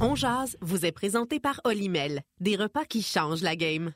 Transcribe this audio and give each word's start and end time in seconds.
On 0.00 0.14
vous 0.60 0.86
est 0.86 0.92
présenté 0.92 1.40
par 1.40 1.60
Olimel, 1.64 2.22
des 2.38 2.54
repas 2.54 2.84
qui 2.84 3.02
changent 3.02 3.42
la 3.42 3.56
game. 3.56 3.92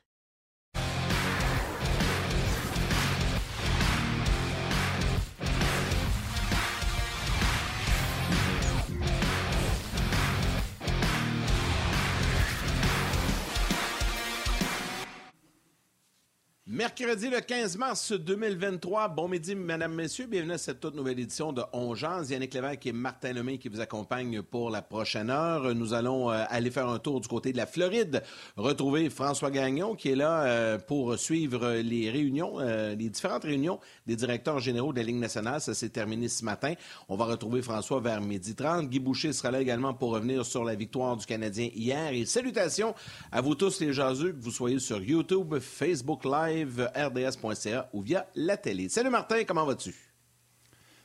Mercredi 16.82 17.30
le 17.30 17.40
15 17.40 17.76
mars 17.76 18.10
2023. 18.10 19.06
Bon 19.06 19.28
midi, 19.28 19.54
mesdames, 19.54 19.94
messieurs. 19.94 20.26
Bienvenue 20.26 20.54
à 20.54 20.58
cette 20.58 20.80
toute 20.80 20.96
nouvelle 20.96 21.20
édition 21.20 21.52
de 21.52 21.62
Ongeance. 21.72 22.28
Yannick 22.28 22.52
Lévesque 22.52 22.86
et 22.86 22.92
Martin 22.92 23.34
Lemay 23.34 23.58
qui 23.58 23.68
vous 23.68 23.78
accompagnent 23.78 24.42
pour 24.42 24.68
la 24.68 24.82
prochaine 24.82 25.30
heure. 25.30 25.76
Nous 25.76 25.94
allons 25.94 26.32
euh, 26.32 26.42
aller 26.48 26.72
faire 26.72 26.88
un 26.88 26.98
tour 26.98 27.20
du 27.20 27.28
côté 27.28 27.52
de 27.52 27.56
la 27.56 27.66
Floride, 27.66 28.24
retrouver 28.56 29.10
François 29.10 29.52
Gagnon 29.52 29.94
qui 29.94 30.08
est 30.08 30.16
là 30.16 30.42
euh, 30.42 30.76
pour 30.76 31.16
suivre 31.20 31.74
les 31.74 32.10
réunions, 32.10 32.58
euh, 32.58 32.96
les 32.96 33.10
différentes 33.10 33.44
réunions 33.44 33.78
des 34.08 34.16
directeurs 34.16 34.58
généraux 34.58 34.92
de 34.92 34.98
la 34.98 35.04
Ligue 35.04 35.20
nationale. 35.20 35.60
Ça 35.60 35.74
s'est 35.74 35.90
terminé 35.90 36.26
ce 36.26 36.44
matin. 36.44 36.74
On 37.08 37.14
va 37.14 37.26
retrouver 37.26 37.62
François 37.62 38.00
vers 38.00 38.20
midi 38.20 38.56
30. 38.56 38.88
Guy 38.88 38.98
Boucher 38.98 39.32
sera 39.32 39.52
là 39.52 39.60
également 39.60 39.94
pour 39.94 40.10
revenir 40.10 40.44
sur 40.44 40.64
la 40.64 40.74
victoire 40.74 41.16
du 41.16 41.26
Canadien 41.26 41.68
hier. 41.76 42.12
Et 42.12 42.24
salutations 42.24 42.92
à 43.30 43.40
vous 43.40 43.54
tous 43.54 43.78
les 43.78 43.92
jaseux, 43.92 44.32
que 44.32 44.42
vous 44.42 44.50
soyez 44.50 44.80
sur 44.80 45.00
YouTube, 45.00 45.60
Facebook 45.60 46.24
Live, 46.24 46.71
rds.ca 46.80 47.88
ou 47.92 48.02
via 48.02 48.26
la 48.34 48.56
télé. 48.56 48.88
Salut 48.88 49.10
Martin, 49.10 49.44
comment 49.44 49.64
vas-tu? 49.64 49.94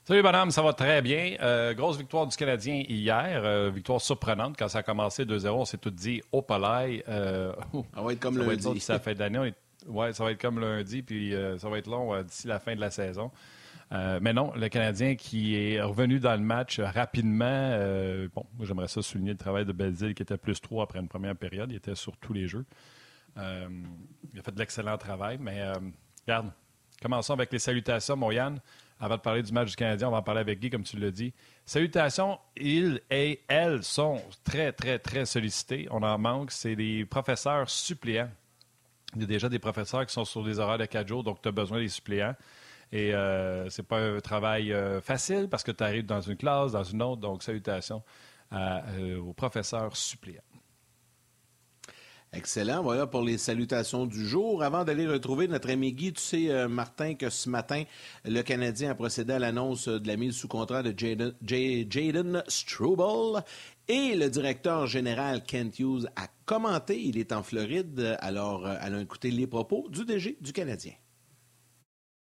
Salut 0.08 0.24
madame, 0.24 0.52
ça 0.52 0.62
va 0.62 0.72
très 0.72 1.02
bien. 1.02 1.36
Euh, 1.42 1.74
grosse 1.74 1.98
victoire 1.98 2.26
du 2.26 2.38
Canadien 2.38 2.82
hier, 2.88 3.42
euh, 3.44 3.70
victoire 3.70 4.00
surprenante 4.00 4.56
quand 4.58 4.70
ça 4.70 4.78
a 4.78 4.84
commencé 4.84 5.26
2-0. 5.26 5.50
On 5.50 5.66
s'est 5.66 5.78
tout 5.78 5.90
dit 5.90 6.22
au 6.32 6.42
palais. 6.42 7.04
Euh, 7.10 7.52
ça 7.94 8.02
va 8.02 8.14
être 8.14 8.20
comme 8.22 8.38
ça 8.38 8.44
lundi. 8.46 8.80
ça 8.80 9.00
fait 9.00 9.16
d'année. 9.16 9.54
Ouais, 9.86 10.14
ça 10.14 10.24
va 10.24 10.32
être 10.32 10.40
comme 10.40 10.62
lundi, 10.62 11.02
puis 11.02 11.34
ça 11.58 11.68
va 11.68 11.78
être 11.78 11.90
long 11.90 12.24
d'ici 12.24 12.48
la 12.48 12.60
fin 12.60 12.74
de 12.74 12.80
la 12.80 12.90
saison. 12.90 13.32
mais 13.92 14.32
non, 14.32 14.54
le 14.56 14.70
Canadien 14.70 15.16
qui 15.16 15.56
est 15.56 15.82
revenu 15.82 16.22
dans 16.22 16.36
le 16.36 16.42
match 16.42 16.80
rapidement. 16.80 17.78
bon, 18.34 18.46
j'aimerais 18.62 18.88
ça 18.88 19.02
souligner 19.02 19.32
le 19.32 19.38
travail 19.38 19.66
de 19.66 19.74
Belzile 19.74 20.16
qui 20.16 20.24
était 20.24 20.38
plus 20.38 20.62
3 20.62 20.86
après 20.86 21.00
une 21.00 21.10
première 21.10 21.36
période. 21.36 21.70
Il 21.70 21.76
était 21.76 21.96
sur 21.96 22.16
tous 22.16 22.32
les 22.32 22.48
jeux. 22.48 22.66
Euh, 23.38 23.68
il 24.34 24.40
a 24.40 24.44
fait 24.44 24.52
de 24.52 24.60
l'excellent 24.60 24.98
travail, 24.98 25.38
mais 25.40 25.62
euh, 25.62 25.74
regarde, 26.26 26.52
commençons 27.02 27.34
avec 27.34 27.52
les 27.52 27.60
salutations, 27.60 28.16
mon. 28.16 28.30
Avant 29.00 29.16
de 29.16 29.22
parler 29.22 29.44
du 29.44 29.52
match 29.52 29.70
du 29.70 29.76
Canadien, 29.76 30.08
on 30.08 30.12
va 30.12 30.18
en 30.18 30.24
parler 30.24 30.42
avec 30.42 30.60
Guy, 30.60 30.72
comme 30.72 30.84
tu 30.84 30.98
l'as 30.98 31.12
dit. 31.12 31.32
Salutations, 31.66 32.40
ils 32.56 33.00
et 33.12 33.42
elles 33.48 33.84
sont 33.84 34.20
très, 34.44 34.72
très, 34.72 34.98
très 34.98 35.26
sollicités. 35.26 35.88
On 35.92 36.02
en 36.02 36.18
manque. 36.18 36.52
C'est 36.52 36.76
des 36.76 37.06
professeurs 37.06 37.70
suppléants. 37.70 38.32
Il 39.16 39.22
y 39.22 39.24
a 39.24 39.28
déjà 39.28 39.50
des 39.50 39.60
professeurs 39.60 40.06
qui 40.06 40.14
sont 40.14 40.26
sur 40.26 40.44
des 40.44 40.58
horaires 40.58 40.80
de 40.80 40.86
4 40.86 41.08
jours, 41.08 41.24
donc 41.24 41.42
tu 41.44 41.48
as 41.48 41.52
besoin 41.52 41.80
des 41.80 41.90
suppléants. 41.90 42.36
Et 42.92 43.14
euh, 43.14 43.70
c'est 43.70 43.84
pas 43.84 44.00
un 44.00 44.20
travail 44.20 44.74
euh, 44.74 45.00
facile 45.00 45.48
parce 45.48 45.64
que 45.64 45.72
tu 45.72 45.84
arrives 45.84 46.06
dans 46.06 46.22
une 46.22 46.38
classe, 46.38 46.72
dans 46.72 46.84
une 46.84 47.02
autre. 47.04 47.22
Donc, 47.22 47.44
salutations 47.44 48.02
aux 48.52 49.34
professeurs 49.34 49.96
suppléants. 49.96 50.42
Excellent. 52.38 52.84
Voilà 52.84 53.08
pour 53.08 53.24
les 53.24 53.40
salutations 53.40 54.06
du 54.06 54.28
jour. 54.28 54.62
Avant 54.62 54.84
d'aller 54.84 55.08
retrouver 55.08 55.48
notre 55.48 55.72
ami 55.72 55.92
Guy, 55.92 56.14
tu 56.14 56.22
sais, 56.22 56.52
euh, 56.52 56.68
Martin, 56.68 57.16
que 57.16 57.32
ce 57.32 57.50
matin, 57.50 57.84
le 58.26 58.44
Canadien 58.44 58.92
a 58.92 58.96
procédé 58.96 59.34
à 59.34 59.40
l'annonce 59.40 59.88
de 59.88 60.08
la 60.08 60.18
mise 60.18 60.36
sous 60.36 60.48
contrat 60.48 60.84
de 60.84 60.94
Jaden 60.96 62.44
Struble. 62.48 63.44
Et 63.88 64.14
le 64.16 64.30
directeur 64.30 64.86
général 64.86 65.44
Kent 65.46 65.80
Hughes 65.80 66.06
a 66.16 66.28
commenté. 66.46 67.02
Il 67.02 67.18
est 67.18 67.32
en 67.32 67.42
Floride. 67.42 68.16
Alors, 68.20 68.68
euh, 68.68 68.76
allons 68.82 69.00
écouter 69.00 69.32
les 69.32 69.48
propos 69.48 69.88
du 69.90 70.06
DG 70.06 70.38
du 70.40 70.54
Canadien. 70.54 70.94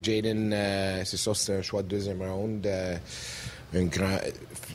Jaden, 0.02 0.52
euh, 0.52 1.04
c'est 1.06 1.18
ça, 1.18 1.36
c'est 1.36 1.58
un 1.58 1.62
choix 1.62 1.84
de 1.84 1.88
deuxième 1.88 2.24
ronde. 2.24 2.68
un 3.76 3.84
grand 3.84 4.18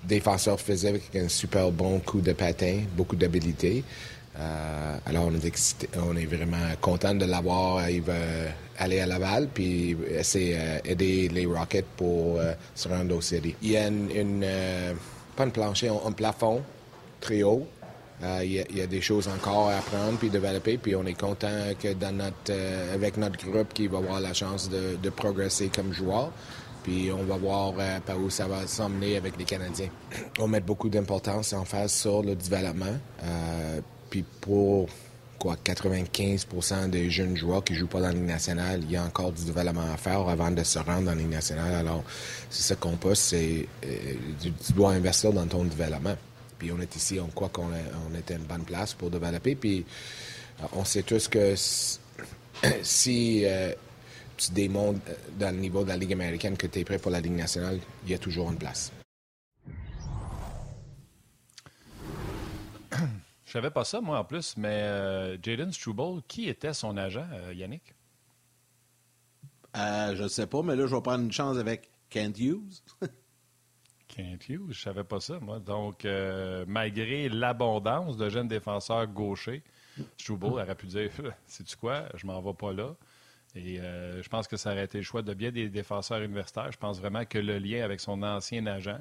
défenseur 0.04 0.60
physique 0.60 0.90
avec 0.90 1.16
un 1.16 1.28
super 1.28 1.72
bon 1.72 1.98
coup 1.98 2.20
de 2.20 2.32
patin, 2.32 2.82
beaucoup 2.96 3.16
d'habilité. 3.16 3.82
Euh, 4.38 4.96
alors, 5.06 5.26
on 5.26 5.34
est, 5.34 5.88
on 5.96 6.16
est 6.16 6.26
vraiment 6.26 6.74
content 6.80 7.14
de 7.14 7.24
l'avoir. 7.24 7.88
Il 7.88 8.02
va 8.02 8.14
aller 8.78 9.00
à 9.00 9.06
Laval 9.06 9.48
puis 9.52 9.96
essayer 10.10 10.56
d'aider 10.84 11.28
les 11.28 11.46
Rockets 11.46 11.86
pour 11.96 12.38
euh, 12.38 12.52
se 12.74 12.88
rendre 12.88 13.16
au 13.16 13.20
City. 13.20 13.54
Il 13.62 13.70
y 13.70 13.76
a 13.76 13.86
une, 13.86 14.42
euh, 14.42 14.94
pas 15.36 15.44
un 15.44 15.50
plancher, 15.50 15.88
un, 15.88 16.12
plafond 16.12 16.62
très 17.20 17.42
haut. 17.44 17.66
il, 18.42 18.52
y 18.52 18.80
a, 18.80 18.86
des 18.86 19.00
choses 19.00 19.28
encore 19.28 19.68
à 19.68 19.76
apprendre 19.76 20.18
puis 20.18 20.30
développer. 20.30 20.78
Puis 20.78 20.96
on 20.96 21.06
est 21.06 21.18
content 21.18 21.72
que 21.80 21.92
dans 21.92 22.14
notre, 22.16 22.52
avec 22.92 23.16
notre 23.16 23.44
groupe, 23.48 23.72
qu'il 23.72 23.88
va 23.88 23.98
avoir 23.98 24.20
la 24.20 24.34
chance 24.34 24.68
de, 24.68 25.10
progresser 25.10 25.70
comme 25.74 25.92
joueur. 25.92 26.32
Puis 26.82 27.10
on 27.10 27.22
va 27.22 27.36
voir 27.38 27.72
par 28.04 28.18
où 28.18 28.28
ça 28.28 28.46
va 28.46 28.66
s'emmener 28.66 29.16
avec 29.16 29.38
les 29.38 29.44
Canadiens. 29.44 29.88
On 30.38 30.48
met 30.48 30.60
beaucoup 30.60 30.90
d'importance 30.90 31.54
en 31.54 31.64
face 31.64 31.94
sur 31.94 32.22
le 32.22 32.34
développement. 32.34 32.98
Puis 34.14 34.22
pour 34.40 34.88
quoi, 35.40 35.56
95% 35.56 36.88
des 36.88 37.10
jeunes 37.10 37.36
joueurs 37.36 37.64
qui 37.64 37.74
jouent 37.74 37.88
pas 37.88 37.98
dans 37.98 38.06
la 38.06 38.12
Ligue 38.12 38.22
nationale, 38.22 38.80
il 38.84 38.92
y 38.92 38.96
a 38.96 39.02
encore 39.02 39.32
du 39.32 39.44
développement 39.44 39.92
à 39.92 39.96
faire 39.96 40.28
avant 40.28 40.52
de 40.52 40.62
se 40.62 40.78
rendre 40.78 41.06
dans 41.06 41.10
la 41.10 41.16
Ligue 41.16 41.32
nationale. 41.32 41.74
Alors, 41.74 42.04
c'est 42.48 42.62
ça 42.62 42.76
qu'on 42.76 42.96
passe, 42.96 43.18
c'est 43.18 43.66
euh, 43.84 44.14
tu, 44.40 44.72
dois 44.72 44.92
investir 44.92 45.32
dans 45.32 45.48
ton 45.48 45.64
développement. 45.64 46.16
Puis 46.60 46.70
on 46.70 46.80
est 46.80 46.94
ici, 46.94 47.18
on 47.18 47.26
croit 47.26 47.48
qu'on 47.48 47.66
on 48.08 48.16
était 48.16 48.34
une 48.36 48.44
bonne 48.44 48.62
place 48.62 48.94
pour 48.94 49.10
développer. 49.10 49.56
Puis 49.56 49.84
euh, 50.60 50.66
on 50.74 50.84
sait 50.84 51.02
tous 51.02 51.26
que 51.26 51.56
si 52.84 53.42
euh, 53.44 53.72
tu 54.36 54.52
démontres 54.52 55.00
dans 55.40 55.50
le 55.52 55.60
niveau 55.60 55.82
de 55.82 55.88
la 55.88 55.96
Ligue 55.96 56.12
américaine 56.12 56.56
que 56.56 56.68
tu 56.68 56.78
es 56.78 56.84
prêt 56.84 56.98
pour 56.98 57.10
la 57.10 57.20
Ligue 57.20 57.34
nationale, 57.34 57.80
il 58.04 58.12
y 58.12 58.14
a 58.14 58.18
toujours 58.18 58.48
une 58.48 58.58
place. 58.58 58.92
Je 63.54 63.60
savais 63.60 63.70
pas 63.70 63.84
ça, 63.84 64.00
moi, 64.00 64.18
en 64.18 64.24
plus, 64.24 64.56
mais 64.56 64.82
euh, 64.82 65.38
Jaden 65.40 65.70
Struble, 65.70 66.22
qui 66.26 66.48
était 66.48 66.74
son 66.74 66.96
agent, 66.96 67.24
euh, 67.32 67.54
Yannick? 67.54 67.94
Euh, 69.76 70.16
je 70.16 70.24
ne 70.24 70.28
sais 70.28 70.48
pas, 70.48 70.60
mais 70.62 70.74
là, 70.74 70.88
je 70.88 70.94
vais 70.96 71.00
prendre 71.00 71.22
une 71.22 71.30
chance 71.30 71.56
avec 71.56 71.88
Kent 72.10 72.36
Hughes. 72.40 72.82
Kent 74.08 74.48
Hughes, 74.48 74.72
je 74.72 74.80
savais 74.80 75.04
pas 75.04 75.20
ça, 75.20 75.38
moi. 75.38 75.60
Donc, 75.60 76.04
malgré 76.66 77.28
l'abondance 77.28 78.16
de 78.16 78.28
jeunes 78.28 78.48
défenseurs 78.48 79.06
gauchers, 79.06 79.62
Struble 80.16 80.46
aurait 80.46 80.74
pu 80.74 80.88
dire 80.88 81.12
Sais-tu 81.46 81.76
quoi, 81.76 82.08
je 82.16 82.26
m'en 82.26 82.42
vais 82.42 82.54
pas 82.54 82.72
là. 82.72 82.96
Et 83.54 83.76
je 83.76 84.28
pense 84.30 84.48
que 84.48 84.56
ça 84.56 84.72
aurait 84.72 84.86
été 84.86 84.98
le 84.98 85.04
choix 85.04 85.22
de 85.22 85.32
bien 85.32 85.52
des 85.52 85.68
défenseurs 85.68 86.22
universitaires. 86.22 86.72
Je 86.72 86.78
pense 86.78 86.98
vraiment 86.98 87.24
que 87.24 87.38
le 87.38 87.58
lien 87.58 87.84
avec 87.84 88.00
son 88.00 88.20
ancien 88.24 88.66
agent, 88.66 88.98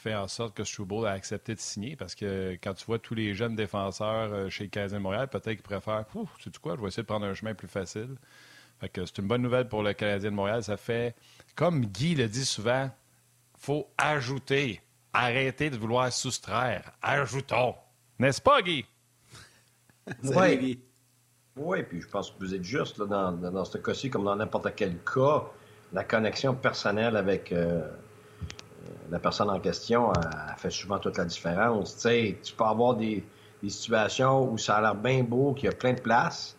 fait 0.00 0.14
en 0.14 0.28
sorte 0.28 0.56
que 0.56 0.64
Struble 0.64 1.06
a 1.06 1.10
accepté 1.10 1.54
de 1.54 1.60
signer 1.60 1.94
parce 1.94 2.14
que 2.14 2.58
quand 2.62 2.74
tu 2.74 2.84
vois 2.86 2.98
tous 2.98 3.14
les 3.14 3.34
jeunes 3.34 3.54
défenseurs 3.54 4.32
euh, 4.32 4.48
chez 4.48 4.64
le 4.64 4.70
Canadien 4.70 4.98
de 4.98 5.02
Montréal, 5.02 5.28
peut-être 5.28 5.52
qu'ils 5.52 5.62
préfèrent 5.62 6.04
sais 6.42 6.50
quoi, 6.60 6.76
je 6.76 6.80
vais 6.80 6.88
essayer 6.88 7.02
de 7.02 7.08
prendre 7.08 7.26
un 7.26 7.34
chemin 7.34 7.54
plus 7.54 7.68
facile. 7.68 8.16
Fait 8.80 8.88
que 8.88 9.04
c'est 9.04 9.18
une 9.18 9.28
bonne 9.28 9.42
nouvelle 9.42 9.68
pour 9.68 9.82
le 9.82 9.92
Canadien 9.92 10.30
de 10.30 10.34
Montréal. 10.36 10.64
Ça 10.64 10.76
fait, 10.76 11.14
comme 11.54 11.84
Guy 11.84 12.14
le 12.14 12.28
dit 12.28 12.46
souvent, 12.46 12.90
faut 13.58 13.88
ajouter. 13.98 14.80
Arrêtez 15.12 15.70
de 15.70 15.76
vouloir 15.76 16.10
soustraire. 16.12 16.92
Ajoutons. 17.02 17.74
N'est-ce 18.18 18.40
pas, 18.40 18.62
Guy? 18.62 18.86
oui. 20.24 20.80
Oui, 21.56 21.82
puis 21.82 22.00
je 22.00 22.08
pense 22.08 22.30
que 22.30 22.38
vous 22.38 22.54
êtes 22.54 22.64
juste 22.64 23.02
dans, 23.02 23.32
dans, 23.32 23.64
ce 23.64 23.76
cas-ci, 23.76 24.08
comme 24.08 24.24
dans 24.24 24.36
n'importe 24.36 24.72
quel 24.74 24.96
cas, 24.98 25.44
la 25.92 26.04
connexion 26.04 26.54
personnelle 26.54 27.16
avec, 27.16 27.52
euh, 27.52 27.86
la 29.10 29.18
personne 29.18 29.50
en 29.50 29.58
question 29.60 30.12
a, 30.12 30.54
fait 30.56 30.70
souvent 30.70 30.98
toute 30.98 31.18
la 31.18 31.24
différence. 31.24 31.96
Tu 31.96 32.36
tu 32.42 32.54
peux 32.54 32.64
avoir 32.64 32.94
des, 32.94 33.24
situations 33.66 34.50
où 34.50 34.56
ça 34.56 34.76
a 34.76 34.80
l'air 34.80 34.94
bien 34.94 35.22
beau, 35.22 35.52
qu'il 35.52 35.66
y 35.66 35.68
a 35.68 35.76
plein 35.76 35.92
de 35.92 36.00
place. 36.00 36.56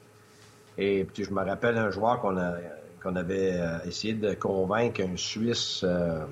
Et 0.78 1.04
puis, 1.04 1.24
je 1.24 1.32
me 1.32 1.44
rappelle 1.44 1.78
un 1.78 1.90
joueur 1.90 2.22
qu'on 2.22 3.16
avait 3.16 3.60
euh, 3.60 3.80
essayé 3.86 4.14
de 4.14 4.36
convaincre, 4.36 5.02
un 5.02 5.18
Suisse 5.18 5.82
euh, 5.84 6.24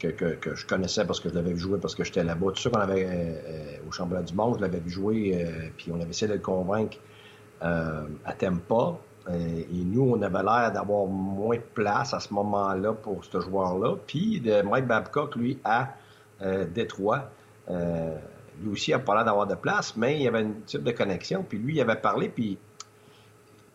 que, 0.00 0.10
je 0.54 0.66
connaissais 0.66 1.04
parce 1.04 1.20
que 1.20 1.28
je 1.28 1.34
l'avais 1.34 1.52
vu 1.52 1.60
jouer, 1.60 1.78
parce 1.78 1.94
que 1.94 2.02
j'étais 2.02 2.24
là-bas. 2.24 2.48
Tout 2.48 2.62
ça 2.62 2.70
qu'on 2.70 2.80
avait 2.80 3.06
euh, 3.08 3.88
au 3.88 3.92
championnat 3.92 4.24
du 4.24 4.34
monde, 4.34 4.56
je 4.56 4.62
l'avais 4.62 4.80
vu 4.80 4.90
jouer, 4.90 5.46
puis 5.76 5.92
on 5.92 6.00
avait 6.00 6.10
essayé 6.10 6.26
de 6.26 6.34
le 6.34 6.40
convaincre 6.42 6.98
à 7.60 8.32
Tempa. 8.36 8.98
Euh, 9.28 9.60
et 9.60 9.84
nous, 9.84 10.02
on 10.02 10.22
avait 10.22 10.42
l'air 10.42 10.72
d'avoir 10.72 11.06
moins 11.06 11.56
de 11.56 11.62
place 11.74 12.14
à 12.14 12.20
ce 12.20 12.32
moment-là 12.32 12.92
pour 12.92 13.24
ce 13.24 13.40
joueur-là. 13.40 13.96
Puis 14.06 14.42
Mike 14.64 14.86
Babcock, 14.86 15.34
lui, 15.36 15.58
à 15.64 15.88
euh, 16.42 16.66
Détroit, 16.66 17.30
euh, 17.70 18.14
lui 18.60 18.72
aussi 18.72 18.90
n'a 18.90 18.98
pas 18.98 19.14
l'air 19.14 19.24
d'avoir 19.24 19.46
de 19.46 19.54
place, 19.54 19.96
mais 19.96 20.16
il 20.16 20.22
y 20.22 20.28
avait 20.28 20.42
une 20.42 20.60
type 20.62 20.82
de 20.82 20.92
connexion. 20.92 21.44
Puis 21.48 21.58
lui, 21.58 21.76
il 21.76 21.80
avait 21.80 21.96
parlé, 21.96 22.28
puis 22.28 22.58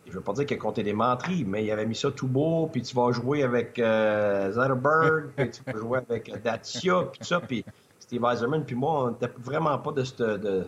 je 0.08 0.14
veux 0.14 0.22
pas 0.22 0.34
dire 0.34 0.46
qu'il 0.46 0.58
a 0.58 0.60
compté 0.60 0.84
des 0.84 0.94
menteries, 0.94 1.44
mais 1.44 1.64
il 1.64 1.72
avait 1.72 1.86
mis 1.86 1.96
ça 1.96 2.12
tout 2.12 2.28
beau, 2.28 2.68
puis 2.72 2.82
tu 2.82 2.96
vas 2.96 3.12
jouer 3.12 3.44
avec 3.44 3.80
euh, 3.80 4.52
Zetterberg, 4.52 5.30
puis 5.36 5.52
tu 5.52 5.62
vas 5.66 5.80
jouer 5.80 6.00
avec 6.08 6.42
Dacia, 6.44 7.04
puis 7.12 7.20
tout 7.20 7.26
ça. 7.26 7.40
Puis 7.40 7.66
Steve 8.00 8.24
Eiserman 8.24 8.64
puis 8.64 8.76
moi, 8.76 9.06
on 9.06 9.12
n'était 9.12 9.32
vraiment 9.40 9.78
pas 9.78 9.92
de 9.92 10.04
de, 10.38 10.68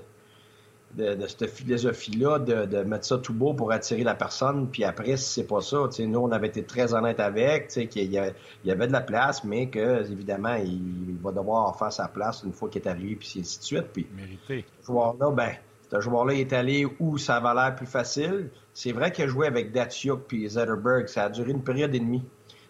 de, 0.97 1.27
cette 1.27 1.49
philosophie-là 1.49 2.39
de, 2.39 2.83
mettre 2.83 3.05
ça 3.05 3.17
tout 3.17 3.33
beau 3.33 3.53
pour 3.53 3.71
attirer 3.71 4.03
la 4.03 4.15
personne. 4.15 4.67
Puis 4.67 4.83
après, 4.83 5.17
si 5.17 5.33
c'est 5.33 5.47
pas 5.47 5.61
ça, 5.61 5.77
nous, 5.99 6.19
on 6.19 6.31
avait 6.31 6.47
été 6.47 6.63
très 6.63 6.93
honnête 6.93 7.19
avec, 7.19 7.69
qu'il 7.69 8.13
y, 8.13 8.19
y 8.65 8.71
avait 8.71 8.87
de 8.87 8.91
la 8.91 9.01
place, 9.01 9.43
mais 9.43 9.69
que 9.69 10.01
évidemment, 10.11 10.55
il, 10.55 11.17
va 11.21 11.31
devoir 11.31 11.77
faire 11.77 11.91
sa 11.91 12.07
place 12.07 12.43
une 12.43 12.53
fois 12.53 12.69
qu'il 12.69 12.81
est 12.81 12.87
arrivé, 12.87 13.15
puis 13.15 13.39
ainsi 13.39 13.59
de 13.59 13.63
suite. 13.63 13.85
Puis, 13.93 14.07
Mérité. 14.15 14.65
Ce 14.81 14.87
joueur-là, 14.87 15.31
ben, 15.31 15.51
ce 15.91 15.99
joueur-là 16.01 16.33
est 16.33 16.53
allé 16.53 16.87
où 16.99 17.17
ça 17.17 17.39
va 17.39 17.53
l'air 17.53 17.75
plus 17.75 17.85
facile. 17.85 18.49
C'est 18.73 18.91
vrai 18.91 19.11
qu'il 19.11 19.25
a 19.25 19.27
joué 19.27 19.47
avec 19.47 19.71
Datsuk 19.71 20.21
puis 20.27 20.49
Zetterberg. 20.49 21.07
Ça 21.07 21.25
a 21.25 21.29
duré 21.29 21.51
une 21.51 21.63
période 21.63 21.93
et 21.93 21.99
demie 21.99 22.23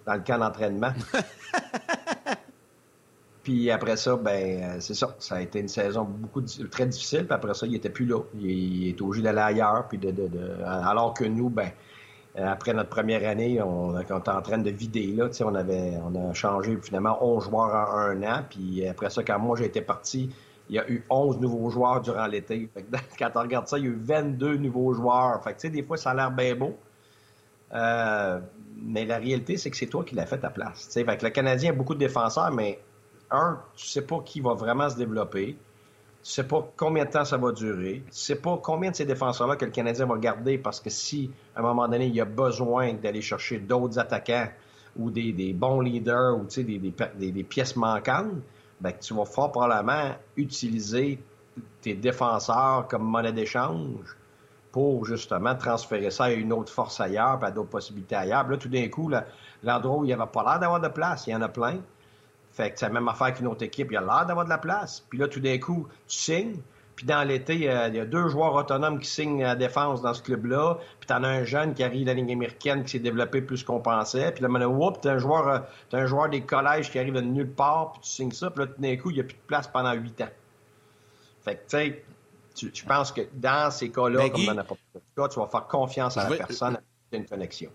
dans 0.06 0.16
le 0.16 0.20
camp 0.20 0.38
d'entraînement. 0.38 0.92
Puis 3.44 3.70
après 3.70 3.98
ça, 3.98 4.16
ben 4.16 4.64
euh, 4.64 4.76
c'est 4.80 4.94
ça. 4.94 5.16
Ça 5.20 5.36
a 5.36 5.42
été 5.42 5.60
une 5.60 5.68
saison 5.68 6.06
beaucoup 6.06 6.42
très 6.72 6.86
difficile. 6.86 7.26
Puis 7.26 7.34
après 7.34 7.54
ça, 7.54 7.68
il 7.68 7.76
était 7.76 7.90
plus 7.90 8.06
là. 8.06 8.20
Il, 8.40 8.88
est 8.88 9.02
obligé 9.02 9.22
d'aller 9.22 9.40
ailleurs. 9.40 9.88
Puis 9.90 9.98
de, 9.98 10.14
alors 10.66 11.14
que 11.14 11.26
nous, 11.26 11.50
ben 11.50 11.70
euh, 12.38 12.48
après 12.48 12.74
notre 12.74 12.90
première 12.90 13.30
année, 13.30 13.62
on, 13.62 14.00
était 14.00 14.14
en 14.14 14.42
train 14.42 14.58
de 14.58 14.70
vider 14.70 15.08
là. 15.08 15.30
On 15.42 15.56
avait, 15.56 15.98
on 16.06 16.30
a 16.30 16.34
changé 16.34 16.78
finalement 16.82 17.18
11 17.22 17.44
joueurs 17.44 17.90
en 17.90 17.98
un 17.98 18.24
an. 18.24 18.44
Puis 18.50 18.88
après 18.88 19.10
ça, 19.10 19.24
quand 19.24 19.40
moi 19.40 19.60
été 19.60 19.82
parti, 19.82 20.30
il 20.70 20.76
y 20.76 20.80
a 20.80 20.90
eu 20.90 21.04
11 21.10 21.40
nouveaux 21.40 21.70
joueurs 21.70 22.00
durant 22.00 22.26
l'été. 22.26 22.70
Quand 23.20 23.32
on 23.36 23.42
regarde 23.42 23.68
ça, 23.68 23.78
il 23.78 23.84
y 23.84 23.88
a 23.88 23.92
eu 23.92 24.00
22 24.00 24.56
nouveaux 24.56 24.94
joueurs. 24.94 25.44
Fait 25.44 25.54
que, 25.54 25.68
des 25.68 25.84
fois, 25.84 25.98
ça 25.98 26.12
a 26.12 26.14
l'air 26.14 26.32
bien 26.32 26.56
beau. 26.56 26.78
Euh, 27.74 28.40
mais 28.82 29.06
la 29.06 29.18
réalité, 29.18 29.58
c'est 29.58 29.70
que 29.70 29.78
c'est 29.78 29.88
toi 29.88 30.04
qui 30.04 30.16
l'as 30.16 30.26
fait 30.26 30.38
ta 30.38 30.50
place. 30.50 30.90
Fait 30.94 31.04
que 31.04 31.26
le 31.26 31.32
Canadien 31.32 31.72
a 31.72 31.74
beaucoup 31.74 31.94
de 31.94 32.00
défenseurs, 32.00 32.52
mais 32.52 32.80
un, 33.34 33.60
tu 33.76 33.88
sais 33.88 34.04
pas 34.04 34.20
qui 34.24 34.40
va 34.40 34.54
vraiment 34.54 34.90
se 34.90 34.96
développer. 34.96 35.58
Tu 36.24 36.32
sais 36.32 36.46
pas 36.46 36.66
combien 36.78 37.04
de 37.04 37.10
temps 37.10 37.26
ça 37.26 37.36
va 37.36 37.52
durer. 37.52 38.04
Tu 38.06 38.18
sais 38.18 38.36
pas 38.36 38.58
combien 38.64 38.92
de 38.92 38.96
ces 38.96 39.06
défenseurs-là 39.06 39.58
que 39.58 39.66
le 39.66 39.72
Canadien 39.72 40.06
va 40.06 40.18
garder 40.18 40.58
parce 40.58 40.80
que 40.80 40.90
si, 40.90 41.32
à 41.56 41.60
un 41.60 41.64
moment 41.64 41.88
donné, 41.88 42.06
il 42.06 42.16
y 42.16 42.22
a 42.22 42.26
besoin 42.26 42.94
d'aller 42.94 43.22
chercher 43.22 43.60
d'autres 43.60 44.00
attaquants 44.00 44.48
ou 44.96 45.12
des, 45.12 45.54
bons 45.54 45.82
leaders 45.82 46.38
ou 46.38 46.46
des, 46.46 46.80
des, 46.80 47.44
pièces 47.44 47.76
manquantes, 47.76 48.36
ben, 48.80 48.94
tu 49.02 49.14
vas 49.14 49.26
fort 49.26 49.52
probablement 49.52 50.16
utiliser 50.38 51.20
tes 51.82 51.96
défenseurs 51.96 52.88
comme 52.88 53.04
monnaie 53.04 53.34
d'échange 53.34 54.16
pour 54.72 55.06
justement 55.06 55.56
transférer 55.56 56.10
ça 56.10 56.26
à 56.26 56.32
une 56.32 56.52
autre 56.52 56.72
force 56.72 57.00
ailleurs, 57.00 57.38
puis 57.38 57.48
à 57.48 57.52
d'autres 57.52 57.70
possibilités 57.70 58.16
ailleurs. 58.16 58.48
là, 58.48 58.58
tout 58.58 58.70
d'un 58.70 58.88
coup, 58.90 59.12
l'endroit 59.64 59.98
où 59.98 60.04
il 60.04 60.08
n'y 60.08 60.14
avait 60.14 60.26
pas 60.26 60.44
l'air 60.44 60.60
d'avoir 60.60 60.80
de 60.80 60.88
place, 60.88 61.28
il 61.28 61.32
y 61.32 61.36
en 61.36 61.42
a 61.42 61.50
plein. 61.50 61.80
Fait 62.54 62.72
que 62.72 62.80
c'est 62.80 62.86
la 62.86 62.92
même 62.92 63.08
affaire 63.08 63.34
qu'une 63.34 63.48
autre 63.48 63.64
équipe. 63.64 63.92
Il 63.92 63.98
a 63.98 64.02
l'air 64.02 64.26
d'avoir 64.28 64.46
de 64.46 64.50
la 64.50 64.60
place. 64.60 65.04
Puis 65.10 65.18
là, 65.18 65.28
tout 65.28 65.40
d'un 65.40 65.58
coup, 65.58 65.88
tu 66.08 66.18
signes. 66.18 66.58
Puis 66.96 67.08
dans 67.08 67.28
l'été, 67.28 67.56
il 67.56 67.64
y, 67.64 67.68
a, 67.68 68.06
deux 68.06 68.28
joueurs 68.28 68.54
autonomes 68.54 69.00
qui 69.00 69.10
signent 69.10 69.44
à 69.44 69.48
la 69.48 69.56
défense 69.56 70.04
dans 70.04 70.14
ce 70.14 70.22
club-là. 70.22 70.78
Puis 71.00 71.08
t'en 71.08 71.24
as 71.24 71.28
un 71.28 71.44
jeune 71.44 71.74
qui 71.74 71.84
arrive 71.84 72.02
de 72.02 72.08
la 72.08 72.14
ligne 72.14 72.32
américaine 72.32 72.84
qui 72.84 72.92
s'est 72.92 73.00
développé 73.00 73.42
plus 73.42 73.64
qu'on 73.64 73.80
pensait. 73.80 74.32
Puis 74.32 74.44
là, 74.44 74.50
maintenant, 74.50 74.92
t'as 74.92 75.14
un 75.14 75.18
joueur, 75.18 75.48
as 75.48 75.98
un 75.98 76.06
joueur 76.06 76.30
des 76.30 76.42
collèges 76.42 76.92
qui 76.92 77.00
arrive 77.00 77.16
de 77.16 77.22
nulle 77.22 77.50
part, 77.50 77.94
puis 77.94 78.02
tu 78.04 78.10
signes 78.10 78.32
ça. 78.32 78.52
Puis 78.52 78.66
là, 78.66 78.68
tout 78.68 78.80
d'un 78.80 78.96
coup, 78.98 79.10
il 79.10 79.16
n'y 79.16 79.22
a 79.22 79.24
plus 79.24 79.34
de 79.34 79.48
place 79.48 79.68
pendant 79.68 79.94
huit 79.94 80.22
ans. 80.22 80.30
Fait 81.42 81.56
que, 81.56 81.62
tu 81.62 81.66
sais, 81.70 82.04
tu, 82.72 82.86
penses 82.86 83.12
que 83.12 83.22
dans 83.34 83.72
ces 83.72 83.90
cas-là, 83.90 84.30
comme 84.30 84.46
dans 84.46 84.54
n'importe 84.54 84.80
cas, 85.18 85.28
tu 85.28 85.40
vas 85.40 85.48
faire 85.48 85.68
confiance 85.68 86.18
à 86.18 86.30
la 86.30 86.38
personne 86.38 86.76
avec 86.76 87.24
une 87.24 87.26
connexion. 87.26 87.72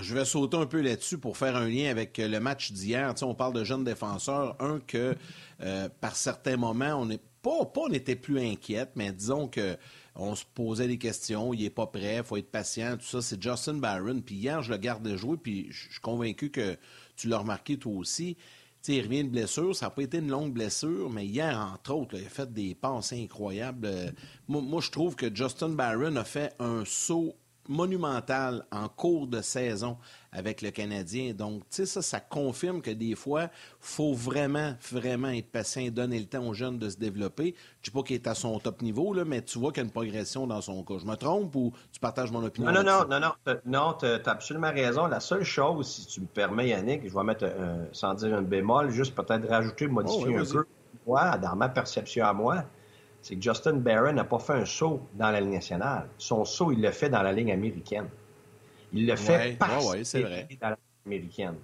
Je 0.00 0.14
vais 0.14 0.24
sauter 0.24 0.56
un 0.56 0.64
peu 0.64 0.80
là-dessus 0.80 1.18
pour 1.18 1.36
faire 1.36 1.54
un 1.54 1.68
lien 1.68 1.90
avec 1.90 2.18
euh, 2.18 2.26
le 2.26 2.40
match 2.40 2.72
d'hier. 2.72 3.14
on 3.22 3.34
parle 3.34 3.52
de 3.52 3.62
jeunes 3.62 3.84
défenseurs. 3.84 4.56
Un 4.58 4.80
que, 4.80 5.14
euh, 5.60 5.88
par 6.00 6.16
certains 6.16 6.56
moments, 6.56 6.94
on 6.94 7.04
n'est 7.04 7.20
pas, 7.42 7.70
on 7.76 7.90
était 7.90 8.16
plus 8.16 8.40
inquiète, 8.40 8.92
mais 8.94 9.12
disons 9.12 9.48
que 9.48 9.76
on 10.14 10.34
se 10.34 10.44
posait 10.54 10.88
des 10.88 10.98
questions. 10.98 11.52
Il 11.52 11.62
est 11.64 11.70
pas 11.70 11.86
prêt, 11.86 12.16
il 12.18 12.24
faut 12.24 12.36
être 12.36 12.50
patient, 12.50 12.96
tout 12.96 13.04
ça. 13.04 13.20
C'est 13.20 13.42
Justin 13.42 13.74
Barron. 13.74 14.20
Puis 14.20 14.36
hier, 14.36 14.62
je 14.62 14.70
le 14.70 14.78
garde 14.78 15.02
de 15.02 15.16
jouer, 15.16 15.36
puis 15.36 15.66
je 15.70 15.90
suis 15.90 16.00
convaincu 16.00 16.50
que 16.50 16.76
tu 17.16 17.28
l'as 17.28 17.38
remarqué 17.38 17.78
toi 17.78 17.92
aussi. 17.94 18.36
il 18.88 19.02
revient 19.02 19.24
de 19.24 19.30
blessure. 19.30 19.76
Ça 19.76 19.86
n'a 19.86 19.90
pas 19.90 20.02
été 20.02 20.18
une 20.18 20.30
longue 20.30 20.52
blessure, 20.52 21.10
mais 21.10 21.26
hier, 21.26 21.58
entre 21.58 21.94
autres, 21.94 22.16
il 22.16 22.26
a 22.26 22.30
fait 22.30 22.50
des 22.50 22.74
passes 22.74 23.12
incroyables. 23.12 23.86
Euh, 23.86 24.10
moi, 24.48 24.62
moi, 24.62 24.80
je 24.80 24.90
trouve 24.90 25.16
que 25.16 25.34
Justin 25.34 25.70
Barron 25.70 26.16
a 26.16 26.24
fait 26.24 26.54
un 26.58 26.84
saut 26.86 27.34
monumental 27.68 28.64
en 28.72 28.88
cours 28.88 29.26
de 29.26 29.40
saison 29.40 29.96
avec 30.32 30.62
le 30.62 30.70
Canadien. 30.70 31.34
Donc, 31.34 31.60
tu 31.70 31.76
sais, 31.76 31.86
ça, 31.86 32.02
ça 32.02 32.20
confirme 32.20 32.80
que 32.80 32.90
des 32.90 33.14
fois, 33.14 33.48
faut 33.80 34.14
vraiment, 34.14 34.74
vraiment 34.90 35.28
être 35.28 35.50
patient 35.50 35.82
et 35.82 35.90
donner 35.90 36.18
le 36.18 36.26
temps 36.26 36.46
aux 36.46 36.54
jeunes 36.54 36.78
de 36.78 36.88
se 36.88 36.96
développer. 36.96 37.44
Je 37.44 37.48
ne 37.48 37.84
dis 37.84 37.90
pas 37.90 38.02
qu'il 38.02 38.16
est 38.16 38.26
à 38.26 38.34
son 38.34 38.58
top 38.58 38.82
niveau, 38.82 39.12
là, 39.12 39.24
mais 39.24 39.42
tu 39.42 39.58
vois 39.58 39.72
qu'il 39.72 39.82
y 39.82 39.84
a 39.84 39.86
une 39.86 39.92
progression 39.92 40.46
dans 40.46 40.60
son 40.60 40.82
cas. 40.82 40.94
Je 40.98 41.06
me 41.06 41.14
trompe 41.16 41.54
ou 41.54 41.72
tu 41.92 42.00
partages 42.00 42.32
mon 42.32 42.44
opinion? 42.44 42.72
Non, 42.72 42.82
non, 42.82 43.06
non, 43.08 43.20
non, 43.20 43.32
non, 43.46 43.54
non, 43.66 43.94
tu 43.98 44.06
as 44.06 44.20
absolument 44.26 44.72
raison. 44.72 45.06
La 45.06 45.20
seule 45.20 45.44
chose, 45.44 45.86
si 45.86 46.06
tu 46.06 46.20
me 46.22 46.26
permets, 46.26 46.68
Yannick, 46.68 47.08
je 47.08 47.14
vais 47.14 47.24
mettre, 47.24 47.46
sans 47.92 48.14
dire 48.14 48.34
un 48.34 48.42
bémol, 48.42 48.90
juste 48.90 49.14
peut-être 49.14 49.48
rajouter, 49.48 49.86
modifier 49.86 50.36
oh, 50.36 50.40
un 50.40 50.44
peu, 50.44 50.66
moi, 51.06 51.38
dans 51.38 51.56
ma 51.56 51.68
perception 51.68 52.24
à 52.24 52.32
moi, 52.32 52.64
c'est 53.22 53.36
que 53.36 53.42
Justin 53.42 53.74
Barron 53.74 54.12
n'a 54.12 54.24
pas 54.24 54.40
fait 54.40 54.52
un 54.52 54.64
saut 54.64 55.00
dans 55.14 55.30
la 55.30 55.40
Ligue 55.40 55.52
nationale. 55.52 56.08
Son 56.18 56.44
saut, 56.44 56.72
il 56.72 56.80
l'a 56.80 56.90
fait 56.90 57.08
dans 57.08 57.22
la 57.22 57.32
Ligue 57.32 57.52
américaine. 57.52 58.08
Il 58.92 59.06
l'a 59.06 59.16
fait 59.16 59.56
parce 59.58 59.90
ouais, 59.90 60.02
vrai. 60.02 60.48
dans 60.60 60.70
la 60.70 60.76
Ligue 60.76 60.78
américaine. 61.06 61.54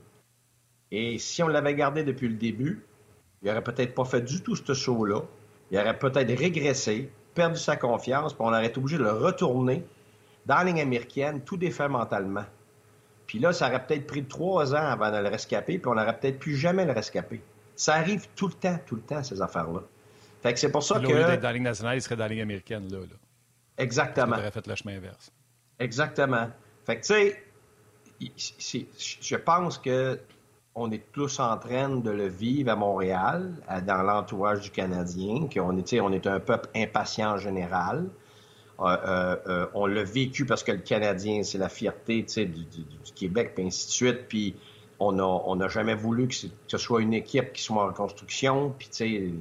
Et 0.92 1.18
si 1.18 1.42
on 1.42 1.48
l'avait 1.48 1.74
gardé 1.74 2.04
depuis 2.04 2.28
le 2.28 2.36
début, 2.36 2.86
il 3.42 3.48
n'aurait 3.48 3.62
peut-être 3.62 3.94
pas 3.94 4.04
fait 4.04 4.20
du 4.20 4.40
tout 4.40 4.54
ce 4.54 4.72
saut-là. 4.72 5.22
Il 5.70 5.78
aurait 5.78 5.98
peut-être 5.98 6.38
régressé, 6.38 7.10
perdu 7.34 7.58
sa 7.58 7.76
confiance, 7.76 8.32
puis 8.32 8.42
on 8.42 8.48
aurait 8.48 8.66
été 8.66 8.78
obligé 8.78 8.96
de 8.96 9.02
le 9.02 9.12
retourner 9.12 9.84
dans 10.46 10.56
la 10.56 10.64
ligne 10.64 10.80
américaine, 10.80 11.42
tout 11.42 11.56
défait 11.56 11.88
mentalement. 11.88 12.44
Puis 13.26 13.40
là, 13.40 13.52
ça 13.52 13.68
aurait 13.68 13.84
peut-être 13.84 14.06
pris 14.06 14.24
trois 14.24 14.74
ans 14.74 14.86
avant 14.86 15.10
de 15.10 15.18
le 15.18 15.28
rescaper, 15.28 15.78
puis 15.78 15.90
on 15.90 15.94
n'aurait 15.96 16.18
peut-être 16.18 16.38
plus 16.38 16.56
jamais 16.56 16.86
le 16.86 16.92
rescaper. 16.92 17.42
Ça 17.76 17.94
arrive 17.94 18.28
tout 18.34 18.46
le 18.46 18.54
temps, 18.54 18.78
tout 18.86 18.94
le 18.94 19.02
temps, 19.02 19.22
ces 19.22 19.42
affaires-là. 19.42 19.82
Fait 20.42 20.52
que 20.52 20.60
c'est 20.60 20.70
pour 20.70 20.82
ça 20.82 21.00
que. 21.00 21.06
Au 21.06 21.10
lieu 21.10 21.24
d'être 21.24 21.40
dans 21.40 21.48
la 21.48 21.52
Ligue 21.52 21.62
nationale, 21.62 21.96
il 21.96 22.02
serait 22.02 22.16
dans 22.16 22.24
la 22.24 22.28
Ligue 22.28 22.40
américaine, 22.40 22.88
là. 22.90 22.98
Exactement. 23.76 24.36
Il 24.36 24.40
aurait 24.40 24.50
fait 24.50 24.66
le 24.66 24.74
chemin 24.74 24.96
inverse. 24.96 25.32
Exactement. 25.78 26.50
Fait 26.84 27.00
que, 27.00 27.06
tu 27.06 28.34
sais, 28.58 28.86
je 28.98 29.36
pense 29.36 29.78
que 29.78 30.18
on 30.74 30.90
est 30.92 31.10
tous 31.12 31.40
en 31.40 31.56
train 31.58 31.88
de 31.88 32.10
le 32.10 32.28
vivre 32.28 32.70
à 32.70 32.76
Montréal, 32.76 33.52
dans 33.86 34.02
l'entourage 34.02 34.60
du 34.60 34.70
Canadien, 34.70 35.48
qu'on 35.52 35.76
est, 35.76 36.00
on 36.00 36.12
est 36.12 36.26
un 36.26 36.38
peuple 36.38 36.68
impatient 36.74 37.32
en 37.32 37.38
général. 37.38 38.08
Euh, 38.80 38.84
euh, 38.84 39.36
euh, 39.48 39.66
on 39.74 39.86
l'a 39.86 40.04
vécu 40.04 40.46
parce 40.46 40.62
que 40.62 40.70
le 40.70 40.78
Canadien, 40.78 41.42
c'est 41.42 41.58
la 41.58 41.68
fierté 41.68 42.22
du, 42.22 42.44
du, 42.44 42.84
du, 42.84 43.12
Québec, 43.14 43.52
puis 43.56 43.66
ainsi 43.66 43.86
de 43.86 43.90
suite. 43.90 44.28
Puis 44.28 44.54
on 45.00 45.12
n'a 45.12 45.24
on 45.24 45.60
a 45.60 45.66
jamais 45.66 45.94
voulu 45.94 46.28
que, 46.28 46.34
ce 46.34 46.78
soit 46.78 47.02
une 47.02 47.14
équipe 47.14 47.52
qui 47.52 47.62
soit 47.62 47.82
en 47.82 47.88
reconstruction. 47.88 48.72
Puis, 48.78 48.88
tu 48.88 48.96
sais, 48.96 49.32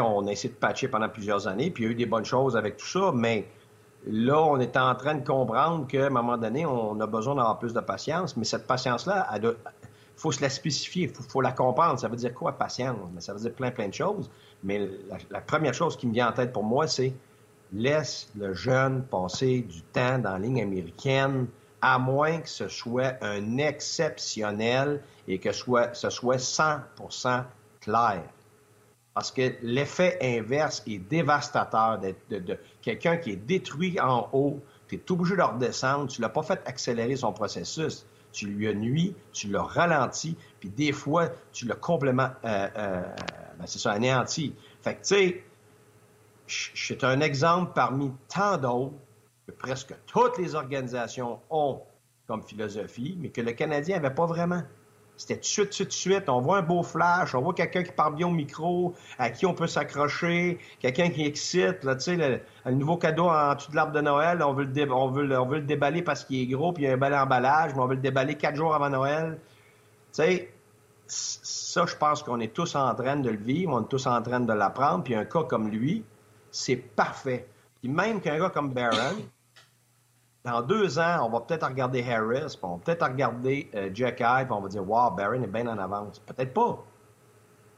on 0.00 0.26
a 0.26 0.32
essayé 0.32 0.52
de 0.52 0.58
patcher 0.58 0.88
pendant 0.88 1.08
plusieurs 1.08 1.48
années, 1.48 1.70
puis 1.70 1.84
il 1.84 1.86
y 1.86 1.88
a 1.90 1.92
eu 1.92 1.94
des 1.94 2.06
bonnes 2.06 2.24
choses 2.24 2.56
avec 2.56 2.76
tout 2.76 2.86
ça, 2.86 3.12
mais 3.14 3.48
là, 4.06 4.42
on 4.42 4.58
est 4.60 4.76
en 4.76 4.94
train 4.94 5.14
de 5.14 5.26
comprendre 5.26 5.86
qu'à 5.86 6.06
un 6.06 6.10
moment 6.10 6.36
donné, 6.36 6.66
on 6.66 6.98
a 7.00 7.06
besoin 7.06 7.34
d'avoir 7.34 7.58
plus 7.58 7.72
de 7.72 7.80
patience, 7.80 8.36
mais 8.36 8.44
cette 8.44 8.66
patience-là, 8.66 9.28
il 9.42 9.54
faut 10.16 10.32
se 10.32 10.42
la 10.42 10.50
spécifier, 10.50 11.04
il 11.04 11.24
faut, 11.28 11.40
la 11.40 11.52
comprendre. 11.52 11.98
Ça 11.98 12.08
veut 12.08 12.16
dire 12.16 12.34
quoi, 12.34 12.52
patience? 12.52 12.96
Mais 13.14 13.20
ça 13.20 13.32
veut 13.32 13.40
dire 13.40 13.52
plein, 13.52 13.70
plein 13.70 13.88
de 13.88 13.94
choses. 13.94 14.30
Mais 14.62 14.88
la, 15.30 15.40
première 15.40 15.74
chose 15.74 15.96
qui 15.96 16.06
me 16.06 16.12
vient 16.12 16.28
en 16.28 16.32
tête 16.32 16.52
pour 16.52 16.64
moi, 16.64 16.86
c'est 16.86 17.14
laisse 17.72 18.30
le 18.36 18.54
jeune 18.54 19.02
passer 19.04 19.60
du 19.60 19.82
temps 19.82 20.18
dans 20.18 20.32
la 20.32 20.38
ligne 20.38 20.62
américaine, 20.62 21.46
à 21.82 21.98
moins 21.98 22.38
que 22.38 22.48
ce 22.48 22.68
soit 22.68 23.14
un 23.20 23.58
exceptionnel 23.58 25.02
et 25.26 25.38
que 25.38 25.52
ce 25.52 26.10
soit 26.10 26.36
100% 26.36 27.44
clair. 27.80 28.22
Parce 29.14 29.30
que 29.30 29.54
l'effet 29.62 30.18
inverse 30.20 30.82
est 30.86 30.98
dévastateur 30.98 32.00
de, 32.00 32.38
de, 32.38 32.58
quelqu'un 32.82 33.16
qui 33.16 33.30
est 33.30 33.36
détruit 33.36 34.00
en 34.00 34.28
haut. 34.32 34.60
Tu 34.88 34.96
es 34.96 35.12
obligé 35.12 35.36
de 35.36 35.42
redescendre. 35.42 36.08
Tu 36.08 36.20
l'as 36.20 36.28
pas 36.28 36.42
fait 36.42 36.60
accélérer 36.66 37.14
son 37.16 37.32
processus. 37.32 38.06
Tu 38.32 38.46
lui 38.48 38.66
as 38.66 38.74
nuit, 38.74 39.14
tu 39.32 39.48
l'as 39.48 39.62
ralenti, 39.62 40.36
puis 40.58 40.68
des 40.68 40.90
fois, 40.90 41.28
tu 41.52 41.66
l'as 41.66 41.76
complètement, 41.76 42.30
euh, 42.44 42.68
euh, 42.76 43.02
ben, 43.56 43.64
c'est 43.64 43.78
ça, 43.78 43.92
anéanti. 43.92 44.52
Fait 44.82 44.96
que, 44.96 45.06
tu 45.06 45.14
sais, 45.14 45.44
c'est 46.74 47.04
un 47.04 47.20
exemple 47.20 47.70
parmi 47.76 48.10
tant 48.28 48.58
d'autres 48.58 48.94
que 49.46 49.52
presque 49.52 49.94
toutes 50.06 50.36
les 50.38 50.56
organisations 50.56 51.38
ont 51.48 51.80
comme 52.26 52.42
philosophie, 52.42 53.16
mais 53.20 53.28
que 53.28 53.40
le 53.40 53.52
Canadien 53.52 54.00
n'avait 54.00 54.14
pas 54.14 54.26
vraiment. 54.26 54.62
C'était 55.16 55.36
tout 55.36 55.40
de 55.40 55.46
suite, 55.46 55.70
tout 55.70 55.84
de 55.84 55.92
suite. 55.92 56.28
On 56.28 56.40
voit 56.40 56.58
un 56.58 56.62
beau 56.62 56.82
flash, 56.82 57.34
on 57.34 57.40
voit 57.40 57.54
quelqu'un 57.54 57.84
qui 57.84 57.92
parle 57.92 58.16
bien 58.16 58.26
au 58.26 58.32
micro, 58.32 58.94
à 59.18 59.30
qui 59.30 59.46
on 59.46 59.54
peut 59.54 59.68
s'accrocher, 59.68 60.58
quelqu'un 60.80 61.10
qui 61.10 61.24
excite. 61.24 61.84
Là, 61.84 61.96
le, 62.06 62.40
le 62.66 62.72
nouveau 62.72 62.96
cadeau 62.96 63.28
en 63.28 63.54
dessous 63.54 63.70
de 63.70 63.76
l'arbre 63.76 63.92
de 63.92 64.00
Noël, 64.00 64.42
on 64.42 64.52
veut, 64.52 64.64
le 64.64 65.60
déballer 65.60 66.02
parce 66.02 66.24
qu'il 66.24 66.40
est 66.40 66.46
gros, 66.46 66.72
puis 66.72 66.84
il 66.84 66.86
y 66.86 66.90
a 66.90 66.94
un 66.94 66.96
bel 66.96 67.14
emballage, 67.14 67.74
mais 67.74 67.80
on 67.80 67.86
veut 67.86 67.94
le 67.94 68.00
déballer 68.00 68.34
quatre 68.34 68.56
jours 68.56 68.74
avant 68.74 68.90
Noël. 68.90 69.38
Tu 70.12 70.22
sais, 70.22 70.52
ça, 71.06 71.86
je 71.86 71.96
pense 71.96 72.22
qu'on 72.22 72.40
est 72.40 72.52
tous 72.52 72.74
en 72.74 72.94
train 72.94 73.16
de 73.16 73.30
le 73.30 73.36
vivre, 73.36 73.72
on 73.72 73.82
est 73.82 73.88
tous 73.88 74.06
en 74.06 74.20
train 74.22 74.40
de 74.40 74.52
l'apprendre. 74.52 75.04
Puis 75.04 75.14
un 75.14 75.24
cas 75.24 75.44
comme 75.44 75.68
lui, 75.68 76.04
c'est 76.50 76.76
parfait. 76.76 77.46
Puis 77.80 77.88
même 77.88 78.20
qu'un 78.20 78.38
gars 78.38 78.50
comme 78.50 78.72
Barron, 78.72 79.16
dans 80.44 80.60
deux 80.60 80.98
ans, 80.98 81.26
on 81.26 81.30
va 81.30 81.40
peut-être 81.40 81.66
regarder 81.66 82.02
Harris, 82.02 82.56
puis 82.56 82.58
on 82.62 82.76
va 82.76 82.82
peut-être 82.84 83.06
regarder 83.06 83.70
euh, 83.74 83.90
Jack 83.94 84.20
Eye, 84.20 84.44
puis 84.44 84.52
on 84.52 84.60
va 84.60 84.68
dire 84.68 84.88
Wow, 84.88 85.10
Barron 85.12 85.42
est 85.42 85.46
bien 85.46 85.66
en 85.66 85.78
avance. 85.78 86.18
Peut-être 86.18 86.52
pas. 86.52 86.84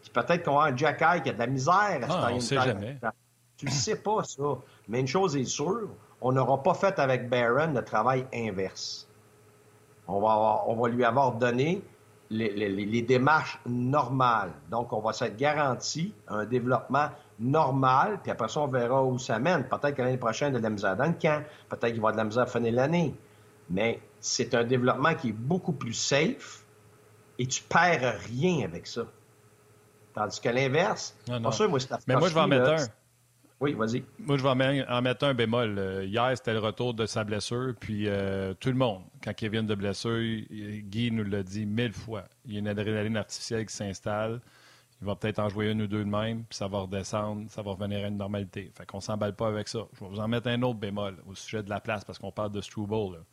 Puis 0.02 0.10
peut-être 0.10 0.44
qu'on 0.44 0.52
va 0.52 0.64
avoir 0.64 0.72
un 0.72 0.76
Jack 0.76 1.00
Eye 1.00 1.22
qui 1.22 1.30
a 1.30 1.32
de 1.32 1.38
la 1.38 1.46
misère 1.46 1.74
à 1.74 2.06
ah, 2.08 2.28
on 2.32 2.40
sait 2.40 2.56
jamais. 2.56 2.98
Tu 3.56 3.66
ne 3.66 3.70
sais 3.70 3.96
pas 3.96 4.22
ça. 4.24 4.58
Mais 4.88 5.00
une 5.00 5.06
chose 5.06 5.36
est 5.36 5.44
sûre, 5.44 5.88
on 6.20 6.32
n'aura 6.32 6.62
pas 6.62 6.74
fait 6.74 6.98
avec 6.98 7.28
Barron 7.28 7.72
le 7.72 7.84
travail 7.84 8.26
inverse. 8.34 9.08
On 10.08 10.20
va, 10.20 10.64
on 10.66 10.74
va 10.76 10.88
lui 10.88 11.04
avoir 11.04 11.32
donné 11.32 11.82
les, 12.30 13.02
démarches 13.02 13.60
normales. 13.66 14.52
Donc, 14.70 14.92
on 14.92 15.00
va 15.00 15.12
s'être 15.12 15.36
garanti 15.36 16.12
un 16.28 16.44
développement 16.44 17.08
normal, 17.38 18.20
puis 18.22 18.32
après 18.32 18.48
ça, 18.48 18.60
on 18.60 18.66
verra 18.66 19.04
où 19.04 19.18
ça 19.18 19.38
mène. 19.38 19.64
Peut-être 19.64 19.94
que 19.94 20.02
l'année 20.02 20.16
prochaine, 20.16 20.50
il 20.50 20.54
y 20.54 20.56
a 20.56 20.60
de 20.60 20.64
la 20.64 20.70
misère 20.70 20.96
dans 20.96 21.06
le 21.06 21.12
camp, 21.12 21.44
peut-être 21.68 21.92
qu'il 21.92 22.00
va 22.00 22.08
y 22.08 22.10
avoir 22.10 22.12
de 22.12 22.18
la 22.18 22.24
misère 22.24 22.42
à 22.44 22.46
finir 22.46 22.72
l'année. 22.72 23.14
Mais 23.70 24.00
c'est 24.20 24.54
un 24.54 24.64
développement 24.64 25.14
qui 25.14 25.28
est 25.28 25.32
beaucoup 25.32 25.72
plus 25.72 25.92
safe 25.92 26.64
et 27.38 27.46
tu 27.46 27.62
perds 27.62 28.18
rien 28.28 28.64
avec 28.64 28.86
ça. 28.86 29.02
Tandis 30.14 30.40
que 30.40 30.48
l'inverse, 30.48 31.14
pas 31.26 31.52
sûr, 31.52 31.68
moi, 31.68 31.78
Mais 32.06 32.16
moi, 32.16 32.28
je 32.28 32.34
vais 32.34 32.40
en 32.40 32.48
mettre 32.48 32.70
un. 32.70 32.86
Oui, 33.58 33.72
vas-y. 33.72 34.04
Moi, 34.18 34.36
je 34.36 34.42
vais 34.42 34.84
en 34.86 35.02
mettre 35.02 35.24
un 35.24 35.32
bémol. 35.32 35.78
Euh, 35.78 36.04
hier, 36.04 36.30
c'était 36.36 36.52
le 36.52 36.58
retour 36.58 36.92
de 36.92 37.06
sa 37.06 37.24
blessure, 37.24 37.74
puis 37.80 38.06
euh, 38.06 38.52
tout 38.54 38.68
le 38.68 38.74
monde, 38.74 39.02
quand 39.24 39.32
il 39.40 39.48
vient 39.48 39.62
de 39.62 39.74
blessure, 39.74 40.20
Guy 40.50 41.10
nous 41.10 41.24
l'a 41.24 41.42
dit 41.42 41.64
mille 41.64 41.94
fois. 41.94 42.24
Il 42.44 42.52
y 42.52 42.56
a 42.56 42.58
une 42.58 42.68
adrénaline 42.68 43.16
artificielle 43.16 43.64
qui 43.64 43.74
s'installe. 43.74 44.40
Il 45.00 45.06
va 45.06 45.16
peut-être 45.16 45.38
en 45.38 45.48
jouer 45.48 45.70
une 45.70 45.82
ou 45.82 45.86
deux 45.86 46.04
de 46.04 46.10
même, 46.10 46.44
puis 46.44 46.56
ça 46.56 46.68
va 46.68 46.80
redescendre, 46.80 47.50
ça 47.50 47.62
va 47.62 47.72
revenir 47.72 48.04
à 48.04 48.08
une 48.08 48.16
normalité. 48.18 48.70
Fait 48.74 48.86
qu'on 48.86 49.00
s'emballe 49.00 49.34
pas 49.34 49.48
avec 49.48 49.68
ça. 49.68 49.86
Je 49.94 50.00
vais 50.04 50.10
vous 50.10 50.20
en 50.20 50.28
mettre 50.28 50.48
un 50.48 50.60
autre 50.62 50.78
bémol 50.78 51.16
au 51.26 51.34
sujet 51.34 51.62
de 51.62 51.70
la 51.70 51.80
place, 51.80 52.04
parce 52.04 52.18
qu'on 52.18 52.32
parle 52.32 52.52
de 52.52 52.60
Struble. 52.60 53.24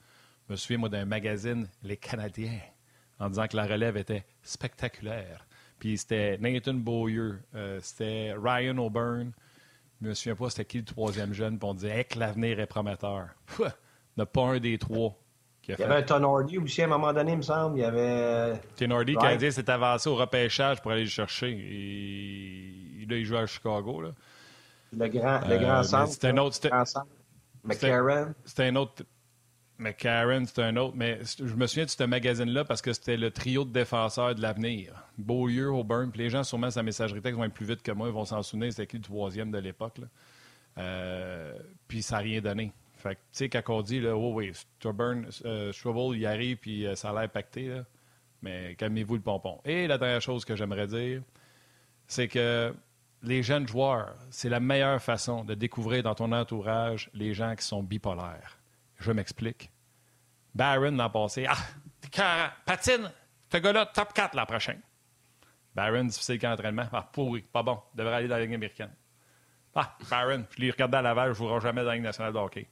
Je 0.48 0.54
me 0.54 0.56
souviens, 0.56 0.78
moi, 0.78 0.90
d'un 0.90 1.06
magazine, 1.06 1.68
Les 1.84 1.98
Canadiens, 1.98 2.60
en 3.20 3.30
disant 3.30 3.48
que 3.48 3.58
la 3.58 3.66
relève 3.66 3.98
était 3.98 4.26
spectaculaire. 4.42 5.46
Puis 5.80 5.98
c'était 5.98 6.38
Nathan 6.38 6.76
Beaulieu, 6.76 7.40
euh, 7.56 7.80
c'était 7.82 8.34
Ryan 8.38 8.78
O'Byrne, 8.78 9.34
je 10.04 10.10
me 10.10 10.14
souviens 10.14 10.36
pas 10.36 10.50
c'était 10.50 10.66
qui 10.66 10.78
le 10.80 10.86
troisième 10.86 11.34
jeune, 11.34 11.58
puis 11.58 11.70
on 11.70 11.74
disait 11.74 12.04
que 12.04 12.20
l'avenir 12.20 12.60
est 12.60 12.66
prometteur. 12.66 13.28
Il 13.60 13.72
n'y 14.18 14.24
a 14.24 14.26
pas 14.26 14.42
un 14.42 14.60
des 14.60 14.78
trois. 14.78 15.18
Qui 15.62 15.72
a 15.72 15.76
il 15.78 15.82
y 15.82 15.84
avait 15.86 15.96
un 15.96 16.02
Ton 16.02 16.24
Hardy 16.24 16.58
aussi 16.58 16.82
à 16.82 16.86
un 16.86 16.90
moment 16.90 17.14
donné, 17.14 17.32
il 17.32 17.38
me 17.38 17.42
semble. 17.42 17.78
Il 17.78 17.82
y 17.82 17.86
avait. 17.86 18.60
Ton 18.78 18.92
Hardy, 18.92 19.14
right. 19.14 19.22
Canadien 19.22 19.52
s'est 19.52 19.70
avancé 19.70 20.10
au 20.10 20.16
repêchage 20.16 20.82
pour 20.82 20.92
aller 20.92 21.04
le 21.04 21.10
chercher. 21.10 21.52
Et 21.52 23.06
là, 23.06 23.16
il 23.16 23.24
joue 23.24 23.38
à 23.38 23.46
Chicago. 23.46 24.02
Là. 24.02 24.10
Le 24.92 25.08
grand, 25.08 25.40
le 25.48 25.58
grand 25.58 25.80
euh, 25.80 25.84
centre. 25.84 26.12
C'était 26.12 26.28
un 26.28 26.38
autre. 26.38 26.56
C'était 28.46 28.64
un 28.64 28.76
autre. 28.76 29.04
Mais 29.84 29.94
Karen, 29.94 30.46
c'est 30.46 30.60
un 30.60 30.78
autre. 30.78 30.96
Mais 30.96 31.20
je 31.38 31.56
me 31.56 31.68
souviens 31.68 31.84
de 31.84 31.90
ce 31.90 32.04
magazine-là 32.06 32.64
parce 32.64 32.82
que 32.82 32.94
c'était 32.94 33.18
le 33.18 33.32
trio 33.32 33.66
de 33.66 33.72
défenseurs 33.74 34.34
de 34.34 34.42
l'avenir. 34.42 34.94
Beaulieu, 35.18 35.74
Auburn, 35.74 36.10
puis 36.10 36.22
les 36.22 36.30
gens, 36.30 36.44
sûrement, 36.44 36.72
sa 36.72 36.84
messagerie 36.84 37.22
texte 37.22 37.38
vont 37.38 37.44
être 37.44 37.54
plus 37.54 37.66
vite 37.66 37.84
que 37.84 37.92
moi, 37.92 38.08
ils 38.08 38.14
vont 38.14 38.24
s'en 38.24 38.42
souvenir. 38.44 38.72
C'était 38.72 38.88
qui 38.88 38.96
le 38.96 39.04
troisième 39.04 39.52
de 39.52 39.58
l'époque. 39.58 40.00
Euh, 40.78 41.60
puis 41.90 42.02
ça 42.02 42.16
n'a 42.16 42.22
rien 42.22 42.40
donné. 42.40 42.72
Fait 42.96 43.16
que, 43.16 43.20
tu 43.20 43.28
sais, 43.34 43.50
quand 43.50 43.62
on 43.68 43.82
dit, 43.82 44.00
là, 44.00 44.16
oh 44.16 44.32
oui, 44.34 44.52
Stubborn, 44.54 45.28
euh, 45.44 45.74
il 46.16 46.26
arrive, 46.26 46.58
puis 46.58 46.88
euh, 46.88 46.96
ça 46.96 47.10
a 47.10 47.20
l'air 47.20 47.30
pacté, 47.30 47.68
là. 47.68 47.84
mais 48.42 48.76
calmez-vous 48.76 49.16
le 49.16 49.22
pompon. 49.22 49.60
Et 49.66 49.88
la 49.88 49.98
dernière 49.98 50.22
chose 50.22 50.46
que 50.46 50.56
j'aimerais 50.56 50.88
dire, 50.88 51.22
c'est 52.08 52.30
que 52.30 52.74
les 53.22 53.44
jeunes 53.44 53.68
joueurs, 53.68 54.16
c'est 54.30 54.48
la 54.48 54.62
meilleure 54.62 55.02
façon 55.02 55.44
de 55.44 55.54
découvrir 55.54 56.04
dans 56.04 56.16
ton 56.16 56.32
entourage 56.32 57.10
les 57.14 57.34
gens 57.34 57.54
qui 57.58 57.66
sont 57.66 57.84
bipolaires. 57.84 58.58
Je 59.00 59.12
m'explique. 59.12 59.73
Barron 60.54 60.92
l'an 60.92 61.10
passé, 61.10 61.46
ah, 61.48 62.54
patine, 62.66 63.12
ce 63.52 63.58
gars-là, 63.58 63.86
top 63.88 64.14
4 64.14 64.36
l'an 64.36 64.46
prochain. 64.46 64.78
Barron, 65.76 66.06
difficile 66.06 66.40
qu'en 66.40 66.52
entraînement. 66.52 66.88
Ah, 66.92 67.10
pourri, 67.12 67.42
pas 67.42 67.64
bon, 67.64 67.80
devrait 67.96 68.16
aller 68.16 68.28
dans 68.28 68.36
la 68.36 68.46
Ligue 68.46 68.54
américaine. 68.54 68.94
Ah, 69.76 69.98
Barron, 70.10 70.46
je 70.52 70.62
l'ai 70.62 70.72
regardé 70.72 70.98
à 70.98 71.02
Laval, 71.02 71.34
je 71.34 71.42
ne 71.42 71.48
jouerai 71.48 71.62
jamais 71.62 71.82
dans 71.82 71.88
la 71.88 71.96
Ligue 71.96 72.04
nationale 72.04 72.34
de 72.34 72.38
hockey. 72.38 72.68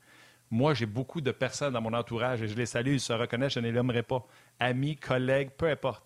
Moi, 0.52 0.74
j'ai 0.74 0.86
beaucoup 0.86 1.22
de 1.22 1.32
personnes 1.32 1.74
dans 1.74 1.82
mon 1.82 1.94
entourage 1.94 2.42
et 2.42 2.48
je 2.48 2.56
les 2.56 2.66
salue, 2.66 2.94
ils 2.94 3.00
se 3.00 3.14
reconnaissent, 3.14 3.54
je 3.54 3.60
ne 3.60 3.68
les 3.68 3.72
nommerai 3.72 4.04
pas. 4.04 4.26
Amis, 4.60 4.98
collègues, 4.98 5.52
peu 5.52 5.70
importe. 5.70 6.04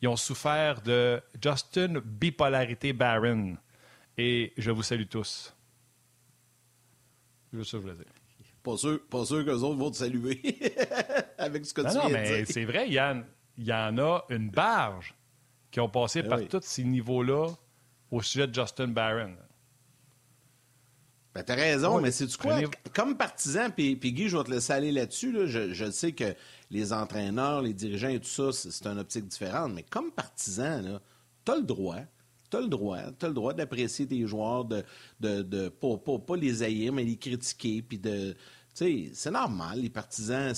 Ils 0.00 0.08
ont 0.08 0.16
souffert 0.16 0.80
de 0.80 1.20
Justin 1.42 2.00
bipolarité 2.04 2.92
Barron. 2.92 3.58
Et 4.16 4.52
je 4.56 4.70
vous 4.70 4.82
salue 4.82 5.06
tous. 5.08 5.54
Juste 7.52 7.72
ça, 7.72 7.76
je 7.78 7.82
voulais 7.82 7.94
dire. 7.94 8.19
Pas 8.62 8.76
sûr, 8.76 9.00
pas 9.08 9.24
sûr 9.24 9.44
qu'eux 9.44 9.52
autres 9.52 9.78
vont 9.78 9.90
te 9.90 9.96
saluer 9.96 10.40
avec 11.38 11.64
ce 11.64 11.72
que 11.72 11.80
tu 11.80 11.96
non, 11.96 12.08
viens 12.08 12.10
mais 12.10 12.44
C'est 12.44 12.64
vrai, 12.64 12.88
Yann. 12.88 13.24
Il 13.56 13.66
y 13.66 13.72
en 13.72 13.96
a 13.98 14.24
une 14.30 14.50
barge 14.50 15.14
qui 15.70 15.80
ont 15.80 15.88
passé 15.88 16.22
ben 16.22 16.28
par 16.28 16.48
tous 16.48 16.62
ces 16.62 16.84
niveaux-là 16.84 17.48
au 18.10 18.22
sujet 18.22 18.46
de 18.46 18.54
Justin 18.54 18.88
Barron. 18.88 19.34
Ben, 21.34 21.44
t'as 21.44 21.54
raison, 21.54 22.00
mais 22.00 22.10
c'est 22.10 22.26
du 22.26 22.36
quoi? 22.36 22.58
Comme 22.92 23.16
partisan, 23.16 23.70
puis, 23.70 23.96
Guy, 23.96 24.28
je 24.28 24.36
vais 24.36 24.44
te 24.44 24.50
laisser 24.50 24.72
aller 24.72 24.90
là-dessus. 24.90 25.46
je, 25.46 25.72
je, 25.72 25.90
sais 25.90 26.12
que 26.12 26.34
les 26.70 26.92
entraîneurs, 26.92 27.62
les 27.62 27.72
dirigeants 27.72 28.08
et 28.08 28.18
tout 28.18 28.28
ça, 28.28 28.52
c'est 28.52 28.86
une 28.86 28.98
optique 28.98 29.28
différente, 29.28 29.72
mais 29.72 29.84
comme 29.84 30.10
partisan, 30.10 31.00
t'as 31.44 31.56
le 31.56 31.62
droit 31.62 32.00
tu 32.50 32.56
as 32.56 32.60
le 32.60 32.68
droit. 32.68 32.98
Tu 33.18 33.26
le 33.26 33.32
droit 33.32 33.54
d'apprécier 33.54 34.06
tes 34.06 34.26
joueurs, 34.26 34.64
de, 34.64 34.82
de, 35.20 35.42
de 35.42 35.68
pas, 35.68 36.36
les 36.36 36.62
haïr, 36.62 36.92
mais 36.92 37.04
les 37.04 37.16
critiquer, 37.16 37.82
puis 37.82 37.98
de. 37.98 38.34
c'est 38.74 39.30
normal, 39.30 39.80
les 39.80 39.90
partisans. 39.90 40.52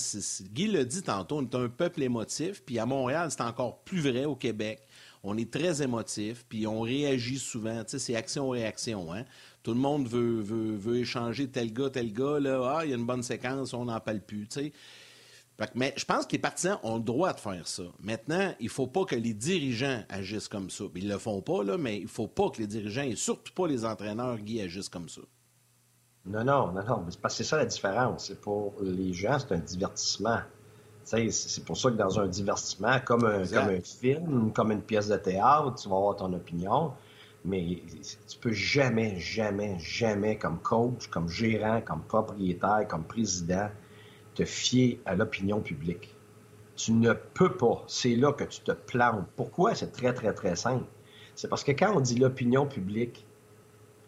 Guy 0.51 0.67
l'a 0.67 0.83
dit 0.83 1.01
tantôt, 1.01 1.37
on 1.37 1.43
est 1.43 1.55
un 1.55 1.69
peuple 1.69 2.01
émotif, 2.03 2.63
puis 2.65 2.79
à 2.79 2.85
Montréal, 2.85 3.29
c'est 3.31 3.41
encore 3.41 3.79
plus 3.83 4.01
vrai 4.01 4.25
au 4.25 4.35
Québec. 4.35 4.81
On 5.25 5.37
est 5.37 5.49
très 5.49 5.81
émotif, 5.81 6.45
puis 6.49 6.67
on 6.67 6.81
réagit 6.81 7.39
souvent. 7.39 7.81
C'est 7.87 8.15
action-réaction. 8.15 9.13
Hein? 9.13 9.23
Tout 9.63 9.71
le 9.71 9.79
monde 9.79 10.05
veut, 10.05 10.41
veut, 10.41 10.75
veut 10.75 10.97
échanger 10.97 11.47
tel 11.47 11.71
gars, 11.71 11.89
tel 11.89 12.11
gars. 12.11 12.41
Là. 12.41 12.77
Ah, 12.77 12.85
il 12.85 12.89
y 12.89 12.93
a 12.93 12.97
une 12.97 13.05
bonne 13.05 13.23
séquence, 13.23 13.73
on 13.73 13.85
n'en 13.85 14.01
parle 14.01 14.19
plus. 14.19 14.47
sais 14.49 14.73
mais 15.75 15.93
je 15.95 16.05
pense 16.05 16.25
que 16.25 16.31
les 16.33 16.39
partisans 16.39 16.79
ont 16.83 16.97
le 16.97 17.03
droit 17.03 17.33
de 17.33 17.39
faire 17.39 17.67
ça. 17.67 17.83
Maintenant, 17.99 18.53
il 18.59 18.65
ne 18.65 18.71
faut 18.71 18.87
pas 18.87 19.05
que 19.05 19.15
les 19.15 19.33
dirigeants 19.33 20.03
agissent 20.09 20.47
comme 20.47 20.69
ça. 20.69 20.85
Ils 20.95 21.07
ne 21.07 21.13
le 21.13 21.19
font 21.19 21.41
pas, 21.41 21.63
là, 21.63 21.77
mais 21.77 21.97
il 21.97 22.03
ne 22.03 22.07
faut 22.07 22.27
pas 22.27 22.49
que 22.49 22.59
les 22.59 22.67
dirigeants 22.67 23.03
et 23.03 23.15
surtout 23.15 23.53
pas 23.53 23.67
les 23.67 23.85
entraîneurs 23.85 24.37
agissent 24.63 24.89
comme 24.89 25.09
ça. 25.09 25.21
Non, 26.25 26.43
non, 26.43 26.71
non, 26.71 26.83
non. 26.83 27.05
C'est 27.27 27.43
ça 27.43 27.57
la 27.57 27.65
différence. 27.65 28.27
C'est 28.27 28.39
pour 28.39 28.73
les 28.81 29.13
gens, 29.13 29.37
c'est 29.39 29.53
un 29.53 29.59
divertissement. 29.59 30.39
C'est 31.03 31.65
pour 31.65 31.77
ça 31.77 31.91
que 31.91 31.95
dans 31.95 32.19
un 32.19 32.27
divertissement, 32.27 32.99
comme 33.01 33.25
un, 33.25 33.45
comme 33.45 33.69
un 33.69 33.81
film, 33.81 34.53
comme 34.53 34.71
une 34.71 34.81
pièce 34.81 35.09
de 35.09 35.17
théâtre, 35.17 35.75
tu 35.75 35.89
vas 35.89 35.97
avoir 35.97 36.15
ton 36.15 36.31
opinion. 36.33 36.93
Mais 37.45 37.83
tu 38.27 38.37
peux 38.39 38.53
jamais, 38.53 39.19
jamais, 39.19 39.77
jamais, 39.79 40.37
comme 40.37 40.59
coach, 40.59 41.07
comme 41.07 41.27
gérant, 41.27 41.81
comme 41.81 42.01
propriétaire, 42.03 42.87
comme 42.87 43.03
président, 43.03 43.67
te 44.33 44.45
fier 44.45 44.99
à 45.05 45.15
l'opinion 45.15 45.61
publique. 45.61 46.15
Tu 46.75 46.91
ne 46.91 47.13
peux 47.13 47.55
pas. 47.55 47.83
C'est 47.87 48.15
là 48.15 48.33
que 48.33 48.43
tu 48.43 48.61
te 48.61 48.71
plantes. 48.71 49.27
Pourquoi? 49.35 49.75
C'est 49.75 49.91
très, 49.91 50.13
très, 50.13 50.33
très 50.33 50.55
simple? 50.55 50.85
C'est 51.35 51.47
parce 51.47 51.63
que 51.63 51.71
quand 51.71 51.95
on 51.95 51.99
dit 51.99 52.15
l'opinion 52.15 52.65
publique, 52.65 53.25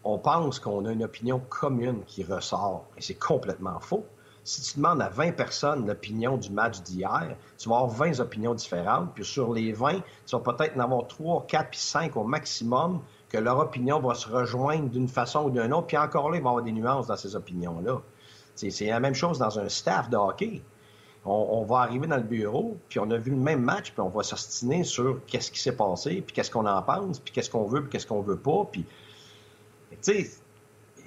on 0.04 0.18
pense 0.18 0.60
qu'on 0.60 0.84
a 0.84 0.92
une 0.92 1.04
opinion 1.04 1.40
commune 1.48 2.04
qui 2.06 2.22
ressort. 2.22 2.86
Et 2.96 3.02
c'est 3.02 3.18
complètement 3.18 3.80
faux. 3.80 4.06
Si 4.44 4.62
tu 4.62 4.76
demandes 4.76 5.02
à 5.02 5.08
20 5.08 5.32
personnes 5.32 5.88
l'opinion 5.88 6.36
du 6.36 6.50
match 6.50 6.80
d'hier, 6.82 7.36
tu 7.58 7.68
vas 7.68 7.78
avoir 7.78 7.90
20 7.90 8.20
opinions 8.20 8.54
différentes. 8.54 9.12
Puis 9.14 9.24
sur 9.24 9.52
les 9.52 9.72
20, 9.72 10.02
tu 10.26 10.36
vas 10.36 10.38
peut-être 10.38 10.76
en 10.76 10.80
avoir 10.80 11.08
3, 11.08 11.46
4 11.48 11.70
puis 11.70 11.80
5 11.80 12.16
au 12.16 12.22
maximum 12.22 13.00
que 13.28 13.38
leur 13.38 13.58
opinion 13.58 13.98
va 13.98 14.14
se 14.14 14.28
rejoindre 14.28 14.88
d'une 14.88 15.08
façon 15.08 15.46
ou 15.46 15.50
d'une 15.50 15.72
autre. 15.72 15.88
Puis 15.88 15.96
encore 15.96 16.30
là, 16.30 16.36
il 16.36 16.42
va 16.42 16.50
y 16.50 16.52
avoir 16.52 16.62
des 16.62 16.70
nuances 16.70 17.08
dans 17.08 17.16
ces 17.16 17.34
opinions-là. 17.34 18.00
C'est 18.56 18.86
la 18.86 19.00
même 19.00 19.14
chose 19.14 19.38
dans 19.38 19.58
un 19.58 19.68
staff 19.68 20.10
de 20.10 20.16
hockey. 20.16 20.62
On, 21.28 21.64
va 21.64 21.78
arriver 21.78 22.06
dans 22.06 22.18
le 22.18 22.22
bureau, 22.22 22.76
puis 22.88 23.00
on 23.00 23.10
a 23.10 23.16
vu 23.16 23.32
le 23.32 23.36
même 23.36 23.60
match, 23.60 23.90
puis 23.90 24.00
on 24.00 24.08
va 24.08 24.22
s'ostiner 24.22 24.84
sur 24.84 25.20
qu'est-ce 25.26 25.50
qui 25.50 25.58
s'est 25.58 25.74
passé, 25.74 26.22
puis 26.24 26.32
qu'est-ce 26.32 26.52
qu'on 26.52 26.66
en 26.66 26.80
pense, 26.82 27.18
puis 27.18 27.32
qu'est-ce 27.32 27.50
qu'on 27.50 27.64
veut, 27.64 27.82
puis 27.82 27.90
qu'est-ce 27.90 28.06
qu'on 28.06 28.20
veut 28.20 28.38
pas. 28.38 28.68
Puis, 28.70 28.84
tu 29.90 29.96
sais, 30.00 30.30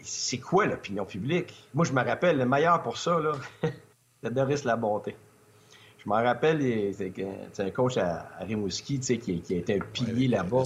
c'est 0.04 0.40
quoi 0.40 0.66
l'opinion 0.66 1.06
publique? 1.06 1.54
Moi, 1.74 1.86
je 1.86 1.94
me 1.94 2.04
rappelle, 2.04 2.38
le 2.38 2.46
meilleur 2.46 2.84
pour 2.84 2.98
ça, 2.98 3.18
là, 3.18 3.32
c'est 4.22 4.34
Doris 4.34 4.66
Labonté. 4.66 5.16
Je 6.04 6.10
me 6.10 6.16
rappelle, 6.16 6.94
c'est 6.94 7.64
un 7.64 7.70
coach 7.72 7.96
à, 7.96 8.30
Rimouski, 8.42 9.00
tu 9.00 9.06
sais, 9.06 9.18
qui, 9.20 9.40
qui 9.42 9.54
a 9.54 9.58
été 9.58 9.76
un 9.76 9.86
pilier 9.94 10.28
là-bas. 10.28 10.64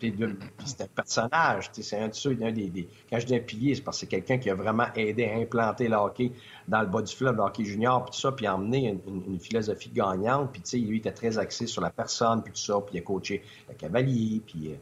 C'est 0.00 0.80
un 0.82 0.86
personnage. 0.94 1.70
C'est 1.72 1.98
un 1.98 2.08
de 2.08 2.14
ceux, 2.14 2.34
des, 2.34 2.88
Quand 3.10 3.18
je 3.18 3.26
dis 3.26 3.34
un 3.34 3.40
pilier, 3.40 3.74
c'est 3.74 3.82
parce 3.82 3.98
que 3.98 4.00
c'est 4.00 4.06
quelqu'un 4.06 4.38
qui 4.38 4.50
a 4.50 4.54
vraiment 4.54 4.86
aidé 4.94 5.26
à 5.26 5.36
implanter 5.36 5.88
le 5.88 5.96
hockey 5.96 6.32
dans 6.66 6.80
le 6.80 6.86
bas 6.86 7.02
du 7.02 7.14
fleuve, 7.14 7.36
le 7.36 7.42
hockey 7.42 7.64
junior, 7.64 8.04
puis 8.04 8.12
tout 8.12 8.20
ça, 8.20 8.32
puis 8.32 8.46
a 8.46 8.54
emmené 8.54 8.96
une, 9.06 9.40
philosophie 9.40 9.90
gagnante. 9.90 10.52
Puis, 10.52 10.62
tu 10.62 10.70
sais, 10.70 10.78
lui, 10.78 10.98
était 10.98 11.12
très 11.12 11.38
axé 11.38 11.66
sur 11.66 11.82
la 11.82 11.90
personne, 11.90 12.42
puis 12.42 12.52
tout 12.52 12.60
ça, 12.60 12.80
puis 12.80 12.96
il 12.96 12.98
a 12.98 13.02
coaché 13.02 13.42
Cavalier, 13.76 14.40
puis 14.46 14.76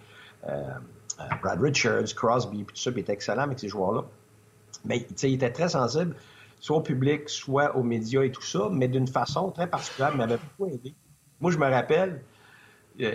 euh, 0.49 0.50
euh, 1.20 1.25
Brad 1.42 1.61
Richards, 1.61 2.14
Crosby, 2.14 2.64
puis 2.64 2.75
tout 2.75 2.82
ça, 2.82 2.90
puis 2.90 3.00
il 3.00 3.04
était 3.04 3.12
excellent 3.12 3.42
avec 3.42 3.58
ces 3.58 3.68
joueurs-là. 3.68 4.04
Mais, 4.85 5.00
tu 5.00 5.14
sais, 5.16 5.30
il 5.30 5.35
était 5.35 5.52
très 5.52 5.70
sensible, 5.70 6.14
soit 6.61 6.76
au 6.76 6.82
public, 6.82 7.28
soit 7.28 7.76
aux 7.76 7.82
médias 7.82 8.23
et 8.23 8.30
tout 8.30 8.42
ça, 8.42 8.68
mais 8.70 8.88
d'une 8.88 9.08
façon 9.08 9.50
très 9.50 9.66
particulière, 9.66 10.11
il 10.12 10.18
m'avait 10.18 10.38
beaucoup 10.38 10.70
aidé. 10.70 10.94
Moi, 11.40 11.50
je 11.50 11.58
me 11.58 11.66
rappelle, 11.66 12.11
euh, 12.12 12.36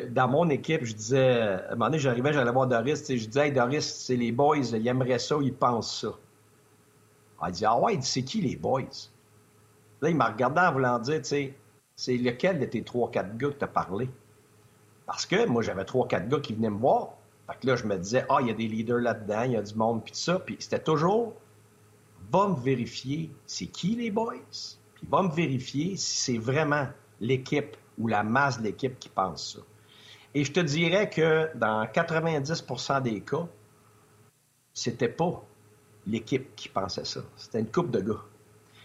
dans 0.09 0.27
mon 0.27 0.49
équipe, 0.49 0.85
je 0.85 0.93
disais, 0.93 1.41
à 1.41 1.67
un 1.69 1.71
moment 1.71 1.85
donné, 1.85 1.99
j'arrivais, 1.99 2.33
j'allais 2.33 2.51
voir 2.51 2.67
Doris, 2.67 3.03
je 3.07 3.25
disais, 3.25 3.47
hey, 3.47 3.51
Doris, 3.51 3.85
c'est 4.05 4.15
les 4.15 4.31
boys, 4.31 4.57
ils 4.57 4.87
aimeraient 4.87 5.19
ça, 5.19 5.37
ils 5.41 5.53
pensent 5.53 6.01
ça. 6.01 6.13
Il 7.47 7.51
dit, 7.51 7.65
ah 7.65 7.79
ouais, 7.79 7.97
c'est 8.01 8.21
qui 8.21 8.41
les 8.41 8.55
boys? 8.55 8.83
Là, 10.01 10.09
il 10.09 10.15
m'a 10.15 10.27
regardé 10.27 10.61
en 10.61 10.71
voulant 10.71 10.99
dire, 10.99 11.17
tu 11.17 11.29
sais, 11.29 11.55
c'est 11.95 12.17
lequel 12.17 12.59
de 12.59 12.65
tes 12.65 12.83
trois, 12.83 13.09
quatre 13.09 13.35
gars 13.37 13.49
que 13.49 13.57
tu 13.57 13.63
as 13.63 13.67
parlé? 13.67 14.09
Parce 15.07 15.25
que 15.25 15.47
moi, 15.47 15.63
j'avais 15.63 15.85
trois, 15.85 16.07
quatre 16.07 16.27
gars 16.27 16.39
qui 16.39 16.53
venaient 16.53 16.69
me 16.69 16.77
voir. 16.77 17.13
Fait 17.47 17.57
que 17.59 17.67
là, 17.67 17.75
je 17.75 17.85
me 17.85 17.97
disais, 17.97 18.25
ah, 18.29 18.37
il 18.41 18.47
y 18.47 18.51
a 18.51 18.53
des 18.53 18.67
leaders 18.67 18.99
là-dedans, 18.99 19.41
il 19.43 19.51
y 19.53 19.57
a 19.57 19.61
du 19.61 19.75
monde, 19.75 20.03
puis 20.03 20.11
tout 20.13 20.19
ça. 20.19 20.39
Puis 20.39 20.57
c'était 20.59 20.79
toujours, 20.79 21.33
va 22.31 22.47
me 22.47 22.55
vérifier, 22.55 23.31
c'est 23.45 23.67
qui 23.67 23.95
les 23.95 24.11
boys? 24.11 24.35
Puis 24.93 25.07
va 25.09 25.23
me 25.23 25.31
vérifier 25.31 25.97
si 25.97 26.17
c'est 26.17 26.37
vraiment 26.37 26.87
l'équipe 27.19 27.75
ou 27.97 28.07
la 28.07 28.23
masse 28.23 28.59
de 28.59 28.63
l'équipe 28.63 28.99
qui 28.99 29.09
pense 29.09 29.55
ça. 29.55 29.61
Et 30.33 30.43
je 30.43 30.51
te 30.51 30.59
dirais 30.59 31.09
que 31.09 31.49
dans 31.55 31.83
90% 31.85 33.01
des 33.01 33.21
cas, 33.21 33.47
c'était 34.73 35.09
pas 35.09 35.43
l'équipe 36.07 36.55
qui 36.55 36.69
pensait 36.69 37.05
ça. 37.05 37.21
C'était 37.35 37.59
une 37.59 37.71
coupe 37.71 37.91
de 37.91 37.99
gars. 37.99 38.21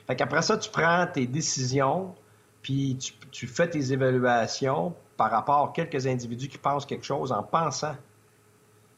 Fait 0.07 0.17
qu'après 0.17 0.43
ça, 0.43 0.57
tu 0.57 0.71
prends 0.71 1.07
tes 1.07 1.27
décisions, 1.27 2.15
puis 2.63 2.99
tu, 3.31 3.47
fais 3.47 3.69
tes 3.69 3.93
évaluations 3.93 4.95
par 5.17 5.31
rapport 5.31 5.69
à 5.69 5.73
quelques 5.73 6.07
individus 6.07 6.49
qui 6.49 6.59
pensent 6.59 6.87
quelque 6.87 7.05
chose 7.05 7.33
en 7.33 7.43
pensant. 7.43 7.97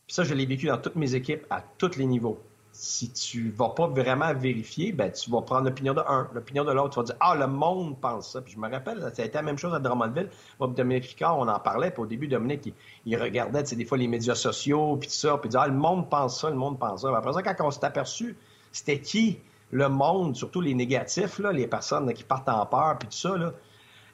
Puis 0.07 0.15
ça, 0.15 0.25
je 0.25 0.35
l'ai 0.35 0.47
vécu 0.47 0.67
dans 0.67 0.79
toutes 0.79 0.97
mes 0.97 1.15
équipes 1.15 1.47
à 1.51 1.63
tous 1.77 1.97
les 1.97 2.07
niveaux 2.07 2.41
si 2.81 3.11
tu 3.11 3.51
vas 3.51 3.71
pas 3.71 3.89
vraiment 3.89 4.33
vérifier, 4.33 4.93
ben, 4.93 5.11
tu 5.11 5.33
vas 5.33 5.43
prendre 5.43 5.65
l'opinion 5.65 5.95
de 5.95 6.01
un, 6.07 6.31
l'opinion 6.33 6.65
de 6.65 6.71
l'autre. 6.71 6.91
Tu 6.91 7.01
vas 7.01 7.07
dire, 7.07 7.17
ah, 7.19 7.35
le 7.35 7.49
monde 7.49 8.01
pense 8.01 8.31
ça. 8.31 8.41
Puis 8.41 8.53
je 8.53 8.59
me 8.61 8.71
rappelle, 8.71 9.01
ça 9.01 9.23
a 9.23 9.25
été 9.25 9.35
la 9.35 9.43
même 9.43 9.59
chose 9.59 9.75
à 9.75 9.81
Drummondville. 9.81 10.31
Moi, 10.61 10.69
Dominique 10.77 11.07
Ricard, 11.07 11.37
on 11.41 11.49
en 11.49 11.59
parlait. 11.59 11.91
Puis 11.91 12.03
au 12.03 12.07
début, 12.07 12.29
Dominique, 12.29 12.73
il, 13.05 13.17
regardait, 13.21 13.65
tu 13.65 13.71
sais, 13.71 13.77
des 13.77 13.85
fois, 13.85 13.99
les 13.99 14.07
médias 14.07 14.37
sociaux, 14.37 14.97
puis 14.97 15.09
tout 15.09 15.15
ça. 15.15 15.37
Puis 15.39 15.49
il 15.49 15.51
disait, 15.51 15.59
ah, 15.61 15.67
le 15.67 15.75
monde 15.75 16.09
pense 16.09 16.41
ça, 16.41 16.51
le 16.51 16.55
monde 16.55 16.79
pense 16.79 17.03
ça. 17.03 17.09
après 17.17 17.33
ça, 17.33 17.43
quand 17.43 17.67
on 17.67 17.73
s'est 17.73 17.85
aperçu, 17.85 18.37
c'était 18.71 19.01
qui 19.01 19.41
le 19.73 19.89
monde, 19.89 20.37
surtout 20.37 20.61
les 20.61 20.75
négatifs, 20.75 21.41
là, 21.41 21.51
les 21.51 21.67
personnes 21.67 22.15
qui 22.15 22.23
partent 22.23 22.49
en 22.49 22.65
peur, 22.65 22.97
puis 22.97 23.09
tout 23.09 23.17
ça, 23.17 23.37
là. 23.37 23.55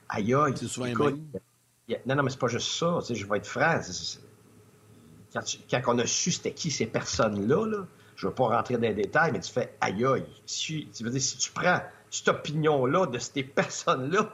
Aïe, 0.09 0.33
aïe. 0.33 0.53
C'est 0.55 0.65
souvent 0.65 0.87
écoute, 0.87 1.19
Non, 2.07 2.15
non, 2.15 2.23
mais 2.23 2.31
c'est 2.31 2.39
pas 2.39 2.47
juste 2.47 2.71
ça. 2.71 2.97
Tu 3.01 3.05
sais, 3.05 3.15
je 3.15 3.27
vais 3.27 3.37
être 3.37 3.45
franc. 3.45 3.79
Quand, 5.31 5.43
quand, 5.69 5.93
on 5.93 5.99
a 5.99 6.07
su 6.07 6.31
c'était 6.31 6.51
qui 6.51 6.71
ces 6.71 6.87
personnes-là, 6.87 7.67
là 7.67 7.85
je 8.15 8.25
ne 8.25 8.29
veux 8.29 8.35
pas 8.35 8.47
rentrer 8.47 8.75
dans 8.75 8.81
les 8.81 8.93
détails, 8.93 9.31
mais 9.31 9.39
tu 9.39 9.51
fais 9.51 9.75
aïe 9.81 10.05
aïe. 10.05 10.25
Si, 10.45 10.87
tu 10.93 11.03
veux 11.03 11.09
dire, 11.09 11.21
si 11.21 11.37
tu 11.37 11.51
prends 11.51 11.81
cette 12.09 12.27
opinion-là 12.29 13.07
de 13.07 13.19
ces 13.19 13.43
personnes-là, 13.43 14.29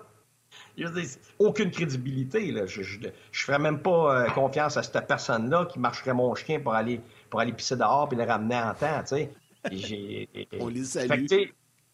je 0.78 0.88
veux 0.88 1.02
dire, 1.02 1.10
aucune 1.40 1.72
crédibilité. 1.72 2.52
Là. 2.52 2.66
Je 2.66 2.82
ne 2.82 3.10
ferais 3.32 3.60
même 3.60 3.80
pas 3.82 4.26
euh, 4.26 4.30
confiance 4.30 4.78
à 4.78 4.84
cette 4.84 5.08
personne-là 5.08 5.66
qui 5.66 5.80
marcherait 5.80 6.14
mon 6.14 6.34
chien 6.36 6.60
pour 6.60 6.74
aller, 6.74 7.02
pour 7.30 7.40
aller 7.40 7.54
pisser 7.54 7.76
dehors 7.76 8.10
et 8.12 8.16
le 8.16 8.24
ramener 8.24 8.58
en 8.58 8.74
temps. 8.74 9.02
Tu 9.02 9.08
sais. 9.08 9.32
On 10.60 10.68
les 10.68 10.84
salue. 10.84 11.26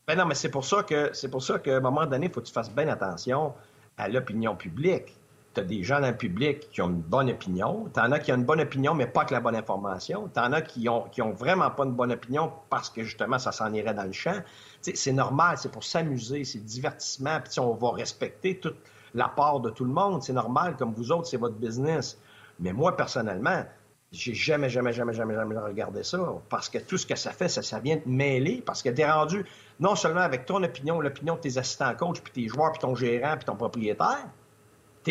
ben 0.08 0.16
non, 0.16 0.26
mais 0.26 0.36
c'est 0.36 0.50
pour 0.50 0.66
ça 0.66 0.84
que 0.84 1.10
c'est 1.14 1.30
pour 1.30 1.44
ça 1.44 1.60
qu'à 1.60 1.78
un 1.78 1.80
moment 1.82 2.06
donné, 2.06 2.28
il 2.28 2.32
faut 2.32 2.42
que 2.42 2.46
tu 2.46 2.54
fasses 2.54 2.72
bien 2.72 2.88
attention 2.88 3.54
à 3.98 4.08
l'opinion 4.08 4.56
publique 4.56 5.16
tu 5.58 5.62
as 5.62 5.66
des 5.66 5.84
gens 5.84 6.00
dans 6.00 6.10
le 6.10 6.16
public 6.16 6.70
qui 6.72 6.82
ont 6.84 6.90
une 6.90 7.02
bonne 7.02 7.32
opinion. 7.32 7.90
Tu 7.92 8.00
en 8.00 8.12
as 8.12 8.20
qui 8.20 8.32
ont 8.32 8.36
une 8.36 8.46
bonne 8.46 8.62
opinion, 8.62 8.94
mais 8.94 9.08
pas 9.08 9.26
que 9.26 9.34
la 9.34 9.40
bonne 9.40 9.56
information. 9.56 10.30
Tu 10.32 10.40
en 10.40 10.54
as 10.54 10.62
qui 10.62 10.88
ont, 10.88 11.04
qui 11.12 11.24
ont 11.24 11.32
vraiment 11.32 11.72
pas 11.72 11.84
une 11.86 11.94
bonne 11.94 12.12
opinion 12.12 12.52
parce 12.70 12.92
que 12.92 13.04
justement, 13.04 13.40
ça 13.40 13.52
s'en 13.52 13.74
irait 13.74 13.96
dans 13.96 14.04
le 14.04 14.12
champ. 14.12 14.40
C'est 14.82 15.14
normal, 15.14 15.58
c'est 15.58 15.72
pour 15.72 15.84
s'amuser, 15.84 16.44
c'est 16.44 16.64
divertissement. 16.64 17.40
Puis 17.44 17.60
on 17.60 17.74
va 17.74 17.92
respecter 17.92 18.60
toute 18.60 18.78
la 19.16 19.28
part 19.28 19.60
de 19.60 19.72
tout 19.72 19.84
le 19.84 19.92
monde. 19.92 20.22
C'est 20.22 20.34
normal, 20.34 20.76
comme 20.78 20.94
vous 20.94 21.12
autres, 21.12 21.28
c'est 21.28 21.38
votre 21.38 21.56
business. 21.56 22.20
Mais 22.60 22.72
moi, 22.72 22.96
personnellement, 22.96 23.64
j'ai 24.12 24.36
jamais, 24.36 24.70
jamais, 24.70 24.94
jamais, 24.94 25.14
jamais, 25.14 25.34
jamais 25.34 25.58
regardé 25.58 26.04
ça. 26.04 26.20
Parce 26.50 26.70
que 26.70 26.78
tout 26.78 27.00
ce 27.00 27.08
que 27.08 27.16
ça 27.16 27.32
fait, 27.32 27.50
ça, 27.50 27.80
vient 27.80 27.98
te 27.98 28.08
mêler. 28.08 28.62
Parce 28.64 28.84
que 28.84 28.90
tu 28.90 29.02
es 29.02 29.10
rendu 29.10 29.44
non 29.80 29.96
seulement 29.96 30.22
avec 30.22 30.46
ton 30.46 30.62
opinion, 30.64 31.02
l'opinion 31.02 31.36
de 31.36 31.42
tes 31.42 31.58
assistants 31.58 31.96
coach, 31.96 32.22
puis 32.22 32.32
tes 32.32 32.48
joueurs, 32.48 32.74
puis 32.74 32.82
ton 32.82 32.94
gérant, 32.94 33.36
puis 33.38 33.46
ton 33.46 33.56
propriétaire, 33.56 34.28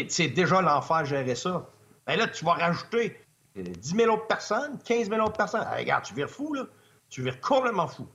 c'est 0.08 0.28
déjà 0.28 0.60
l'enfer 0.60 1.04
gérer 1.04 1.34
ça. 1.34 1.68
Ben 2.06 2.18
là, 2.18 2.28
tu 2.28 2.44
vas 2.44 2.52
rajouter 2.52 3.20
10 3.54 3.96
000 3.96 4.12
autres 4.12 4.26
personnes, 4.26 4.78
15 4.84 5.08
000 5.08 5.20
autres 5.22 5.36
personnes. 5.36 5.66
regarde, 5.76 6.04
tu 6.04 6.14
vires 6.14 6.30
fou, 6.30 6.52
là. 6.54 6.64
Tu 7.08 7.22
vires 7.22 7.40
complètement 7.40 7.88
fou. 7.88 8.06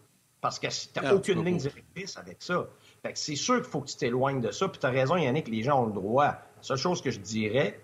Parce 0.42 0.60
que 0.60 0.68
tu 0.68 1.00
n'as 1.00 1.10
ah, 1.10 1.16
aucune 1.16 1.44
ligne 1.44 1.58
directrice 1.58 2.18
avec 2.18 2.38
ça. 2.42 2.68
Fait 3.04 3.14
que 3.14 3.20
c'est 3.20 3.36
sûr 3.36 3.62
qu'il 3.62 3.70
faut 3.70 3.82
que 3.82 3.90
tu 3.90 3.98
t'éloignes 3.98 4.42
de 4.42 4.52
ça. 4.52 4.68
Puis 4.68 4.80
tu 4.80 4.86
as 4.86 4.90
raison, 4.90 5.16
Yannick, 5.16 5.48
les 5.48 5.64
gens 5.64 5.84
ont 5.84 5.88
le 5.88 5.94
droit. 5.94 6.26
La 6.26 6.62
seule 6.62 6.78
chose 6.78 7.02
que 7.02 7.12
je 7.12 7.20
dirais, 7.20 7.80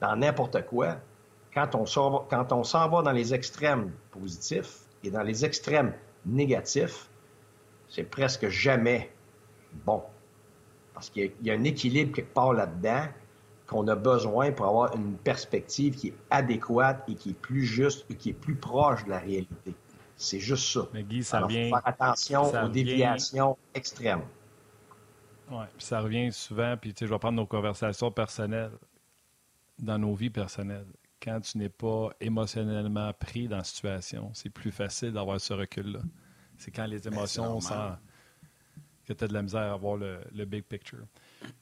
dans 0.00 0.16
n'importe 0.16 0.64
quoi, 0.66 0.96
quand 1.52 1.74
on 1.74 1.86
s'en 1.86 2.88
va 2.88 3.02
dans 3.02 3.12
les 3.12 3.32
extrêmes 3.32 3.92
positifs 4.10 4.80
et 5.02 5.10
dans 5.10 5.22
les 5.22 5.44
extrêmes 5.44 5.94
négatifs, 6.26 7.08
c'est 7.88 8.04
presque 8.04 8.48
jamais 8.48 9.10
bon. 9.86 10.02
Parce 10.94 11.10
qu'il 11.10 11.32
y, 11.42 11.50
a 11.50 11.54
un 11.54 11.64
équilibre 11.64 12.14
quelque 12.14 12.32
part 12.32 12.52
là-dedans 12.52 13.06
qu'on 13.66 13.88
a 13.88 13.96
besoin 13.96 14.52
pour 14.52 14.66
avoir 14.66 14.94
une 14.94 15.16
perspective 15.16 15.96
qui 15.96 16.08
est 16.08 16.14
adéquate 16.30 17.02
et 17.08 17.14
qui 17.14 17.30
est 17.30 17.40
plus 17.40 17.64
juste 17.64 18.06
et 18.10 18.14
qui 18.14 18.30
est 18.30 18.34
plus 18.34 18.56
proche 18.56 19.04
de 19.04 19.10
la 19.10 19.18
réalité. 19.18 19.74
C'est 20.16 20.40
juste 20.40 20.66
ça. 20.66 20.86
Mais 20.92 21.02
Guy, 21.02 21.24
ça 21.24 21.40
revient. 21.40 21.70
Faire 21.70 21.82
attention 21.84 22.44
aux 22.44 22.68
déviations 22.68 23.56
extrêmes. 23.74 24.22
Oui, 25.50 25.64
puis 25.76 25.86
ça 25.86 26.00
revient 26.00 26.32
souvent, 26.32 26.76
puis 26.80 26.94
tu 26.94 27.00
sais, 27.00 27.06
je 27.06 27.12
vais 27.12 27.18
prendre 27.18 27.36
nos 27.36 27.46
conversations 27.46 28.10
personnelles, 28.10 28.72
dans 29.78 29.98
nos 29.98 30.14
vies 30.14 30.30
personnelles. 30.30 30.86
Quand 31.20 31.40
tu 31.40 31.58
n'es 31.58 31.68
pas 31.68 32.10
émotionnellement 32.20 33.12
pris 33.12 33.48
dans 33.48 33.58
la 33.58 33.64
situation, 33.64 34.30
c'est 34.34 34.50
plus 34.50 34.70
facile 34.70 35.12
d'avoir 35.12 35.40
ce 35.40 35.52
recul-là. 35.52 36.00
C'est 36.56 36.70
quand 36.70 36.86
les 36.86 37.00
ben, 37.00 37.12
émotions 37.12 37.60
sont 37.60 37.96
que 39.06 39.12
tu 39.12 39.24
as 39.24 39.28
de 39.28 39.34
la 39.34 39.42
misère 39.42 39.72
à 39.72 39.76
voir 39.76 39.96
le, 39.96 40.44
big 40.44 40.64
picture. 40.64 41.04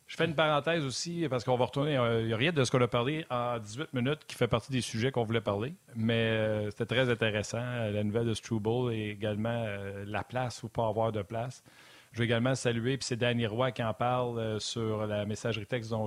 Je 0.07 0.17
fais 0.17 0.25
une 0.27 0.35
parenthèse 0.35 0.85
aussi 0.85 1.27
parce 1.29 1.45
qu'on 1.45 1.57
va 1.57 1.65
retourner. 1.67 1.97
Euh, 1.97 2.21
il 2.21 2.27
n'y 2.27 2.33
a 2.33 2.37
rien 2.37 2.53
de 2.53 2.65
ce 2.65 2.71
qu'on 2.71 2.81
a 2.81 2.89
parlé 2.89 3.25
en 3.31 3.59
18 3.59 3.93
minutes 3.93 4.21
qui 4.27 4.37
fait 4.37 4.49
partie 4.49 4.73
des 4.73 4.81
sujets 4.81 5.11
qu'on 5.11 5.25
voulait 5.25 5.41
parler, 5.41 5.75
mais 5.95 6.15
euh, 6.15 6.71
c'était 6.71 6.87
très 6.87 7.11
intéressant. 7.11 7.61
La 7.61 8.05
nouvelle 8.05 8.27
de 8.27 8.35
Struble 8.35 8.93
et 8.93 9.11
également 9.11 9.65
euh, 9.67 10.05
la 10.07 10.25
place 10.25 10.63
ou 10.63 10.69
pas 10.69 10.87
avoir 10.87 11.13
de 11.13 11.23
place. 11.23 11.65
Je 12.13 12.19
veux 12.19 12.25
également 12.25 12.55
saluer, 12.55 12.99
puis 12.99 13.07
c'est 13.07 13.17
Danny 13.17 13.47
Roy 13.47 13.73
qui 13.73 13.83
en 13.83 13.95
parle 13.95 14.61
sur 14.61 15.07
la 15.07 15.25
messagerie 15.25 15.65
texte 15.65 15.91
dont 15.91 16.07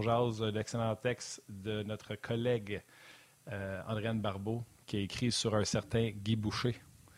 l'excellent 0.54 0.95
texte 0.95 1.41
de 1.50 1.82
notre 1.82 2.13
collègue 2.13 2.84
Andréane 3.88 4.21
Barbeau 4.21 4.63
qui 4.86 4.98
a 4.98 5.00
écrit 5.00 5.32
sur 5.32 5.56
un 5.56 5.65
certain 5.65 6.12
Guy 6.12 6.36
Boucher. 6.36 6.76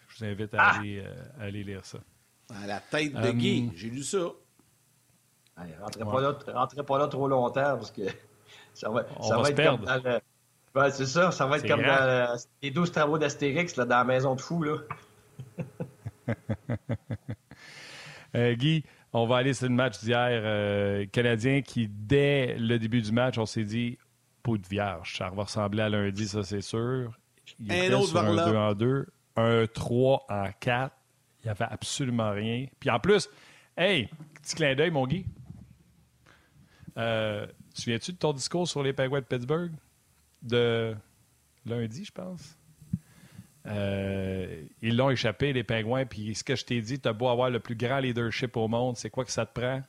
Je 0.08 0.20
vous 0.20 0.32
invite 0.32 0.54
à, 0.54 0.72
ah! 0.72 0.82
à 1.38 1.44
aller 1.44 1.66
lire 1.66 1.84
ça. 1.84 2.00
À 2.50 2.66
la 2.66 2.80
tête 2.80 3.14
de 3.14 3.32
Guy, 3.32 3.72
j'ai 3.76 3.90
lu 3.90 4.04
ça. 4.04 4.32
Allez, 5.58 5.74
rentrez, 5.82 6.06
pas 6.06 6.22
là, 6.22 6.38
rentrez 6.54 6.84
pas 6.84 6.98
là 7.00 7.08
trop 7.08 7.28
longtemps 7.28 7.78
parce 7.78 7.92
que 7.92 8.04
ça 8.74 8.90
va, 8.90 9.06
ça 9.22 9.38
va, 9.38 9.50
être 9.50 9.64
comme 9.64 9.86
dans 9.86 10.04
le... 10.04 10.20
ben, 10.74 10.90
c'est 10.92 11.06
ça, 11.08 11.32
ça 11.32 11.46
va 11.46 11.58
être 11.58 11.68
comme 11.68 11.82
dans 11.82 12.38
les 12.62 12.72
12 12.72 12.92
travaux 12.92 13.18
d'Astérix 13.18 13.76
dans 13.76 13.88
la 13.88 14.04
maison 14.04 14.36
de 14.36 14.42
fou. 14.42 14.64
Là. 14.64 14.78
euh, 18.36 18.54
Guy, 18.54 18.84
on 19.14 19.26
va 19.26 19.38
aller 19.38 19.54
sur 19.54 19.68
le 19.68 19.74
match 19.74 20.00
d'hier 20.00 20.30
euh, 20.32 21.06
canadien 21.08 21.62
qui, 21.62 21.88
dès 21.90 22.56
le 22.58 22.78
début 22.78 23.02
du 23.02 23.12
match, 23.12 23.38
on 23.38 23.46
s'est 23.46 23.64
dit 23.64 23.98
peau 24.44 24.58
de 24.58 24.68
vierge. 24.68 25.18
Ça 25.18 25.30
va 25.32 25.44
ressembler 25.44 25.82
à 25.82 25.90
lundi, 25.90 26.28
ça 26.28 26.44
c'est 26.44 26.62
sûr. 26.62 27.18
Il 27.60 27.72
un 27.74 27.94
autre 27.94 28.10
sur 28.10 28.20
un 28.20 28.36
2 28.36 28.56
en 28.56 28.74
2, 28.74 29.08
un 29.38 29.66
3 29.68 30.26
en 30.30 30.50
4 30.60 30.94
il 30.94 31.07
n'y 31.48 31.52
avait 31.52 31.72
absolument 31.72 32.32
rien. 32.32 32.68
Puis 32.80 32.90
en 32.90 33.00
plus, 33.00 33.30
hey, 33.78 34.10
petit 34.42 34.56
clin 34.56 34.76
d'œil, 34.76 34.92
mon 34.92 35.06
Guy. 35.08 35.26
Euh, 36.98 37.46
tu 37.76 37.90
viens-tu 37.90 38.14
de 38.14 38.18
ton 38.18 38.34
discours 38.34 38.68
sur 38.68 38.82
les 38.84 38.94
Penguins 38.94 39.20
de 39.20 39.26
Pittsburgh? 39.26 39.72
De 40.42 40.96
lundi, 41.66 42.06
je 42.06 42.12
pense? 42.12 42.58
Euh, 43.66 44.64
ils 44.82 44.96
l'ont 44.96 45.10
échappé, 45.10 45.54
les 45.54 45.64
Penguins. 45.64 46.06
Puis 46.06 46.34
ce 46.36 46.44
que 46.44 46.56
je 46.56 46.66
t'ai 46.66 46.82
dit, 46.82 47.00
tu 47.00 47.08
as 47.08 47.14
beau 47.14 47.28
avoir 47.28 47.50
le 47.50 47.60
plus 47.60 47.76
grand 47.76 48.00
leadership 48.00 48.56
au 48.58 48.68
monde, 48.68 48.98
c'est 48.98 49.10
quoi 49.10 49.26
que 49.26 49.32
ça 49.32 49.46
te 49.46 49.60
prend? 49.60 49.84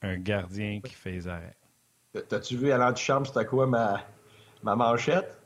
Un 0.00 0.18
gardien 0.18 0.80
qui 0.80 0.94
fait 0.94 1.10
les 1.10 1.28
arrêts. 1.28 1.56
T'as-tu 2.28 2.56
vu 2.56 2.72
à 2.72 2.78
l'antichambre, 2.78 3.26
c'était 3.26 3.44
quoi 3.44 3.66
ma, 3.66 4.02
ma 4.62 4.74
manchette? 4.74 5.40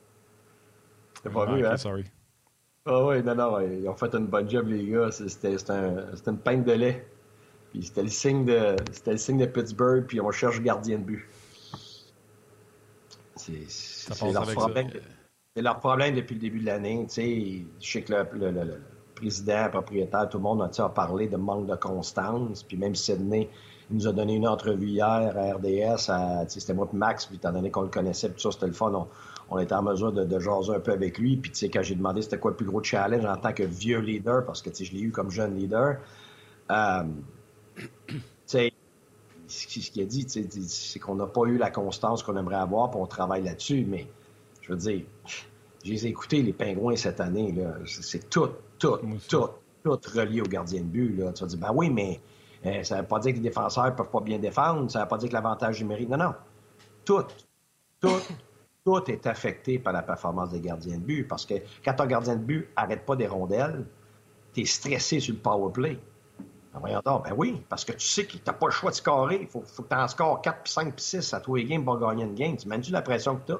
T'as 1.22 1.30
pas 1.30 1.52
vu, 1.52 1.66
hein? 1.66 1.76
Sorry. 1.76 2.04
Ah 2.84 3.04
oui, 3.04 3.22
non, 3.22 3.34
non, 3.34 3.60
ils 3.60 3.88
ont 3.88 3.94
fait 3.94 4.12
une 4.14 4.26
bonne 4.26 4.50
job, 4.50 4.66
les 4.68 4.84
gars. 4.88 5.10
C'était 5.12 5.56
un, 5.70 6.06
une 6.26 6.38
peinte 6.38 6.64
de 6.64 6.72
lait. 6.72 7.06
Puis 7.70 7.84
c'était 7.84 8.02
le 8.02 8.08
signe 8.08 8.44
de 8.44 8.76
c'était 8.92 9.12
le 9.12 9.18
signe 9.18 9.38
de 9.38 9.46
Pittsburgh, 9.46 10.04
puis 10.06 10.20
on 10.20 10.30
cherche 10.30 10.60
gardien 10.60 10.98
de 10.98 11.04
but. 11.04 11.28
C'est 13.36 14.32
leur 14.32 14.46
problème. 14.46 14.90
C'est 15.54 15.62
leur 15.62 15.78
problème 15.80 16.14
depuis 16.14 16.34
le 16.34 16.40
début 16.40 16.60
de 16.60 16.66
l'année. 16.66 17.06
Je 17.08 17.64
sais 17.80 18.02
que 18.02 18.12
le, 18.12 18.50
le, 18.50 18.80
président, 19.14 19.64
le 19.64 19.70
propriétaire, 19.70 20.28
tout 20.28 20.38
le 20.38 20.42
monde 20.42 20.62
a, 20.62 20.88
parlé 20.88 21.28
de 21.28 21.36
manque 21.36 21.66
de 21.66 21.76
constance? 21.76 22.62
Puis 22.62 22.76
même 22.76 22.94
Sidney, 22.94 23.48
il 23.90 23.96
nous 23.96 24.08
a 24.08 24.12
donné 24.12 24.34
une 24.34 24.48
entrevue 24.48 24.88
hier 24.88 25.04
à 25.04 25.54
RDS. 25.54 26.48
C'était 26.48 26.74
moi 26.74 26.88
et 26.92 26.96
Max, 26.96 27.26
puis 27.26 27.36
étant 27.36 27.52
donné 27.52 27.70
qu'on 27.70 27.82
le 27.82 27.88
connaissait, 27.88 28.30
puis 28.30 28.40
ça, 28.40 28.50
c'était 28.50 28.66
le 28.66 28.72
fun. 28.72 28.92
On, 28.94 29.08
était 29.58 29.74
en 29.74 29.82
mesure 29.82 30.12
de, 30.12 30.38
jaser 30.38 30.74
un 30.74 30.80
peu 30.80 30.92
avec 30.92 31.18
lui. 31.18 31.36
Puis 31.36 31.52
quand 31.70 31.82
j'ai 31.82 31.94
demandé 31.94 32.22
c'était 32.22 32.38
quoi 32.38 32.50
le 32.50 32.56
plus 32.56 32.66
gros 32.66 32.82
challenge 32.82 33.24
en 33.24 33.36
tant 33.36 33.52
que 33.52 33.62
vieux 33.62 34.00
leader, 34.00 34.44
parce 34.44 34.62
que 34.62 34.70
je 34.72 34.92
l'ai 34.92 35.00
eu 35.00 35.10
comme 35.10 35.30
jeune 35.30 35.56
leader, 35.56 35.98
euh, 36.70 37.02
ce 39.52 39.90
qu'il 39.90 40.02
a 40.02 40.06
dit, 40.06 40.26
c'est 40.28 40.98
qu'on 40.98 41.14
n'a 41.14 41.26
pas 41.26 41.42
eu 41.42 41.58
la 41.58 41.70
constance 41.70 42.22
qu'on 42.22 42.36
aimerait 42.36 42.56
avoir, 42.56 42.90
puis 42.90 43.00
on 43.00 43.06
travaille 43.06 43.42
là-dessus. 43.42 43.84
Mais 43.86 44.06
je 44.62 44.72
veux 44.72 44.78
dire, 44.78 45.02
j'ai 45.84 46.06
écouté 46.06 46.42
les 46.42 46.52
pingouins 46.52 46.96
cette 46.96 47.20
année. 47.20 47.54
C'est 47.84 48.30
tout, 48.30 48.50
tout, 48.78 48.98
tout, 49.28 49.48
tout 49.82 50.00
relié 50.14 50.40
au 50.40 50.46
gardien 50.46 50.80
de 50.80 50.86
but. 50.86 51.16
Là. 51.16 51.32
Tu 51.32 51.42
vas 51.42 51.48
dire, 51.48 51.58
ben 51.58 51.72
oui, 51.74 51.90
mais 51.90 52.20
euh, 52.64 52.82
ça 52.82 52.96
ne 52.96 53.02
veut 53.02 53.08
pas 53.08 53.18
dire 53.18 53.32
que 53.32 53.38
les 53.38 53.42
défenseurs 53.42 53.86
ne 53.86 53.90
peuvent 53.90 54.10
pas 54.10 54.20
bien 54.20 54.38
défendre, 54.38 54.90
ça 54.90 55.00
ne 55.00 55.04
veut 55.04 55.08
pas 55.08 55.18
dire 55.18 55.28
que 55.28 55.34
l'avantage 55.34 55.80
numérique. 55.80 56.08
Non, 56.08 56.18
non. 56.18 56.34
Tout, 57.04 57.24
tout, 58.00 58.20
tout 58.84 59.10
est 59.10 59.26
affecté 59.26 59.78
par 59.78 59.92
la 59.92 60.02
performance 60.02 60.50
des 60.50 60.60
gardiens 60.60 60.98
de 60.98 61.02
but. 61.02 61.24
Parce 61.24 61.46
que 61.46 61.54
quand 61.84 61.94
ton 61.94 62.06
gardien 62.06 62.36
de 62.36 62.42
but 62.42 62.68
n'arrête 62.76 63.04
pas 63.04 63.16
des 63.16 63.26
rondelles, 63.26 63.84
tu 64.54 64.62
es 64.62 64.64
stressé 64.64 65.20
sur 65.20 65.34
le 65.34 65.40
power 65.40 65.72
play. 65.72 65.98
Ben 66.72 66.80
voyons 66.80 67.02
donc, 67.04 67.24
ben 67.24 67.34
oui, 67.36 67.62
parce 67.68 67.84
que 67.84 67.92
tu 67.92 68.06
sais 68.06 68.24
que 68.24 68.32
tu 68.32 68.42
n'as 68.46 68.54
pas 68.54 68.66
le 68.66 68.72
choix 68.72 68.90
de 68.90 68.96
scorer. 68.96 69.38
Il 69.42 69.46
faut, 69.46 69.60
que 69.60 69.88
tu 69.88 69.94
en 69.94 70.08
scores 70.08 70.40
4, 70.40 70.62
puis 70.62 70.72
5, 70.72 70.94
puis 70.94 71.04
6 71.04 71.34
à 71.34 71.40
tous 71.40 71.56
les 71.56 71.64
games 71.64 71.84
pour 71.84 71.98
gagner 71.98 72.24
une 72.24 72.34
game. 72.34 72.56
Tu 72.56 72.66
mènes-tu 72.66 72.92
la 72.92 73.02
pression 73.02 73.36
que 73.36 73.52
tu? 73.52 73.58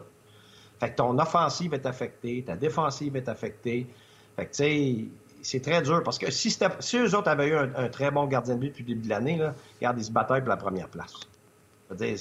Fait 0.81 0.91
que 0.91 0.97
ton 0.97 1.17
offensive 1.19 1.75
est 1.75 1.87
affectée, 1.87 2.43
ta 2.43 2.57
défensive 2.57 3.15
est 3.17 3.29
affectée. 3.29 3.87
Fait 4.35 4.47
que, 4.47 4.51
tu 4.51 4.57
sais, 4.57 5.05
c'est 5.43 5.61
très 5.61 5.83
dur 5.83 6.03
parce 6.03 6.19
que 6.19 6.31
si, 6.31 6.51
si 6.51 6.97
eux 6.97 7.15
autres 7.15 7.29
avaient 7.29 7.49
eu 7.49 7.55
un, 7.55 7.89
très 7.89 8.11
bon 8.11 8.27
gardien 8.27 8.55
de 8.55 8.61
but 8.61 8.69
depuis 8.69 8.83
le 8.83 8.89
début 8.89 9.05
de 9.05 9.09
l'année, 9.09 9.41
regarde, 9.79 9.99
ils 9.99 10.05
se 10.05 10.11
battaient 10.11 10.41
pour 10.41 10.49
la 10.49 10.57
première 10.57 10.89
place. 10.89 11.13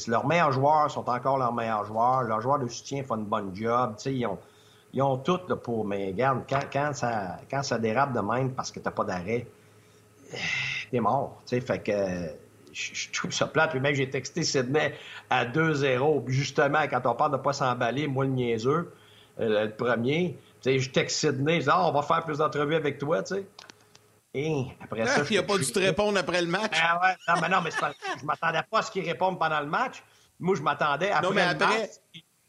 Leurs 0.07 0.27
meilleurs 0.27 0.51
joueurs 0.51 0.89
sont 0.89 1.09
encore 1.09 1.37
leurs 1.37 1.53
meilleurs 1.53 1.85
joueurs. 1.85 2.23
Leurs 2.23 2.41
joueurs 2.41 2.59
de 2.59 2.67
soutien 2.67 3.03
font 3.03 3.15
une 3.15 3.25
bonne 3.25 3.55
job. 3.55 3.95
Ils 4.05 4.25
ont, 4.25 4.37
ils 4.93 5.01
ont 5.01 5.17
tout 5.17 5.39
pour. 5.63 5.85
Mais 5.85 6.07
regarde, 6.07 6.43
quand, 6.49 6.61
quand, 6.71 6.93
ça, 6.93 7.37
quand 7.49 7.63
ça 7.63 7.79
dérape 7.79 8.13
de 8.13 8.19
même 8.19 8.53
parce 8.53 8.71
que 8.71 8.79
tu 8.79 8.85
n'as 8.85 8.91
pas 8.91 9.03
d'arrêt, 9.03 9.47
t'es 10.91 10.99
mort. 10.99 11.41
Fait 11.47 11.79
que 11.83 11.91
je, 12.73 13.11
trouve 13.11 13.31
ça 13.31 13.47
plate. 13.47 13.71
Puis 13.71 13.79
même, 13.79 13.95
j'ai 13.95 14.09
texté 14.09 14.43
Sydney 14.43 14.93
à 15.29 15.45
2-0. 15.45 16.27
Justement, 16.27 16.81
quand 16.89 17.05
on 17.05 17.15
parle 17.15 17.31
de 17.31 17.37
ne 17.37 17.41
pas 17.41 17.53
s'emballer, 17.53 18.07
moi, 18.07 18.25
le 18.25 18.31
niaiseux, 18.31 18.93
euh, 19.39 19.65
le 19.65 19.71
premier, 19.71 20.37
je 20.65 20.89
texte 20.89 21.19
Sydney, 21.19 21.59
je 21.59 21.65
dis, 21.65 21.69
ah, 21.71 21.87
on 21.87 21.91
va 21.91 22.01
faire 22.01 22.23
plus 22.23 22.37
d'entrevues 22.37 22.75
avec 22.75 22.97
toi, 22.97 23.23
tu 23.23 23.35
sais. 23.35 23.45
Et 24.33 24.65
après 24.79 25.05
ça. 25.05 25.23
il 25.29 25.35
n'a 25.35 25.43
pas 25.43 25.57
dû 25.57 25.71
te 25.71 25.79
répondre 25.79 26.17
après 26.17 26.41
le 26.41 26.47
match. 26.47 26.77
Ah 26.81 26.99
ouais, 27.01 27.15
non, 27.27 27.41
mais 27.41 27.49
non, 27.49 27.61
mais 27.61 27.71
je 28.19 28.25
m'attendais 28.25 28.63
pas 28.69 28.79
à 28.79 28.81
ce 28.81 28.91
qu'il 28.91 29.05
réponde 29.05 29.37
pendant 29.37 29.59
le 29.59 29.67
match. 29.67 30.03
Moi, 30.39 30.55
je 30.55 30.61
m'attendais 30.61 31.11
après, 31.11 31.27
non, 31.27 31.33
mais 31.33 31.41
après... 31.41 31.65
le 31.65 31.81
match. 31.81 31.89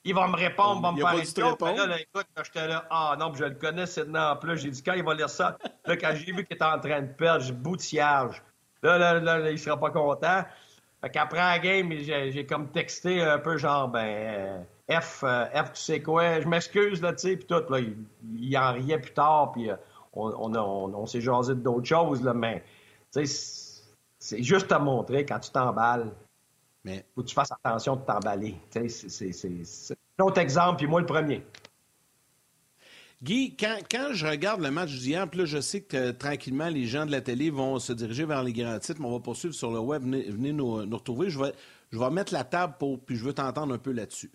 Il 0.04 0.14
va 0.14 0.26
me 0.26 0.36
répondre, 0.36 0.78
il 0.96 1.02
va 1.02 1.12
me 1.14 1.22
faire 1.22 1.64
une 1.70 1.76
là, 1.76 1.86
là, 1.86 2.00
écoute, 2.00 2.26
j'étais 2.44 2.66
là, 2.66 2.84
ah 2.90 3.16
non, 3.20 3.32
je 3.34 3.44
le 3.44 3.54
connais, 3.54 3.86
Sydney 3.86 4.18
en 4.18 4.34
plus. 4.34 4.58
J'ai 4.58 4.70
dit, 4.70 4.82
quand 4.82 4.94
il 4.94 5.04
va 5.04 5.14
lire 5.14 5.30
ça, 5.30 5.58
là, 5.86 5.96
quand 5.96 6.12
j'ai 6.16 6.32
vu 6.32 6.44
qu'il 6.44 6.56
était 6.56 6.64
en 6.64 6.80
train 6.80 7.02
de 7.02 7.12
perdre, 7.12 7.44
j'ai 7.44 7.52
boutillage. 7.52 8.42
Là, 8.82 8.98
là, 8.98 9.20
là, 9.20 9.38
là, 9.38 9.50
il 9.52 9.58
sera 9.60 9.78
pas 9.78 9.90
content. 9.90 10.42
Fait 11.02 11.10
qu'après 11.10 11.38
la 11.38 11.58
game, 11.60 11.92
j'ai 11.92 12.46
comme 12.46 12.70
texté 12.70 13.22
un 13.22 13.38
peu 13.38 13.56
genre, 13.58 13.88
ben, 13.88 14.64
euh, 14.90 15.00
F, 15.00 15.22
euh, 15.24 15.46
F, 15.46 15.72
tu 15.72 15.80
sais 15.80 16.02
quoi, 16.02 16.40
je 16.40 16.48
m'excuse, 16.48 17.00
là, 17.00 17.12
tu 17.12 17.28
sais, 17.28 17.36
puis 17.36 17.46
tout, 17.46 17.62
là, 17.70 17.78
il, 17.78 18.58
en 18.58 18.72
riait 18.72 18.98
plus 18.98 19.12
tard, 19.12 19.52
puis 19.52 19.70
euh, 19.70 19.76
on, 20.12 20.54
on, 20.54 20.94
on, 20.94 21.06
s'est 21.06 21.20
jasé 21.20 21.54
d'autres 21.54 21.86
choses, 21.86 22.22
là, 22.22 22.34
mais, 22.34 22.62
c'est 23.10 24.42
juste 24.42 24.70
à 24.72 24.78
montrer, 24.78 25.26
quand 25.26 25.40
tu 25.40 25.50
t'emballes, 25.50 26.12
mais... 26.84 27.04
faut 27.14 27.22
que 27.22 27.28
tu 27.28 27.34
fasses 27.34 27.52
attention 27.52 27.96
de 27.96 28.02
t'emballer, 28.02 28.56
c'est 28.70 29.96
un 30.18 30.24
autre 30.24 30.38
exemple, 30.38 30.78
puis 30.78 30.86
moi 30.86 31.00
le 31.00 31.06
premier. 31.06 31.44
Guy, 33.22 33.56
quand, 33.56 34.12
je 34.14 34.26
regarde 34.26 34.60
le 34.60 34.72
match 34.72 34.90
d'hier, 34.90 35.30
puis 35.30 35.40
là, 35.40 35.44
je 35.44 35.60
sais 35.60 35.80
que 35.80 36.10
tranquillement, 36.10 36.68
les 36.68 36.86
gens 36.86 37.06
de 37.06 37.12
la 37.12 37.20
télé 37.20 37.50
vont 37.50 37.78
se 37.78 37.92
diriger 37.92 38.24
vers 38.24 38.42
les 38.42 38.52
grands 38.52 38.80
titres, 38.80 39.00
mais 39.00 39.06
on 39.06 39.12
va 39.12 39.20
poursuivre 39.20 39.54
sur 39.54 39.70
le 39.70 39.78
web. 39.78 40.02
Venez, 40.02 40.52
nous, 40.52 40.72
retrouver. 40.74 41.30
Je 41.30 41.38
vais, 41.38 41.52
je 41.92 41.98
vais 42.00 42.10
mettre 42.10 42.32
la 42.32 42.42
table 42.42 42.74
pour, 42.80 42.98
puis 42.98 43.14
je 43.14 43.24
veux 43.24 43.32
t'entendre 43.32 43.72
un 43.72 43.78
peu 43.78 43.92
là-dessus. 43.92 44.32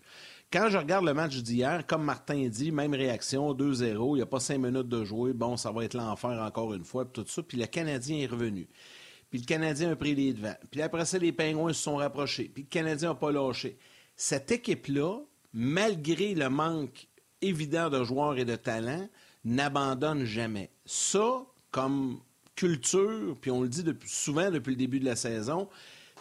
Quand 0.50 0.70
je 0.70 0.78
regarde 0.78 1.04
le 1.04 1.12
match 1.12 1.36
d'hier, 1.36 1.86
comme 1.86 2.04
Martin 2.04 2.48
dit, 2.48 2.72
même 2.72 2.94
réaction, 2.94 3.52
2-0, 3.52 4.14
il 4.14 4.14
n'y 4.14 4.22
a 4.22 4.26
pas 4.26 4.40
cinq 4.40 4.58
minutes 4.58 4.88
de 4.88 5.04
jouer, 5.04 5.34
bon, 5.34 5.58
ça 5.58 5.70
va 5.70 5.84
être 5.84 5.92
l'enfer 5.92 6.40
encore 6.40 6.72
une 6.72 6.84
fois, 6.84 7.04
puis 7.04 7.22
tout 7.22 7.30
ça. 7.30 7.42
Puis 7.42 7.58
le 7.58 7.66
Canadien 7.66 8.18
est 8.18 8.26
revenu. 8.26 8.66
Puis 9.28 9.40
le 9.40 9.44
Canadien 9.44 9.92
a 9.92 9.96
pris 9.96 10.14
les 10.14 10.32
devants. 10.32 10.56
Puis 10.70 10.80
après 10.80 11.04
ça, 11.04 11.18
les 11.18 11.32
Pingouins 11.32 11.74
se 11.74 11.82
sont 11.82 11.96
rapprochés. 11.96 12.50
Puis 12.52 12.62
le 12.62 12.68
Canadien 12.68 13.10
n'a 13.10 13.14
pas 13.14 13.30
lâché. 13.30 13.76
Cette 14.16 14.50
équipe-là, 14.50 15.20
malgré 15.52 16.34
le 16.34 16.48
manque 16.48 17.08
évident 17.42 17.90
de 17.90 18.02
joueurs 18.02 18.38
et 18.38 18.46
de 18.46 18.56
talents, 18.56 19.06
n'abandonne 19.44 20.24
jamais. 20.24 20.70
Ça, 20.86 21.44
comme 21.70 22.20
culture, 22.56 23.36
puis 23.38 23.50
on 23.50 23.60
le 23.60 23.68
dit 23.68 23.82
depuis, 23.82 24.08
souvent 24.08 24.50
depuis 24.50 24.70
le 24.70 24.76
début 24.76 24.98
de 24.98 25.04
la 25.04 25.14
saison, 25.14 25.68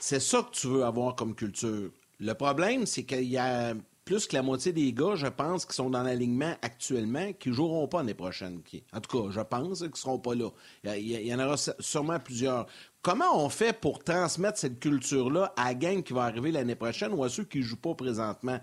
c'est 0.01 0.19
ça 0.19 0.43
que 0.43 0.51
tu 0.51 0.67
veux 0.67 0.83
avoir 0.83 1.15
comme 1.15 1.33
culture. 1.33 1.91
Le 2.19 2.33
problème, 2.33 2.85
c'est 2.85 3.03
qu'il 3.03 3.23
y 3.23 3.37
a 3.37 3.73
plus 4.07 4.25
que 4.25 4.37
la 4.37 4.41
moitié 4.41 4.71
des 4.71 4.93
gars, 4.93 5.15
je 5.15 5.27
pense, 5.27 5.65
qui 5.65 5.75
sont 5.75 5.89
dans 5.89 6.01
l'alignement 6.01 6.55
actuellement, 6.61 7.33
qui 7.33 7.49
ne 7.49 7.53
joueront 7.53 7.89
pas 7.89 7.97
l'année 7.97 8.13
prochaine. 8.13 8.61
En 8.93 9.01
tout 9.01 9.21
cas, 9.21 9.31
je 9.31 9.41
pense 9.41 9.79
qu'ils 9.79 9.89
ne 9.89 9.95
seront 9.95 10.17
pas 10.17 10.33
là. 10.33 10.49
Il 10.95 11.11
y, 11.11 11.35
en 11.35 11.39
aura 11.39 11.57
sûrement 11.57 12.17
plusieurs. 12.17 12.67
Comment 13.01 13.43
on 13.45 13.49
fait 13.49 13.77
pour 13.77 14.01
transmettre 14.01 14.57
cette 14.59 14.79
culture-là 14.79 15.53
à 15.57 15.65
la 15.65 15.73
gang 15.73 16.01
qui 16.01 16.13
va 16.13 16.23
arriver 16.23 16.53
l'année 16.53 16.75
prochaine 16.75 17.11
ou 17.13 17.25
à 17.25 17.29
ceux 17.29 17.43
qui 17.43 17.57
ne 17.57 17.63
jouent 17.63 17.75
pas 17.75 17.95
présentement? 17.95 18.59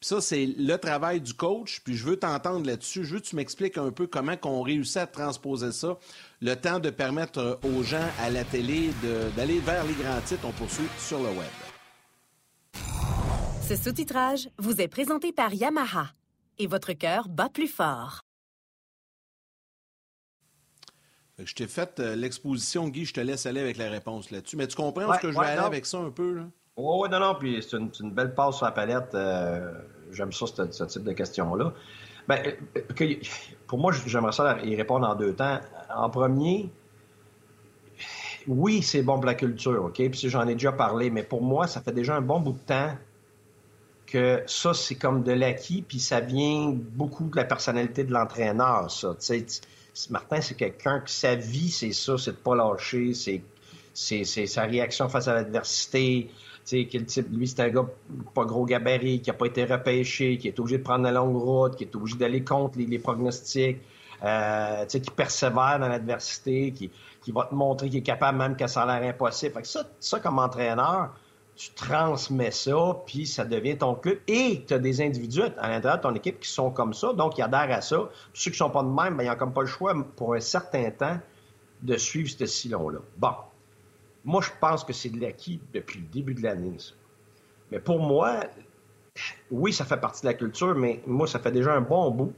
Puis 0.00 0.08
ça, 0.08 0.20
c'est 0.20 0.46
le 0.46 0.76
travail 0.78 1.20
du 1.20 1.32
coach. 1.32 1.80
Puis 1.84 1.94
je 1.94 2.04
veux 2.04 2.16
t'entendre 2.16 2.66
là-dessus. 2.66 3.04
Je 3.04 3.14
veux 3.14 3.20
que 3.20 3.26
tu 3.26 3.36
m'expliques 3.36 3.78
un 3.78 3.92
peu 3.92 4.08
comment 4.08 4.34
on 4.42 4.62
réussit 4.62 4.96
à 4.96 5.06
transposer 5.06 5.70
ça. 5.70 5.96
Le 6.40 6.54
temps 6.56 6.80
de 6.80 6.90
permettre 6.90 7.38
euh, 7.38 7.54
aux 7.62 7.84
gens 7.84 8.08
à 8.20 8.30
la 8.30 8.42
télé 8.42 8.90
d'aller 9.36 9.60
vers 9.60 9.84
les 9.84 9.94
grands 9.94 10.20
titres. 10.22 10.42
On 10.44 10.52
poursuit 10.52 10.88
sur 10.98 11.18
le 11.18 11.28
web. 11.28 13.07
Ce 13.68 13.76
sous-titrage 13.76 14.48
vous 14.56 14.80
est 14.80 14.88
présenté 14.88 15.30
par 15.30 15.52
Yamaha. 15.52 16.06
Et 16.58 16.66
votre 16.66 16.94
cœur 16.94 17.28
bat 17.28 17.50
plus 17.52 17.68
fort. 17.68 18.22
Je 21.38 21.54
t'ai 21.54 21.66
fait 21.66 22.00
euh, 22.00 22.16
l'exposition, 22.16 22.88
Guy. 22.88 23.04
Je 23.04 23.12
te 23.12 23.20
laisse 23.20 23.44
aller 23.44 23.60
avec 23.60 23.76
la 23.76 23.90
réponse 23.90 24.30
là-dessus. 24.30 24.56
Mais 24.56 24.68
tu 24.68 24.74
comprends 24.74 25.12
ce 25.12 25.20
que 25.20 25.30
je 25.30 25.38
vais 25.38 25.44
aller 25.44 25.60
avec 25.60 25.84
ça 25.84 25.98
un 25.98 26.08
peu? 26.08 26.32
Là? 26.32 26.44
Oui, 26.78 27.02
oui, 27.02 27.08
non, 27.10 27.20
non, 27.20 27.34
puis 27.34 27.62
c'est 27.62 27.76
une, 27.76 28.10
belle 28.10 28.34
passe 28.34 28.56
sur 28.56 28.64
la 28.64 28.72
palette. 28.72 29.14
Euh, 29.14 29.70
j'aime 30.12 30.32
ça, 30.32 30.46
ce, 30.46 30.84
type 30.84 31.04
de 31.04 31.12
questions-là. 31.12 31.74
Ben, 32.26 32.40
euh, 32.74 33.14
pour 33.66 33.78
moi, 33.78 33.92
j'aimerais 34.06 34.32
ça 34.32 34.56
y 34.64 34.76
répondre 34.76 35.06
en 35.06 35.14
deux 35.14 35.34
temps. 35.34 35.60
En 35.94 36.08
premier, 36.08 36.70
oui, 38.46 38.80
c'est 38.80 39.02
bon 39.02 39.16
pour 39.16 39.26
la 39.26 39.34
culture, 39.34 39.84
OK? 39.84 39.96
Puis 39.96 40.30
j'en 40.30 40.48
ai 40.48 40.54
déjà 40.54 40.72
parlé, 40.72 41.10
mais 41.10 41.22
pour 41.22 41.42
moi, 41.42 41.66
ça 41.66 41.82
fait 41.82 41.92
déjà 41.92 42.16
un 42.16 42.22
bon 42.22 42.40
bout 42.40 42.52
de 42.52 42.60
temps 42.60 42.96
que 44.10 44.42
ça, 44.46 44.74
c'est 44.74 44.94
comme 44.94 45.22
de 45.22 45.32
l'acquis, 45.32 45.82
puis 45.82 46.00
ça 46.00 46.20
vient 46.20 46.72
beaucoup 46.74 47.28
de 47.28 47.36
la 47.36 47.44
personnalité 47.44 48.04
de 48.04 48.12
l'entraîneur, 48.12 48.90
ça. 48.90 49.16
Martin, 50.10 50.40
c'est 50.40 50.54
quelqu'un 50.54 51.00
que 51.00 51.10
sa 51.10 51.34
vie, 51.34 51.70
c'est 51.70 51.92
ça, 51.92 52.16
c'est 52.16 52.30
de 52.30 52.36
pas 52.36 52.54
lâcher, 52.54 53.12
c'est 53.14 54.24
sa 54.24 54.62
réaction 54.62 55.08
face 55.08 55.26
à 55.26 55.34
l'adversité, 55.34 56.30
lui, 56.72 57.48
c'est 57.48 57.60
un 57.60 57.68
gars 57.68 57.86
pas 58.34 58.44
gros 58.44 58.64
gabarit, 58.64 59.20
qui 59.20 59.30
n'a 59.30 59.34
pas 59.34 59.46
été 59.46 59.64
repêché, 59.64 60.38
qui 60.38 60.48
est 60.48 60.60
obligé 60.60 60.78
de 60.78 60.82
prendre 60.82 61.04
la 61.04 61.12
longue 61.12 61.36
route, 61.36 61.76
qui 61.76 61.84
est 61.84 61.96
obligé 61.96 62.16
d'aller 62.16 62.44
contre 62.44 62.78
les, 62.78 62.98
pronostics, 62.98 63.78
euh, 64.22 64.84
qui 64.86 65.00
persévère 65.10 65.78
dans 65.80 65.88
l'adversité, 65.88 66.72
qui, 66.72 66.90
va 67.32 67.44
te 67.44 67.54
montrer 67.54 67.88
qu'il 67.88 67.98
est 67.98 68.02
capable 68.02 68.38
même 68.38 68.56
a 68.58 68.86
l'air 68.86 69.10
impossible. 69.10 69.54
Fait 69.54 69.62
que 69.62 69.68
ça, 69.68 69.84
ça, 70.00 70.20
comme 70.20 70.38
entraîneur, 70.38 71.10
tu 71.58 71.70
transmets 71.72 72.52
ça, 72.52 73.02
puis 73.04 73.26
ça 73.26 73.44
devient 73.44 73.76
ton 73.76 73.96
club. 73.96 74.18
Et 74.28 74.64
tu 74.64 74.72
as 74.72 74.78
des 74.78 75.00
individus 75.00 75.42
à 75.58 75.68
l'intérieur 75.68 75.96
de 75.96 76.02
ton 76.02 76.14
équipe 76.14 76.38
qui 76.38 76.48
sont 76.48 76.70
comme 76.70 76.94
ça, 76.94 77.12
donc 77.12 77.36
ils 77.36 77.42
adhèrent 77.42 77.76
à 77.76 77.80
ça. 77.80 78.08
ceux 78.32 78.52
qui 78.52 78.56
sont 78.56 78.70
pas 78.70 78.84
de 78.84 78.88
même, 78.88 79.16
ben, 79.16 79.24
ils 79.24 79.28
n'ont 79.28 79.34
comme 79.34 79.52
pas 79.52 79.62
le 79.62 79.66
choix 79.66 79.92
pour 80.14 80.34
un 80.34 80.40
certain 80.40 80.88
temps 80.92 81.18
de 81.82 81.96
suivre 81.96 82.30
ce 82.30 82.46
sillon-là. 82.46 83.00
Bon. 83.16 83.34
Moi, 84.24 84.40
je 84.40 84.50
pense 84.60 84.84
que 84.84 84.92
c'est 84.92 85.08
de 85.08 85.20
l'acquis 85.20 85.60
depuis 85.74 85.98
le 85.98 86.06
début 86.06 86.34
de 86.34 86.42
l'année, 86.44 86.76
Mais 87.72 87.80
pour 87.80 87.98
moi, 87.98 88.40
oui, 89.50 89.72
ça 89.72 89.84
fait 89.84 89.96
partie 89.96 90.22
de 90.22 90.26
la 90.26 90.34
culture, 90.34 90.76
mais 90.76 91.02
moi, 91.06 91.26
ça 91.26 91.40
fait 91.40 91.52
déjà 91.52 91.74
un 91.74 91.80
bon 91.80 92.10
bout 92.12 92.32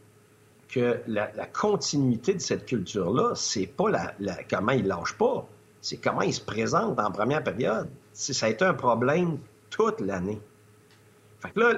que 0.68 1.02
la, 1.06 1.26
continuité 1.46 2.32
de 2.32 2.38
cette 2.38 2.64
culture-là, 2.64 3.34
c'est 3.34 3.66
pas 3.66 3.90
la, 3.90 4.44
comment 4.48 4.72
ils 4.72 4.86
lâchent 4.86 5.18
pas, 5.18 5.46
c'est 5.82 5.98
comment 5.98 6.22
ils 6.22 6.32
se 6.32 6.40
présentent 6.40 6.98
en 6.98 7.10
première 7.10 7.44
période. 7.44 7.88
Ça 8.12 8.46
a 8.46 8.48
été 8.48 8.64
un 8.64 8.74
problème 8.74 9.38
toute 9.70 10.00
l'année. 10.00 10.40
Fait 11.40 11.50
que 11.50 11.60
là, 11.60 11.74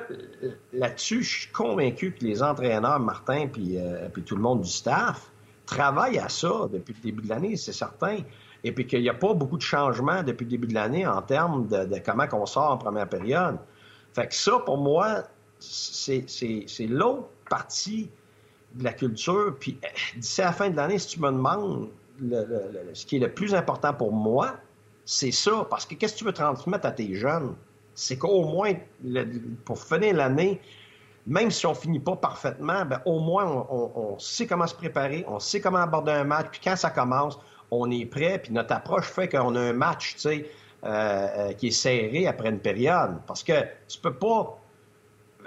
là-dessus, 0.72 1.22
je 1.22 1.40
suis 1.42 1.52
convaincu 1.52 2.12
que 2.12 2.24
les 2.24 2.42
entraîneurs, 2.42 2.98
Martin, 2.98 3.46
puis, 3.46 3.78
euh, 3.78 4.08
puis 4.08 4.22
tout 4.22 4.34
le 4.34 4.42
monde 4.42 4.62
du 4.62 4.70
staff, 4.70 5.30
travaillent 5.66 6.18
à 6.18 6.28
ça 6.28 6.68
depuis 6.72 6.94
le 6.94 7.02
début 7.02 7.22
de 7.22 7.28
l'année, 7.28 7.56
c'est 7.56 7.72
certain. 7.72 8.18
Et 8.64 8.72
puis 8.72 8.86
qu'il 8.86 9.00
n'y 9.00 9.08
a 9.08 9.14
pas 9.14 9.34
beaucoup 9.34 9.56
de 9.56 9.62
changements 9.62 10.22
depuis 10.22 10.44
le 10.44 10.50
début 10.50 10.66
de 10.66 10.74
l'année 10.74 11.06
en 11.06 11.22
termes 11.22 11.68
de, 11.68 11.98
comment 12.04 12.26
on 12.32 12.46
sort 12.46 12.72
en 12.72 12.78
première 12.78 13.08
période. 13.08 13.58
Fait 14.14 14.26
que 14.26 14.34
ça, 14.34 14.58
pour 14.58 14.78
moi, 14.78 15.24
c'est 15.58 16.26
l'autre 16.88 17.28
partie 17.48 18.10
de 18.74 18.84
la 18.84 18.92
culture. 18.92 19.56
Puis 19.58 19.78
eh, 19.82 20.18
d'ici 20.18 20.42
à 20.42 20.46
la 20.46 20.52
fin 20.52 20.70
de 20.70 20.76
l'année, 20.76 20.98
si 20.98 21.08
tu 21.08 21.20
me 21.20 21.30
demandes 21.30 21.88
ce 22.92 23.06
qui 23.06 23.16
est 23.16 23.20
le 23.20 23.32
plus 23.32 23.54
important 23.54 23.94
pour 23.94 24.12
moi, 24.12 24.56
c'est 25.04 25.32
ça. 25.32 25.66
Parce 25.68 25.86
que 25.86 25.94
qu'est-ce 25.94 26.14
que 26.14 26.18
tu 26.18 26.24
veux 26.24 26.32
transmettre 26.32 26.86
à 26.86 26.92
tes 26.92 27.14
jeunes? 27.14 27.54
C'est 27.94 28.16
qu'au 28.16 28.44
moins, 28.44 28.72
pour 29.64 29.78
finir 29.78 30.14
l'année, 30.14 30.60
même 31.26 31.50
si 31.50 31.66
on 31.66 31.74
finit 31.74 32.00
pas 32.00 32.16
parfaitement, 32.16 32.84
ben, 32.84 33.00
au 33.04 33.20
moins 33.20 33.66
on, 33.70 34.18
sait 34.18 34.46
comment 34.46 34.66
se 34.66 34.74
préparer, 34.74 35.24
on 35.28 35.38
sait 35.38 35.60
comment 35.60 35.78
aborder 35.78 36.12
un 36.12 36.24
match, 36.24 36.46
puis 36.50 36.60
quand 36.64 36.76
ça 36.76 36.90
commence, 36.90 37.38
on 37.70 37.90
est 37.90 38.06
prêt, 38.06 38.40
puis 38.42 38.52
notre 38.52 38.74
approche 38.74 39.06
fait 39.06 39.28
qu'on 39.28 39.54
a 39.54 39.60
un 39.60 39.72
match, 39.72 40.14
tu 40.14 40.20
sais, 40.20 40.50
euh, 40.84 40.88
euh, 40.88 41.52
qui 41.52 41.68
est 41.68 41.70
serré 41.70 42.26
après 42.26 42.48
une 42.48 42.58
période. 42.58 43.18
Parce 43.26 43.44
que 43.44 43.52
tu 43.86 43.98
peux 43.98 44.14
pas 44.14 44.58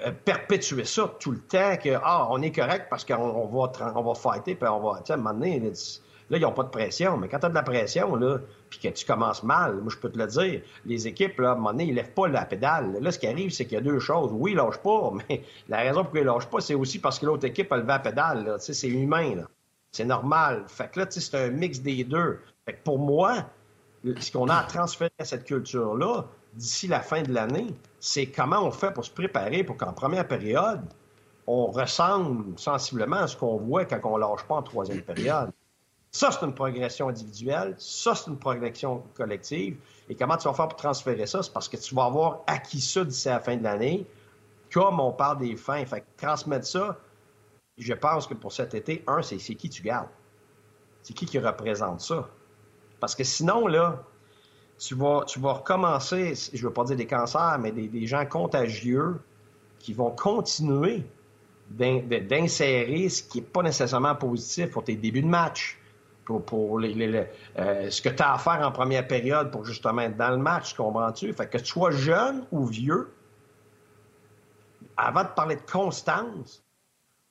euh, 0.05 0.11
perpétuer 0.23 0.83
ça 0.85 1.13
tout 1.19 1.31
le 1.31 1.39
temps 1.39 1.77
que 1.77 1.89
ah 2.03 2.27
on 2.29 2.41
est 2.41 2.51
correct 2.51 2.87
parce 2.89 3.05
qu'on 3.05 3.47
va 3.47 3.71
on 3.95 4.01
va 4.01 4.15
fighter 4.15 4.55
puis 4.55 4.67
on 4.67 4.79
va 4.81 5.01
à 5.07 5.13
un 5.13 5.17
moment 5.17 5.33
donné 5.33 5.59
là, 5.59 6.37
ils 6.37 6.41
n'ont 6.41 6.51
pas 6.51 6.63
de 6.63 6.69
pression 6.69 7.15
mais 7.15 7.29
quand 7.29 7.39
tu 7.39 7.45
as 7.45 7.49
de 7.49 7.55
la 7.55 7.63
pression 7.63 8.15
là 8.17 8.39
puis 8.77 8.89
que 8.89 8.95
tu 8.95 9.05
commences 9.05 9.43
mal 9.43 9.75
moi 9.75 9.91
je 9.91 9.97
peux 9.97 10.09
te 10.09 10.17
le 10.17 10.27
dire. 10.27 10.61
Les 10.85 11.07
équipes 11.07 11.39
là 11.39 11.49
à 11.49 11.51
un 11.53 11.55
moment 11.55 11.71
donné 11.71 11.85
ils 11.85 11.95
lèvent 11.95 12.13
pas 12.13 12.27
la 12.27 12.45
pédale. 12.45 12.97
Là 13.01 13.11
ce 13.11 13.19
qui 13.19 13.27
arrive 13.27 13.51
c'est 13.51 13.65
qu'il 13.65 13.75
y 13.75 13.77
a 13.77 13.81
deux 13.81 13.99
choses. 13.99 14.31
Oui 14.33 14.51
ils 14.51 14.57
lâchent 14.57 14.79
pas 14.79 15.11
mais 15.29 15.43
la 15.67 15.77
raison 15.77 16.03
pour 16.03 16.15
laquelle 16.15 16.23
ils 16.23 16.33
lâchent 16.33 16.49
pas 16.49 16.61
c'est 16.61 16.75
aussi 16.75 16.99
parce 16.99 17.19
que 17.19 17.25
l'autre 17.25 17.45
équipe 17.45 17.71
a 17.71 17.77
levé 17.77 17.88
la 17.88 17.99
pédale 17.99 18.55
c'est 18.59 18.88
humain 18.88 19.45
c'est 19.91 20.05
normal. 20.05 20.65
Fait 20.67 20.91
que 20.91 20.99
là 20.99 21.05
c'est 21.09 21.35
un 21.35 21.49
mix 21.49 21.79
des 21.79 22.03
deux. 22.03 22.39
Fait 22.65 22.73
que 22.73 22.83
pour 22.83 22.99
moi 22.99 23.45
ce 24.19 24.31
qu'on 24.31 24.47
a 24.49 24.57
à 24.57 24.63
transférer 24.63 25.11
à 25.19 25.25
cette 25.25 25.45
culture 25.45 25.95
là 25.95 26.25
d'ici 26.55 26.88
la 26.88 27.01
fin 27.01 27.21
de 27.21 27.33
l'année, 27.33 27.75
c'est 27.99 28.27
comment 28.27 28.65
on 28.65 28.71
fait 28.71 28.91
pour 28.91 29.05
se 29.05 29.11
préparer 29.11 29.63
pour 29.63 29.77
qu'en 29.77 29.93
première 29.93 30.27
période, 30.27 30.81
on 31.47 31.67
ressemble 31.67 32.57
sensiblement 32.57 33.17
à 33.17 33.27
ce 33.27 33.38
qu'on 33.38 33.57
voit 33.57 33.85
quand 33.85 33.99
on 34.03 34.17
lâche 34.17 34.43
pas 34.47 34.55
en 34.55 34.63
troisième 34.63 35.01
période. 35.01 35.51
Ça, 36.15 36.32
c'est 36.32 36.45
une 36.45 36.54
progression 36.54 37.10
individuelle. 37.10 37.75
Ça, 37.78 38.15
c'est 38.15 38.32
une 38.32 38.38
progression 38.38 39.04
collective. 39.15 39.75
Et 40.08 40.15
comment 40.15 40.38
tu 40.38 40.47
vas 40.47 40.54
faire 40.54 40.69
pour 40.69 40.78
transférer 40.78 41.25
ça? 41.25 41.43
C'est 41.43 41.51
parce 41.51 41.67
que 41.67 41.75
tu 41.75 41.93
vas 41.93 42.06
avoir 42.06 42.39
acquis 42.47 42.80
ça 42.80 43.04
d'ici 43.04 43.28
la 43.28 43.41
fin 43.41 43.58
de 43.58 43.63
l'année, 43.63 44.08
comme 44.71 45.01
on 45.01 45.12
parle 45.12 45.39
des 45.39 45.58
fins. 45.58 45.86
Fait 45.86 45.99
que 45.99 46.06
transmettre 46.15 46.67
ça, 46.67 46.97
je 47.78 47.93
pense 47.93 48.28
que 48.28 48.34
pour 48.34 48.54
cet 48.54 48.73
été, 48.75 49.04
un, 49.08 49.21
c'est 49.21 49.36
qui 49.36 49.69
tu 49.69 49.84
gardes. 49.84 50.08
C'est 51.01 51.12
qui 51.12 51.25
qui 51.25 51.38
représente 51.38 51.99
ça? 51.99 52.30
Parce 53.01 53.13
que 53.13 53.25
sinon, 53.25 53.67
là, 53.67 54.01
tu 54.80 54.95
vas, 54.95 55.25
tu 55.28 55.41
vas 55.41 55.51
recommencer, 55.51 56.34
je 56.54 56.58
ne 56.58 56.67
veux 56.69 56.73
pas 56.73 56.86
dire 56.86 56.95
des 56.95 57.08
cancers, 57.08 57.60
mais 57.60 57.73
des, 57.73 58.08
gens 58.08 58.25
contagieux 58.25 59.19
qui 59.80 59.91
vont 59.91 60.12
continuer 60.12 61.04
d'insérer 61.71 63.10
ce 63.10 63.21
qui 63.21 63.41
n'est 63.41 63.47
pas 63.47 63.63
nécessairement 63.63 64.15
positif 64.15 64.71
pour 64.71 64.86
tes 64.86 64.95
débuts 64.95 65.21
de 65.21 65.28
match, 65.28 65.78
pour, 66.25 66.43
pour 66.43 66.79
les, 66.79 67.27
euh, 67.57 67.89
ce 67.89 68.01
que 68.01 68.09
tu 68.09 68.21
as 68.21 68.33
à 68.33 68.38
faire 68.38 68.65
en 68.65 68.71
première 68.71 69.07
période 69.07 69.51
pour 69.51 69.65
justement 69.65 70.01
être 70.01 70.17
dans 70.17 70.31
le 70.31 70.38
match, 70.38 70.73
comprends-tu? 70.73 71.31
Fait 71.33 71.47
que 71.47 71.57
tu 71.57 71.65
sois 71.65 71.91
jeune 71.91 72.45
ou 72.51 72.65
vieux, 72.65 73.13
avant 74.97 75.23
de 75.23 75.29
parler 75.29 75.55
de 75.55 75.71
constance, 75.71 76.63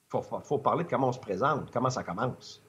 il 0.07 0.11
faut, 0.11 0.23
faut, 0.23 0.59
parler 0.59 0.85
de 0.85 0.89
comment 0.91 1.09
on 1.09 1.13
se 1.13 1.19
présente, 1.19 1.71
comment 1.73 1.91
ça 1.91 2.05
commence 2.05 2.65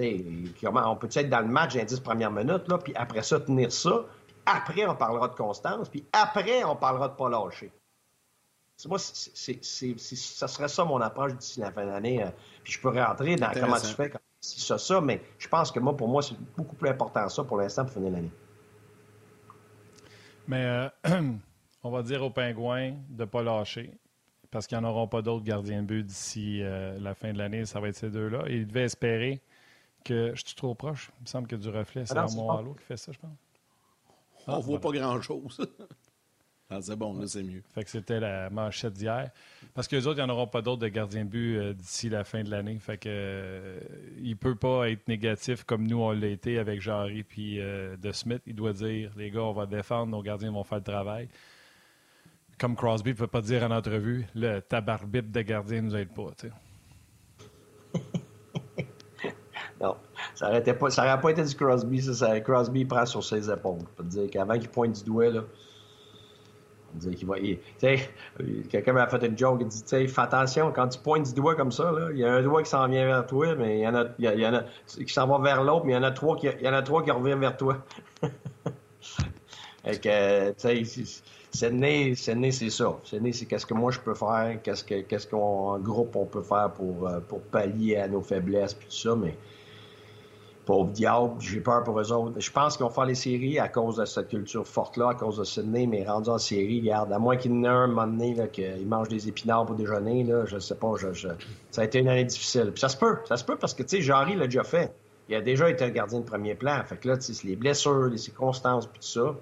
on 0.00 0.96
peut 0.96 1.08
être 1.12 1.28
dans 1.28 1.40
le 1.40 1.48
match 1.48 1.74
dans 1.74 1.80
les 1.80 1.86
10 1.86 2.00
premières 2.00 2.30
minutes, 2.30 2.68
là, 2.68 2.78
puis 2.78 2.94
après 2.94 3.22
ça, 3.22 3.40
tenir 3.40 3.72
ça. 3.72 4.04
Après, 4.46 4.86
on 4.86 4.94
parlera 4.94 5.28
de 5.28 5.34
constance, 5.34 5.88
puis 5.88 6.04
après, 6.12 6.64
on 6.64 6.76
parlera 6.76 7.08
de 7.08 7.14
pas 7.14 7.28
lâcher. 7.28 7.72
Moi, 8.86 8.98
ça 8.98 10.48
serait 10.48 10.68
ça 10.68 10.84
mon 10.84 11.00
approche 11.00 11.34
d'ici 11.34 11.60
la 11.60 11.72
fin 11.72 11.84
de 11.84 11.90
l'année. 11.90 12.22
Euh, 12.22 12.28
puis 12.62 12.74
je 12.74 12.80
peux 12.80 12.90
rentrer 12.90 13.34
dans 13.34 13.50
comment 13.50 13.80
tu 13.80 13.88
fais, 13.88 14.12
si 14.48 14.60
ça, 14.60 14.78
ça, 14.78 15.00
mais 15.00 15.20
je 15.38 15.48
pense 15.48 15.70
que 15.70 15.78
moi, 15.78 15.96
pour 15.96 16.08
moi, 16.08 16.22
c'est 16.22 16.36
beaucoup 16.56 16.76
plus 16.76 16.88
important 16.88 17.28
ça 17.28 17.44
pour 17.44 17.58
l'instant 17.58 17.84
pour 17.84 17.94
finir 17.94 18.12
l'année. 18.12 18.30
Mais 20.46 20.64
euh, 20.64 20.88
on 21.82 21.90
va 21.90 22.02
dire 22.02 22.22
aux 22.22 22.30
Pingouins 22.30 22.92
de 23.10 23.20
ne 23.20 23.24
pas 23.24 23.42
lâcher 23.42 23.92
parce 24.50 24.66
qu'ils 24.66 24.78
n'en 24.78 24.88
auront 24.88 25.06
pas 25.06 25.20
d'autres 25.20 25.44
gardiens 25.44 25.82
de 25.82 25.86
but 25.86 26.02
d'ici 26.02 26.62
euh, 26.62 26.98
la 26.98 27.14
fin 27.14 27.32
de 27.32 27.38
l'année. 27.38 27.66
Ça 27.66 27.80
va 27.80 27.88
être 27.88 27.96
ces 27.96 28.08
deux-là. 28.08 28.44
Ils 28.48 28.66
devaient 28.66 28.84
espérer 28.84 29.42
que 30.04 30.32
je 30.34 30.42
suis 30.46 30.56
trop 30.56 30.74
proche? 30.74 31.10
Il 31.18 31.24
me 31.24 31.26
semble 31.26 31.46
que 31.46 31.56
du 31.56 31.68
reflet, 31.68 32.06
c'est 32.06 32.16
ah 32.16 32.26
mon 32.34 32.50
halo 32.50 32.72
qui 32.74 32.84
fait 32.84 32.96
ça, 32.96 33.12
je 33.12 33.18
pense. 33.18 33.30
On 34.46 34.56
ne 34.56 34.62
voit 34.62 34.80
pas 34.80 34.92
grand-chose. 34.92 35.60
Ah, 36.70 36.80
c'est 36.82 36.96
bon, 36.96 37.18
là, 37.18 37.26
c'est 37.26 37.42
mieux. 37.42 37.62
Fait 37.74 37.82
que 37.82 37.88
c'était 37.88 38.20
la 38.20 38.50
manchette 38.50 38.92
d'hier. 38.92 39.30
Parce 39.74 39.88
que 39.88 39.96
les 39.96 40.06
autres, 40.06 40.20
ils 40.20 40.26
n'en 40.26 40.34
auront 40.34 40.46
pas 40.46 40.60
d'autres 40.60 40.82
de 40.82 40.88
gardiens 40.88 41.24
de 41.24 41.30
but 41.30 41.56
euh, 41.56 41.72
d'ici 41.72 42.10
la 42.10 42.24
fin 42.24 42.42
de 42.42 42.50
l'année. 42.50 42.78
Fait 42.78 42.98
que 42.98 43.08
euh, 43.08 43.80
il 44.20 44.36
peut 44.36 44.54
pas 44.54 44.90
être 44.90 45.08
négatif 45.08 45.64
comme 45.64 45.86
nous, 45.86 45.98
on 45.98 46.12
l'a 46.12 46.26
été 46.26 46.58
avec 46.58 46.82
Jarry 46.82 47.22
puis 47.22 47.58
euh, 47.58 47.96
De 47.96 48.12
Smith. 48.12 48.42
Il 48.46 48.54
doit 48.54 48.74
dire, 48.74 49.12
les 49.16 49.30
gars, 49.30 49.44
on 49.44 49.52
va 49.52 49.64
défendre, 49.64 50.08
nos 50.08 50.22
gardiens 50.22 50.52
vont 50.52 50.62
faire 50.62 50.78
le 50.78 50.84
travail. 50.84 51.28
Comme 52.58 52.76
Crosby 52.76 53.10
ne 53.10 53.14
peut 53.14 53.26
pas 53.28 53.40
dire 53.40 53.62
en 53.62 53.70
entrevue, 53.70 54.26
le 54.34 54.60
tabarbip 54.60 55.30
de 55.30 55.40
gardien 55.40 55.80
ne 55.80 55.86
nous 55.86 55.96
aide 55.96 56.12
pas. 56.12 56.26
Non, 59.80 59.96
ça 60.34 60.48
n'aurait 60.48 60.62
pas, 60.74 61.16
pas 61.18 61.30
été 61.30 61.44
du 61.44 61.54
Crosby. 61.54 62.02
Ça, 62.02 62.40
Crosby 62.40 62.84
prend 62.84 63.06
sur 63.06 63.22
ses 63.22 63.48
épaules. 63.48 63.78
Je 63.78 63.94
peux 63.96 64.02
te 64.02 64.08
dire 64.08 64.28
qu'avant 64.28 64.58
qu'il 64.58 64.68
pointe 64.68 64.92
du 64.96 65.04
doigt, 65.04 65.30
là, 65.30 65.44
qu'il 67.14 67.26
va. 67.26 67.36
Quelqu'un 68.70 68.92
m'a 68.92 69.06
fait 69.06 69.26
une 69.26 69.36
joke. 69.36 69.60
Il 69.60 69.68
dit 69.68 70.08
Fais 70.08 70.20
attention, 70.20 70.72
quand 70.72 70.88
tu 70.88 70.98
pointes 70.98 71.26
du 71.26 71.34
doigt 71.34 71.54
comme 71.54 71.72
ça, 71.72 71.92
il 72.12 72.18
y 72.18 72.24
a 72.24 72.32
un 72.32 72.42
doigt 72.42 72.62
qui 72.62 72.70
s'en 72.70 72.86
vient 72.88 73.06
vers 73.06 73.26
toi, 73.26 73.54
mais 73.54 73.78
il 73.78 73.82
y 73.82 73.88
en 73.88 73.94
a, 73.94 74.06
y 74.18 74.46
en 74.46 74.54
a 74.54 74.64
qui 74.86 75.12
s'en 75.12 75.26
va 75.26 75.38
vers 75.38 75.62
l'autre, 75.62 75.84
mais 75.84 75.92
il 75.92 75.96
y 75.96 75.98
en 75.98 76.02
a 76.02 76.10
trois 76.10 76.36
qui, 76.36 76.46
y 76.46 76.68
en 76.68 76.72
a 76.72 76.82
trois 76.82 77.02
qui 77.02 77.10
reviennent 77.10 77.40
vers 77.40 77.56
toi. 77.56 77.78
fait 79.84 80.00
que, 80.00 80.50
tu 80.52 80.84
sais, 80.84 81.22
c'est 81.50 81.70
né, 81.70 82.14
c'est 82.14 82.70
ça. 82.70 82.98
C'est 83.04 83.32
c'est 83.32 83.46
qu'est-ce 83.46 83.66
que 83.66 83.74
moi 83.74 83.90
je 83.90 84.00
peux 84.00 84.14
faire, 84.14 84.58
qu'est-ce 84.62 84.84
que, 84.84 85.00
qu'est-ce 85.00 85.26
qu'en 85.26 85.78
groupe 85.78 86.14
on 86.16 86.26
peut 86.26 86.42
faire 86.42 86.70
pour, 86.72 87.08
euh, 87.08 87.20
pour 87.20 87.40
pallier 87.40 87.96
à 87.96 88.08
nos 88.08 88.20
faiblesses, 88.20 88.74
puis 88.74 88.86
tout 88.88 88.96
ça, 88.96 89.16
mais 89.16 89.34
pauvre 90.68 90.90
diable, 90.90 91.40
j'ai 91.40 91.60
peur 91.60 91.82
pour 91.82 91.98
eux 91.98 92.12
autres. 92.12 92.38
Je 92.38 92.50
pense 92.50 92.76
qu'ils 92.76 92.84
vont 92.84 92.90
faire 92.90 93.06
les 93.06 93.14
séries 93.14 93.58
à 93.58 93.68
cause 93.68 93.96
de 93.96 94.04
cette 94.04 94.28
culture 94.28 94.66
forte-là, 94.66 95.12
à 95.12 95.14
cause 95.14 95.38
de 95.38 95.44
Sydney, 95.44 95.86
mais 95.86 96.06
rendu 96.06 96.28
en 96.28 96.36
série, 96.36 96.80
regarde, 96.80 97.10
à 97.10 97.18
moins 97.18 97.38
qu'il 97.38 97.52
y 97.52 97.54
en 97.54 97.64
ait 97.64 97.68
un, 97.68 97.86
moment 97.86 98.06
donné, 98.06 98.36
qu'il 98.52 98.86
mange 98.86 99.08
des 99.08 99.28
épinards 99.28 99.64
pour 99.64 99.76
déjeuner, 99.76 100.24
là, 100.24 100.44
je 100.44 100.58
sais 100.58 100.74
pas, 100.74 100.92
je, 100.98 101.28
ça 101.70 101.80
a 101.80 101.84
été 101.84 102.00
une 102.00 102.08
année 102.08 102.26
difficile. 102.26 102.70
Puis 102.70 102.80
ça 102.80 102.90
se 102.90 102.98
peut, 102.98 103.16
ça 103.24 103.38
se 103.38 103.44
peut 103.44 103.56
parce 103.56 103.72
que, 103.72 103.82
tu 103.82 103.96
sais, 103.96 104.02
Jarry 104.02 104.36
l'a 104.36 104.44
déjà 104.44 104.62
fait. 104.62 104.92
Il 105.30 105.36
a 105.36 105.40
déjà 105.40 105.70
été 105.70 105.84
un 105.84 105.90
gardien 105.90 106.20
de 106.20 106.26
premier 106.26 106.54
plan. 106.54 106.82
Fait 106.84 106.98
que 106.98 107.08
là, 107.08 107.16
tu 107.16 107.32
sais, 107.32 107.46
les 107.46 107.56
blessures, 107.56 108.08
les 108.08 108.18
circonstances, 108.18 108.86
puis 108.86 109.00
tout 109.00 109.06
ça. 109.06 109.36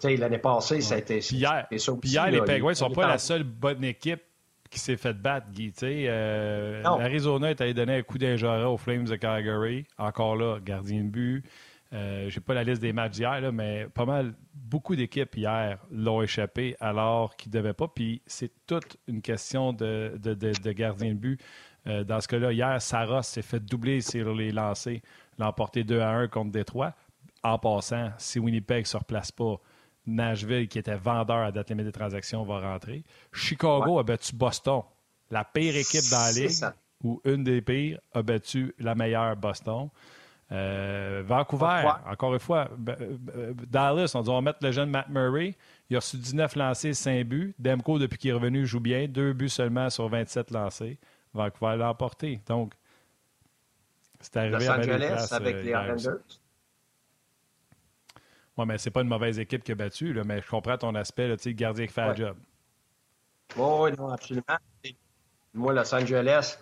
Tu 0.00 0.08
sais, 0.08 0.16
l'année 0.16 0.38
passée, 0.38 0.80
ça 0.80 0.94
a 0.94 0.98
été. 0.98 1.18
Puis 1.18 1.36
hier, 1.36 1.66
hier 1.70 2.30
les 2.30 2.40
Penguins 2.40 2.70
ne 2.70 2.74
sont 2.74 2.90
pas 2.90 3.06
la 3.06 3.18
seule 3.18 3.44
bonne 3.44 3.84
équipe 3.84 4.22
qui 4.70 4.78
s'est 4.78 4.96
fait 4.96 5.14
battre, 5.14 5.48
Guy. 5.50 5.72
Euh, 5.82 6.82
L'Arizona 6.82 7.50
est 7.50 7.60
allé 7.60 7.74
donner 7.74 7.96
un 7.96 8.02
coup 8.02 8.18
d'injora 8.18 8.70
aux 8.70 8.76
Flames 8.76 9.04
de 9.04 9.16
Calgary. 9.16 9.86
Encore 9.98 10.36
là, 10.36 10.58
gardien 10.60 11.04
de 11.04 11.08
but. 11.08 11.44
Euh, 11.92 12.28
J'ai 12.28 12.40
pas 12.40 12.54
la 12.54 12.64
liste 12.64 12.82
des 12.82 12.92
matchs 12.92 13.12
d'hier, 13.12 13.52
mais 13.52 13.86
pas 13.94 14.04
mal, 14.04 14.34
beaucoup 14.54 14.94
d'équipes 14.94 15.34
hier 15.36 15.78
l'ont 15.90 16.20
échappé 16.20 16.76
alors 16.80 17.34
qu'ils 17.36 17.50
ne 17.52 17.58
devaient 17.58 17.72
pas. 17.72 17.88
Puis 17.88 18.20
c'est 18.26 18.52
toute 18.66 18.96
une 19.06 19.22
question 19.22 19.72
de, 19.72 20.18
de, 20.22 20.72
gardien 20.72 21.14
de 21.14 21.18
but. 21.18 21.40
Euh, 21.86 22.04
dans 22.04 22.20
ce 22.20 22.28
cas-là, 22.28 22.52
hier, 22.52 22.82
Saros 22.82 23.22
s'est 23.22 23.42
fait 23.42 23.60
doubler 23.60 24.02
sur 24.02 24.34
les 24.34 24.50
lancers, 24.50 25.00
l'emporter 25.38 25.84
2 25.84 26.00
à 26.00 26.10
1 26.10 26.28
contre 26.28 26.50
Détroit. 26.50 26.92
En 27.42 27.58
passant, 27.58 28.10
si 28.18 28.38
Winnipeg 28.38 28.80
ne 28.80 28.84
se 28.86 28.96
replace 28.96 29.32
pas, 29.32 29.58
Nashville, 30.08 30.68
qui 30.68 30.78
était 30.78 30.96
vendeur 30.96 31.38
à 31.38 31.52
date 31.52 31.70
limite 31.70 31.86
des 31.86 31.92
transactions, 31.92 32.42
va 32.44 32.60
rentrer. 32.60 33.04
Chicago 33.32 33.98
a 33.98 34.02
battu 34.02 34.34
Boston, 34.34 34.82
la 35.30 35.44
pire 35.44 35.76
équipe 35.76 36.10
dans 36.10 36.24
la 36.24 36.32
ligue, 36.32 36.64
ou 37.02 37.20
une 37.24 37.44
des 37.44 37.60
pires, 37.60 38.00
a 38.12 38.22
battu 38.22 38.74
la 38.78 38.94
meilleure 38.94 39.36
Boston. 39.36 39.88
Euh, 40.50 41.22
Vancouver, 41.26 41.84
encore 42.06 42.32
une 42.32 42.40
fois, 42.40 42.70
Dallas, 43.68 44.12
on 44.14 44.22
dit 44.22 44.30
on 44.30 44.34
va 44.36 44.40
mettre 44.40 44.60
le 44.62 44.72
jeune 44.72 44.90
Matt 44.90 45.08
Murray. 45.10 45.54
Il 45.90 45.96
a 45.96 45.98
reçu 45.98 46.16
19 46.16 46.56
lancés, 46.56 46.94
5 46.94 47.24
buts. 47.26 47.54
Demko, 47.58 47.98
depuis 47.98 48.18
qu'il 48.18 48.30
est 48.30 48.34
revenu, 48.34 48.66
joue 48.66 48.80
bien. 48.80 49.06
Deux 49.08 49.34
buts 49.34 49.50
seulement 49.50 49.90
sur 49.90 50.08
27 50.08 50.50
lancés. 50.50 50.98
Vancouver 51.34 51.76
l'a 51.76 51.90
emporté. 51.90 52.40
Donc, 52.46 52.72
c'est 54.20 54.36
arrivé 54.38 54.56
Los 54.56 54.70
Angeles 54.70 55.28
avec 55.30 55.56
les 55.56 55.68
Islanders. 55.68 56.18
Oui, 58.58 58.64
mais 58.66 58.76
c'est 58.76 58.90
pas 58.90 59.02
une 59.02 59.08
mauvaise 59.08 59.38
équipe 59.38 59.62
qui 59.62 59.70
a 59.70 59.76
battu, 59.76 60.12
là, 60.12 60.24
mais 60.24 60.42
je 60.42 60.48
comprends 60.48 60.76
ton 60.76 60.92
aspect, 60.96 61.28
là, 61.28 61.36
le 61.42 61.52
gardien 61.52 61.86
qui 61.86 61.92
fait 61.92 62.08
le 62.08 62.16
job. 62.16 62.36
Oui, 63.56 63.90
non, 63.96 64.08
absolument. 64.10 64.42
Moi, 65.54 65.72
Los 65.72 65.94
Angeles, 65.94 66.58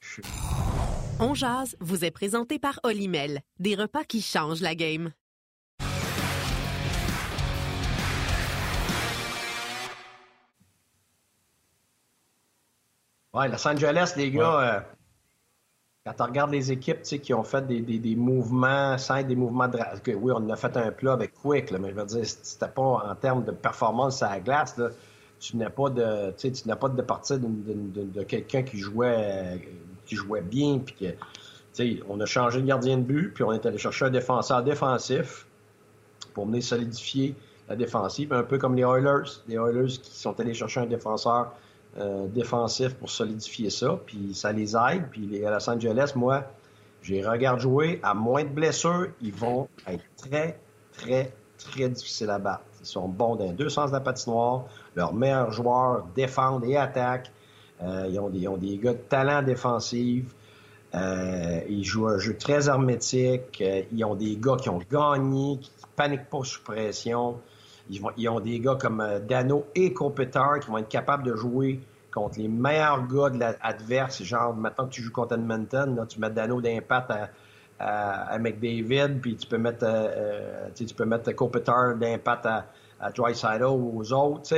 je... 0.00 0.22
On 1.20 1.34
jase 1.34 1.76
vous 1.78 2.06
est 2.06 2.10
présenté 2.10 2.58
par 2.58 2.80
Olimel, 2.84 3.40
des 3.58 3.74
repas 3.74 4.04
qui 4.04 4.22
changent 4.22 4.62
la 4.62 4.74
game. 4.74 5.12
Oui, 13.34 13.48
Los 13.50 13.68
Angeles, 13.68 14.14
les 14.16 14.30
gars, 14.30 14.60
euh, 14.60 14.80
quand 16.06 16.12
tu 16.12 16.22
regardes 16.22 16.52
les 16.52 16.70
équipes 16.70 17.00
qui 17.00 17.32
ont 17.32 17.42
fait 17.42 17.66
des, 17.66 17.80
des, 17.80 17.98
des 17.98 18.14
mouvements, 18.14 18.98
sans 18.98 19.22
des 19.22 19.34
mouvements 19.34 19.68
de. 19.68 19.78
Oui, 20.14 20.32
on 20.36 20.50
a 20.50 20.56
fait 20.56 20.76
un 20.76 20.90
plat 20.90 21.14
avec 21.14 21.32
Quick, 21.32 21.72
mais 21.72 21.90
je 21.90 21.94
veux 21.94 22.04
dire, 22.04 22.26
c'était 22.26 22.68
pas 22.68 22.82
en 22.82 23.14
termes 23.14 23.42
de 23.42 23.52
performance 23.52 24.22
à 24.22 24.28
la 24.30 24.40
glace. 24.40 24.76
Là, 24.76 24.90
tu 25.40 25.56
n'as 25.56 25.70
pas 25.70 25.88
de, 25.88 26.30
tu 26.32 26.52
n'as 26.66 26.76
pas 26.76 26.90
de 26.90 27.00
partir 27.00 27.38
de, 27.38 27.46
de, 27.48 28.02
de 28.04 28.22
quelqu'un 28.22 28.62
qui 28.62 28.78
jouait, 28.78 29.66
qui 30.04 30.16
jouait 30.16 30.42
bien, 30.42 30.78
puis 30.78 30.94
que, 30.94 32.02
on 32.06 32.20
a 32.20 32.26
changé 32.26 32.60
de 32.60 32.66
gardien 32.66 32.98
de 32.98 33.02
but, 33.02 33.32
puis 33.32 33.42
on 33.42 33.52
est 33.54 33.64
allé 33.64 33.78
chercher 33.78 34.04
un 34.04 34.10
défenseur 34.10 34.62
défensif 34.62 35.46
pour 36.34 36.44
venir 36.46 36.62
solidifier 36.62 37.34
la 37.66 37.76
défensive, 37.76 38.30
un 38.34 38.42
peu 38.42 38.58
comme 38.58 38.74
les 38.74 38.82
Oilers, 38.82 39.40
les 39.48 39.56
Oilers 39.56 39.98
qui 40.02 40.18
sont 40.18 40.38
allés 40.38 40.52
chercher 40.52 40.80
un 40.80 40.86
défenseur 40.86 41.54
euh, 41.96 42.26
défensif 42.26 42.94
pour 42.94 43.08
solidifier 43.08 43.70
ça, 43.70 44.00
puis 44.04 44.34
ça 44.34 44.50
les 44.50 44.74
aide. 44.74 45.04
Puis 45.12 45.44
à 45.44 45.50
Los 45.50 45.70
Angeles, 45.70 46.12
moi, 46.16 46.42
j'ai 47.02 47.24
regardé 47.24 47.62
jouer, 47.62 48.00
à 48.02 48.14
moins 48.14 48.42
de 48.42 48.48
blessures, 48.48 49.08
ils 49.20 49.32
vont 49.32 49.68
être 49.86 50.02
très, 50.16 50.58
très, 50.92 51.32
très 51.56 51.88
difficiles 51.88 52.30
à 52.30 52.40
battre. 52.40 52.64
Ils 52.80 52.86
sont 52.86 53.06
bons 53.06 53.36
dans 53.36 53.52
deux 53.52 53.68
sens 53.68 53.90
de 53.90 53.94
la 53.94 54.00
patinoire. 54.00 54.64
Leurs 54.96 55.14
meilleurs 55.14 55.52
joueurs 55.52 56.04
défendent 56.16 56.64
et 56.64 56.76
attaquent. 56.76 57.30
Euh, 57.82 58.08
ils, 58.10 58.18
ont 58.18 58.28
des, 58.28 58.40
ils, 58.40 58.48
ont 58.48 58.56
des, 58.56 58.76
gars 58.76 58.94
de 58.94 58.98
talent 58.98 59.42
défensif. 59.42 60.24
Euh, 60.94 61.60
ils 61.68 61.84
jouent 61.84 62.08
un 62.08 62.18
jeu 62.18 62.36
très 62.36 62.68
hermétique. 62.68 63.62
ils 63.92 64.04
ont 64.04 64.16
des 64.16 64.36
gars 64.36 64.56
qui 64.56 64.68
ont 64.68 64.80
gagné, 64.90 65.58
qui 65.60 65.70
paniquent 65.94 66.28
pas 66.28 66.42
sous 66.42 66.62
pression. 66.62 67.36
Ils, 67.90 68.28
ont 68.28 68.40
des 68.40 68.60
gars 68.60 68.76
comme 68.80 69.00
euh, 69.00 69.20
Dano 69.20 69.66
et 69.74 69.92
Kopitar 69.92 70.60
qui 70.60 70.70
vont 70.70 70.78
être 70.78 70.88
capables 70.88 71.22
de 71.24 71.36
jouer 71.36 71.80
contre 72.12 72.38
les 72.38 72.48
meilleurs 72.48 73.06
gars 73.06 73.30
de 73.30 73.38
l'adverse. 73.38 74.22
Genre, 74.22 74.54
maintenant 74.54 74.86
que 74.86 74.92
tu 74.92 75.02
joues 75.02 75.12
contre 75.12 75.34
Edmonton, 75.34 76.06
tu 76.08 76.18
mets 76.20 76.30
Dano 76.30 76.60
d'impact 76.60 77.10
à, 77.10 77.28
à, 77.78 78.38
McDavid, 78.38 79.20
puis 79.20 79.36
tu 79.36 79.46
peux 79.46 79.58
mettre, 79.58 79.84
euh, 79.84 80.08
euh 80.16 80.68
tu 80.74 80.86
peux 80.94 81.04
mettre 81.04 81.24
d'impact 81.24 82.46
à, 82.46 82.66
à 83.00 83.70
ou 83.70 84.00
aux 84.00 84.12
autres. 84.12 84.54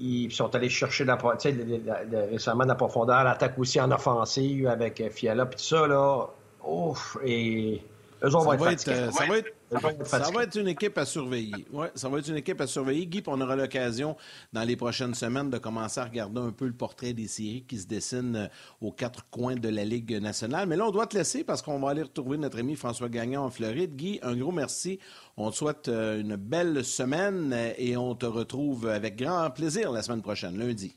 Ils 0.00 0.30
sont 0.30 0.54
allés 0.54 0.68
chercher 0.68 1.04
la, 1.04 1.16
récemment 1.16 2.64
la 2.64 2.74
profondeur, 2.74 3.24
l'attaque 3.24 3.58
aussi 3.58 3.80
en 3.80 3.90
offensive 3.90 4.68
avec 4.68 5.02
Fiala, 5.10 5.46
puis 5.46 5.56
tout 5.56 5.64
ça, 5.64 5.86
là. 5.86 6.26
Ouf, 6.64 7.16
et 7.24 7.82
eux 8.22 8.34
autres 8.34 8.56
vont 8.56 8.68
être, 8.68 8.88
être, 8.88 9.12
ça 9.12 9.26
va 9.26 9.38
être 9.38 9.52
ça 9.70 10.30
va, 10.30 10.44
être, 10.44 10.56
une 10.56 10.68
équipe 10.68 10.96
à 10.96 11.04
surveiller. 11.04 11.66
Ouais, 11.72 11.90
ça 11.94 12.08
va 12.08 12.18
être 12.18 12.28
une 12.28 12.36
équipe 12.36 12.60
à 12.60 12.66
surveiller. 12.66 13.06
Guy, 13.06 13.22
on 13.26 13.40
aura 13.40 13.54
l'occasion 13.54 14.16
dans 14.52 14.62
les 14.62 14.76
prochaines 14.76 15.14
semaines 15.14 15.50
de 15.50 15.58
commencer 15.58 16.00
à 16.00 16.04
regarder 16.04 16.40
un 16.40 16.52
peu 16.52 16.66
le 16.66 16.72
portrait 16.72 17.12
des 17.12 17.28
séries 17.28 17.64
qui 17.68 17.78
se 17.78 17.86
dessinent 17.86 18.36
euh, 18.36 18.46
aux 18.80 18.92
quatre 18.92 19.28
coins 19.30 19.56
de 19.56 19.68
la 19.68 19.84
Ligue 19.84 20.20
nationale. 20.22 20.66
Mais 20.66 20.76
là, 20.76 20.86
on 20.86 20.90
doit 20.90 21.06
te 21.06 21.16
laisser 21.16 21.44
parce 21.44 21.60
qu'on 21.60 21.78
va 21.80 21.90
aller 21.90 22.02
retrouver 22.02 22.38
notre 22.38 22.58
ami 22.58 22.76
François 22.76 23.10
Gagnon 23.10 23.42
en 23.42 23.50
Floride. 23.50 23.94
Guy, 23.94 24.20
un 24.22 24.36
gros 24.36 24.52
merci. 24.52 24.98
On 25.36 25.50
te 25.50 25.56
souhaite 25.56 25.88
euh, 25.88 26.20
une 26.20 26.36
belle 26.36 26.82
semaine 26.84 27.52
euh, 27.52 27.72
et 27.76 27.96
on 27.96 28.14
te 28.14 28.26
retrouve 28.26 28.88
avec 28.88 29.16
grand 29.16 29.50
plaisir 29.50 29.92
la 29.92 30.02
semaine 30.02 30.22
prochaine, 30.22 30.56
lundi. 30.56 30.96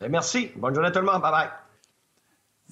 Ben, 0.00 0.10
merci. 0.10 0.50
Bonne 0.56 0.74
journée 0.74 0.88
à 0.88 0.92
tout 0.92 1.00
le 1.00 1.06
monde. 1.06 1.20
Bye 1.20 1.30
bye. 1.30 1.48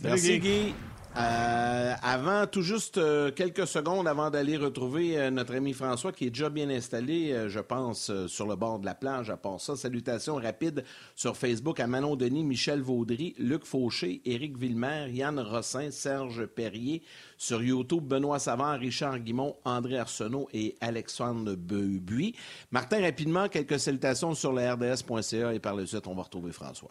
Merci, 0.02 0.38
Guy. 0.38 0.74
Euh, 1.16 1.94
avant, 2.02 2.46
tout 2.46 2.62
juste 2.62 2.96
euh, 2.96 3.32
quelques 3.32 3.66
secondes 3.66 4.06
avant 4.06 4.30
d'aller 4.30 4.56
retrouver 4.56 5.18
euh, 5.18 5.30
notre 5.30 5.56
ami 5.56 5.72
François, 5.72 6.12
qui 6.12 6.26
est 6.26 6.30
déjà 6.30 6.50
bien 6.50 6.70
installé, 6.70 7.48
je 7.48 7.58
pense, 7.58 8.12
sur 8.28 8.46
le 8.46 8.54
bord 8.54 8.78
de 8.78 8.86
la 8.86 8.94
plage. 8.94 9.28
À 9.28 9.36
part 9.36 9.60
ça, 9.60 9.74
salutations 9.74 10.36
rapides 10.36 10.84
sur 11.16 11.36
Facebook 11.36 11.80
à 11.80 11.88
Manon 11.88 12.14
Denis, 12.14 12.44
Michel 12.44 12.80
Vaudry, 12.80 13.34
Luc 13.38 13.64
Fauché, 13.64 14.22
Éric 14.24 14.56
Villemer, 14.56 15.10
Yann 15.10 15.40
Rossin, 15.40 15.90
Serge 15.90 16.46
Perrier. 16.46 17.02
Sur 17.36 17.62
YouTube, 17.62 18.04
Benoît 18.04 18.38
Savant, 18.38 18.78
Richard 18.78 19.18
Guimont, 19.18 19.56
André 19.64 19.98
Arsenault 19.98 20.48
et 20.52 20.76
Alexandre 20.80 21.54
Buis. 21.56 22.36
Martin, 22.70 23.00
rapidement, 23.00 23.48
quelques 23.48 23.80
salutations 23.80 24.34
sur 24.34 24.52
le 24.52 24.62
rds.ca 24.62 25.54
et 25.54 25.58
par 25.58 25.74
le 25.74 25.86
suite, 25.86 26.06
on 26.06 26.14
va 26.14 26.22
retrouver 26.22 26.52
François. 26.52 26.90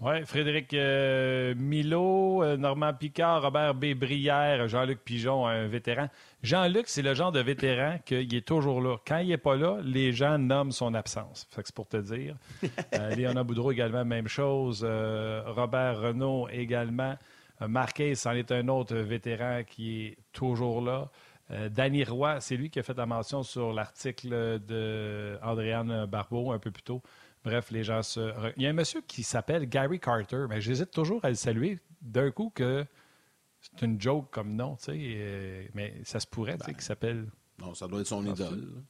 Oui, 0.00 0.24
Frédéric 0.24 0.74
euh, 0.74 1.54
Milo, 1.56 2.42
euh, 2.42 2.56
Normand 2.56 2.92
Picard, 2.92 3.42
Robert 3.42 3.74
B. 3.74 3.94
Brière, 3.94 4.66
Jean-Luc 4.66 4.98
Pigeon, 5.04 5.46
un 5.46 5.68
vétéran. 5.68 6.08
Jean-Luc, 6.42 6.88
c'est 6.88 7.00
le 7.00 7.14
genre 7.14 7.30
de 7.30 7.38
vétéran 7.40 7.98
qu'il 8.04 8.34
est 8.34 8.46
toujours 8.46 8.80
là. 8.80 8.96
Quand 9.06 9.18
il 9.18 9.28
n'est 9.28 9.38
pas 9.38 9.54
là, 9.54 9.78
les 9.84 10.12
gens 10.12 10.36
nomment 10.36 10.72
son 10.72 10.94
absence. 10.94 11.46
c'est 11.50 11.74
pour 11.74 11.88
te 11.88 11.96
dire. 11.96 12.36
Euh, 12.94 13.14
Léona 13.14 13.42
Boudreau 13.42 13.72
également, 13.72 14.04
même 14.04 14.28
chose. 14.28 14.84
Robert 14.84 16.00
Renault 16.00 16.48
également. 16.50 17.16
Marquez, 17.66 18.14
c'en 18.14 18.32
est 18.32 18.52
un 18.52 18.68
autre 18.68 18.96
vétéran 18.96 19.62
qui 19.66 20.06
est 20.06 20.18
toujours 20.32 20.80
là. 20.80 21.08
Danny 21.70 22.04
Roy, 22.04 22.40
c'est 22.40 22.56
lui 22.56 22.70
qui 22.70 22.78
a 22.78 22.82
fait 22.82 22.96
la 22.96 23.06
mention 23.06 23.42
sur 23.42 23.72
l'article 23.72 24.60
de 24.60 25.38
Barbeau 26.06 26.52
un 26.52 26.58
peu 26.58 26.70
plus 26.70 26.82
tôt. 26.82 27.02
Bref, 27.44 27.70
les 27.70 27.84
gens 27.84 28.02
se. 28.02 28.32
Il 28.56 28.62
y 28.62 28.66
a 28.66 28.70
un 28.70 28.74
monsieur 28.74 29.02
qui 29.06 29.22
s'appelle 29.22 29.68
Gary 29.68 30.00
Carter, 30.00 30.46
mais 30.48 30.60
j'hésite 30.60 30.90
toujours 30.90 31.24
à 31.24 31.28
le 31.28 31.34
saluer 31.34 31.78
d'un 32.00 32.30
coup 32.30 32.50
que 32.54 32.86
c'est 33.60 33.84
une 33.84 34.00
joke 34.00 34.30
comme 34.30 34.54
nom, 34.54 34.76
tu 34.76 34.84
sais. 34.84 34.98
Euh, 34.98 35.66
mais 35.74 35.94
ça 36.04 36.20
se 36.20 36.26
pourrait, 36.26 36.56
tu 36.56 36.60
sais, 36.60 36.70
ben, 36.72 36.74
qu'il 36.74 36.84
s'appelle. 36.84 37.26
Non, 37.58 37.74
ça 37.74 37.86
doit 37.86 38.00
être 38.00 38.06
son 38.06 38.24
idole. 38.24 38.82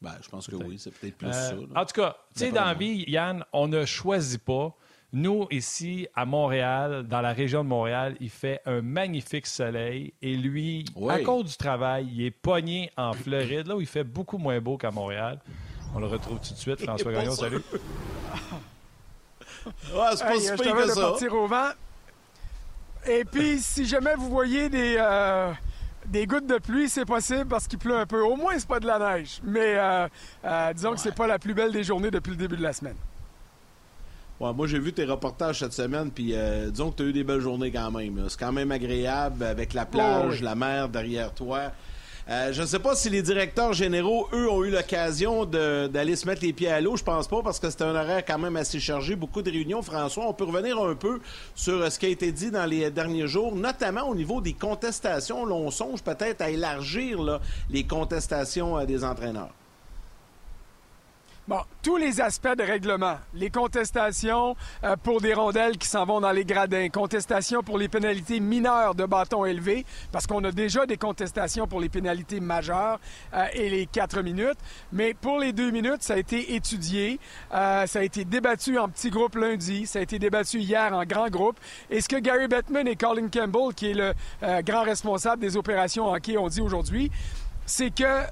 Ben, 0.00 0.16
je 0.22 0.28
pense 0.28 0.46
que 0.46 0.56
oui, 0.56 0.78
c'est 0.78 0.90
peut-être 0.90 1.16
plus 1.16 1.28
euh, 1.28 1.32
ça. 1.32 1.56
En 1.74 1.84
tout 1.84 1.94
cas, 1.94 2.16
tu 2.34 2.40
sais, 2.40 2.52
dans 2.52 2.64
la 2.64 2.74
vie, 2.74 3.04
Yann, 3.08 3.44
on 3.52 3.68
ne 3.68 3.84
choisit 3.84 4.42
pas. 4.42 4.76
Nous, 5.12 5.46
ici, 5.50 6.08
à 6.14 6.26
Montréal, 6.26 7.06
dans 7.06 7.20
la 7.20 7.32
région 7.32 7.62
de 7.62 7.68
Montréal, 7.68 8.16
il 8.20 8.30
fait 8.30 8.60
un 8.66 8.82
magnifique 8.82 9.46
soleil. 9.46 10.12
Et 10.20 10.36
lui, 10.36 10.84
à 11.08 11.20
cause 11.20 11.44
du 11.52 11.56
travail, 11.56 12.08
il 12.12 12.22
est 12.22 12.32
pogné 12.32 12.90
en 12.96 13.12
Floride, 13.12 13.68
là 13.68 13.76
où 13.76 13.80
il 13.80 13.86
fait 13.86 14.02
beaucoup 14.02 14.38
moins 14.38 14.60
beau 14.60 14.76
qu'à 14.76 14.90
Montréal. 14.90 15.40
On 15.94 16.00
le 16.00 16.06
retrouve 16.06 16.38
tout 16.40 16.52
de 16.52 16.58
suite. 16.58 16.82
François 16.82 17.12
Gagnon, 17.12 17.32
salut. 17.32 17.62
Ouais, 19.66 19.72
c'est 20.14 20.24
pas 20.24 20.38
si 20.38 20.62
pire 20.62 20.76
que 20.76 20.88
ça. 20.88 21.00
partir 21.00 21.34
au 21.34 21.46
vent. 21.46 21.70
Et 23.06 23.24
puis, 23.24 23.58
si 23.60 23.86
jamais 23.86 24.14
vous 24.16 24.28
voyez 24.28 24.68
des, 24.68 24.96
euh, 24.98 25.52
des 26.06 26.26
gouttes 26.26 26.46
de 26.46 26.58
pluie, 26.58 26.88
c'est 26.88 27.04
possible 27.04 27.46
parce 27.46 27.66
qu'il 27.66 27.78
pleut 27.78 27.96
un 27.96 28.06
peu. 28.06 28.20
Au 28.22 28.36
moins, 28.36 28.58
c'est 28.58 28.68
pas 28.68 28.80
de 28.80 28.86
la 28.86 28.98
neige. 28.98 29.40
Mais 29.44 29.76
euh, 29.76 30.08
euh, 30.44 30.72
disons 30.72 30.92
que 30.92 31.00
c'est 31.00 31.14
pas 31.14 31.26
la 31.26 31.38
plus 31.38 31.54
belle 31.54 31.72
des 31.72 31.84
journées 31.84 32.10
depuis 32.10 32.30
le 32.30 32.36
début 32.36 32.56
de 32.56 32.62
la 32.62 32.72
semaine. 32.72 32.96
Ouais, 34.40 34.52
moi, 34.52 34.66
j'ai 34.66 34.78
vu 34.78 34.92
tes 34.92 35.04
reportages 35.04 35.60
cette 35.60 35.72
semaine, 35.72 36.10
puis 36.10 36.34
disons 36.70 36.90
que 36.90 36.96
tu 36.96 37.02
as 37.04 37.06
eu 37.06 37.12
des 37.12 37.24
belles 37.24 37.40
journées 37.40 37.70
quand 37.70 37.90
même. 37.92 38.26
C'est 38.28 38.40
quand 38.40 38.52
même 38.52 38.72
agréable 38.72 39.44
avec 39.44 39.72
la 39.74 39.86
plage, 39.86 40.42
la 40.42 40.56
mer 40.56 40.88
derrière 40.88 41.32
toi. 41.32 41.70
Euh, 42.30 42.54
je 42.54 42.62
ne 42.62 42.66
sais 42.66 42.78
pas 42.78 42.96
si 42.96 43.10
les 43.10 43.20
directeurs 43.20 43.74
généraux, 43.74 44.28
eux, 44.32 44.48
ont 44.48 44.64
eu 44.64 44.70
l'occasion 44.70 45.44
d'aller 45.44 46.16
se 46.16 46.26
mettre 46.26 46.42
les 46.42 46.54
pieds 46.54 46.70
à 46.70 46.80
l'eau. 46.80 46.96
Je 46.96 47.04
pense 47.04 47.28
pas 47.28 47.42
parce 47.42 47.60
que 47.60 47.68
c'était 47.68 47.84
un 47.84 47.94
horaire 47.94 48.24
quand 48.24 48.38
même 48.38 48.56
assez 48.56 48.80
chargé, 48.80 49.14
beaucoup 49.14 49.42
de 49.42 49.50
réunions. 49.50 49.82
François, 49.82 50.26
on 50.26 50.32
peut 50.32 50.44
revenir 50.44 50.80
un 50.80 50.94
peu 50.94 51.20
sur 51.54 51.74
euh, 51.74 51.90
ce 51.90 51.98
qui 51.98 52.06
a 52.06 52.08
été 52.08 52.32
dit 52.32 52.50
dans 52.50 52.64
les 52.64 52.90
derniers 52.90 53.26
jours, 53.26 53.54
notamment 53.54 54.08
au 54.08 54.14
niveau 54.14 54.40
des 54.40 54.54
contestations. 54.54 55.42
on 55.42 55.70
songe 55.70 56.02
peut-être 56.02 56.40
à 56.40 56.48
élargir 56.48 57.40
les 57.68 57.84
contestations 57.84 58.78
euh, 58.78 58.86
des 58.86 59.04
entraîneurs. 59.04 59.50
Bon, 61.46 61.60
tous 61.82 61.98
les 61.98 62.22
aspects 62.22 62.56
de 62.56 62.62
règlement, 62.62 63.18
les 63.34 63.50
contestations 63.50 64.56
euh, 64.82 64.96
pour 64.96 65.20
des 65.20 65.34
rondelles 65.34 65.76
qui 65.76 65.86
s'en 65.86 66.06
vont 66.06 66.18
dans 66.22 66.30
les 66.30 66.46
gradins, 66.46 66.88
contestations 66.88 67.62
pour 67.62 67.76
les 67.76 67.88
pénalités 67.88 68.40
mineures 68.40 68.94
de 68.94 69.04
bâton 69.04 69.44
élevé, 69.44 69.84
parce 70.10 70.26
qu'on 70.26 70.42
a 70.44 70.52
déjà 70.52 70.86
des 70.86 70.96
contestations 70.96 71.66
pour 71.66 71.80
les 71.80 71.90
pénalités 71.90 72.40
majeures 72.40 72.98
euh, 73.34 73.44
et 73.52 73.68
les 73.68 73.84
quatre 73.84 74.22
minutes, 74.22 74.56
mais 74.90 75.12
pour 75.12 75.38
les 75.38 75.52
deux 75.52 75.70
minutes, 75.70 76.02
ça 76.02 76.14
a 76.14 76.16
été 76.16 76.54
étudié, 76.54 77.20
euh, 77.52 77.86
ça 77.86 77.98
a 77.98 78.02
été 78.02 78.24
débattu 78.24 78.78
en 78.78 78.88
petit 78.88 79.10
groupe 79.10 79.34
lundi, 79.34 79.86
ça 79.86 79.98
a 79.98 80.02
été 80.02 80.18
débattu 80.18 80.60
hier 80.60 80.94
en 80.94 81.04
grand 81.04 81.28
groupe, 81.28 81.60
et 81.90 82.00
ce 82.00 82.08
que 82.08 82.16
Gary 82.16 82.48
Bettman 82.48 82.88
et 82.88 82.96
Colin 82.96 83.28
Campbell, 83.28 83.74
qui 83.76 83.90
est 83.90 83.94
le 83.94 84.14
grand 84.62 84.82
responsable 84.82 85.42
des 85.42 85.58
opérations 85.58 86.10
hockey, 86.10 86.38
ont 86.38 86.48
dit 86.48 86.62
aujourd'hui, 86.62 87.10
c'est 87.66 87.94
que 87.94 88.22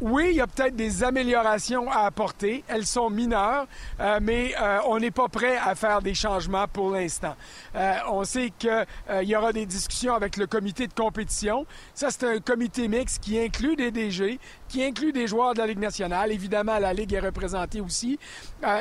oui, 0.00 0.30
il 0.30 0.36
y 0.36 0.40
a 0.40 0.46
peut-être 0.48 0.74
des 0.74 1.04
améliorations 1.04 1.88
à 1.90 2.00
apporter. 2.00 2.64
Elles 2.66 2.86
sont 2.86 3.10
mineures, 3.10 3.66
euh, 4.00 4.18
mais 4.20 4.52
euh, 4.60 4.80
on 4.86 4.98
n'est 4.98 5.12
pas 5.12 5.28
prêt 5.28 5.56
à 5.56 5.76
faire 5.76 6.02
des 6.02 6.14
changements 6.14 6.66
pour 6.66 6.90
l'instant. 6.90 7.36
Euh, 7.76 7.94
on 8.10 8.24
sait 8.24 8.52
qu'il 8.58 8.84
y 9.22 9.36
aura 9.36 9.52
des 9.52 9.66
discussions 9.66 10.14
avec 10.14 10.36
le 10.36 10.46
comité 10.46 10.88
de 10.88 10.92
compétition. 10.92 11.64
Ça, 11.94 12.10
c'est 12.10 12.24
un 12.24 12.40
comité 12.40 12.88
mixte 12.88 13.22
qui 13.22 13.38
inclut 13.38 13.76
des 13.76 13.92
DG, 13.92 14.40
qui 14.68 14.82
inclut 14.82 15.12
des 15.12 15.28
joueurs 15.28 15.54
de 15.54 15.58
la 15.58 15.68
Ligue 15.68 15.78
nationale. 15.78 16.32
Évidemment, 16.32 16.78
la 16.80 16.92
Ligue 16.92 17.14
est 17.14 17.20
représentée 17.20 17.80
aussi. 17.80 18.18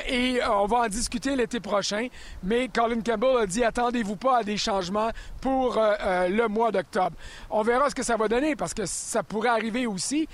et 0.09 0.39
on 0.49 0.65
va 0.65 0.77
en 0.77 0.87
discuter 0.87 1.35
l'été 1.35 1.59
prochain. 1.59 2.07
Mais 2.41 2.69
Colin 2.69 3.01
Campbell 3.01 3.37
a 3.37 3.45
dit 3.45 3.63
attendez-vous 3.63 4.15
pas 4.15 4.39
à 4.39 4.43
des 4.43 4.57
changements 4.57 5.11
pour 5.41 5.75
le 5.77 6.47
mois 6.47 6.71
d'octobre. 6.71 7.15
On 7.51 7.61
verra 7.61 7.89
ce 7.89 7.95
que 7.95 8.03
ça 8.03 8.17
va 8.17 8.27
donner 8.27 8.55
parce 8.55 8.73
que 8.73 8.85
ça 8.85 9.21
pourrait 9.21 9.49
arriver 9.49 9.85
aussi. 9.85 10.27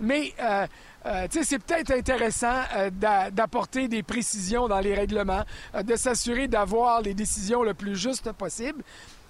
Mais 0.00 0.32
euh, 0.40 0.66
euh, 1.06 1.26
c'est 1.30 1.58
peut-être 1.58 1.92
intéressant 1.92 2.62
euh, 2.76 2.90
d'apporter 2.90 3.88
des 3.88 4.02
précisions 4.02 4.68
dans 4.68 4.80
les 4.80 4.94
règlements, 4.94 5.44
de 5.82 5.96
s'assurer 5.96 6.48
d'avoir 6.48 7.00
les 7.00 7.14
décisions 7.14 7.62
le 7.62 7.74
plus 7.74 7.96
justes 7.96 8.32
possible 8.32 8.82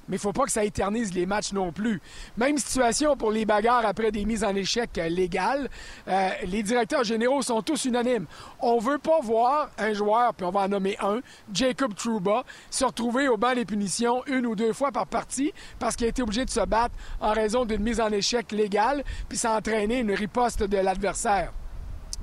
mais 0.09 0.17
il 0.17 0.19
ne 0.19 0.23
faut 0.23 0.33
pas 0.33 0.45
que 0.45 0.53
ça 0.53 0.65
éternise 0.65 1.15
les 1.15 1.27
matchs 1.27 1.53
non 1.53 1.73
plus. 1.73 2.01
Même 2.37 2.59
situation 2.59 3.17
pour 3.17 3.31
les 3.31 3.45
bagarres 3.45 3.87
après 3.87 4.11
des 4.11 4.25
mises 4.25 4.45
en 4.45 4.55
échec 4.55 4.91
légales. 5.09 5.69
Euh, 6.09 6.31
les 6.45 6.63
directeurs 6.63 7.05
généraux 7.05 7.43
sont 7.43 7.63
tous 7.63 7.85
unanimes. 7.85 8.27
On 8.61 8.77
ne 8.77 8.83
veut 8.83 8.99
pas 8.99 9.21
voir 9.21 9.71
un 9.79 9.93
joueur, 9.93 10.35
puis 10.35 10.47
on 10.47 10.51
va 10.51 10.61
en 10.61 10.69
nommer 10.69 10.97
un, 11.01 11.21
Jacob 11.53 11.95
Trouba, 11.95 12.45
se 12.71 12.85
retrouver 12.85 13.29
au 13.29 13.37
banc 13.37 13.55
des 13.55 13.65
punitions 13.65 14.23
une 14.27 14.47
ou 14.47 14.55
deux 14.55 14.73
fois 14.73 14.93
par 14.93 15.07
partie 15.07 15.53
parce 15.79 15.97
qu'il 15.97 16.07
a 16.07 16.11
été 16.11 16.23
obligé 16.23 16.45
de 16.45 16.51
se 16.51 16.65
battre 16.65 16.95
en 17.21 17.33
raison 17.33 17.65
d'une 17.65 17.83
mise 17.83 18.01
en 18.01 18.11
échec 18.11 18.53
légale, 18.53 19.05
puis 19.29 19.39
ça 19.39 19.55
a 19.55 19.59
entraîné 19.59 20.01
une 20.01 20.13
riposte 20.13 20.63
de 20.63 20.79
l'adversaire. 20.79 21.53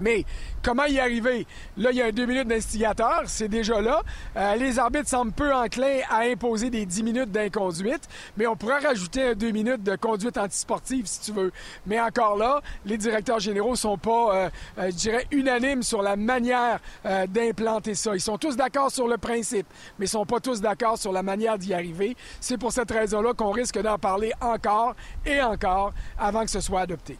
Mais 0.01 0.25
comment 0.61 0.85
y 0.85 0.99
arriver? 0.99 1.45
Là, 1.77 1.91
il 1.91 1.97
y 1.97 2.01
a 2.01 2.11
deux 2.11 2.25
minutes 2.25 2.47
d'instigateur, 2.47 3.23
c'est 3.27 3.47
déjà 3.47 3.79
là. 3.81 4.01
Euh, 4.35 4.55
les 4.55 4.79
arbitres 4.79 5.07
semblent 5.07 5.31
peu 5.31 5.53
enclins 5.53 5.99
à 6.09 6.21
imposer 6.21 6.69
des 6.69 6.85
dix 6.85 7.03
minutes 7.03 7.31
d'inconduite, 7.31 8.09
mais 8.35 8.47
on 8.47 8.55
pourrait 8.55 8.79
rajouter 8.79 9.29
un 9.29 9.33
deux 9.33 9.51
minutes 9.51 9.83
de 9.83 9.95
conduite 9.95 10.37
antisportive 10.37 11.05
si 11.05 11.21
tu 11.21 11.31
veux. 11.31 11.51
Mais 11.85 12.01
encore 12.01 12.35
là, 12.35 12.61
les 12.85 12.97
directeurs 12.97 13.39
généraux 13.39 13.75
sont 13.75 13.97
pas, 13.97 14.35
euh, 14.35 14.49
euh, 14.79 14.91
je 14.91 14.95
dirais, 14.95 15.27
unanimes 15.31 15.83
sur 15.83 16.01
la 16.01 16.15
manière 16.15 16.79
d'implanter 17.27 17.95
ça. 17.95 18.15
Ils 18.15 18.21
sont 18.21 18.37
tous 18.37 18.55
d'accord 18.55 18.91
sur 18.91 19.07
le 19.07 19.17
principe, 19.17 19.67
mais 19.97 20.05
ils 20.05 20.09
sont 20.09 20.25
pas 20.25 20.39
tous 20.39 20.61
d'accord 20.61 20.97
sur 20.97 21.11
la 21.11 21.23
manière 21.23 21.57
d'y 21.57 21.73
arriver. 21.73 22.15
C'est 22.39 22.57
pour 22.57 22.71
cette 22.71 22.91
raison-là 22.91 23.33
qu'on 23.33 23.51
risque 23.51 23.79
d'en 23.79 23.97
parler 23.97 24.31
encore 24.41 24.95
et 25.25 25.41
encore 25.41 25.93
avant 26.17 26.43
que 26.43 26.49
ce 26.49 26.59
soit 26.59 26.81
adopté. 26.81 27.17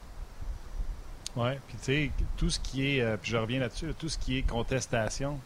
Oui, 1.35 1.51
puis 1.67 1.77
tu 1.77 1.83
sais, 1.83 2.11
tout 2.37 2.49
ce 2.49 2.59
qui 2.59 2.97
est, 2.97 3.01
euh, 3.01 3.17
puis 3.17 3.31
je 3.31 3.37
reviens 3.37 3.59
là-dessus, 3.59 3.93
tout 3.97 4.09
ce 4.09 4.17
qui 4.17 4.37
est 4.37 4.41
contestation, 4.41 5.39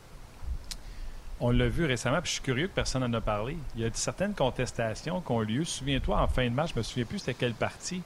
on 1.39 1.51
l'a 1.51 1.67
vu 1.67 1.85
récemment, 1.85 2.21
puis 2.21 2.29
je 2.29 2.33
suis 2.35 2.41
curieux 2.41 2.67
que 2.67 2.73
personne 2.73 3.03
n'en 3.03 3.17
a 3.17 3.21
parlé. 3.21 3.57
Il 3.75 3.81
y 3.81 3.85
a 3.85 3.89
certaines 3.93 4.33
contestations 4.33 5.21
qui 5.21 5.31
ont 5.31 5.41
lieu. 5.41 5.63
Souviens-toi, 5.63 6.19
en 6.19 6.27
fin 6.27 6.45
de 6.45 6.53
match, 6.53 6.71
je 6.73 6.79
me 6.79 6.83
souviens 6.83 7.05
plus 7.05 7.19
c'était 7.19 7.33
quelle 7.33 7.53
partie. 7.53 8.01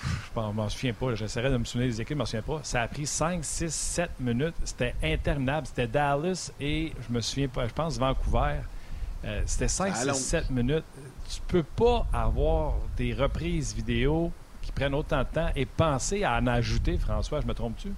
Je 0.00 0.40
ne 0.40 0.52
m'en 0.52 0.68
souviens 0.68 0.92
pas. 0.92 1.14
J'essaierai 1.16 1.50
de 1.50 1.56
me 1.56 1.64
souvenir 1.64 1.88
des 1.90 2.00
équipes, 2.00 2.10
je 2.10 2.14
ne 2.14 2.18
m'en 2.18 2.24
souviens 2.26 2.42
pas. 2.42 2.60
Ça 2.62 2.82
a 2.82 2.88
pris 2.88 3.04
5, 3.04 3.44
6, 3.44 3.74
7 3.74 4.10
minutes. 4.20 4.54
C'était 4.64 4.94
interminable. 5.02 5.66
C'était 5.66 5.88
Dallas 5.88 6.52
et 6.60 6.92
je 7.06 7.12
me 7.12 7.20
souviens 7.20 7.48
pas, 7.48 7.66
je 7.66 7.74
pense 7.74 7.98
Vancouver. 7.98 8.60
Euh, 9.24 9.42
c'était 9.44 9.66
5, 9.66 9.96
6, 9.96 10.14
7 10.14 10.50
minutes. 10.50 10.84
Tu 11.28 11.40
peux 11.48 11.64
pas 11.64 12.06
avoir 12.12 12.74
des 12.96 13.12
reprises 13.12 13.74
vidéo 13.74 14.32
prennent 14.78 14.94
autant 14.94 15.20
de 15.20 15.28
temps 15.34 15.50
et 15.56 15.66
penser 15.66 16.22
à 16.22 16.38
en 16.38 16.46
ajouter, 16.46 16.98
François, 16.98 17.40
je 17.40 17.46
me 17.46 17.54
trompe-tu? 17.54 17.92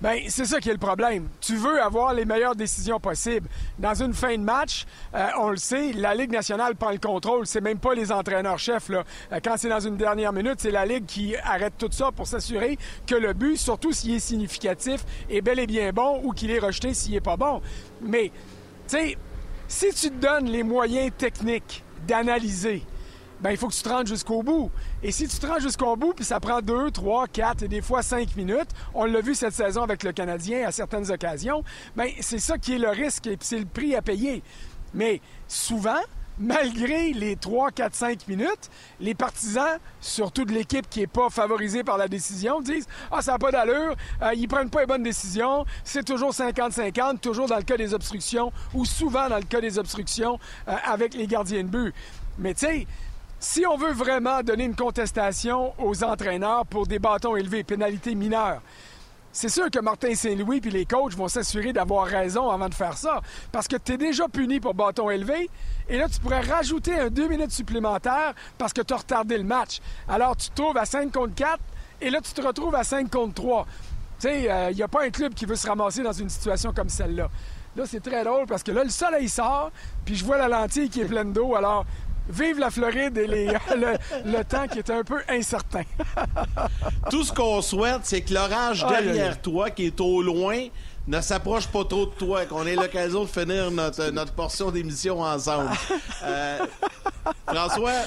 Bien, 0.00 0.14
c'est 0.28 0.46
ça 0.46 0.60
qui 0.60 0.70
est 0.70 0.72
le 0.72 0.78
problème. 0.78 1.28
Tu 1.42 1.56
veux 1.56 1.82
avoir 1.82 2.14
les 2.14 2.24
meilleures 2.24 2.56
décisions 2.56 2.98
possibles. 2.98 3.46
Dans 3.78 3.92
une 3.92 4.14
fin 4.14 4.32
de 4.32 4.42
match, 4.42 4.86
euh, 5.14 5.28
on 5.38 5.50
le 5.50 5.58
sait, 5.58 5.92
la 5.92 6.14
Ligue 6.14 6.32
nationale 6.32 6.74
prend 6.74 6.90
le 6.90 6.98
contrôle. 6.98 7.46
C'est 7.46 7.60
même 7.60 7.78
pas 7.78 7.92
les 7.92 8.10
entraîneurs-chefs. 8.10 8.88
Là. 8.88 9.04
Euh, 9.30 9.40
quand 9.44 9.56
c'est 9.58 9.68
dans 9.68 9.80
une 9.80 9.98
dernière 9.98 10.32
minute, 10.32 10.54
c'est 10.56 10.70
la 10.70 10.86
Ligue 10.86 11.04
qui 11.04 11.36
arrête 11.36 11.74
tout 11.76 11.90
ça 11.90 12.10
pour 12.12 12.26
s'assurer 12.26 12.78
que 13.06 13.14
le 13.14 13.34
but, 13.34 13.58
surtout 13.58 13.92
s'il 13.92 14.14
est 14.14 14.20
significatif, 14.20 15.04
est 15.28 15.42
bel 15.42 15.58
et 15.58 15.66
bien 15.66 15.92
bon 15.92 16.22
ou 16.24 16.32
qu'il 16.32 16.50
est 16.50 16.60
rejeté 16.60 16.94
s'il 16.94 17.14
est 17.14 17.20
pas 17.20 17.36
bon. 17.36 17.60
Mais, 18.00 18.32
tu 18.88 18.96
sais, 18.96 19.18
si 19.68 19.92
tu 19.92 20.10
te 20.10 20.26
donnes 20.26 20.46
les 20.46 20.62
moyens 20.62 21.12
techniques 21.18 21.84
d'analyser, 22.08 22.82
ben, 23.40 23.50
il 23.50 23.56
faut 23.56 23.68
que 23.68 23.74
tu 23.74 23.82
te 23.82 23.88
rendes 23.88 24.06
jusqu'au 24.06 24.42
bout. 24.42 24.70
Et 25.02 25.12
si 25.12 25.26
tu 25.26 25.38
te 25.38 25.46
rends 25.46 25.58
jusqu'au 25.58 25.96
bout, 25.96 26.12
puis 26.12 26.24
ça 26.24 26.40
prend 26.40 26.60
deux, 26.60 26.90
trois, 26.90 27.26
quatre 27.26 27.62
et 27.62 27.68
des 27.68 27.80
fois 27.80 28.02
cinq 28.02 28.36
minutes, 28.36 28.70
on 28.94 29.04
l'a 29.04 29.20
vu 29.20 29.34
cette 29.34 29.54
saison 29.54 29.82
avec 29.82 30.02
le 30.02 30.12
Canadien 30.12 30.66
à 30.66 30.72
certaines 30.72 31.10
occasions, 31.10 31.64
ben, 31.96 32.08
c'est 32.20 32.38
ça 32.38 32.58
qui 32.58 32.74
est 32.74 32.78
le 32.78 32.90
risque 32.90 33.26
et 33.26 33.36
c'est 33.40 33.58
le 33.58 33.66
prix 33.66 33.94
à 33.94 34.02
payer. 34.02 34.42
Mais 34.92 35.20
souvent, 35.48 36.00
malgré 36.40 37.12
les 37.12 37.36
3, 37.36 37.70
4, 37.70 37.94
5 37.94 38.28
minutes, 38.28 38.70
les 38.98 39.14
partisans, 39.14 39.78
surtout 40.00 40.44
de 40.44 40.52
l'équipe 40.52 40.88
qui 40.88 41.00
n'est 41.00 41.06
pas 41.06 41.28
favorisée 41.28 41.84
par 41.84 41.98
la 41.98 42.08
décision, 42.08 42.60
disent 42.60 42.88
Ah, 43.12 43.22
ça 43.22 43.32
n'a 43.32 43.38
pas 43.38 43.52
d'allure, 43.52 43.94
euh, 44.22 44.32
ils 44.34 44.48
prennent 44.48 44.70
pas 44.70 44.80
les 44.80 44.86
bonnes 44.86 45.02
décisions, 45.02 45.64
c'est 45.84 46.04
toujours 46.04 46.32
50-50, 46.32 47.20
toujours 47.20 47.46
dans 47.46 47.56
le 47.56 47.62
cas 47.62 47.76
des 47.76 47.94
obstructions, 47.94 48.52
ou 48.74 48.84
souvent 48.84 49.28
dans 49.28 49.36
le 49.36 49.44
cas 49.44 49.60
des 49.60 49.78
obstructions 49.78 50.38
euh, 50.66 50.74
avec 50.84 51.14
les 51.14 51.26
gardiens 51.26 51.62
de 51.62 51.68
but. 51.68 51.94
Mais 52.38 52.54
tu 52.54 52.66
sais, 52.66 52.86
si 53.40 53.64
on 53.66 53.78
veut 53.78 53.92
vraiment 53.92 54.42
donner 54.42 54.64
une 54.64 54.76
contestation 54.76 55.72
aux 55.78 56.04
entraîneurs 56.04 56.66
pour 56.66 56.86
des 56.86 56.98
bâtons 56.98 57.36
élevés, 57.36 57.64
pénalités 57.64 58.14
mineures, 58.14 58.60
c'est 59.32 59.48
sûr 59.48 59.70
que 59.70 59.78
Martin 59.78 60.14
Saint-Louis 60.14 60.60
et 60.62 60.70
les 60.70 60.84
coachs 60.84 61.14
vont 61.14 61.28
s'assurer 61.28 61.72
d'avoir 61.72 62.06
raison 62.06 62.50
avant 62.50 62.68
de 62.68 62.74
faire 62.74 62.98
ça. 62.98 63.22
Parce 63.50 63.66
que 63.66 63.76
tu 63.76 63.92
es 63.92 63.96
déjà 63.96 64.28
puni 64.28 64.60
pour 64.60 64.74
bâton 64.74 65.08
élevé. 65.08 65.48
Et 65.88 65.96
là, 65.96 66.08
tu 66.08 66.20
pourrais 66.20 66.40
rajouter 66.40 66.98
un 66.98 67.08
deux 67.08 67.28
minutes 67.28 67.52
supplémentaires 67.52 68.34
parce 68.58 68.72
que 68.72 68.82
tu 68.82 68.92
as 68.92 68.98
retardé 68.98 69.38
le 69.38 69.44
match. 69.44 69.80
Alors, 70.08 70.36
tu 70.36 70.50
te 70.50 70.56
trouves 70.60 70.76
à 70.76 70.84
5 70.84 71.10
contre 71.10 71.34
4 71.34 71.58
et 72.02 72.10
là, 72.10 72.20
tu 72.20 72.32
te 72.32 72.42
retrouves 72.42 72.74
à 72.74 72.84
5 72.84 73.10
contre 73.10 73.34
3. 73.34 73.66
Tu 74.18 74.28
sais, 74.28 74.42
il 74.42 74.50
euh, 74.50 74.72
n'y 74.72 74.82
a 74.82 74.88
pas 74.88 75.04
un 75.04 75.10
club 75.10 75.32
qui 75.32 75.46
veut 75.46 75.56
se 75.56 75.66
ramasser 75.66 76.02
dans 76.02 76.12
une 76.12 76.28
situation 76.28 76.72
comme 76.74 76.88
celle-là. 76.88 77.30
Là, 77.76 77.84
c'est 77.86 78.00
très 78.00 78.24
drôle 78.24 78.46
parce 78.46 78.64
que 78.64 78.72
là, 78.72 78.82
le 78.82 78.90
soleil 78.90 79.28
sort, 79.28 79.70
puis 80.04 80.16
je 80.16 80.24
vois 80.24 80.38
la 80.38 80.48
lentille 80.48 80.90
qui 80.90 81.00
est 81.00 81.06
pleine 81.06 81.32
d'eau. 81.32 81.54
Alors, 81.54 81.86
Vive 82.30 82.58
la 82.58 82.70
Floride 82.70 83.18
et 83.18 83.26
le, 84.24 84.44
temps 84.44 84.66
qui 84.68 84.78
est 84.78 84.90
un 84.90 85.02
peu 85.02 85.20
incertain. 85.28 85.82
Tout 87.10 87.24
ce 87.24 87.32
qu'on 87.32 87.60
souhaite, 87.62 88.00
c'est 88.04 88.22
que 88.22 88.34
l'orage 88.34 88.86
derrière 88.86 89.40
toi, 89.40 89.70
qui 89.70 89.86
est 89.86 90.00
au 90.00 90.22
loin, 90.22 90.66
ne 91.06 91.20
s'approche 91.20 91.66
pas 91.66 91.84
trop 91.84 92.06
de 92.06 92.12
toi, 92.12 92.44
qu'on 92.46 92.66
ait 92.66 92.76
l'occasion 92.76 93.24
de 93.24 93.28
finir 93.28 93.70
notre, 93.70 94.32
portion 94.32 94.70
d'émission 94.70 95.20
ensemble. 95.20 95.70
Euh, 96.24 96.58
François, 97.46 98.02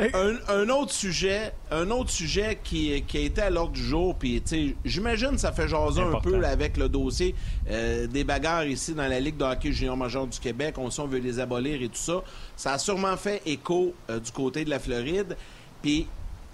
un, 0.48 0.68
autre 0.68 0.92
sujet, 0.92 1.52
un 1.70 1.90
autre 1.90 2.10
sujet 2.10 2.58
qui, 2.62 3.02
qui 3.02 3.18
a 3.18 3.20
été 3.20 3.42
à 3.42 3.50
l'ordre 3.50 3.72
du 3.72 3.82
jour, 3.82 4.14
puis 4.14 4.42
j'imagine 4.84 5.38
ça 5.38 5.52
fait 5.52 5.68
jaser 5.68 6.02
un 6.02 6.20
peu 6.20 6.44
avec 6.44 6.76
le 6.76 6.88
dossier 6.88 7.34
euh, 7.70 8.06
des 8.06 8.24
bagarres 8.24 8.66
ici 8.66 8.94
dans 8.94 9.06
la 9.06 9.20
Ligue 9.20 9.36
de 9.36 9.44
hockey 9.44 9.72
junior 9.72 9.96
major 9.96 10.26
du 10.26 10.38
Québec. 10.38 10.76
On 10.78 10.90
sait 10.90 11.02
on 11.02 11.06
veut 11.06 11.18
les 11.18 11.38
abolir 11.38 11.82
et 11.82 11.88
tout 11.88 11.94
ça. 11.96 12.22
Ça 12.56 12.72
a 12.74 12.78
sûrement 12.78 13.16
fait 13.16 13.42
écho 13.46 13.94
euh, 14.08 14.18
du 14.18 14.30
côté 14.32 14.64
de 14.64 14.70
la 14.70 14.78
Floride. 14.78 15.36
Puis 15.82 16.06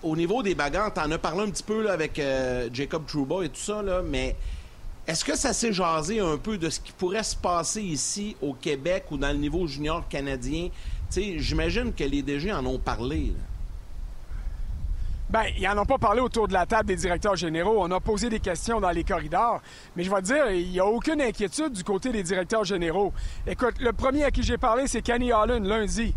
au 0.03 0.17
niveau 0.17 0.43
des 0.43 0.55
bagarres, 0.55 0.93
t'en 0.93 1.11
as 1.11 1.19
parlé 1.19 1.43
un 1.43 1.51
petit 1.51 1.63
peu 1.63 1.91
avec 1.91 2.19
euh, 2.19 2.69
Jacob 2.73 3.07
Trouba 3.07 3.45
et 3.45 3.49
tout 3.49 3.61
ça, 3.61 3.83
là, 3.83 4.03
mais 4.03 4.37
est-ce 5.07 5.25
que 5.25 5.37
ça 5.37 5.53
s'est 5.53 5.73
jasé 5.73 6.19
un 6.19 6.37
peu 6.37 6.59
de 6.59 6.69
ce 6.69 6.81
qui 6.81 6.93
pourrait 6.93 7.23
se 7.23 7.37
passer 7.37 7.83
ici 7.83 8.37
au 8.43 8.55
Québec 8.55 9.05
ou 9.11 9.17
dans 9.17 9.31
le 9.31 9.39
niveau 9.39 9.67
junior 9.67 10.07
canadien? 10.09 10.69
J'imagine 11.11 11.93
que 11.93 12.03
les 12.03 12.23
DG 12.23 12.53
en 12.53 12.67
ont 12.67 12.79
parlé. 12.79 13.33
Bien, 15.29 15.43
ils 15.57 15.63
n'en 15.65 15.83
ont 15.83 15.87
pas 15.87 15.99
parlé 15.99 16.21
autour 16.21 16.47
de 16.47 16.53
la 16.53 16.67
table 16.67 16.89
des 16.89 16.97
directeurs 16.97 17.35
généraux. 17.37 17.77
On 17.79 17.91
a 17.91 18.01
posé 18.01 18.29
des 18.29 18.39
questions 18.39 18.81
dans 18.81 18.91
les 18.91 19.03
corridors. 19.03 19.61
Mais 19.97 20.05
je 20.05 20.11
vais 20.11 20.23
dire, 20.23 20.51
il 20.51 20.71
n'y 20.71 20.81
a 20.81 20.87
aucune 20.87 21.21
inquiétude 21.21 21.73
du 21.73 21.83
côté 21.83 22.11
des 22.11 22.23
directeurs 22.23 22.65
généraux. 22.65 23.13
Écoute, 23.47 23.75
le 23.81 23.93
premier 23.93 24.25
à 24.25 24.31
qui 24.31 24.43
j'ai 24.45 24.59
parlé, 24.59 24.87
c'est 24.87 25.03
Kenny 25.03 25.33
Allen 25.33 25.67
lundi. 25.67 26.15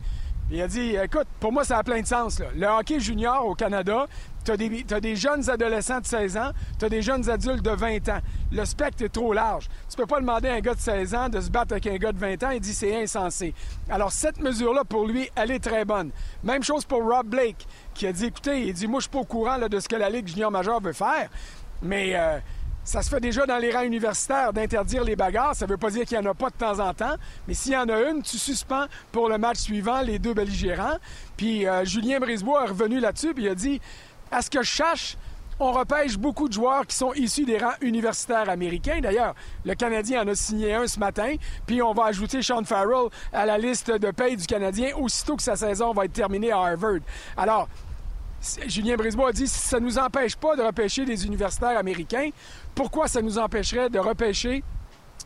Il 0.52 0.62
a 0.62 0.68
dit 0.68 0.96
Écoute, 0.96 1.28
pour 1.40 1.52
moi, 1.52 1.64
ça 1.64 1.78
a 1.78 1.84
plein 1.84 2.02
de 2.02 2.08
sens. 2.08 2.42
Le 2.56 2.66
hockey 2.66 3.00
junior 3.00 3.46
au 3.46 3.54
Canada, 3.54 4.08
tu 4.44 4.52
as, 4.52 5.00
des 5.00 5.16
jeunes 5.16 5.48
adolescents 5.48 6.00
de 6.00 6.06
16 6.06 6.38
ans, 6.38 6.52
tu 6.80 6.86
as 6.86 6.90
des 6.90 7.04
jeunes 7.04 7.30
adultes 7.30 7.62
de 7.64 7.70
20 7.70 8.10
ans. 8.10 8.20
Le 8.52 8.66
spectre 8.66 9.04
est 9.04 9.10
trop 9.10 9.32
large. 9.32 9.68
Tu 9.90 9.96
peux 9.96 10.08
pas 10.08 10.20
demander 10.20 10.50
à 10.50 10.54
un 10.54 10.60
gars 10.60 10.74
de 10.74 10.80
16 10.80 11.14
ans 11.14 11.30
de 11.30 11.40
se 11.40 11.52
battre 11.52 11.74
avec 11.74 11.86
un 11.86 11.98
gars 11.98 12.12
de 12.12 12.18
20 12.18 12.44
ans. 12.44 12.50
Il 12.50 12.62
dit 12.62 12.74
c'est 12.74 13.00
insensé. 13.00 13.54
Alors, 13.90 14.12
cette 14.12 14.40
mesure-là, 14.40 14.84
pour 14.86 15.06
lui, 15.06 15.30
elle 15.36 15.52
est 15.52 15.64
très 15.64 15.86
bonne. 15.86 16.10
Même 16.44 16.64
chose 16.64 16.84
pour 16.84 17.04
Rob 17.04 17.28
Blake, 17.28 17.68
qui 17.94 18.08
a 18.08 18.12
dit 18.12 18.26
Écoutez, 18.26 18.68
il 18.68 18.74
dit 18.74 18.88
Moi, 18.88 19.00
je 19.00 19.04
suis 19.04 19.12
pas 19.12 19.20
au 19.20 19.26
courant 19.26 19.60
de 19.60 19.80
ce 19.80 19.88
que 19.88 19.96
la 19.96 20.10
Ligue 20.10 20.28
junior 20.28 20.50
majeure 20.50 20.82
veut 20.82 20.94
faire, 20.94 21.30
mais. 21.84 22.16
Euh, 22.16 22.40
ça 22.90 23.04
se 23.04 23.10
fait 23.12 23.20
déjà 23.20 23.46
dans 23.46 23.60
les 23.60 23.72
rangs 23.72 23.84
universitaires 23.84 24.52
d'interdire 24.52 25.04
les 25.04 25.16
bagarres. 25.16 25.56
Ça 25.56 25.68
ne 25.68 25.70
veut 25.70 25.78
pas 25.78 25.92
dire 25.92 26.06
qu'il 26.06 26.20
n'y 26.20 26.28
en 26.28 26.32
a 26.32 26.34
pas 26.34 26.50
de 26.50 26.56
temps 26.56 26.80
en 26.80 26.92
temps, 26.92 27.14
mais 27.48 27.54
s'il 27.54 27.74
y 27.74 27.78
en 27.78 27.88
a 27.88 28.10
une, 28.10 28.24
tu 28.24 28.40
suspends 28.40 28.86
pour 29.12 29.30
le 29.30 29.38
match 29.38 29.58
suivant 29.58 30.02
les 30.02 30.18
deux 30.18 30.34
belligérants. 30.34 30.98
Puis 31.38 31.68
euh, 31.68 31.86
Julien 31.86 32.20
Brisebois 32.20 32.66
est 32.66 32.70
revenu 32.70 33.00
là-dessus, 33.00 33.36
puis 33.36 33.44
il 33.44 33.50
a 33.50 33.54
dit 33.54 33.80
À 34.32 34.42
ce 34.42 34.50
que 34.50 34.64
je 34.64 34.72
cherche, 34.72 35.18
on 35.60 35.72
repêche 35.72 36.18
beaucoup 36.18 36.48
de 36.48 36.54
joueurs 36.54 36.88
qui 36.88 36.96
sont 36.96 37.14
issus 37.14 37.46
des 37.46 37.60
rangs 37.60 37.78
universitaires 37.82 38.50
américains. 38.50 39.02
D'ailleurs, 39.02 39.36
le 39.66 39.76
Canadien 39.76 40.24
en 40.24 40.28
a 40.28 40.34
signé 40.34 40.74
un 40.74 40.88
ce 40.88 41.00
matin, 41.00 41.36
puis 41.68 41.84
on 41.84 41.94
va 41.94 42.06
ajouter 42.06 42.42
Sean 42.42 42.64
Farrell 42.64 43.10
à 43.32 43.46
la 43.46 43.60
liste 43.60 43.92
de 43.92 44.10
paye 44.10 44.36
du 44.36 44.48
Canadien 44.48 44.96
aussitôt 44.96 45.36
que 45.36 45.44
sa 45.44 45.56
saison 45.56 45.94
va 45.94 46.06
être 46.06 46.14
terminée 46.14 46.52
à 46.52 46.58
Harvard. 46.58 47.02
Alors, 47.38 47.68
Julien 48.68 48.96
Brisebois 48.96 49.30
a 49.30 49.32
dit 49.32 49.48
ça 49.48 49.80
ne 49.80 49.86
nous 49.86 49.98
empêche 49.98 50.36
pas 50.36 50.56
de 50.56 50.62
repêcher 50.62 51.06
des 51.06 51.26
universitaires 51.26 51.78
américains. 51.78 52.30
Pourquoi 52.80 53.10
ça 53.10 53.22
nous 53.22 53.38
empêcherait 53.38 53.90
de 53.90 54.00
repêcher 54.00 54.64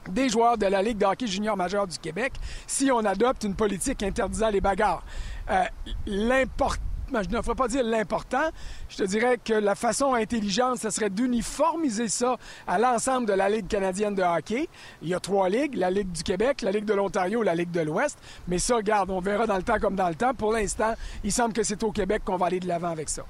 des 0.09 0.27
joueurs 0.27 0.57
de 0.57 0.65
la 0.65 0.81
Ligue 0.81 0.97
de 0.97 1.05
hockey 1.05 1.27
junior 1.27 1.55
majeur 1.55 1.85
du 1.85 1.99
Québec 1.99 2.33
si 2.65 2.89
on 2.91 3.05
adopte 3.05 3.43
une 3.43 3.53
politique 3.53 4.01
interdisant 4.01 4.49
les 4.49 4.59
bagarres? 4.59 5.03
Euh, 5.51 5.63
l'important 6.07 6.81
je 7.13 7.29
ne 7.29 7.43
ferais 7.43 7.53
pas 7.53 7.67
dire 7.67 7.83
l'important. 7.83 8.49
Je 8.89 8.97
te 8.97 9.03
dirais 9.03 9.37
que 9.37 9.53
la 9.53 9.75
façon 9.75 10.15
intelligente, 10.15 10.79
ce 10.79 10.89
serait 10.89 11.11
d'uniformiser 11.11 12.07
ça 12.07 12.37
à 12.65 12.79
l'ensemble 12.79 13.27
de 13.27 13.33
la 13.33 13.49
Ligue 13.49 13.67
canadienne 13.67 14.15
de 14.15 14.23
hockey. 14.23 14.67
Il 15.03 15.09
y 15.09 15.13
a 15.13 15.19
trois 15.19 15.47
ligues, 15.47 15.75
la 15.75 15.91
Ligue 15.91 16.11
du 16.11 16.23
Québec, 16.23 16.63
la 16.63 16.71
Ligue 16.71 16.85
de 16.85 16.95
l'Ontario, 16.95 17.43
la 17.43 17.53
Ligue 17.53 17.69
de 17.69 17.81
l'Ouest. 17.81 18.17
Mais 18.47 18.57
ça, 18.57 18.77
regarde, 18.77 19.11
on 19.11 19.19
verra 19.19 19.45
dans 19.45 19.57
le 19.57 19.63
temps 19.63 19.77
comme 19.79 19.95
dans 19.95 20.09
le 20.09 20.15
temps. 20.15 20.33
Pour 20.33 20.53
l'instant, 20.53 20.95
il 21.23 21.31
semble 21.31 21.53
que 21.53 21.61
c'est 21.61 21.83
au 21.83 21.91
Québec 21.91 22.23
qu'on 22.25 22.37
va 22.37 22.47
aller 22.47 22.59
de 22.59 22.67
l'avant 22.67 22.89
avec 22.89 23.09
ça. 23.09 23.23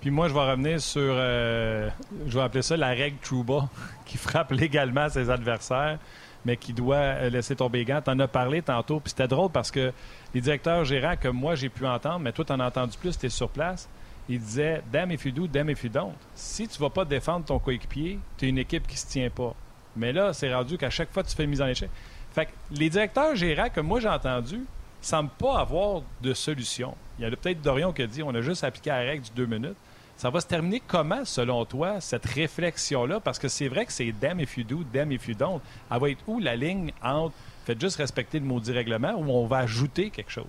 Puis 0.00 0.10
moi, 0.10 0.28
je 0.28 0.34
vais 0.34 0.50
revenir 0.50 0.80
sur, 0.80 1.00
euh, 1.02 1.88
je 2.26 2.38
vais 2.38 2.44
appeler 2.44 2.62
ça 2.62 2.76
la 2.76 2.88
règle 2.88 3.18
Trouba, 3.18 3.68
qui 4.06 4.16
frappe 4.16 4.52
légalement 4.52 5.08
ses 5.08 5.30
adversaires 5.30 5.98
mais 6.44 6.56
qui 6.56 6.72
doit 6.72 6.96
euh, 6.96 7.30
laisser 7.30 7.56
tomber 7.56 7.84
gants. 7.84 8.00
Tu 8.02 8.10
en 8.10 8.18
as 8.20 8.28
parlé 8.28 8.62
tantôt, 8.62 9.00
puis 9.00 9.10
c'était 9.10 9.28
drôle 9.28 9.50
parce 9.50 9.70
que 9.70 9.92
les 10.34 10.40
directeurs 10.40 10.84
gérants 10.84 11.16
que 11.16 11.28
moi 11.28 11.54
j'ai 11.54 11.68
pu 11.68 11.86
entendre, 11.86 12.20
mais 12.20 12.32
toi 12.32 12.44
tu 12.44 12.52
en 12.52 12.60
as 12.60 12.66
entendu 12.66 12.96
plus, 12.98 13.18
tu 13.18 13.26
es 13.26 13.28
sur 13.28 13.48
place, 13.48 13.88
ils 14.28 14.40
disaient 14.40 14.82
Damn 14.90 15.10
if 15.10 15.24
you 15.24 15.32
do, 15.32 15.46
damn 15.46 15.70
if 15.70 15.84
you 15.84 15.90
don't. 15.90 16.14
Si 16.34 16.68
tu 16.68 16.78
vas 16.80 16.90
pas 16.90 17.04
défendre 17.04 17.44
ton 17.44 17.58
coéquipier, 17.58 18.18
tu 18.36 18.46
es 18.46 18.48
une 18.48 18.58
équipe 18.58 18.86
qui 18.86 18.96
se 18.96 19.06
tient 19.06 19.30
pas. 19.30 19.54
Mais 19.96 20.12
là, 20.12 20.32
c'est 20.32 20.52
rendu 20.52 20.78
qu'à 20.78 20.90
chaque 20.90 21.12
fois 21.12 21.22
tu 21.22 21.34
fais 21.34 21.44
une 21.44 21.50
mise 21.50 21.62
en 21.62 21.66
échec. 21.66 21.90
Fait 22.32 22.46
que 22.46 22.50
les 22.70 22.90
directeurs 22.90 23.34
gérants 23.34 23.70
que 23.70 23.80
moi 23.80 24.00
j'ai 24.00 24.08
entendus 24.08 24.64
semblent 25.00 25.30
pas 25.38 25.60
avoir 25.60 26.02
de 26.22 26.34
solution. 26.34 26.94
Il 27.18 27.24
y 27.24 27.26
a 27.26 27.30
peut-être 27.30 27.62
Dorion 27.62 27.92
qui 27.92 28.02
a 28.02 28.06
dit 28.06 28.22
on 28.22 28.34
a 28.34 28.40
juste 28.40 28.64
appliqué 28.64 28.90
la 28.90 28.98
règle 28.98 29.24
du 29.24 29.30
deux 29.30 29.46
minutes. 29.46 29.76
Ça 30.16 30.30
va 30.30 30.40
se 30.40 30.46
terminer 30.46 30.82
comment, 30.84 31.24
selon 31.24 31.64
toi, 31.64 32.00
cette 32.00 32.26
réflexion-là? 32.26 33.20
Parce 33.20 33.38
que 33.38 33.46
c'est 33.46 33.68
vrai 33.68 33.86
que 33.86 33.92
c'est 33.92 34.10
damn 34.10 34.40
if 34.40 34.56
you 34.56 34.64
do, 34.64 34.82
damn 34.92 35.12
if 35.12 35.28
you 35.28 35.34
don't. 35.34 35.60
Elle 35.90 36.00
va 36.00 36.10
être 36.10 36.24
où 36.26 36.40
la 36.40 36.56
ligne 36.56 36.92
entre 37.02 37.34
faites 37.64 37.80
juste 37.80 37.98
respecter 37.98 38.40
le 38.40 38.46
maudit 38.46 38.72
règlement 38.72 39.12
ou 39.12 39.30
on 39.30 39.46
va 39.46 39.58
ajouter 39.58 40.10
quelque 40.10 40.32
chose? 40.32 40.46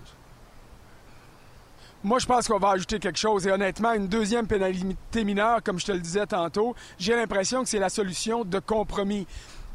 Moi, 2.02 2.18
je 2.20 2.26
pense 2.26 2.48
qu'on 2.48 2.60
va 2.60 2.70
ajouter 2.70 2.98
quelque 2.98 3.20
chose. 3.20 3.46
Et 3.46 3.52
honnêtement, 3.52 3.92
une 3.92 4.08
deuxième 4.08 4.48
pénalité 4.48 5.26
mineure, 5.26 5.62
comme 5.62 5.80
je 5.80 5.86
te 5.86 5.92
le 5.92 6.00
disais 6.00 6.26
tantôt, 6.26 6.74
j'ai 6.98 7.14
l'impression 7.14 7.62
que 7.62 7.70
c'est 7.70 7.80
la 7.80 7.90
solution 7.90 8.46
de 8.46 8.60
compromis. 8.60 9.28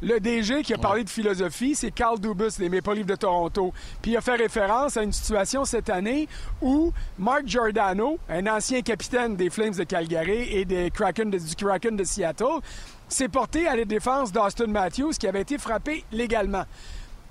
Le 0.04 0.20
DG 0.20 0.62
qui 0.62 0.74
a 0.74 0.76
parlé 0.76 1.02
de 1.02 1.08
philosophie, 1.08 1.74
c'est 1.74 1.90
Carl 1.90 2.20
Dubus 2.20 2.58
des 2.58 2.68
Maple 2.68 2.92
Leafs 2.96 3.06
de 3.06 3.14
Toronto. 3.14 3.72
Puis 4.02 4.10
il 4.10 4.16
a 4.18 4.20
fait 4.20 4.34
référence 4.34 4.98
à 4.98 5.02
une 5.02 5.12
situation 5.12 5.64
cette 5.64 5.88
année 5.88 6.28
où 6.60 6.92
Mark 7.18 7.44
Giordano, 7.46 8.18
un 8.28 8.46
ancien 8.46 8.82
capitaine 8.82 9.34
des 9.34 9.48
Flames 9.48 9.72
de 9.72 9.84
Calgary 9.84 10.42
et 10.50 10.66
des 10.66 10.90
Kraken 10.90 11.30
de, 11.30 11.38
du 11.38 11.56
Kraken 11.56 11.96
de 11.96 12.04
Seattle, 12.04 12.60
s'est 13.08 13.30
porté 13.30 13.66
à 13.66 13.76
la 13.76 13.86
défense 13.86 14.30
d'Austin 14.30 14.66
Matthews 14.66 15.12
qui 15.18 15.26
avait 15.26 15.40
été 15.40 15.56
frappé 15.56 16.04
légalement 16.12 16.64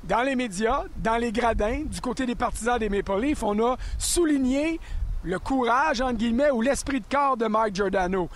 dans 0.04 0.24
les 0.24 0.36
médias, 0.36 0.84
dans 0.98 1.18
les 1.18 1.32
gradins, 1.32 1.84
du 1.86 2.02
côté 2.02 2.26
des 2.26 2.36
partisans 2.36 2.80
des 2.80 2.90
Maple 2.90 3.22
Leafs, 3.22 3.44
on 3.44 3.58
a 3.64 3.78
souligné 4.00 4.80
le 5.24 5.38
courage, 5.38 6.02
entre 6.02 6.18
guillemets, 6.18 6.50
ou 6.50 6.62
l'esprit 6.62 7.00
de 7.02 7.06
corps 7.10 7.38
de 7.38 7.46
Mark 7.46 7.74
Giordano. 7.74 8.30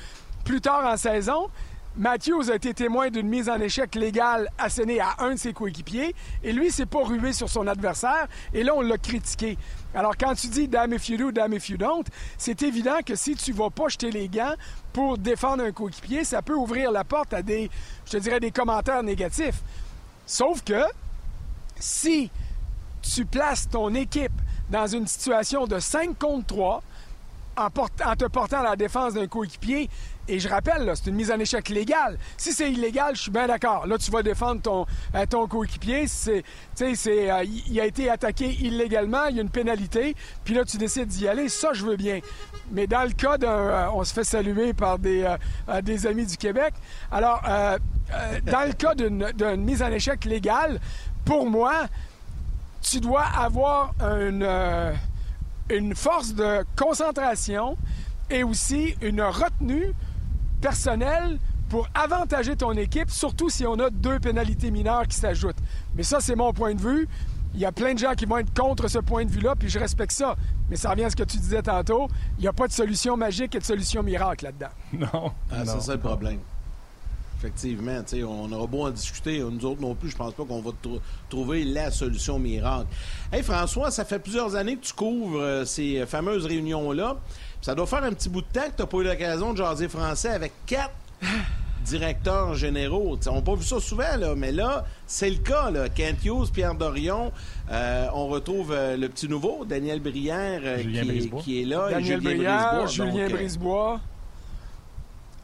Plus 0.46 0.62
tard 0.62 0.86
en 0.86 0.96
saison, 0.96 1.50
Matthews 1.98 2.52
a 2.52 2.56
été 2.56 2.76
témoin 2.76 3.10
d'une 3.10 3.28
mise 3.28 3.50
en 3.50 3.60
échec 3.60 3.96
légale 3.96 4.52
assénée 4.60 5.00
à 5.00 5.16
un 5.18 5.32
de 5.32 5.40
ses 5.40 5.52
coéquipiers 5.52 6.14
et 6.44 6.54
lui 6.54 6.70
s'est 6.70 6.86
pas 6.86 7.04
rué 7.04 7.34
sur 7.34 7.50
son 7.50 7.66
adversaire 7.66 8.28
et 8.54 8.64
là 8.64 8.74
on 8.76 8.82
l'a 8.82 9.00
critiqué. 9.00 9.58
Alors 9.96 10.16
quand 10.16 10.36
tu 10.36 10.48
dis 10.48 10.68
damn 10.68 10.94
if 10.94 11.10
you 11.10 11.18
do, 11.18 11.32
damn 11.32 11.54
if 11.54 11.70
you 11.70 11.78
don't, 11.78 12.04
c'est 12.38 12.62
évident 12.62 13.00
que 13.04 13.16
si 13.16 13.36
tu 13.36 13.52
vas 13.52 13.72
pas 13.72 13.88
jeter 13.88 14.12
les 14.12 14.30
gants 14.30 14.54
pour 14.94 15.18
défendre 15.18 15.64
un 15.64 15.72
coéquipier, 15.72 16.24
ça 16.24 16.44
peut 16.44 16.54
ouvrir 16.54 16.92
la 16.92 17.04
porte 17.04 17.34
à 17.34 17.42
des, 17.42 17.68
je 18.06 18.20
dirais, 18.20 18.40
des 18.40 18.52
commentaires 18.52 19.02
négatifs. 19.02 19.64
Sauf 20.28 20.64
que 20.64 20.84
si 21.80 22.30
tu 23.02 23.26
places 23.26 23.70
ton 23.70 23.96
équipe 23.96 24.40
dans 24.70 24.86
une 24.86 25.08
situation 25.08 25.66
de 25.66 25.80
5 25.80 26.16
contre 26.20 26.46
3 26.46 26.84
en, 27.58 27.70
te 28.16 28.26
portant 28.26 28.60
à 28.60 28.64
la 28.64 28.76
défense 28.76 29.16
d'un 29.16 29.26
coéquipier, 29.26 29.90
et 30.28 30.40
je 30.40 30.50
rappelle, 30.50 30.92
c'est 30.96 31.10
une 31.10 31.16
mise 31.16 31.32
en 31.32 31.40
échec 31.40 31.70
légale. 31.70 32.18
Si 32.36 32.52
c'est 32.52 32.72
illégal, 32.72 33.16
je 33.16 33.22
suis 33.24 33.32
bien 33.32 33.48
d'accord. 33.48 33.88
Là, 33.88 33.98
tu 33.98 34.12
vas 34.12 34.24
défendre 34.24 34.62
ton, 34.62 34.86
euh, 35.16 35.26
ton 35.26 35.48
coéquipier. 35.48 36.08
C'est, 36.08 36.44
c'est, 36.76 37.32
euh, 37.32 37.44
il 37.44 37.80
a 37.80 37.86
été 37.86 38.10
attaqué 38.10 38.52
illégalement, 38.60 39.26
il 39.28 39.38
y 39.38 39.40
a 39.40 39.42
une 39.42 39.50
pénalité, 39.50 40.16
puis 40.44 40.54
là, 40.54 40.66
tu 40.66 40.78
décides 40.78 41.08
d'y 41.08 41.28
aller. 41.28 41.48
Ça, 41.48 41.72
je 41.74 41.86
veux 41.86 41.96
bien. 41.96 42.20
Mais 42.72 42.88
dans 42.88 43.04
le 43.04 43.12
cas 43.12 43.38
d'un... 43.38 43.48
Euh, 43.48 43.88
on 43.94 44.04
se 44.04 44.14
fait 44.14 44.24
saluer 44.24 44.74
par 44.74 45.00
des, 45.00 45.36
des 45.84 46.06
amis 46.08 46.26
du 46.26 46.38
Québec. 46.38 46.74
Alors, 47.12 47.42
dans 47.42 48.68
le 48.68 48.74
cas 48.74 48.94
d'une, 48.96 49.32
mise 49.58 49.82
en 49.82 49.92
échec 49.92 50.26
légale, 50.26 50.80
pour 51.26 51.50
moi, 51.50 51.88
tu 52.82 53.00
dois 53.00 53.24
avoir 53.24 53.94
une, 54.02 54.48
une 55.70 55.96
force 55.96 56.34
de 56.34 56.66
concentration 56.76 57.78
et 58.30 58.44
aussi 58.44 58.96
une 59.02 59.22
retenue 59.22 59.94
personnel 60.62 61.40
pour 61.70 61.88
avantager 61.94 62.56
ton 62.56 62.72
équipe, 62.74 63.10
surtout 63.10 63.50
si 63.50 63.66
on 63.66 63.78
a 63.80 63.90
deux 63.90 64.20
pénalités 64.20 64.72
mineures 64.72 65.08
qui 65.08 65.18
s'ajoutent. 65.18 65.58
Mais 65.96 66.04
ça, 66.04 66.20
c'est 66.20 66.36
mon 66.36 66.54
point 66.54 66.74
de 66.74 66.82
vue. 66.82 67.08
Il 67.54 67.60
y 67.60 67.66
a 67.66 67.72
plein 67.72 67.94
de 67.94 68.00
gens 68.00 68.14
qui 68.14 68.26
vont 68.26 68.38
être 68.38 68.54
contre 68.54 68.88
ce 68.88 69.00
point 69.00 69.26
de 69.26 69.32
vue-là, 69.32 69.56
puis 69.56 69.70
je 69.70 69.80
respecte 69.80 70.12
ça. 70.12 70.36
Mais 70.70 70.76
ça 70.76 70.92
revient 70.92 71.06
à 71.06 71.10
ce 71.10 71.16
que 71.16 71.24
tu 71.24 71.38
disais 71.38 71.62
tantôt. 71.62 72.08
Il 72.38 72.42
n'y 72.42 72.48
a 72.48 72.54
pas 72.54 72.68
de 72.68 72.74
solution 72.74 73.18
magique 73.18 73.56
et 73.56 73.60
de 73.60 73.64
solution 73.64 74.04
miracle 74.04 74.46
là-dedans. 74.46 74.70
Non. 75.14 75.32
Ah, 75.52 75.66
c'est 75.66 75.82
ça 75.82 75.94
le 75.94 76.00
problème. 76.00 76.40
Effectivement, 77.40 78.02
on 78.28 78.52
aura 78.52 78.66
beau 78.66 78.88
en 78.88 78.90
discuter. 78.90 79.40
Nous 79.40 79.64
autres 79.66 79.82
non 79.82 79.94
plus, 79.94 80.10
je 80.10 80.18
pense 80.18 80.34
pas 80.34 80.44
qu'on 80.44 80.62
va 80.62 80.72
trouver 81.30 81.64
la 81.66 81.92
solution 81.92 82.40
miracle. 82.40 82.88
Hey 83.32 83.44
François, 83.44 83.92
ça 83.92 84.06
fait 84.06 84.18
plusieurs 84.18 84.56
années 84.56 84.76
que 84.76 84.86
tu 84.86 84.94
couvres 84.94 85.40
euh, 85.40 85.66
ces 85.66 86.04
fameuses 86.08 86.48
réunions-là. 86.48 87.18
Ça 87.62 87.76
doit 87.76 87.88
faire 87.88 88.04
un 88.04 88.14
petit 88.14 88.30
bout 88.30 88.42
de 88.42 88.48
temps 88.48 88.66
que 88.70 88.76
tu 88.76 88.82
n'as 88.82 88.88
pas 88.88 88.98
eu 88.98 89.04
l'occasion 89.04 89.54
de 89.54 89.58
jaser 89.58 89.88
français 89.88 90.30
avec 90.30 90.54
quatre 90.66 90.94
directeurs 91.88 92.54
généraux. 92.54 93.18
on 93.28 93.36
n'a 93.36 93.42
pas 93.42 93.56
vu 93.56 93.64
ça 93.64 93.80
souvent, 93.80 94.16
là, 94.18 94.36
mais 94.36 94.52
là, 94.52 94.86
c'est 95.06 95.30
le 95.30 95.38
cas. 95.38 95.72
Là. 95.72 95.90
Kent 95.90 96.26
Hughes, 96.26 96.52
Pierre 96.54 96.76
Dorion, 96.76 97.32
euh, 97.72 98.08
on 98.14 98.28
retrouve 98.28 98.74
euh, 98.74 98.98
le 98.98 99.08
petit 99.10 99.28
nouveau, 99.28 99.64
Daniel 99.66 100.02
Brière, 100.02 100.62
euh, 100.64 100.84
qui, 101.42 101.62
est 101.62 101.66
là. 101.66 101.90
Daniel 101.90 102.20
Brière, 102.20 102.88
Julien 102.88 103.30
Brisebois. 103.30 104.00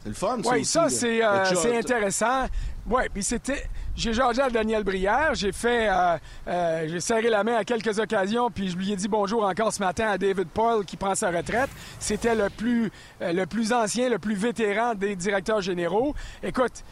C'est 0.02 0.08
le 0.10 0.14
fun, 0.14 0.38
ça 0.42 0.50
Oui, 0.50 0.64
ça, 0.64 0.88
c'est 0.90 1.76
intéressant. 1.76 2.46
Oui, 2.86 3.02
puis 3.12 3.22
c'était 3.22 3.64
j'ai 3.96 4.12
jasé 4.12 4.42
à 4.42 4.50
Daniel 4.50 4.82
Brière, 4.82 5.34
j'ai 5.34 5.52
fait, 5.52 5.88
euh, 5.88 6.18
euh, 6.48 6.88
j'ai 6.88 7.00
serré 7.00 7.30
la 7.30 7.44
main 7.44 7.56
à 7.56 7.64
quelques 7.64 7.98
occasions, 7.98 8.50
puis 8.50 8.68
je 8.68 8.76
lui 8.76 8.92
ai 8.92 8.96
dit 8.96 9.06
bonjour 9.08 9.44
encore 9.44 9.72
ce 9.72 9.80
matin 9.80 10.08
à 10.08 10.18
David 10.18 10.48
Paul 10.48 10.84
qui 10.84 10.96
prend 10.96 11.14
sa 11.14 11.30
retraite. 11.30 11.70
C'était 12.00 12.34
le 12.34 12.50
plus, 12.50 12.90
euh, 13.22 13.32
le 13.32 13.46
plus 13.46 13.72
ancien, 13.72 14.08
le 14.08 14.18
plus 14.18 14.34
vétéran 14.34 14.94
des 14.94 15.14
directeurs 15.14 15.60
généraux. 15.60 16.14
Écoute, 16.42 16.82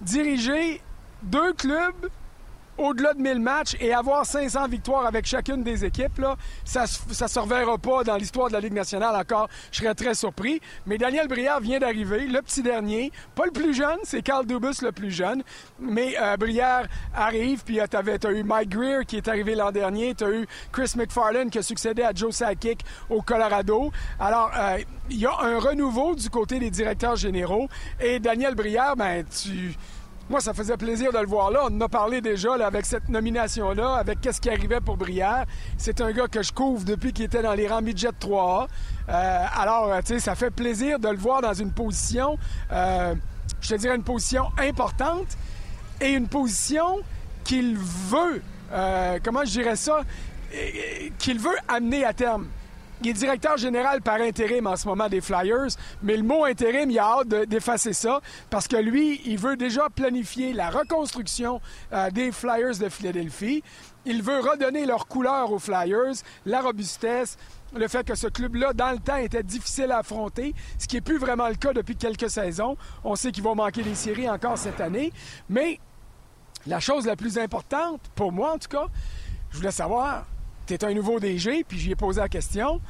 diriger 0.00 0.80
deux 1.22 1.52
clubs 1.52 2.08
au-delà 2.78 3.14
de 3.14 3.20
1000 3.20 3.40
matchs 3.40 3.76
et 3.80 3.92
avoir 3.92 4.26
500 4.26 4.68
victoires 4.68 5.06
avec 5.06 5.26
chacune 5.26 5.62
des 5.62 5.84
équipes, 5.84 6.18
là, 6.18 6.36
ça 6.64 6.82
ne 6.82 7.28
se 7.28 7.38
reverra 7.38 7.78
pas 7.78 8.04
dans 8.04 8.16
l'histoire 8.16 8.48
de 8.48 8.54
la 8.54 8.60
Ligue 8.60 8.72
nationale 8.72 9.14
encore. 9.16 9.48
Je 9.72 9.78
serais 9.78 9.94
très 9.94 10.14
surpris. 10.14 10.60
Mais 10.86 10.98
Daniel 10.98 11.28
Brière 11.28 11.60
vient 11.60 11.78
d'arriver, 11.78 12.26
le 12.26 12.40
petit 12.42 12.62
dernier. 12.62 13.12
Pas 13.34 13.46
le 13.46 13.50
plus 13.50 13.74
jeune, 13.74 13.98
c'est 14.04 14.22
Carl 14.22 14.46
Dubus 14.46 14.82
le 14.82 14.92
plus 14.92 15.10
jeune. 15.10 15.42
Mais 15.78 16.14
euh, 16.20 16.36
Brière 16.36 16.86
arrive, 17.14 17.62
puis 17.64 17.80
euh, 17.80 17.86
tu 17.90 18.26
as 18.26 18.30
eu 18.32 18.42
Mike 18.42 18.70
Greer 18.70 19.04
qui 19.06 19.16
est 19.16 19.28
arrivé 19.28 19.54
l'an 19.54 19.72
dernier, 19.72 20.14
tu 20.14 20.24
as 20.24 20.30
eu 20.30 20.46
Chris 20.72 20.92
McFarland 20.96 21.48
qui 21.50 21.58
a 21.58 21.62
succédé 21.62 22.02
à 22.02 22.12
Joe 22.14 22.34
Sakic 22.34 22.84
au 23.10 23.22
Colorado. 23.22 23.90
Alors, 24.18 24.50
euh, 24.56 24.78
il 25.10 25.18
y 25.18 25.26
a 25.26 25.38
un 25.40 25.58
renouveau 25.58 26.14
du 26.14 26.28
côté 26.30 26.58
des 26.58 26.70
directeurs 26.70 27.16
généraux. 27.16 27.68
Et 28.00 28.18
Daniel 28.18 28.54
Brière, 28.54 28.96
ben, 28.96 29.24
tu 29.24 29.74
moi, 30.28 30.40
ça 30.40 30.52
faisait 30.54 30.76
plaisir 30.76 31.12
de 31.12 31.18
le 31.18 31.26
voir 31.26 31.50
là. 31.50 31.60
On 31.64 31.76
en 31.76 31.80
a 31.82 31.88
parlé 31.88 32.20
déjà 32.20 32.54
avec 32.54 32.84
cette 32.84 33.08
nomination-là, 33.08 33.94
avec 33.94 34.20
qu'est-ce 34.20 34.40
qui 34.40 34.50
arrivait 34.50 34.80
pour 34.80 34.96
Brière. 34.96 35.44
C'est 35.78 36.00
un 36.00 36.10
gars 36.10 36.26
que 36.26 36.42
je 36.42 36.52
couvre 36.52 36.84
depuis 36.84 37.12
qu'il 37.12 37.26
était 37.26 37.42
dans 37.42 37.54
les 37.54 37.68
rangs 37.68 37.82
midget 37.82 38.08
3A. 38.08 38.66
Euh, 39.08 39.44
alors, 39.56 39.98
tu 40.00 40.14
sais, 40.14 40.20
ça 40.20 40.34
fait 40.34 40.50
plaisir 40.50 40.98
de 40.98 41.08
le 41.08 41.16
voir 41.16 41.42
dans 41.42 41.54
une 41.54 41.70
position, 41.70 42.38
euh, 42.72 43.14
je 43.60 43.68
te 43.68 43.74
dirais 43.76 43.94
une 43.94 44.02
position 44.02 44.46
importante 44.58 45.36
et 46.00 46.10
une 46.10 46.26
position 46.26 46.98
qu'il 47.44 47.76
veut, 47.76 48.42
euh, 48.72 49.18
comment 49.22 49.44
je 49.44 49.52
dirais 49.52 49.76
ça, 49.76 50.00
qu'il 51.18 51.38
veut 51.38 51.56
amener 51.68 52.04
à 52.04 52.12
terme. 52.12 52.48
Il 53.02 53.10
est 53.10 53.12
directeur 53.12 53.58
général 53.58 54.00
par 54.00 54.20
intérim 54.20 54.66
en 54.66 54.76
ce 54.76 54.88
moment 54.88 55.08
des 55.08 55.20
Flyers, 55.20 55.68
mais 56.02 56.16
le 56.16 56.22
mot 56.22 56.44
intérim, 56.44 56.90
il 56.90 56.98
a 56.98 57.18
hâte 57.18 57.28
d'effacer 57.28 57.92
ça 57.92 58.20
parce 58.48 58.66
que 58.68 58.76
lui, 58.76 59.20
il 59.26 59.38
veut 59.38 59.56
déjà 59.56 59.90
planifier 59.90 60.54
la 60.54 60.70
reconstruction 60.70 61.60
euh, 61.92 62.10
des 62.10 62.32
Flyers 62.32 62.78
de 62.78 62.88
Philadelphie. 62.88 63.62
Il 64.06 64.22
veut 64.22 64.40
redonner 64.40 64.86
leur 64.86 65.08
couleur 65.08 65.52
aux 65.52 65.58
Flyers, 65.58 66.14
la 66.46 66.62
robustesse, 66.62 67.36
le 67.74 67.86
fait 67.86 68.06
que 68.06 68.14
ce 68.14 68.28
club-là, 68.28 68.72
dans 68.72 68.92
le 68.92 68.98
temps, 68.98 69.16
était 69.16 69.42
difficile 69.42 69.92
à 69.92 69.98
affronter, 69.98 70.54
ce 70.78 70.86
qui 70.86 70.96
n'est 70.96 71.02
plus 71.02 71.18
vraiment 71.18 71.48
le 71.48 71.56
cas 71.56 71.74
depuis 71.74 71.96
quelques 71.96 72.30
saisons. 72.30 72.78
On 73.04 73.14
sait 73.14 73.30
qu'ils 73.30 73.44
vont 73.44 73.54
manquer 73.54 73.82
les 73.82 73.94
séries 73.94 74.30
encore 74.30 74.56
cette 74.56 74.80
année. 74.80 75.12
Mais 75.50 75.80
la 76.66 76.80
chose 76.80 77.04
la 77.04 77.16
plus 77.16 77.38
importante, 77.38 78.00
pour 78.14 78.32
moi 78.32 78.54
en 78.54 78.58
tout 78.58 78.68
cas, 78.68 78.86
je 79.50 79.58
voulais 79.58 79.70
savoir, 79.70 80.24
tu 80.66 80.74
es 80.74 80.84
un 80.84 80.94
nouveau 80.94 81.20
DG, 81.20 81.64
puis 81.66 81.78
j'y 81.78 81.92
ai 81.92 81.96
posé 81.96 82.20
la 82.20 82.28
question. 82.28 82.80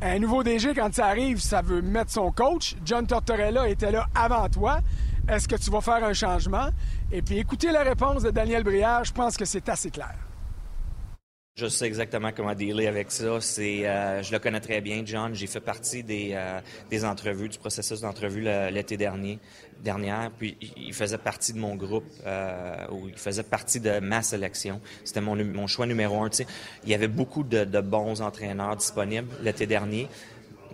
Un 0.00 0.18
nouveau 0.18 0.42
DG, 0.42 0.74
quand 0.74 0.92
ça 0.92 1.06
arrive, 1.06 1.40
ça 1.40 1.62
veut 1.62 1.80
mettre 1.80 2.10
son 2.10 2.32
coach. 2.32 2.74
John 2.84 3.06
Tortorella 3.06 3.68
était 3.68 3.92
là 3.92 4.06
avant 4.14 4.48
toi. 4.48 4.80
Est-ce 5.28 5.46
que 5.46 5.54
tu 5.56 5.70
vas 5.70 5.80
faire 5.80 6.02
un 6.02 6.12
changement? 6.12 6.68
Et 7.12 7.22
puis 7.22 7.38
écoutez 7.38 7.70
la 7.70 7.82
réponse 7.82 8.22
de 8.24 8.30
Daniel 8.30 8.64
Briard, 8.64 9.04
je 9.04 9.12
pense 9.12 9.36
que 9.36 9.44
c'est 9.44 9.68
assez 9.68 9.90
clair. 9.90 10.14
Je 11.54 11.66
sais 11.66 11.84
exactement 11.84 12.30
comment 12.34 12.54
dealer 12.54 12.86
avec 12.86 13.10
ça. 13.10 13.38
C'est, 13.42 13.86
euh, 13.86 14.22
je 14.22 14.32
le 14.32 14.38
connais 14.38 14.60
très 14.60 14.80
bien, 14.80 15.02
John. 15.04 15.34
J'ai 15.34 15.46
fait 15.46 15.60
partie 15.60 16.02
des, 16.02 16.30
euh, 16.32 16.60
des 16.88 17.04
entrevues, 17.04 17.50
du 17.50 17.58
processus 17.58 18.00
d'entrevue 18.00 18.40
l'été 18.70 18.96
dernier, 18.96 19.38
dernière. 19.84 20.30
Puis 20.38 20.56
il 20.78 20.94
faisait 20.94 21.18
partie 21.18 21.52
de 21.52 21.58
mon 21.58 21.76
groupe, 21.76 22.06
euh, 22.24 22.86
ou 22.90 23.08
il 23.08 23.18
faisait 23.18 23.42
partie 23.42 23.80
de 23.80 24.00
ma 24.00 24.22
sélection. 24.22 24.80
C'était 25.04 25.20
mon, 25.20 25.36
mon 25.44 25.66
choix 25.66 25.84
numéro 25.84 26.22
un. 26.22 26.30
Il 26.84 26.88
y 26.88 26.94
avait 26.94 27.06
beaucoup 27.06 27.42
de, 27.42 27.64
de 27.64 27.80
bons 27.82 28.22
entraîneurs 28.22 28.74
disponibles 28.74 29.28
l'été 29.42 29.66
dernier. 29.66 30.08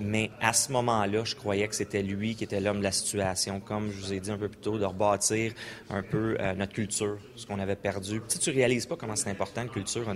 Mais 0.00 0.30
à 0.40 0.52
ce 0.52 0.70
moment-là, 0.72 1.24
je 1.24 1.34
croyais 1.34 1.66
que 1.66 1.74
c'était 1.74 2.02
lui 2.02 2.34
qui 2.34 2.44
était 2.44 2.60
l'homme 2.60 2.78
de 2.78 2.84
la 2.84 2.92
situation, 2.92 3.60
comme 3.60 3.90
je 3.90 3.98
vous 3.98 4.12
ai 4.12 4.20
dit 4.20 4.30
un 4.30 4.38
peu 4.38 4.48
plus 4.48 4.60
tôt, 4.60 4.78
de 4.78 4.84
rebâtir 4.84 5.52
un 5.90 6.02
peu 6.02 6.36
euh, 6.38 6.54
notre 6.54 6.72
culture, 6.72 7.18
ce 7.36 7.46
qu'on 7.46 7.58
avait 7.58 7.76
perdu. 7.76 8.20
Tu 8.28 8.34
sais, 8.34 8.38
tu 8.38 8.50
réalises 8.50 8.86
pas 8.86 8.96
comment 8.96 9.16
c'est 9.16 9.30
important 9.30 9.62
une 9.62 9.70
culture 9.70 10.06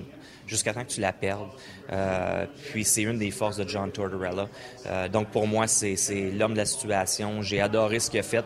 jusqu'à 0.46 0.72
temps 0.72 0.84
que 0.84 0.90
tu 0.90 1.00
la 1.00 1.12
perdes. 1.12 1.48
Euh, 1.90 2.46
puis 2.70 2.84
c'est 2.84 3.02
une 3.02 3.18
des 3.18 3.30
forces 3.30 3.56
de 3.56 3.68
John 3.68 3.90
Tortorella. 3.90 4.48
Euh, 4.86 5.08
donc 5.08 5.30
pour 5.30 5.46
moi, 5.46 5.66
c'est 5.66 6.30
l'homme 6.30 6.52
de 6.52 6.58
la 6.58 6.66
situation. 6.66 7.42
J'ai 7.42 7.60
adoré 7.60 7.98
ce 7.98 8.10
qu'il 8.10 8.20
a 8.20 8.22
fait. 8.22 8.44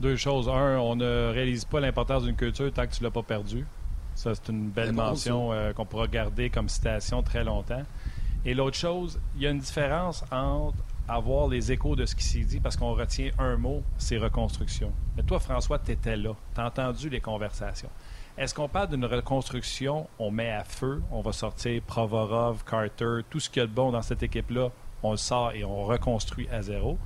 Deux 0.00 0.16
choses. 0.16 0.48
Un, 0.48 0.78
on 0.78 0.94
ne 0.94 1.32
réalise 1.32 1.64
pas 1.64 1.80
l'importance 1.80 2.24
d'une 2.24 2.36
culture 2.36 2.70
tant 2.72 2.86
que 2.86 2.92
tu 2.94 3.02
l'as 3.02 3.10
pas 3.10 3.22
perdue. 3.22 3.64
Ça, 4.14 4.34
c'est 4.34 4.50
une 4.50 4.68
belle 4.68 4.92
mention 4.92 5.52
qu'on 5.74 5.84
pourra 5.84 6.06
garder 6.06 6.48
comme 6.48 6.68
citation 6.68 7.22
très 7.22 7.44
longtemps. 7.44 7.82
Et 8.48 8.54
l'autre 8.54 8.76
chose, 8.76 9.18
il 9.34 9.42
y 9.42 9.46
a 9.48 9.50
une 9.50 9.58
différence 9.58 10.24
entre 10.30 10.76
avoir 11.08 11.48
les 11.48 11.72
échos 11.72 11.96
de 11.96 12.06
ce 12.06 12.14
qui 12.14 12.22
s'est 12.22 12.44
dit 12.44 12.60
parce 12.60 12.76
qu'on 12.76 12.94
retient 12.94 13.32
un 13.40 13.56
mot, 13.56 13.82
c'est 13.98 14.18
reconstruction. 14.18 14.92
Mais 15.16 15.24
toi, 15.24 15.40
François, 15.40 15.80
tu 15.80 15.90
étais 15.90 16.16
là. 16.16 16.30
Tu 16.54 16.60
as 16.60 16.66
entendu 16.66 17.08
les 17.08 17.20
conversations. 17.20 17.90
Est-ce 18.38 18.54
qu'on 18.54 18.68
parle 18.68 18.90
d'une 18.90 19.04
reconstruction, 19.04 20.06
on 20.20 20.30
met 20.30 20.52
à 20.52 20.62
feu, 20.62 21.02
on 21.10 21.22
va 21.22 21.32
sortir 21.32 21.82
Provorov, 21.82 22.62
Carter, 22.64 23.22
tout 23.28 23.40
ce 23.40 23.50
qu'il 23.50 23.62
y 23.62 23.64
a 23.64 23.66
de 23.66 23.72
bon 23.72 23.90
dans 23.90 24.02
cette 24.02 24.22
équipe-là, 24.22 24.70
on 25.02 25.10
le 25.10 25.16
sort 25.16 25.50
et 25.50 25.64
on 25.64 25.82
reconstruit 25.82 26.48
à 26.48 26.62
zéro? 26.62 26.98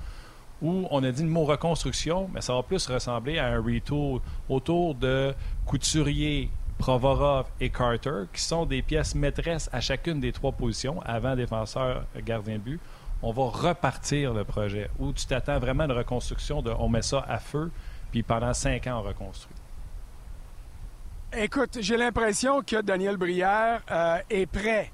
Ou 0.60 0.86
on 0.90 1.02
a 1.02 1.10
dit 1.10 1.22
le 1.22 1.30
mot 1.30 1.46
reconstruction, 1.46 2.28
mais 2.34 2.42
ça 2.42 2.52
va 2.52 2.62
plus 2.62 2.86
ressembler 2.86 3.38
à 3.38 3.46
un 3.46 3.62
retour 3.62 4.20
autour 4.50 4.94
de 4.94 5.34
couturier, 5.64 6.50
Provorov 6.80 7.44
et 7.60 7.68
Carter, 7.68 8.22
qui 8.32 8.40
sont 8.40 8.64
des 8.64 8.80
pièces 8.80 9.14
maîtresses 9.14 9.68
à 9.70 9.82
chacune 9.82 10.18
des 10.18 10.32
trois 10.32 10.50
positions, 10.50 11.00
avant 11.04 11.36
défenseur, 11.36 12.04
gardien 12.24 12.54
de 12.54 12.62
but. 12.62 12.80
On 13.22 13.32
va 13.32 13.42
repartir 13.50 14.32
le 14.32 14.44
projet 14.44 14.88
où 14.98 15.12
tu 15.12 15.26
t'attends 15.26 15.58
vraiment 15.58 15.82
à 15.82 15.86
une 15.86 15.92
reconstruction 15.92 16.62
de 16.62 16.70
on 16.70 16.88
met 16.88 17.02
ça 17.02 17.22
à 17.28 17.38
feu, 17.38 17.70
puis 18.10 18.22
pendant 18.22 18.54
cinq 18.54 18.86
ans, 18.86 19.00
on 19.00 19.02
reconstruit. 19.02 19.54
Écoute, 21.36 21.76
j'ai 21.80 21.98
l'impression 21.98 22.62
que 22.62 22.80
Daniel 22.80 23.18
Brière 23.18 23.82
euh, 23.90 24.18
est 24.30 24.46
prêt. 24.46 24.90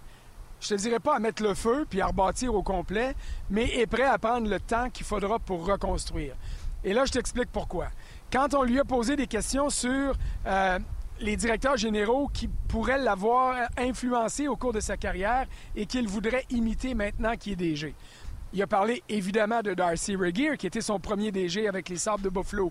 Je 0.60 0.70
te 0.70 0.74
dirais 0.74 0.98
pas 0.98 1.14
à 1.14 1.18
mettre 1.20 1.42
le 1.44 1.54
feu 1.54 1.86
puis 1.88 2.00
à 2.00 2.08
rebâtir 2.08 2.52
au 2.52 2.64
complet, 2.64 3.14
mais 3.48 3.78
est 3.78 3.86
prêt 3.86 4.02
à 4.02 4.18
prendre 4.18 4.48
le 4.50 4.58
temps 4.58 4.90
qu'il 4.90 5.06
faudra 5.06 5.38
pour 5.38 5.64
reconstruire. 5.64 6.34
Et 6.82 6.92
là, 6.92 7.04
je 7.04 7.12
t'explique 7.12 7.50
pourquoi. 7.52 7.88
Quand 8.32 8.54
on 8.54 8.64
lui 8.64 8.80
a 8.80 8.84
posé 8.84 9.14
des 9.14 9.28
questions 9.28 9.70
sur 9.70 10.14
euh, 10.46 10.78
les 11.20 11.36
directeurs 11.36 11.76
généraux 11.76 12.28
qui 12.32 12.48
pourraient 12.68 12.98
l'avoir 12.98 13.68
influencé 13.76 14.48
au 14.48 14.56
cours 14.56 14.72
de 14.72 14.80
sa 14.80 14.96
carrière 14.96 15.46
et 15.74 15.86
qu'il 15.86 16.08
voudrait 16.08 16.44
imiter 16.50 16.94
maintenant 16.94 17.36
qui 17.36 17.52
est 17.52 17.56
DG. 17.56 17.94
Il 18.52 18.62
a 18.62 18.66
parlé 18.66 19.02
évidemment 19.08 19.60
de 19.62 19.74
Darcy 19.74 20.16
Regier, 20.16 20.56
qui 20.56 20.66
était 20.66 20.80
son 20.80 20.98
premier 20.98 21.32
DG 21.32 21.68
avec 21.68 21.88
les 21.88 21.96
Sables 21.96 22.22
de 22.22 22.28
Buffalo. 22.28 22.70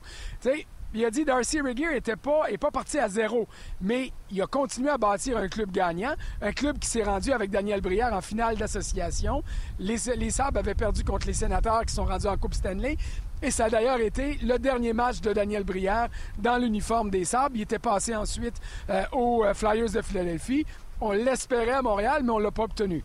il 0.94 1.06
a 1.06 1.12
dit 1.12 1.26
Darcy 1.26 1.60
Regier 1.60 1.90
n'était 1.90 2.16
pas, 2.16 2.46
pas 2.60 2.72
parti 2.72 2.98
à 2.98 3.10
zéro, 3.10 3.48
mais 3.82 4.12
il 4.32 4.42
a 4.42 4.48
continué 4.48 4.90
à 4.90 4.98
bâtir 4.98 5.38
un 5.38 5.48
club 5.48 5.72
gagnant, 5.72 6.16
un 6.42 6.54
club 6.54 6.80
qui 6.80 6.88
s'est 6.88 7.04
rendu 7.04 7.32
avec 7.34 7.52
Daniel 7.52 7.82
Brière 7.82 8.14
en 8.14 8.22
finale 8.22 8.56
d'association. 8.58 9.44
Les, 9.78 9.98
les 10.16 10.30
Sabres 10.32 10.60
avaient 10.60 10.76
perdu 10.76 11.04
contre 11.04 11.28
les 11.28 11.34
Sénateurs 11.34 11.86
qui 11.86 11.94
sont 11.94 12.06
rendus 12.06 12.28
en 12.28 12.38
Coupe 12.38 12.54
Stanley. 12.54 12.98
Et 13.42 13.52
ça 13.52 13.66
a 13.66 13.70
d'ailleurs 13.70 14.00
été 14.00 14.38
le 14.42 14.58
dernier 14.58 14.94
match 14.94 15.22
de 15.22 15.34
Daniel 15.34 15.64
Brière 15.64 16.08
dans 16.40 16.58
l'uniforme 16.58 17.10
des 17.10 17.26
Sabres. 17.26 17.56
Il 17.56 17.62
était 17.62 17.80
passé 17.80 18.16
ensuite 18.16 18.56
euh, 18.90 19.04
aux 19.12 19.44
euh, 19.44 19.54
Flyers 19.54 19.92
de 19.92 20.02
Philadelphie. 20.02 20.66
On 21.02 21.12
l'espérait 21.12 21.72
à 21.72 21.82
Montréal, 21.82 22.22
mais 22.24 22.32
on 22.32 22.40
ne 22.40 22.44
l'a 22.44 22.52
pas 22.52 22.64
obtenu. 22.64 23.04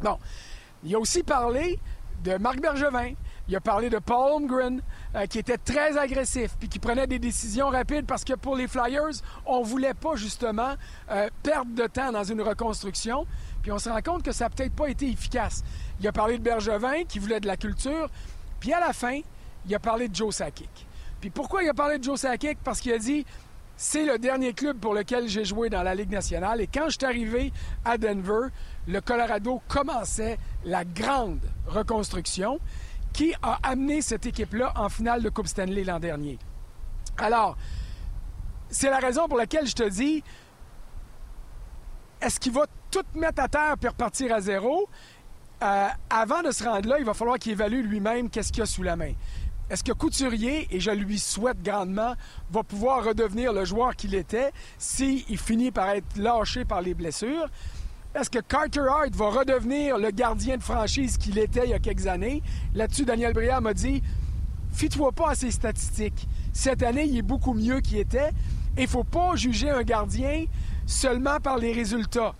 Bon. 0.00 0.18
Il 0.84 0.92
a 0.96 0.98
aussi 0.98 1.22
parlé 1.22 1.78
de 2.24 2.36
Marc 2.38 2.60
Bergevin. 2.60 3.12
Il 3.48 3.54
a 3.54 3.60
parlé 3.60 3.88
de 3.88 3.98
Paul 3.98 4.32
Holmgren, 4.32 4.82
euh, 5.14 5.26
qui 5.26 5.38
était 5.38 5.58
très 5.58 5.96
agressif, 5.96 6.56
puis 6.58 6.68
qui 6.68 6.80
prenait 6.80 7.06
des 7.06 7.20
décisions 7.20 7.68
rapides 7.68 8.06
parce 8.06 8.24
que 8.24 8.34
pour 8.34 8.56
les 8.56 8.66
Flyers, 8.66 9.22
on 9.46 9.60
ne 9.60 9.64
voulait 9.64 9.94
pas 9.94 10.16
justement 10.16 10.74
perdre 11.42 11.72
de 11.74 11.86
temps 11.86 12.10
dans 12.10 12.24
une 12.24 12.42
reconstruction. 12.42 13.26
Puis 13.62 13.70
on 13.70 13.78
se 13.78 13.88
rend 13.88 14.02
compte 14.02 14.24
que 14.24 14.32
ça 14.32 14.46
n'a 14.46 14.50
peut-être 14.50 14.74
pas 14.74 14.88
été 14.88 15.08
efficace. 15.08 15.62
Il 16.00 16.08
a 16.08 16.12
parlé 16.12 16.38
de 16.38 16.42
Bergevin, 16.42 17.04
qui 17.08 17.20
voulait 17.20 17.40
de 17.40 17.46
la 17.46 17.56
culture. 17.56 18.08
Puis 18.58 18.72
à 18.72 18.80
la 18.80 18.92
fin, 18.92 19.20
il 19.66 19.74
a 19.74 19.78
parlé 19.78 20.08
de 20.08 20.14
Joe 20.14 20.34
Sakic. 20.34 20.86
Puis 21.20 21.30
pourquoi 21.30 21.62
il 21.62 21.68
a 21.68 21.74
parlé 21.74 21.98
de 21.98 22.04
Joe 22.04 22.18
Sakic? 22.18 22.58
Parce 22.64 22.80
qu'il 22.80 22.92
a 22.92 22.98
dit 22.98 23.24
c'est 23.76 24.04
le 24.04 24.18
dernier 24.18 24.52
club 24.52 24.78
pour 24.78 24.94
lequel 24.94 25.28
j'ai 25.28 25.44
joué 25.44 25.68
dans 25.68 25.82
la 25.82 25.94
Ligue 25.94 26.10
nationale. 26.10 26.60
Et 26.60 26.68
quand 26.68 26.84
je 26.86 26.98
suis 26.98 27.04
arrivé 27.04 27.52
à 27.84 27.98
Denver, 27.98 28.48
le 28.86 29.00
Colorado 29.00 29.60
commençait 29.66 30.38
la 30.64 30.84
grande 30.84 31.40
reconstruction 31.66 32.60
qui 33.12 33.34
a 33.42 33.58
amené 33.62 34.00
cette 34.00 34.24
équipe-là 34.24 34.72
en 34.76 34.88
finale 34.88 35.22
de 35.22 35.28
Coupe 35.28 35.48
Stanley 35.48 35.84
l'an 35.84 35.98
dernier. 35.98 36.38
Alors, 37.18 37.56
c'est 38.70 38.88
la 38.88 38.98
raison 38.98 39.28
pour 39.28 39.36
laquelle 39.36 39.66
je 39.66 39.74
te 39.74 39.88
dis, 39.88 40.22
est-ce 42.20 42.38
qu'il 42.38 42.52
va 42.52 42.66
tout 42.90 43.04
mettre 43.14 43.42
à 43.42 43.48
terre 43.48 43.74
et 43.82 43.88
repartir 43.88 44.32
à 44.32 44.40
zéro? 44.40 44.88
Euh, 45.62 45.88
avant 46.08 46.42
de 46.42 46.50
se 46.50 46.64
rendre 46.64 46.88
là, 46.88 46.98
il 46.98 47.04
va 47.04 47.14
falloir 47.14 47.38
qu'il 47.38 47.52
évalue 47.52 47.84
lui-même 47.84 48.30
qu'est-ce 48.30 48.52
qu'il 48.52 48.62
a 48.62 48.66
sous 48.66 48.82
la 48.82 48.96
main. 48.96 49.12
Est-ce 49.72 49.82
que 49.82 49.92
Couturier, 49.92 50.68
et 50.70 50.80
je 50.80 50.90
lui 50.90 51.18
souhaite 51.18 51.62
grandement, 51.62 52.12
va 52.50 52.62
pouvoir 52.62 53.06
redevenir 53.06 53.54
le 53.54 53.64
joueur 53.64 53.96
qu'il 53.96 54.14
était 54.14 54.52
s'il 54.76 55.38
finit 55.38 55.70
par 55.70 55.88
être 55.88 56.18
lâché 56.18 56.66
par 56.66 56.82
les 56.82 56.92
blessures? 56.92 57.46
Est-ce 58.14 58.28
que 58.28 58.40
Carter 58.40 58.82
Hart 58.86 59.14
va 59.14 59.30
redevenir 59.30 59.96
le 59.96 60.10
gardien 60.10 60.58
de 60.58 60.62
franchise 60.62 61.16
qu'il 61.16 61.38
était 61.38 61.64
il 61.64 61.70
y 61.70 61.72
a 61.72 61.78
quelques 61.78 62.06
années? 62.06 62.42
Là-dessus, 62.74 63.06
Daniel 63.06 63.32
Briand 63.32 63.62
m'a 63.62 63.72
dit 63.72 64.02
Fie-toi 64.74 65.10
pas 65.12 65.30
à 65.30 65.34
ses 65.34 65.50
statistiques. 65.50 66.28
Cette 66.52 66.82
année, 66.82 67.06
il 67.06 67.16
est 67.16 67.22
beaucoup 67.22 67.54
mieux 67.54 67.80
qu'il 67.80 67.96
était. 67.96 68.28
Et 68.76 68.80
il 68.80 68.82
ne 68.82 68.88
faut 68.88 69.04
pas 69.04 69.36
juger 69.36 69.70
un 69.70 69.84
gardien 69.84 70.44
seulement 70.84 71.40
par 71.40 71.56
les 71.56 71.72
résultats. 71.72 72.34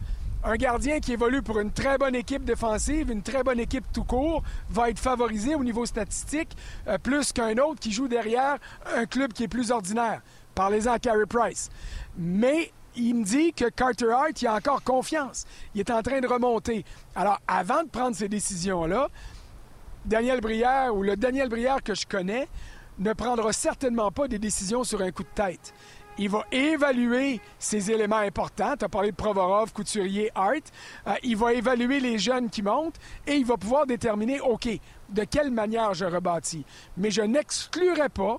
Un 0.45 0.57
gardien 0.57 0.99
qui 0.99 1.13
évolue 1.13 1.41
pour 1.41 1.61
une 1.61 1.71
très 1.71 1.99
bonne 1.99 2.17
équipe 2.17 2.45
défensive, 2.45 3.11
une 3.11 3.23
très 3.23 3.45
bonne 3.45 3.61
équipe 3.61 3.85
tout 3.93 4.03
court, 4.03 4.43
va 4.71 4.91
être 4.91 4.99
favorisé 4.99 5.55
au 5.55 5.63
niveau 5.63 5.87
statistique 5.87 6.57
euh, 6.89 6.99
plus 6.99 7.33
qu'un 7.33 7.57
autre 7.59 7.79
qui 7.79 7.93
joue 7.93 8.09
derrière 8.09 8.59
un 8.97 9.07
club 9.07 9.33
qui 9.33 9.45
est 9.45 9.49
plus 9.49 9.71
ordinaire. 9.71 10.21
Parlez-en 10.57 10.95
à 10.95 10.99
Carey 10.99 11.27
Price. 11.29 11.71
Mais 12.19 12.73
il 12.97 13.15
me 13.15 13.25
dit 13.25 13.53
que 13.53 13.69
Carter 13.69 14.11
Hart, 14.11 14.43
il 14.43 14.49
a 14.49 14.55
encore 14.55 14.83
confiance. 14.83 15.47
Il 15.77 15.81
est 15.81 15.91
en 15.93 16.03
train 16.03 16.21
de 16.21 16.27
remonter. 16.27 16.85
Alors, 17.15 17.41
avant 17.47 17.85
de 17.85 17.89
prendre 17.89 18.17
ces 18.17 18.29
décisions-là, 18.29 19.09
Daniel 20.05 20.41
Brière 20.41 20.95
ou 20.95 21.05
le 21.05 21.17
Daniel 21.17 21.49
Brière 21.49 21.83
que 21.85 21.95
je 21.95 22.05
connais 22.05 22.49
ne 22.99 23.13
prendra 23.13 23.53
certainement 23.53 24.11
pas 24.11 24.29
des 24.29 24.39
décisions 24.39 24.83
sur 24.85 25.01
un 25.01 25.13
coup 25.13 25.23
de 25.23 25.29
tête. 25.35 25.73
Il 26.19 26.29
va 26.29 26.45
évaluer 26.53 27.41
ces 27.59 27.91
éléments 27.91 28.17
importants. 28.17 28.75
Tu 28.79 28.85
as 28.85 28.89
parlé 28.89 29.11
de 29.11 29.17
Provorov, 29.17 29.73
Couturier, 29.73 30.31
Hart. 30.35 30.71
Euh, 31.07 31.15
il 31.23 31.37
va 31.37 31.55
évaluer 31.55 32.01
les 32.01 32.19
jeunes 32.19 32.51
qui 32.51 32.63
montent 32.63 32.99
et 33.27 33.35
il 33.35 33.47
va 33.47 33.57
pouvoir 33.57 33.87
déterminer, 33.87 34.41
OK, 34.41 34.69
de 35.09 35.25
quelle 35.25 35.51
manière 35.51 35.95
je 35.95 36.05
rebâtis. 36.05 36.67
Mais 36.97 37.11
je 37.11 37.23
n'exclurai 37.23 38.09
pas 38.09 38.39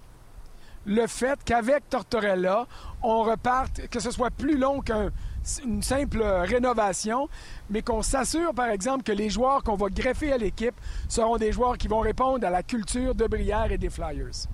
le 0.86 1.08
fait 1.08 1.40
qu'avec 1.44 1.90
Tortorella, 1.90 2.68
on 3.02 3.24
reparte, 3.24 3.88
que 3.88 4.00
ce 4.00 4.12
soit 4.12 4.32
plus 4.32 4.58
long 4.58 4.82
qu'une 4.82 5.82
simple 5.82 6.22
rénovation, 6.22 7.30
mais 7.70 7.82
qu'on 7.82 8.02
s'assure, 8.02 8.54
par 8.54 8.68
exemple, 8.68 9.04
que 9.04 9.12
les 9.12 9.30
joueurs 9.30 9.64
qu'on 9.64 9.76
va 9.76 9.90
greffer 9.90 10.34
à 10.34 10.38
l'équipe 10.38 10.76
seront 11.08 11.38
des 11.38 11.52
joueurs 11.52 11.78
qui 11.78 11.88
vont 11.88 12.02
répondre 12.02 12.46
à 12.46 12.50
la 12.50 12.64
culture 12.64 13.16
de 13.16 13.26
Brière 13.26 13.72
et 13.72 13.78
des 13.78 13.90
Flyers. 13.90 14.48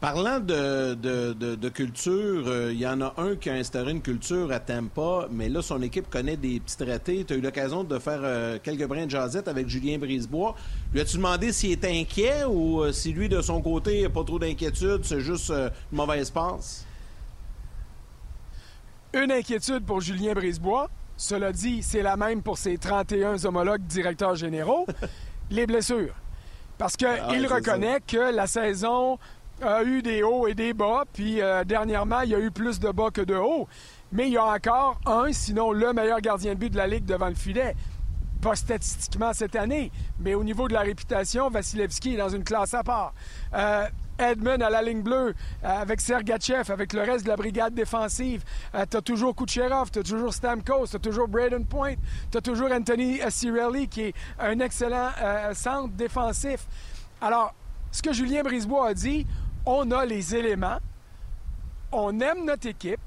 Parlant 0.00 0.40
de, 0.40 1.68
culture, 1.70 2.44
euh, 2.46 2.70
il 2.70 2.78
y 2.78 2.86
en 2.86 3.00
a 3.00 3.14
un 3.16 3.34
qui 3.34 3.48
a 3.48 3.54
instauré 3.54 3.92
une 3.92 4.02
culture 4.02 4.52
à 4.52 4.60
Tampa, 4.60 5.26
mais 5.30 5.48
là, 5.48 5.62
son 5.62 5.80
équipe 5.80 6.10
connaît 6.10 6.36
des 6.36 6.60
petits 6.60 6.76
traités. 6.76 7.24
Tu 7.24 7.32
as 7.32 7.36
eu 7.36 7.40
l'occasion 7.40 7.82
de 7.82 7.98
faire 7.98 8.20
euh, 8.22 8.58
quelques 8.62 8.86
brins 8.86 9.06
de 9.06 9.10
jasette 9.10 9.48
avec 9.48 9.68
Julien 9.68 9.96
Brisebois. 9.96 10.54
Lui 10.92 11.00
as-tu 11.00 11.16
demandé 11.16 11.50
s'il 11.50 11.72
est 11.72 11.84
inquiet 11.86 12.44
ou 12.44 12.82
euh, 12.82 12.92
si 12.92 13.12
lui, 13.12 13.30
de 13.30 13.40
son 13.40 13.62
côté, 13.62 14.02
n'a 14.02 14.10
pas 14.10 14.22
trop 14.22 14.38
d'inquiétude, 14.38 15.00
c'est 15.02 15.20
juste 15.20 15.48
une 15.50 15.70
mauvaise 15.92 16.30
passe? 16.30 16.84
Une 19.14 19.32
inquiétude 19.32 19.84
pour 19.86 20.02
Julien 20.02 20.34
Brisebois. 20.34 20.90
Cela 21.16 21.52
dit, 21.52 21.82
c'est 21.82 22.02
la 22.02 22.18
même 22.18 22.42
pour 22.42 22.58
ses 22.58 22.76
31 22.76 23.42
homologues 23.46 23.86
directeurs 23.86 24.36
généraux. 24.36 24.86
les 25.50 25.66
blessures. 25.66 26.14
Parce 26.78 26.96
qu'il 26.96 27.08
ah, 27.08 27.54
reconnaît 27.54 28.00
que 28.06 28.34
la 28.34 28.46
saison 28.46 29.18
a 29.62 29.82
eu 29.84 30.02
des 30.02 30.22
hauts 30.22 30.46
et 30.46 30.54
des 30.54 30.74
bas, 30.74 31.04
puis 31.12 31.40
euh, 31.40 31.64
dernièrement, 31.64 32.20
il 32.20 32.30
y 32.30 32.34
a 32.34 32.38
eu 32.38 32.50
plus 32.50 32.78
de 32.78 32.90
bas 32.90 33.10
que 33.10 33.22
de 33.22 33.34
hauts. 33.34 33.66
Mais 34.12 34.28
il 34.28 34.34
y 34.34 34.36
a 34.36 34.44
encore 34.44 35.00
un, 35.06 35.32
sinon 35.32 35.72
le 35.72 35.92
meilleur 35.92 36.20
gardien 36.20 36.54
de 36.54 36.58
but 36.58 36.70
de 36.70 36.76
la 36.76 36.86
Ligue 36.86 37.04
devant 37.04 37.28
le 37.28 37.34
filet. 37.34 37.74
Pas 38.40 38.54
statistiquement 38.54 39.32
cette 39.32 39.56
année, 39.56 39.90
mais 40.20 40.34
au 40.34 40.44
niveau 40.44 40.68
de 40.68 40.74
la 40.74 40.80
réputation, 40.80 41.48
Vasilevski 41.48 42.14
est 42.14 42.18
dans 42.18 42.28
une 42.28 42.44
classe 42.44 42.74
à 42.74 42.84
part. 42.84 43.14
Euh, 43.54 43.86
Edmund 44.18 44.62
à 44.62 44.70
la 44.70 44.80
ligne 44.80 45.02
bleue, 45.02 45.34
euh, 45.64 45.68
avec 45.68 46.00
Sergachev, 46.00 46.70
avec 46.70 46.92
le 46.92 47.02
reste 47.02 47.24
de 47.24 47.30
la 47.30 47.36
brigade 47.36 47.74
défensive. 47.74 48.44
tu 48.72 48.96
as 48.96 49.02
toujours 49.02 49.34
Kucherov, 49.34 49.90
tu 49.90 49.98
as 49.98 50.02
toujours 50.02 50.32
Stamkos, 50.32 50.86
tu 50.86 50.96
as 50.96 51.00
toujours 51.00 51.28
Braden 51.28 51.66
Point, 51.66 51.94
tu 52.30 52.38
as 52.38 52.40
toujours 52.40 52.70
Anthony 52.70 53.20
Cirelli, 53.28 53.88
qui 53.88 54.02
est 54.02 54.14
un 54.38 54.60
excellent 54.60 55.10
centre 55.52 55.94
défensif. 55.94 56.66
Alors, 57.20 57.54
ce 57.96 58.02
que 58.02 58.12
Julien 58.12 58.42
Brisebois 58.42 58.88
a 58.88 58.94
dit, 58.94 59.26
on 59.66 59.90
a 59.90 60.04
les 60.04 60.34
éléments, 60.34 60.78
on 61.92 62.18
aime 62.20 62.44
notre 62.44 62.68
équipe. 62.68 63.00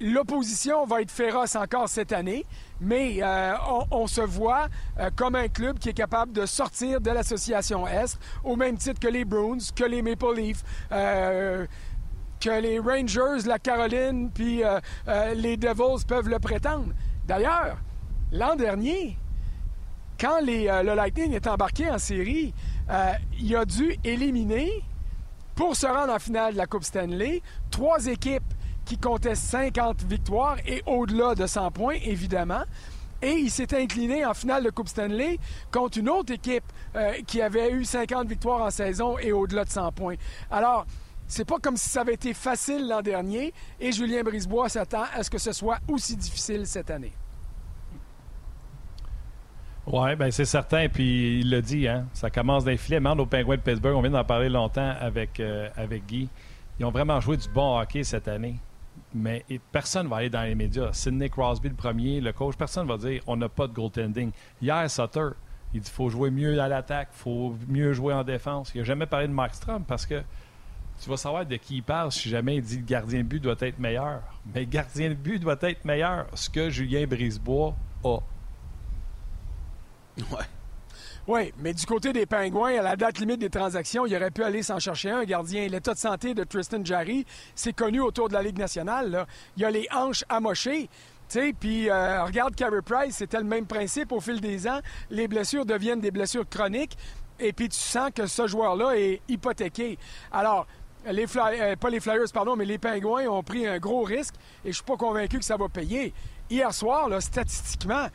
L'opposition 0.00 0.84
va 0.84 1.00
être 1.00 1.10
féroce 1.10 1.56
encore 1.56 1.88
cette 1.88 2.12
année, 2.12 2.44
mais 2.80 3.22
euh, 3.22 3.54
on, 3.90 4.06
se 4.06 4.20
voit 4.20 4.66
euh, 4.98 5.08
comme 5.16 5.34
un 5.34 5.48
club 5.48 5.78
qui 5.78 5.88
est 5.88 5.94
capable 5.94 6.32
de 6.32 6.46
sortir 6.46 7.00
de 7.00 7.10
l'association 7.10 7.86
Est, 7.86 8.18
au 8.42 8.56
même 8.56 8.76
titre 8.76 9.00
que 9.00 9.08
les 9.08 9.24
Bruins, 9.24 9.58
que 9.74 9.84
les 9.84 10.02
Maple 10.02 10.34
Leafs, 10.36 10.62
euh, 10.92 11.66
que 12.40 12.60
les 12.60 12.78
Rangers, 12.78 13.46
la 13.46 13.58
Caroline, 13.58 14.30
puis 14.30 14.62
les 15.34 15.56
Devils 15.56 16.04
peuvent 16.06 16.28
le 16.28 16.38
prétendre. 16.38 16.92
D'ailleurs, 17.26 17.78
l'an 18.32 18.54
dernier, 18.56 19.16
quand 20.20 20.40
le 20.42 20.94
Lightning 20.94 21.32
est 21.32 21.46
embarqué 21.46 21.88
en 21.88 21.96
série, 21.96 22.52
il 23.38 23.56
a 23.56 23.64
dû 23.64 23.96
éliminer 24.04 24.84
pour 25.54 25.76
se 25.76 25.86
rendre 25.86 26.12
en 26.12 26.18
finale 26.18 26.54
de 26.54 26.58
la 26.58 26.66
Coupe 26.66 26.84
Stanley. 26.84 27.42
Trois 27.70 28.06
équipes 28.06 28.42
qui 28.84 28.98
comptaient 28.98 29.34
50 29.34 30.02
victoires 30.04 30.56
et 30.66 30.82
au-delà 30.86 31.34
de 31.34 31.46
100 31.46 31.70
points, 31.70 31.96
évidemment. 32.04 32.64
Et 33.22 33.32
il 33.32 33.50
s'est 33.50 33.74
incliné 33.74 34.26
en 34.26 34.34
finale 34.34 34.64
de 34.64 34.70
Coupe 34.70 34.88
Stanley 34.88 35.38
contre 35.72 35.98
une 35.98 36.10
autre 36.10 36.32
équipe 36.32 36.64
euh, 36.94 37.14
qui 37.26 37.40
avait 37.40 37.70
eu 37.70 37.84
50 37.84 38.28
victoires 38.28 38.62
en 38.62 38.70
saison 38.70 39.18
et 39.18 39.32
au-delà 39.32 39.64
de 39.64 39.70
100 39.70 39.92
points. 39.92 40.16
Alors, 40.50 40.84
c'est 41.26 41.46
pas 41.46 41.58
comme 41.58 41.76
si 41.76 41.88
ça 41.88 42.02
avait 42.02 42.14
été 42.14 42.34
facile 42.34 42.86
l'an 42.86 43.00
dernier 43.00 43.54
et 43.80 43.92
Julien 43.92 44.22
Brisebois 44.22 44.68
s'attend 44.68 45.04
à 45.14 45.22
ce 45.22 45.30
que 45.30 45.38
ce 45.38 45.52
soit 45.52 45.78
aussi 45.88 46.16
difficile 46.16 46.66
cette 46.66 46.90
année. 46.90 47.12
Oui, 49.86 50.16
ben 50.16 50.30
c'est 50.30 50.44
certain. 50.44 50.88
Puis 50.88 51.40
il 51.40 51.50
l'a 51.50 51.60
dit, 51.60 51.86
hein, 51.86 52.06
ça 52.12 52.30
commence 52.30 52.64
d'inflier. 52.64 52.96
Demande 52.96 53.20
aux 53.20 53.26
Penguins 53.26 53.56
de 53.56 53.60
Pittsburgh. 53.60 53.96
On 53.96 54.00
vient 54.00 54.10
d'en 54.10 54.24
parler 54.24 54.48
longtemps 54.48 54.94
avec, 54.98 55.40
euh, 55.40 55.68
avec 55.76 56.06
Guy. 56.06 56.28
Ils 56.78 56.86
ont 56.86 56.90
vraiment 56.90 57.20
joué 57.20 57.36
du 57.36 57.48
bon 57.48 57.78
hockey 57.78 58.02
cette 58.02 58.28
année. 58.28 58.56
Mais 59.14 59.44
personne 59.70 60.06
ne 60.06 60.10
va 60.10 60.16
aller 60.16 60.30
dans 60.30 60.42
les 60.42 60.54
médias. 60.54 60.92
Sidney 60.92 61.28
Crosby, 61.28 61.68
le 61.68 61.74
premier, 61.74 62.20
le 62.20 62.32
coach, 62.32 62.56
personne 62.56 62.86
ne 62.86 62.92
va 62.92 62.98
dire 62.98 63.22
on 63.26 63.36
n'a 63.36 63.48
pas 63.48 63.66
de 63.66 63.72
goaltending. 63.72 64.30
Hier, 64.60 64.90
Sutter, 64.90 65.28
il 65.72 65.80
dit 65.80 65.90
faut 65.90 66.08
jouer 66.08 66.30
mieux 66.30 66.60
à 66.60 66.68
l'attaque, 66.68 67.08
faut 67.12 67.54
mieux 67.68 67.92
jouer 67.92 68.14
en 68.14 68.24
défense. 68.24 68.72
Il 68.74 68.78
n'a 68.78 68.84
jamais 68.84 69.06
parlé 69.06 69.28
de 69.28 69.32
Markstrom 69.32 69.84
parce 69.84 70.06
que 70.06 70.22
tu 71.00 71.10
vas 71.10 71.16
savoir 71.16 71.44
de 71.44 71.56
qui 71.56 71.76
il 71.76 71.82
parle 71.82 72.10
si 72.10 72.28
jamais 72.28 72.56
il 72.56 72.62
dit 72.62 72.78
le 72.78 72.84
gardien 72.84 73.18
de 73.20 73.24
but 73.24 73.40
doit 73.40 73.56
être 73.60 73.78
meilleur. 73.78 74.22
Mais 74.52 74.60
le 74.60 74.66
gardien 74.66 75.10
de 75.10 75.14
but 75.14 75.38
doit 75.38 75.58
être 75.60 75.84
meilleur. 75.84 76.26
Ce 76.34 76.48
que 76.48 76.70
Julien 76.70 77.06
Brisebois 77.06 77.74
a. 78.04 78.18
Ouais. 80.18 80.44
Oui, 81.26 81.54
mais 81.58 81.72
du 81.72 81.86
côté 81.86 82.12
des 82.12 82.26
Pingouins, 82.26 82.78
à 82.78 82.82
la 82.82 82.96
date 82.96 83.18
limite 83.18 83.40
des 83.40 83.48
transactions, 83.48 84.04
il 84.04 84.14
aurait 84.14 84.30
pu 84.30 84.42
aller 84.42 84.62
s'en 84.62 84.78
chercher 84.78 85.10
un 85.10 85.24
gardien. 85.24 85.66
L'état 85.68 85.94
de 85.94 85.98
santé 85.98 86.34
de 86.34 86.44
Tristan 86.44 86.84
Jarry, 86.84 87.24
c'est 87.54 87.72
connu 87.72 88.00
autour 88.00 88.28
de 88.28 88.34
la 88.34 88.42
Ligue 88.42 88.58
nationale. 88.58 89.26
Il 89.56 89.62
y 89.62 89.64
a 89.64 89.70
les 89.70 89.86
hanches 89.90 90.24
amochées. 90.28 90.90
Puis 91.58 91.88
euh, 91.88 92.24
regarde 92.24 92.54
Carey 92.54 92.82
Price, 92.84 93.16
c'était 93.16 93.38
le 93.38 93.44
même 93.44 93.66
principe 93.66 94.12
au 94.12 94.20
fil 94.20 94.40
des 94.40 94.68
ans. 94.68 94.80
Les 95.10 95.26
blessures 95.26 95.64
deviennent 95.64 96.00
des 96.00 96.10
blessures 96.10 96.48
chroniques. 96.48 96.96
Et 97.40 97.52
puis 97.52 97.70
tu 97.70 97.78
sens 97.78 98.10
que 98.14 98.26
ce 98.26 98.46
joueur-là 98.46 98.92
est 98.92 99.22
hypothéqué. 99.28 99.98
Alors, 100.30 100.66
les 101.10 101.26
euh, 101.36 101.76
pas 101.76 101.90
les 101.90 102.00
Flyers, 102.00 102.32
pardon, 102.32 102.54
mais 102.54 102.64
les 102.64 102.78
Pingouins 102.78 103.26
ont 103.26 103.42
pris 103.42 103.66
un 103.66 103.78
gros 103.78 104.02
risque 104.02 104.34
et 104.64 104.68
je 104.68 104.74
suis 104.74 104.84
pas 104.84 104.96
convaincu 104.96 105.38
que 105.38 105.44
ça 105.44 105.56
va 105.56 105.68
payer. 105.68 106.12
Hier 106.50 106.72
soir, 106.72 107.08
là, 107.08 107.20
statistiquement, 107.20 108.06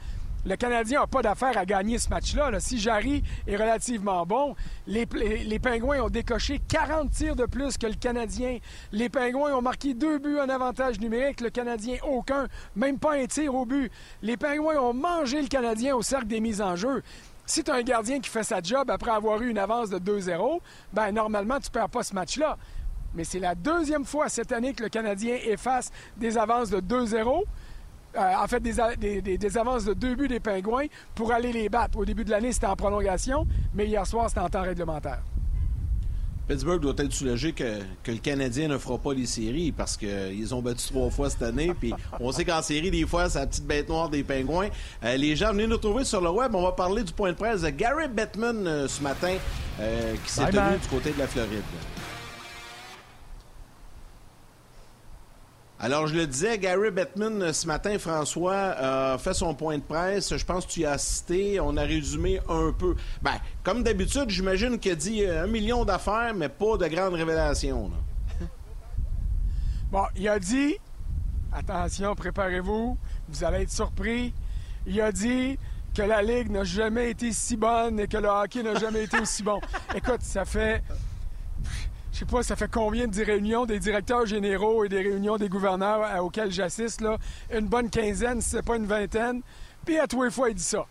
le 0.45 0.55
Canadien 0.55 1.01
n'a 1.01 1.07
pas 1.07 1.21
d'affaire 1.21 1.57
à 1.57 1.65
gagner 1.65 1.97
ce 1.97 2.09
match-là. 2.09 2.59
Si 2.59 2.79
Jarry 2.79 3.23
est 3.45 3.55
relativement 3.55 4.25
bon, 4.25 4.55
les, 4.87 5.05
Pingouins 5.05 6.01
ont 6.01 6.09
décoché 6.09 6.59
40 6.67 7.11
tirs 7.11 7.35
de 7.35 7.45
plus 7.45 7.77
que 7.77 7.87
le 7.87 7.95
Canadien. 7.95 8.59
Les 8.91 9.09
Pingouins 9.09 9.53
ont 9.53 9.61
marqué 9.61 9.93
deux 9.93 10.17
buts 10.17 10.39
en 10.39 10.47
avantage 10.49 10.99
numérique, 10.99 11.41
le 11.41 11.49
Canadien 11.49 11.97
aucun, 12.07 12.47
même 12.75 12.99
pas 12.99 13.15
un 13.15 13.25
tir 13.25 13.53
au 13.53 13.65
but. 13.65 13.91
Les 14.21 14.37
Pingouins 14.37 14.77
ont 14.77 14.93
mangé 14.93 15.41
le 15.41 15.47
Canadien 15.47 15.95
au 15.95 16.01
cercle 16.01 16.27
des 16.27 16.39
mises 16.39 16.61
en 16.61 16.75
jeu. 16.75 17.03
Si 17.45 17.63
tu 17.63 17.71
as 17.71 17.75
un 17.75 17.81
gardien 17.81 18.19
qui 18.19 18.29
fait 18.29 18.43
sa 18.43 18.61
job 18.61 18.89
après 18.91 19.11
avoir 19.11 19.41
eu 19.41 19.49
une 19.49 19.57
avance 19.57 19.89
de 19.89 19.97
2-0, 19.97 20.59
ben 20.93 21.11
normalement, 21.11 21.59
tu 21.59 21.67
ne 21.67 21.71
perds 21.71 21.89
pas 21.89 22.03
ce 22.03 22.13
match-là. 22.13 22.57
Mais 23.15 23.23
c'est 23.23 23.39
la 23.39 23.55
deuxième 23.55 24.05
fois 24.05 24.29
cette 24.29 24.51
année 24.51 24.73
que 24.73 24.83
le 24.83 24.89
Canadien 24.89 25.35
efface 25.43 25.91
des 26.17 26.37
avances 26.37 26.69
de 26.69 26.79
2-0. 26.79 27.43
Euh, 28.15 28.33
en 28.43 28.47
fait, 28.47 28.59
des, 28.59 29.57
avances 29.57 29.85
de 29.85 29.93
deux 29.93 30.15
buts 30.15 30.27
des 30.27 30.39
Pingouins 30.39 30.87
pour 31.13 31.31
aller 31.31 31.51
les 31.51 31.69
battre. 31.69 31.97
Au 31.97 32.05
début 32.05 32.23
de 32.23 32.31
l'année, 32.31 32.51
c'était 32.51 32.67
en 32.67 32.75
prolongation, 32.75 33.45
mais 33.73 33.85
hier 33.85 34.05
soir, 34.05 34.29
c'était 34.29 34.41
en 34.41 34.49
temps 34.49 34.63
réglementaire. 34.63 35.21
Pittsburgh 36.47 36.81
doit 36.81 36.95
être 36.97 37.13
soulagé 37.13 37.53
que, 37.53 37.81
le 38.07 38.17
Canadien 38.17 38.67
ne 38.67 38.79
fera 38.79 38.97
pas 38.97 39.13
les 39.13 39.27
séries 39.27 39.71
parce 39.71 39.95
qu'ils 39.95 40.55
ont 40.55 40.63
battu 40.63 40.87
trois 40.87 41.11
fois 41.11 41.29
cette 41.29 41.43
année. 41.43 41.71
Puis 41.79 41.93
on 42.19 42.31
sait 42.31 42.43
qu'en 42.43 42.63
série, 42.63 42.89
des 42.89 43.05
fois, 43.05 43.29
c'est 43.29 43.37
la 43.37 43.45
petite 43.45 43.67
bête 43.67 43.87
noire 43.87 44.09
des 44.09 44.23
Pingouins. 44.23 44.69
Euh, 45.03 45.15
les 45.15 45.35
gens, 45.35 45.51
venez 45.51 45.67
nous 45.67 45.77
trouver 45.77 46.03
sur 46.05 46.21
le 46.21 46.31
web. 46.31 46.55
On 46.55 46.63
va 46.63 46.71
parler 46.71 47.03
du 47.03 47.13
point 47.13 47.29
de 47.29 47.37
presse 47.37 47.61
de 47.61 47.69
Gary 47.69 48.07
Bettman 48.07 48.65
euh, 48.65 48.87
ce 48.87 49.03
matin 49.03 49.35
qui 50.25 50.31
s'est 50.31 50.49
tenu 50.49 50.77
du 50.81 50.87
côté 50.89 51.11
de 51.11 51.19
la 51.19 51.27
Floride. 51.27 51.61
Alors, 55.81 56.07
je 56.07 56.15
le 56.15 56.27
disais, 56.27 56.57
Gary 56.57 56.91
Bettman, 56.91 57.41
euh, 57.41 57.53
ce 57.53 57.65
matin, 57.65 57.97
François, 57.97 58.75
a 59.13 59.17
fait 59.17 59.33
son 59.33 59.55
point 59.55 59.77
de 59.77 59.83
presse. 59.83 60.35
Je 60.35 60.45
pense 60.45 60.65
que 60.65 60.71
tu 60.71 60.81
y 60.81 60.85
as 60.85 60.91
assisté. 60.91 61.57
On 61.61 61.77
a 61.77 61.83
résumé 61.83 62.41
un 62.49 62.73
peu. 62.77 62.97
Ben, 63.21 63.35
comme 63.63 63.81
d'habitude, 63.81 64.29
j'imagine 64.29 64.77
qu'il 64.77 64.91
a 64.91 64.95
dit 64.95 65.25
un 65.25 65.47
million 65.47 65.85
d'affaires, 65.85 66.33
mais 66.35 66.49
pas 66.49 66.75
de 66.75 66.85
grandes 66.87 67.13
révélations. 67.13 67.91
bon, 69.91 70.03
il 70.17 70.27
a 70.27 70.37
dit 70.37 70.75
attention, 71.53 72.13
préparez-vous, 72.13 72.97
vous 73.29 73.43
allez 73.45 73.63
être 73.63 73.71
surpris. 73.71 74.33
Il 74.85 74.99
a 74.99 75.13
dit 75.13 75.57
que 75.95 76.01
la 76.01 76.21
Ligue 76.21 76.51
n'a 76.51 76.65
jamais 76.65 77.11
été 77.11 77.31
si 77.31 77.55
bonne 77.55 78.01
et 78.01 78.07
que 78.07 78.17
le 78.17 78.27
hockey 78.27 78.63
n'a 78.63 78.75
jamais 78.75 79.05
été 79.05 79.17
aussi 79.17 79.43
bon. 79.43 79.61
Écoute, 79.95 80.23
ça 80.23 80.43
fait. 80.43 80.83
Je 82.19 82.25
sais 82.25 82.31
pas, 82.31 82.43
ça 82.43 82.57
fait 82.57 82.69
combien 82.69 83.07
de 83.07 83.23
réunions 83.23 83.65
des 83.65 83.79
directeurs 83.79 84.25
généraux 84.25 84.83
et 84.83 84.89
des 84.89 84.99
réunions 84.99 85.37
des 85.37 85.47
gouverneurs 85.47 86.21
auxquelles 86.21 86.51
j'assiste, 86.51 86.99
là? 86.99 87.17
Une 87.49 87.67
bonne 87.67 87.89
quinzaine, 87.89 88.41
si 88.41 88.49
c'est 88.49 88.61
pas 88.61 88.75
une 88.75 88.87
vingtaine. 88.87 89.41
Puis 89.85 89.97
à 89.97 90.05
tous 90.05 90.23
les 90.23 90.29
fois, 90.29 90.49
il 90.49 90.55
dit 90.55 90.61
ça. 90.61 90.85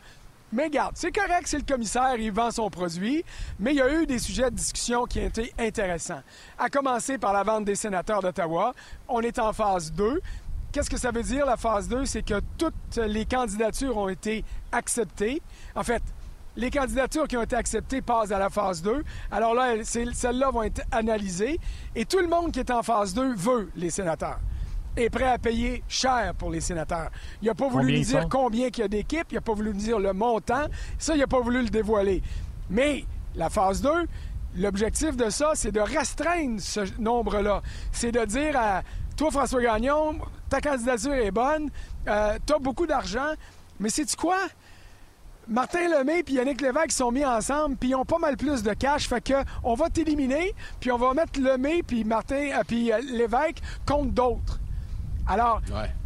Mais 0.54 0.70
garde, 0.70 0.94
c'est 0.96 1.12
correct, 1.12 1.42
c'est 1.44 1.58
le 1.58 1.70
commissaire, 1.70 2.14
il 2.16 2.32
vend 2.32 2.50
son 2.50 2.70
produit, 2.70 3.22
mais 3.60 3.72
il 3.72 3.76
y 3.76 3.82
a 3.82 3.92
eu 3.92 4.06
des 4.06 4.18
sujets 4.18 4.50
de 4.50 4.56
discussion 4.56 5.04
qui 5.04 5.20
ont 5.20 5.26
été 5.26 5.52
intéressants. 5.58 6.22
À 6.58 6.70
commencer 6.70 7.18
par 7.18 7.34
la 7.34 7.42
vente 7.42 7.66
des 7.66 7.74
sénateurs 7.74 8.22
d'Ottawa. 8.22 8.72
On 9.06 9.20
est 9.20 9.38
en 9.38 9.52
phase 9.52 9.92
2. 9.92 10.22
Qu'est-ce 10.72 10.88
que 10.88 10.96
ça 10.96 11.10
veut 11.10 11.22
dire, 11.22 11.44
la 11.44 11.58
phase 11.58 11.88
2? 11.88 12.06
C'est 12.06 12.22
que 12.22 12.40
toutes 12.56 12.96
les 12.96 13.26
candidatures 13.26 13.98
ont 13.98 14.08
été 14.08 14.46
acceptées. 14.72 15.42
En 15.74 15.82
fait, 15.82 16.02
les 16.58 16.70
candidatures 16.70 17.28
qui 17.28 17.36
ont 17.36 17.42
été 17.42 17.54
acceptées 17.54 18.02
passent 18.02 18.32
à 18.32 18.38
la 18.38 18.50
phase 18.50 18.82
2. 18.82 19.04
Alors 19.30 19.54
là, 19.54 19.76
celles-là 19.84 20.50
vont 20.50 20.64
être 20.64 20.82
analysées. 20.90 21.58
Et 21.94 22.04
tout 22.04 22.18
le 22.18 22.26
monde 22.26 22.50
qui 22.50 22.58
est 22.58 22.70
en 22.72 22.82
phase 22.82 23.14
2 23.14 23.34
veut 23.34 23.70
les 23.76 23.90
sénateurs 23.90 24.40
est 24.96 25.10
prêt 25.10 25.28
à 25.28 25.38
payer 25.38 25.84
cher 25.86 26.34
pour 26.36 26.50
les 26.50 26.60
sénateurs. 26.60 27.10
Il 27.40 27.46
n'a 27.46 27.54
pas 27.54 27.68
voulu 27.68 27.98
nous 27.98 28.04
dire 28.04 28.26
combien 28.28 28.66
il 28.66 28.78
y 28.78 28.82
a 28.82 28.88
d'équipes, 28.88 29.28
il 29.30 29.36
n'a 29.36 29.40
pas 29.40 29.52
voulu 29.52 29.72
nous 29.72 29.80
dire 29.80 30.00
le 30.00 30.12
montant. 30.12 30.66
Ça, 30.98 31.14
il 31.14 31.20
n'a 31.20 31.28
pas 31.28 31.38
voulu 31.38 31.62
le 31.62 31.68
dévoiler. 31.68 32.20
Mais 32.68 33.04
la 33.36 33.48
phase 33.48 33.80
2, 33.80 33.90
l'objectif 34.56 35.16
de 35.16 35.30
ça, 35.30 35.52
c'est 35.54 35.70
de 35.70 35.78
restreindre 35.78 36.60
ce 36.60 36.80
nombre-là. 37.00 37.62
C'est 37.92 38.10
de 38.10 38.24
dire 38.24 38.56
à 38.56 38.82
toi, 39.16 39.30
François 39.30 39.62
Gagnon, 39.62 40.18
ta 40.48 40.60
candidature 40.60 41.14
est 41.14 41.30
bonne, 41.30 41.70
euh, 42.08 42.36
tu 42.44 42.52
as 42.52 42.58
beaucoup 42.58 42.86
d'argent, 42.86 43.34
mais 43.78 43.90
sais-tu 43.90 44.16
quoi? 44.16 44.38
Martin 45.50 45.88
Lemay 45.88 46.22
et 46.28 46.32
Yannick 46.32 46.60
Lévesque 46.60 46.92
sont 46.92 47.10
mis 47.10 47.24
ensemble, 47.24 47.76
puis 47.76 47.90
ils 47.90 47.94
ont 47.94 48.04
pas 48.04 48.18
mal 48.18 48.36
plus 48.36 48.62
de 48.62 48.74
cash. 48.74 49.08
Fait 49.08 49.22
que 49.22 49.32
on 49.64 49.74
va 49.74 49.88
t'éliminer, 49.88 50.54
puis 50.78 50.92
on 50.92 50.98
va 50.98 51.14
mettre 51.14 51.40
Lemay 51.40 51.82
puis 51.82 52.04
Martin 52.04 52.50
euh, 52.52 52.62
puis 52.66 52.92
euh, 52.92 53.00
Lévesque 53.00 53.62
contre 53.86 54.10
d'autres. 54.12 54.60
Alors, 55.30 55.60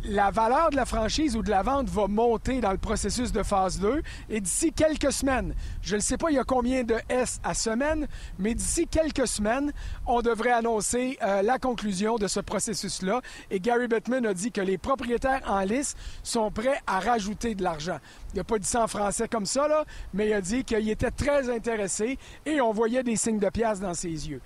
la 0.05 0.33
valeur 0.33 0.71
de 0.71 0.77
la 0.77 0.85
franchise 0.85 1.37
ou 1.37 1.43
de 1.45 1.51
la 1.51 1.63
vente 1.63 1.89
va 1.89 2.09
monter 2.09 2.61
dans 2.61 2.73
le 2.73 2.79
processus 2.79 3.31
de 3.31 3.45
phase 3.45 3.79
2 3.79 4.03
et 4.29 4.41
d'ici 4.41 4.73
quelques 4.73 5.13
semaines, 5.13 5.55
je 5.81 5.95
ne 5.95 6.01
sais 6.01 6.17
pas 6.17 6.31
il 6.31 6.35
y 6.35 6.39
a 6.41 6.45
combien 6.45 6.83
de 6.83 6.97
S 7.09 7.41
à 7.45 7.55
semaine, 7.55 8.09
mais 8.41 8.55
d'ici 8.55 8.89
quelques 8.89 9.29
semaines, 9.29 9.73
on 10.07 10.23
devrait 10.23 10.51
annoncer 10.51 11.19
euh, 11.23 11.43
la 11.43 11.61
conclusion 11.61 12.17
de 12.17 12.27
ce 12.27 12.41
processus-là. 12.41 13.21
Et 13.53 13.61
Gary 13.61 13.87
Bettman 13.87 14.27
a 14.27 14.35
dit 14.35 14.51
que 14.51 14.61
les 14.61 14.77
propriétaires 14.77 15.43
en 15.47 15.61
liste 15.61 15.97
sont 16.25 16.51
prêts 16.51 16.81
à 16.89 16.99
rajouter 16.99 17.55
de 17.55 17.63
l'argent. 17.63 17.99
Il 18.35 18.39
n'a 18.39 18.45
pas 18.45 18.59
dit 18.59 18.67
ça 18.67 18.83
en 18.83 18.89
français 18.89 19.29
comme 19.29 19.47
ça, 19.47 19.69
là, 19.69 19.85
mais 20.15 20.31
il 20.31 20.33
a 20.33 20.41
dit 20.41 20.65
qu'il 20.65 20.91
était 20.91 21.13
très 21.13 21.49
intéressé 21.49 22.19
et 22.45 22.61
on 22.61 22.73
voyait 22.73 23.05
des 23.05 23.15
signes 23.15 23.39
de 23.39 23.51
pièce 23.51 23.79
dans 23.79 23.95
ses 23.95 24.09
yeux. 24.09 24.41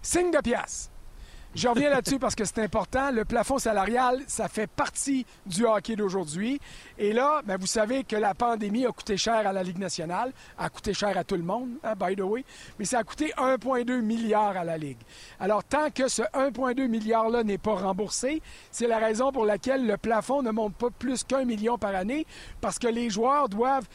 Signes 0.00 0.30
de 0.30 0.38
pièce. 0.38 0.91
Je 1.54 1.68
reviens 1.68 1.90
là-dessus 1.90 2.18
parce 2.18 2.34
que 2.34 2.46
c'est 2.46 2.60
important. 2.60 3.10
Le 3.10 3.26
plafond 3.26 3.58
salarial, 3.58 4.22
ça 4.26 4.48
fait 4.48 4.66
partie 4.66 5.26
du 5.44 5.66
hockey 5.66 5.96
d'aujourd'hui. 5.96 6.58
Et 6.96 7.12
là, 7.12 7.42
ben, 7.44 7.58
vous 7.58 7.66
savez 7.66 8.04
que 8.04 8.16
la 8.16 8.32
pandémie 8.32 8.86
a 8.86 8.90
coûté 8.90 9.18
cher 9.18 9.46
à 9.46 9.52
la 9.52 9.62
Ligue 9.62 9.76
nationale, 9.76 10.32
a 10.56 10.70
coûté 10.70 10.94
cher 10.94 11.16
à 11.18 11.24
tout 11.24 11.36
le 11.36 11.42
monde, 11.42 11.68
hein, 11.84 11.92
by 11.94 12.16
the 12.16 12.22
way, 12.22 12.42
mais 12.78 12.86
ça 12.86 13.00
a 13.00 13.04
coûté 13.04 13.34
1,2 13.36 14.00
milliard 14.00 14.56
à 14.56 14.64
la 14.64 14.78
Ligue. 14.78 14.96
Alors, 15.40 15.62
tant 15.62 15.90
que 15.90 16.08
ce 16.08 16.22
1,2 16.22 16.86
milliard-là 16.86 17.44
n'est 17.44 17.58
pas 17.58 17.74
remboursé, 17.74 18.40
c'est 18.70 18.86
la 18.86 18.96
raison 18.98 19.30
pour 19.30 19.44
laquelle 19.44 19.86
le 19.86 19.98
plafond 19.98 20.40
ne 20.40 20.52
monte 20.52 20.74
pas 20.74 20.88
plus 20.90 21.22
qu'un 21.22 21.44
million 21.44 21.76
par 21.76 21.94
année, 21.94 22.26
parce 22.62 22.78
que 22.78 22.88
les 22.88 23.10
joueurs 23.10 23.50
doivent 23.50 23.88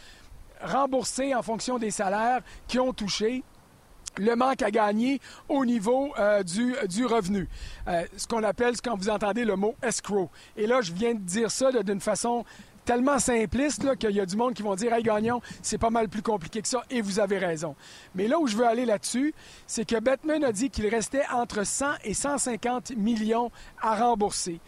rembourser 0.61 1.33
en 1.33 1.41
fonction 1.41 1.79
des 1.79 1.91
salaires 1.91 2.41
qu'ils 2.67 2.81
ont 2.81 2.93
touchés 2.93 3.43
le 4.19 4.35
manque 4.35 4.61
à 4.61 4.71
gagner 4.71 5.19
au 5.49 5.65
niveau 5.65 6.13
euh, 6.19 6.43
du, 6.43 6.75
du, 6.89 7.05
revenu. 7.05 7.47
Euh, 7.87 8.03
ce 8.15 8.27
qu'on 8.27 8.43
appelle, 8.43 8.75
quand 8.83 8.97
vous 8.97 9.09
entendez 9.09 9.45
le 9.45 9.55
mot 9.55 9.75
escrow. 9.81 10.29
Et 10.55 10.67
là, 10.67 10.81
je 10.81 10.93
viens 10.93 11.13
de 11.13 11.19
dire 11.19 11.51
ça 11.51 11.71
d'une 11.71 12.01
façon 12.01 12.45
tellement 12.87 13.19
simpliste 13.19 13.97
qu'il 13.97 14.11
y 14.11 14.21
a 14.21 14.25
du 14.25 14.37
monde 14.37 14.53
qui 14.53 14.63
vont 14.63 14.75
dire 14.75 14.93
Hey, 14.93 15.03
gagnons, 15.03 15.41
c'est 15.61 15.77
pas 15.77 15.89
mal 15.89 16.07
plus 16.07 16.21
compliqué 16.21 16.61
que 16.61 16.67
ça, 16.69 16.83
et 16.89 17.01
vous 17.01 17.19
avez 17.19 17.37
raison. 17.37 17.75
Mais 18.15 18.27
là 18.27 18.39
où 18.39 18.47
je 18.47 18.55
veux 18.55 18.65
aller 18.65 18.85
là-dessus, 18.85 19.33
c'est 19.67 19.85
que 19.85 19.99
Batman 19.99 20.43
a 20.45 20.53
dit 20.53 20.69
qu'il 20.69 20.87
restait 20.87 21.25
entre 21.33 21.65
100 21.65 21.85
et 22.05 22.13
150 22.13 22.91
millions 22.95 23.51
à 23.81 23.95
rembourser. 23.95 24.61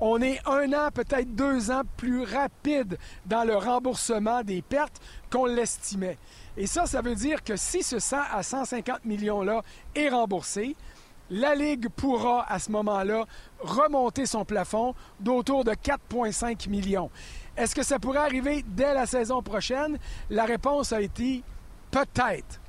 On 0.00 0.20
est 0.22 0.40
un 0.46 0.72
an, 0.72 0.90
peut-être 0.92 1.34
deux 1.34 1.70
ans 1.70 1.82
plus 1.96 2.22
rapide 2.22 2.98
dans 3.26 3.44
le 3.44 3.56
remboursement 3.56 4.42
des 4.42 4.62
pertes 4.62 5.00
qu'on 5.30 5.44
l'estimait. 5.44 6.18
Et 6.56 6.66
ça, 6.66 6.86
ça 6.86 7.02
veut 7.02 7.14
dire 7.14 7.42
que 7.44 7.56
si 7.56 7.82
ce 7.82 7.98
100 7.98 8.16
à 8.32 8.42
150 8.42 9.04
millions-là 9.04 9.62
est 9.94 10.08
remboursé, 10.08 10.76
la 11.30 11.54
Ligue 11.54 11.88
pourra 11.88 12.50
à 12.50 12.58
ce 12.58 12.70
moment-là 12.70 13.24
remonter 13.60 14.26
son 14.26 14.44
plafond 14.44 14.94
d'autour 15.18 15.64
de 15.64 15.72
4,5 15.72 16.68
millions. 16.68 17.10
Est-ce 17.56 17.74
que 17.74 17.82
ça 17.82 17.98
pourrait 17.98 18.20
arriver 18.20 18.64
dès 18.66 18.94
la 18.94 19.06
saison 19.06 19.42
prochaine? 19.42 19.98
La 20.30 20.44
réponse 20.44 20.92
a 20.92 21.00
été 21.00 21.42
peut-être. 21.90 22.60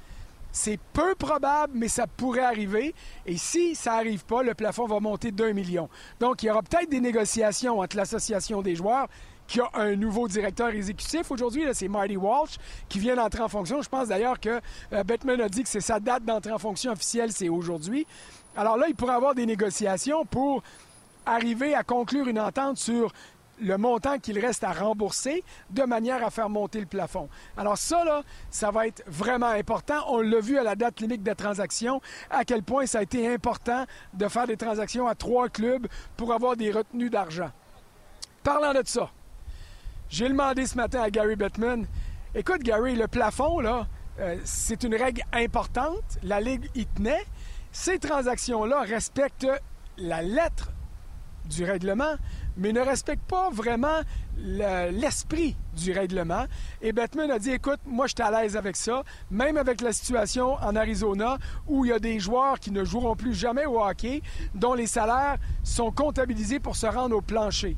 C'est 0.51 0.79
peu 0.93 1.13
probable, 1.13 1.73
mais 1.75 1.87
ça 1.87 2.07
pourrait 2.07 2.41
arriver. 2.41 2.95
Et 3.25 3.37
si 3.37 3.75
ça 3.75 3.91
n'arrive 3.91 4.25
pas, 4.25 4.41
le 4.41 4.55
plafond 4.55 4.87
va 4.87 4.99
monter 4.99 5.31
d'un 5.31 5.53
million. 5.53 5.87
Donc, 6.19 6.41
il 6.41 6.47
y 6.47 6.49
aura 6.49 6.63
peut-être 6.63 6.89
des 6.89 7.01
négociations 7.01 7.79
entre 7.79 7.95
l'Association 7.95 8.61
des 8.61 8.75
joueurs 8.75 9.07
qui 9.47 9.59
a 9.59 9.69
un 9.73 9.95
nouveau 9.95 10.27
directeur 10.27 10.69
exécutif 10.69 11.31
aujourd'hui. 11.31 11.63
C'est 11.73 11.87
Marty 11.87 12.17
Walsh 12.17 12.57
qui 12.89 12.99
vient 12.99 13.15
d'entrer 13.15 13.41
en 13.41 13.47
fonction. 13.47 13.81
Je 13.81 13.89
pense 13.89 14.09
d'ailleurs 14.09 14.39
que 14.39 14.61
euh, 14.93 15.03
a 15.03 15.49
dit 15.49 15.63
que 15.63 15.69
c'est 15.69 15.81
sa 15.81 15.99
date 15.99 16.23
d'entrée 16.23 16.51
en 16.51 16.57
fonction 16.57 16.91
officielle, 16.91 17.31
c'est 17.31 17.49
aujourd'hui. 17.49 18.05
Alors 18.55 18.77
là, 18.77 18.87
il 18.87 18.95
pourrait 18.95 19.13
avoir 19.13 19.35
des 19.35 19.45
négociations 19.45 20.25
pour 20.25 20.63
arriver 21.25 21.73
à 21.73 21.83
conclure 21.83 22.27
une 22.27 22.39
entente 22.39 22.77
sur 22.77 23.11
le 23.59 23.77
montant 23.77 24.19
qu'il 24.19 24.39
reste 24.39 24.63
à 24.63 24.71
rembourser 24.71 25.43
de 25.69 25.83
manière 25.83 26.23
à 26.23 26.29
faire 26.29 26.49
monter 26.49 26.79
le 26.79 26.85
plafond. 26.85 27.27
Alors 27.55 27.77
ça, 27.77 28.03
là, 28.03 28.23
ça 28.49 28.71
va 28.71 28.87
être 28.87 29.03
vraiment 29.07 29.47
important. 29.47 29.95
On 30.09 30.21
l'a 30.21 30.39
vu 30.39 30.57
à 30.57 30.63
la 30.63 30.75
date 30.75 30.99
limite 31.01 31.23
de 31.23 31.33
transaction, 31.33 32.01
à 32.29 32.45
quel 32.45 32.63
point 32.63 32.85
ça 32.85 32.99
a 32.99 33.01
été 33.01 33.27
important 33.27 33.85
de 34.13 34.27
faire 34.27 34.47
des 34.47 34.57
transactions 34.57 35.07
à 35.07 35.15
trois 35.15 35.49
clubs 35.49 35.87
pour 36.15 36.33
avoir 36.33 36.55
des 36.55 36.71
retenues 36.71 37.09
d'argent. 37.09 37.49
Parlant 38.43 38.73
de 38.73 38.83
ça, 38.85 39.09
j'ai 40.09 40.29
demandé 40.29 40.65
ce 40.65 40.77
matin 40.77 41.01
à 41.01 41.09
Gary 41.09 41.35
Bettman, 41.35 41.85
écoute 42.33 42.63
Gary, 42.63 42.95
le 42.95 43.07
plafond, 43.07 43.59
là, 43.59 43.87
euh, 44.19 44.37
c'est 44.45 44.83
une 44.83 44.95
règle 44.95 45.21
importante. 45.33 46.17
La 46.23 46.39
Ligue 46.39 46.69
y 46.75 46.85
tenait. 46.85 47.25
Ces 47.71 47.99
transactions-là 47.99 48.81
respectent 48.81 49.47
la 49.97 50.21
lettre 50.21 50.71
du 51.49 51.63
règlement, 51.63 52.15
mais 52.57 52.73
ne 52.73 52.81
respectent 52.81 53.27
pas 53.29 53.49
vraiment 53.51 54.01
l'esprit 54.37 55.55
du 55.75 55.91
règlement. 55.91 56.45
Et 56.81 56.91
Bettman 56.91 57.31
a 57.31 57.39
dit, 57.39 57.51
écoute, 57.51 57.79
moi, 57.85 58.07
je 58.07 58.13
suis 58.15 58.23
à 58.23 58.41
l'aise 58.41 58.55
avec 58.55 58.75
ça, 58.75 59.03
même 59.31 59.57
avec 59.57 59.81
la 59.81 59.91
situation 59.91 60.53
en 60.55 60.75
Arizona 60.75 61.37
où 61.67 61.85
il 61.85 61.89
y 61.89 61.93
a 61.93 61.99
des 61.99 62.19
joueurs 62.19 62.59
qui 62.59 62.71
ne 62.71 62.83
joueront 62.83 63.15
plus 63.15 63.33
jamais 63.33 63.65
au 63.65 63.81
hockey, 63.81 64.21
dont 64.55 64.73
les 64.73 64.87
salaires 64.87 65.37
sont 65.63 65.91
comptabilisés 65.91 66.59
pour 66.59 66.75
se 66.75 66.87
rendre 66.87 67.15
au 67.15 67.21
plancher. 67.21 67.77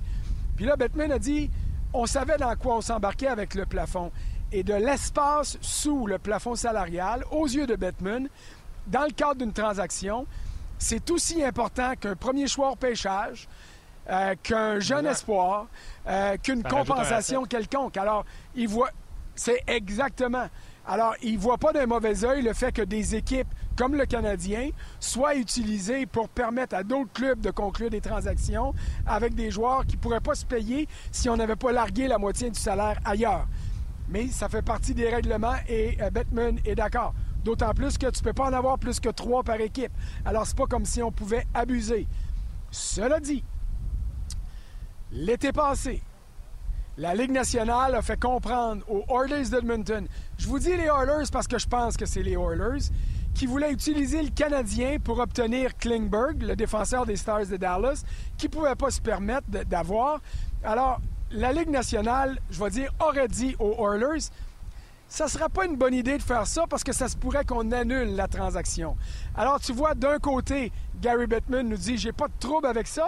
Puis 0.55 0.65
là, 0.65 0.75
Bettman 0.75 1.11
a 1.11 1.19
dit, 1.19 1.49
on 1.93 2.05
savait 2.05 2.37
dans 2.37 2.55
quoi 2.55 2.77
on 2.77 2.81
s'embarquait 2.81 3.27
avec 3.27 3.55
le 3.55 3.65
plafond. 3.65 4.11
Et 4.51 4.63
de 4.63 4.73
l'espace 4.73 5.57
sous 5.61 6.07
le 6.07 6.17
plafond 6.17 6.55
salarial, 6.55 7.23
aux 7.31 7.47
yeux 7.47 7.67
de 7.67 7.75
Bettman, 7.75 8.27
dans 8.87 9.03
le 9.03 9.11
cadre 9.11 9.35
d'une 9.35 9.53
transaction, 9.53 10.25
c'est 10.77 11.11
aussi 11.11 11.43
important 11.43 11.93
qu'un 11.99 12.15
premier 12.15 12.47
choix 12.47 12.71
au 12.71 12.75
pêchage, 12.75 13.47
euh, 14.09 14.33
qu'un 14.41 14.79
jeune 14.79 15.05
espoir, 15.05 15.67
euh, 16.07 16.37
qu'une 16.37 16.63
compensation 16.63 17.43
quelconque. 17.45 17.97
Alors, 17.97 18.25
il 18.55 18.67
voit. 18.67 18.89
C'est 19.35 19.61
exactement. 19.67 20.47
Alors, 20.91 21.13
il 21.21 21.35
ne 21.35 21.39
voit 21.39 21.59
pas 21.59 21.71
d'un 21.71 21.85
mauvais 21.85 22.25
œil 22.25 22.41
le 22.41 22.51
fait 22.51 22.71
que 22.71 22.81
des 22.81 23.13
équipes 23.13 23.47
comme 23.77 23.93
le 23.93 24.07
Canadien 24.07 24.71
soient 24.99 25.35
utilisées 25.35 26.07
pour 26.07 26.29
permettre 26.29 26.75
à 26.75 26.83
d'autres 26.83 27.13
clubs 27.13 27.39
de 27.39 27.51
conclure 27.51 27.91
des 27.91 28.01
transactions 28.01 28.73
avec 29.05 29.35
des 29.35 29.51
joueurs 29.51 29.85
qui 29.85 29.97
ne 29.97 30.01
pourraient 30.01 30.19
pas 30.19 30.33
se 30.33 30.47
payer 30.47 30.87
si 31.11 31.29
on 31.29 31.37
n'avait 31.37 31.55
pas 31.55 31.71
largué 31.71 32.07
la 32.07 32.17
moitié 32.17 32.49
du 32.49 32.59
salaire 32.59 32.99
ailleurs. 33.05 33.45
Mais 34.09 34.29
ça 34.29 34.49
fait 34.49 34.63
partie 34.63 34.95
des 34.95 35.07
règlements 35.07 35.57
et 35.67 35.95
euh, 36.01 36.09
Bettman 36.09 36.57
est 36.65 36.73
d'accord. 36.73 37.13
D'autant 37.43 37.75
plus 37.75 37.99
que 37.99 38.07
tu 38.09 38.21
ne 38.21 38.23
peux 38.23 38.33
pas 38.33 38.49
en 38.49 38.53
avoir 38.53 38.79
plus 38.79 38.99
que 38.99 39.09
trois 39.09 39.43
par 39.43 39.61
équipe. 39.61 39.91
Alors, 40.25 40.47
c'est 40.47 40.57
pas 40.57 40.65
comme 40.65 40.85
si 40.85 41.03
on 41.03 41.11
pouvait 41.11 41.45
abuser. 41.53 42.07
Cela 42.71 43.19
dit, 43.19 43.43
l'été 45.11 45.51
passé, 45.51 46.01
La 46.99 47.15
Ligue 47.15 47.31
nationale 47.31 47.95
a 47.95 48.01
fait 48.01 48.19
comprendre 48.19 48.83
aux 48.89 49.05
Oilers 49.07 49.47
d'Edmonton, 49.49 50.05
je 50.37 50.47
vous 50.49 50.59
dis 50.59 50.75
les 50.75 50.87
Oilers 50.87 51.29
parce 51.31 51.47
que 51.47 51.57
je 51.57 51.65
pense 51.65 51.95
que 51.95 52.05
c'est 52.05 52.21
les 52.21 52.33
Oilers, 52.33 52.89
qui 53.33 53.45
voulaient 53.45 53.71
utiliser 53.71 54.21
le 54.21 54.31
Canadien 54.31 54.97
pour 55.01 55.19
obtenir 55.19 55.77
Klingberg, 55.77 56.43
le 56.43 56.57
défenseur 56.57 57.05
des 57.05 57.15
Stars 57.15 57.45
de 57.45 57.55
Dallas, 57.55 58.03
qui 58.37 58.47
ne 58.47 58.51
pouvait 58.51 58.75
pas 58.75 58.91
se 58.91 58.99
permettre 58.99 59.47
d'avoir. 59.47 60.19
Alors, 60.61 60.99
la 61.31 61.53
Ligue 61.53 61.69
nationale, 61.69 62.37
je 62.51 62.61
vais 62.61 62.69
dire, 62.69 62.91
aurait 62.99 63.29
dit 63.29 63.55
aux 63.59 63.77
Oilers, 63.79 64.25
ça 65.07 65.23
ne 65.23 65.29
sera 65.29 65.47
pas 65.47 65.67
une 65.67 65.77
bonne 65.77 65.93
idée 65.93 66.17
de 66.17 66.21
faire 66.21 66.45
ça 66.47 66.65
parce 66.69 66.83
que 66.83 66.91
ça 66.91 67.07
se 67.07 67.15
pourrait 67.15 67.45
qu'on 67.45 67.71
annule 67.71 68.13
la 68.17 68.27
transaction. 68.27 68.97
Alors, 69.37 69.61
tu 69.61 69.71
vois, 69.71 69.95
d'un 69.95 70.19
côté, 70.19 70.73
Gary 71.01 71.27
Bettman 71.27 71.65
nous 71.65 71.77
dit 71.77 71.97
j'ai 71.97 72.11
pas 72.11 72.27
de 72.27 72.33
trouble 72.41 72.67
avec 72.67 72.87
ça, 72.87 73.07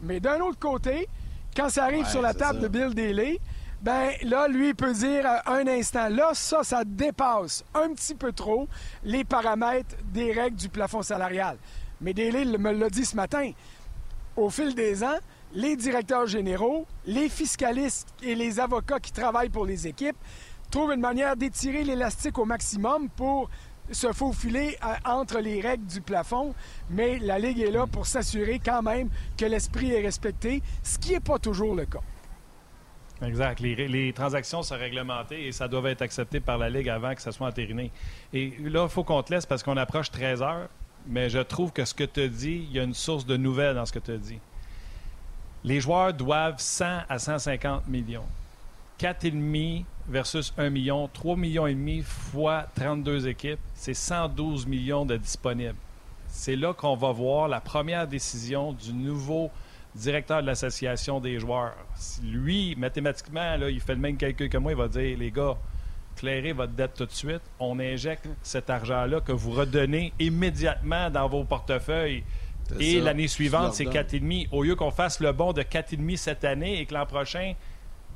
mais 0.00 0.20
d'un 0.20 0.38
autre 0.38 0.60
côté, 0.60 1.08
quand 1.56 1.70
ça 1.70 1.84
arrive 1.84 2.06
sur 2.06 2.20
la 2.20 2.34
table 2.34 2.60
de 2.60 2.68
Bill 2.68 2.94
Daly, 2.94 3.40
ben 3.80 4.10
là, 4.24 4.46
lui, 4.46 4.68
il 4.68 4.74
peut 4.74 4.92
dire 4.92 5.26
un 5.46 5.66
instant, 5.66 6.08
là, 6.08 6.30
ça, 6.34 6.62
ça 6.62 6.84
dépasse 6.84 7.64
un 7.74 7.94
petit 7.94 8.14
peu 8.14 8.32
trop 8.32 8.68
les 9.04 9.24
paramètres 9.24 9.96
des 10.12 10.32
règles 10.32 10.56
du 10.56 10.68
plafond 10.68 11.02
salarial. 11.02 11.56
Mais 12.00 12.12
Daly 12.12 12.58
me 12.58 12.72
l'a 12.72 12.90
dit 12.90 13.06
ce 13.06 13.16
matin. 13.16 13.52
Au 14.36 14.50
fil 14.50 14.74
des 14.74 15.02
ans, 15.02 15.18
les 15.54 15.76
directeurs 15.76 16.26
généraux, 16.26 16.86
les 17.06 17.30
fiscalistes 17.30 18.08
et 18.22 18.34
les 18.34 18.60
avocats 18.60 19.00
qui 19.00 19.12
travaillent 19.12 19.48
pour 19.48 19.64
les 19.64 19.86
équipes 19.86 20.16
trouve 20.70 20.92
une 20.92 21.00
manière 21.00 21.36
d'étirer 21.36 21.84
l'élastique 21.84 22.38
au 22.38 22.44
maximum 22.44 23.08
pour 23.08 23.48
se 23.90 24.12
faufiler 24.12 24.76
euh, 24.84 24.94
entre 25.04 25.40
les 25.40 25.60
règles 25.60 25.86
du 25.86 26.00
plafond, 26.00 26.54
mais 26.90 27.18
la 27.18 27.38
Ligue 27.38 27.60
est 27.60 27.70
là 27.70 27.86
pour 27.86 28.06
s'assurer 28.06 28.60
quand 28.64 28.82
même 28.82 29.08
que 29.36 29.44
l'esprit 29.44 29.92
est 29.92 30.02
respecté, 30.02 30.62
ce 30.82 30.98
qui 30.98 31.12
n'est 31.12 31.20
pas 31.20 31.38
toujours 31.38 31.74
le 31.74 31.86
cas. 31.86 32.00
Exact. 33.22 33.60
Les, 33.60 34.12
transactions 34.12 34.62
sont 34.62 34.76
réglementées 34.76 35.46
et 35.46 35.52
ça 35.52 35.68
doit 35.68 35.90
être 35.90 36.02
accepté 36.02 36.40
par 36.40 36.58
la 36.58 36.68
Ligue 36.68 36.88
avant 36.88 37.14
que 37.14 37.22
ça 37.22 37.32
soit 37.32 37.46
entériné. 37.46 37.90
Et 38.32 38.54
là, 38.60 38.84
il 38.84 38.90
faut 38.90 39.04
qu'on 39.04 39.22
te 39.22 39.32
laisse 39.32 39.46
parce 39.46 39.62
qu'on 39.62 39.76
approche 39.76 40.10
13 40.10 40.42
heures, 40.42 40.68
mais 41.06 41.30
je 41.30 41.38
trouve 41.38 41.72
que 41.72 41.84
ce 41.84 41.94
que 41.94 42.04
tu 42.04 42.28
dis, 42.28 42.66
il 42.68 42.76
y 42.76 42.80
a 42.80 42.82
une 42.82 42.94
source 42.94 43.24
de 43.24 43.36
nouvelles 43.36 43.74
dans 43.74 43.86
ce 43.86 43.92
que 43.92 43.98
tu 43.98 44.18
dis. 44.18 44.38
Les 45.64 45.80
joueurs 45.80 46.12
doivent 46.12 46.58
100 46.58 47.02
à 47.08 47.18
150 47.18 47.88
millions. 47.88 48.26
4,5 49.00 49.84
versus 50.08 50.52
1 50.56 50.70
million, 50.70 51.08
3 51.08 51.36
millions 51.36 51.66
et 51.66 51.74
demi 51.74 52.02
fois 52.02 52.66
32 52.76 53.28
équipes, 53.28 53.60
c'est 53.74 53.94
112 53.94 54.66
millions 54.66 55.04
de 55.04 55.16
disponibles. 55.16 55.76
C'est 56.28 56.56
là 56.56 56.74
qu'on 56.74 56.96
va 56.96 57.12
voir 57.12 57.48
la 57.48 57.60
première 57.60 58.06
décision 58.06 58.72
du 58.72 58.92
nouveau 58.92 59.50
directeur 59.94 60.42
de 60.42 60.46
l'association 60.46 61.20
des 61.20 61.38
joueurs. 61.38 61.74
Lui, 62.22 62.74
mathématiquement, 62.76 63.56
là, 63.56 63.70
il 63.70 63.80
fait 63.80 63.94
le 63.94 64.00
même 64.00 64.16
calcul 64.16 64.48
que 64.48 64.58
moi, 64.58 64.72
il 64.72 64.78
va 64.78 64.88
dire 64.88 65.18
les 65.18 65.30
gars, 65.30 65.56
clairez 66.16 66.52
votre 66.52 66.72
dette 66.72 66.94
tout 66.94 67.06
de 67.06 67.12
suite, 67.12 67.42
on 67.58 67.78
injecte 67.78 68.28
cet 68.42 68.70
argent-là 68.70 69.20
que 69.20 69.32
vous 69.32 69.52
redonnez 69.52 70.12
immédiatement 70.18 71.10
dans 71.10 71.28
vos 71.28 71.44
portefeuilles. 71.44 72.24
Et 72.80 73.00
l'année 73.00 73.28
suivante, 73.28 73.74
c'est 73.74 73.84
4,5. 73.84 74.48
Au 74.50 74.62
lieu 74.62 74.74
qu'on 74.74 74.90
fasse 74.90 75.20
le 75.20 75.32
bon 75.32 75.52
de 75.52 75.62
4,5 75.62 76.16
cette 76.16 76.44
année 76.44 76.80
et 76.80 76.86
que 76.86 76.94
l'an 76.94 77.06
prochain, 77.06 77.54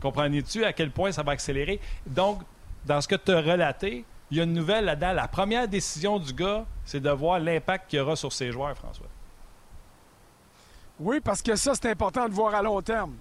Comprenez-tu 0.01 0.64
à 0.64 0.72
quel 0.72 0.90
point 0.90 1.12
ça 1.12 1.22
va 1.22 1.32
accélérer? 1.32 1.80
Donc, 2.07 2.42
dans 2.86 3.01
ce 3.01 3.09
que 3.09 3.16
tu 3.16 3.32
as 3.32 3.40
relaté, 3.40 4.05
il 4.30 4.36
y 4.38 4.40
a 4.40 4.44
une 4.44 4.55
nouvelle 4.55 4.84
là-dedans. 4.84 5.12
La 5.12 5.28
première 5.28 5.68
décision 5.68 6.18
du 6.18 6.32
gars, 6.32 6.64
c'est 6.84 7.01
de 7.01 7.11
voir 7.11 7.40
l'impact 7.40 7.90
qu'il 7.90 7.98
y 7.98 8.03
aura 8.03 8.16
sur 8.16 8.32
ses 8.32 8.53
joueurs, 8.53 8.76
François. 8.76 9.07
Oui, 10.98 11.20
parce 11.20 11.42
que 11.42 11.57
ça, 11.57 11.72
c'est 11.74 11.90
important 11.90 12.28
de 12.28 12.34
voir 12.34 12.55
à 12.55 12.62
long 12.62 12.80
terme. 12.82 13.14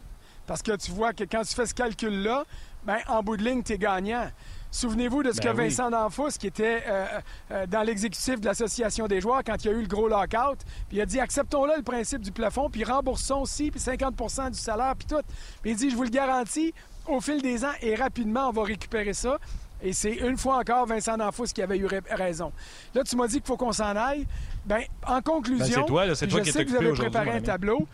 Parce 0.46 0.62
que 0.62 0.76
tu 0.76 0.92
vois 0.92 1.14
que 1.14 1.24
quand 1.24 1.44
tu 1.44 1.54
fais 1.54 1.66
ce 1.66 1.74
calcul-là, 1.74 2.44
ben, 2.84 2.98
en 3.08 3.24
bout 3.24 3.38
de 3.38 3.44
ligne, 3.44 3.64
tu 3.64 3.74
es 3.74 3.78
gagnant. 3.78 4.30
Souvenez-vous 4.72 5.24
de 5.24 5.32
ce 5.32 5.42
ben 5.42 5.52
que 5.52 5.58
Vincent 5.58 5.90
Danfous, 5.90 6.38
qui 6.40 6.48
était 6.48 6.84
euh, 6.88 7.06
euh, 7.52 7.66
dans 7.66 7.82
l'exécutif 7.82 8.40
de 8.40 8.46
l'Association 8.46 9.08
des 9.08 9.20
joueurs 9.20 9.44
quand 9.44 9.56
il 9.64 9.68
y 9.68 9.70
a 9.70 9.74
eu 9.74 9.82
le 9.82 9.88
gros 9.88 10.08
lockout, 10.08 10.60
puis 10.88 10.98
il 10.98 11.02
a 11.02 11.06
dit 11.06 11.20
acceptons-le 11.20 11.78
le 11.78 11.84
principe 11.84 12.22
du 12.22 12.32
plafond, 12.32 12.70
puis 12.70 12.84
remboursons 12.84 13.42
aussi, 13.42 13.72
puis 13.72 13.80
50% 13.80 14.52
du 14.52 14.60
salaire, 14.60 14.96
puis 14.96 15.08
tout. 15.08 15.24
Puis 15.62 15.72
il 15.72 15.78
dit 15.78 15.90
je 15.90 15.96
vous 15.96 16.04
le 16.04 16.10
garantis, 16.10 16.74
au 17.08 17.20
fil 17.20 17.42
des 17.42 17.66
ans 17.66 17.74
et 17.82 17.96
rapidement, 17.96 18.50
on 18.50 18.52
va 18.52 18.64
récupérer 18.64 19.14
ça. 19.14 19.38
Et 19.82 19.94
c'est 19.94 20.14
une 20.14 20.38
fois 20.38 20.58
encore 20.58 20.86
Vincent 20.86 21.18
Danfous 21.18 21.46
qui 21.46 21.62
avait 21.62 21.78
eu 21.78 21.88
raison. 22.12 22.52
Là, 22.94 23.04
tu 23.04 23.16
m'as 23.16 23.28
dit 23.28 23.36
qu'il 23.36 23.46
faut 23.46 23.58
qu'on 23.58 23.72
s'en 23.72 23.96
aille. 23.96 24.28
Ben, 24.66 24.82
en 25.08 25.22
conclusion, 25.22 25.82
ben, 25.82 25.88
toi, 25.88 26.08
je 26.08 26.14
sais 26.14 26.28
que 26.28 26.70
vous 26.70 26.76
avez 26.76 26.92
préparé 26.92 27.32
un 27.32 27.42
tableau. 27.42 27.88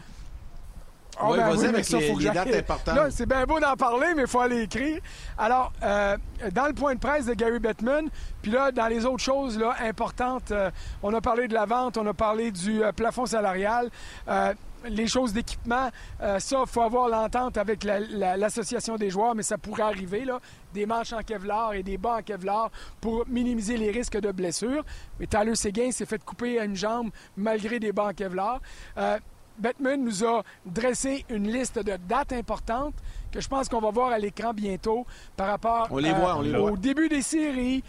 Ah, 1.18 1.28
oui, 1.30 1.38
ben 1.38 1.50
vas-y 1.50 1.66
avec 1.68 1.86
ça, 1.86 1.98
les, 1.98 2.08
faut 2.10 2.18
que 2.18 2.24
dates 2.24 2.56
importantes. 2.56 2.96
Là, 2.96 3.08
c'est 3.10 3.26
bien 3.26 3.46
beau 3.46 3.60
d'en 3.60 3.76
parler, 3.76 4.14
mais 4.16 4.24
il 4.24 4.28
faut 4.28 4.42
aller 4.42 4.64
écrire. 4.64 5.00
Alors, 5.38 5.72
euh, 5.84 6.18
dans 6.52 6.68
le 6.68 6.74
point 6.74 6.96
de 6.96 7.00
presse 7.00 7.26
de 7.26 7.34
Gary 7.34 7.60
Bettman, 7.60 8.10
puis 8.42 8.52
là, 8.52 8.72
dans 8.72 8.88
les 8.88 9.06
autres 9.06 9.24
choses 9.24 9.58
là, 9.58 9.76
importantes, 9.82 10.52
euh, 10.52 10.70
on 11.04 11.14
a 11.14 11.22
parlé 11.22 11.48
de 11.48 11.54
la 11.54 11.66
vente, 11.66 11.98
on 11.98 12.06
a 12.06 12.14
parlé 12.14 12.52
du 12.52 12.84
euh, 12.84 12.92
plafond 12.92 13.26
salarial. 13.26 13.90
les 14.88 15.08
choses 15.08 15.34
d'équipement, 15.34 15.90
ça, 16.20 16.38
il 16.62 16.68
faut 16.68 16.82
avoir 16.82 17.10
l'entente 17.10 17.58
avec 17.58 17.84
l'association 17.84 18.98
des 18.98 19.10
joueurs, 19.10 19.34
mais 19.34 19.42
ça 19.42 19.58
pourrait 19.58 19.82
arriver, 19.84 20.26
là, 20.26 20.40
des 20.76 20.86
manches 20.86 21.14
en 21.14 21.24
Kevlar 21.24 21.74
et 21.74 21.82
des 21.82 21.98
bas 21.98 22.18
en 22.20 22.22
Kevlar 22.22 22.70
pour 23.02 23.26
minimiser 23.28 23.78
les 23.78 23.90
risques 23.90 24.20
de 24.20 24.32
blessures. 24.32 24.86
Mais 25.20 25.26
Tyler 25.26 25.56
Seguin 25.56 25.90
s'est 25.90 26.06
fait 26.06 26.24
couper 26.24 26.60
à 26.60 26.66
une 26.66 26.76
jambe 26.76 27.10
malgré 27.36 27.80
des 27.80 27.94
bas 27.94 28.10
en 28.10 28.14
Kevlar. 28.14 28.60
Batman 29.58 30.04
nous 30.04 30.24
a 30.26 30.44
dressé 30.66 31.26
une 31.30 31.52
liste 31.52 31.80
de 31.80 31.98
dates 32.08 32.34
importantes 32.34 32.96
que 33.32 33.42
je 33.42 33.48
pense 33.48 33.70
qu'on 33.70 33.80
va 33.80 33.92
voir 33.92 34.12
à 34.12 34.20
l'écran 34.20 34.54
bientôt 34.54 35.06
par 35.36 35.48
rapport 35.48 35.90
au 35.92 36.78
début 36.78 37.10
des 37.10 37.22
séries, 37.22 37.84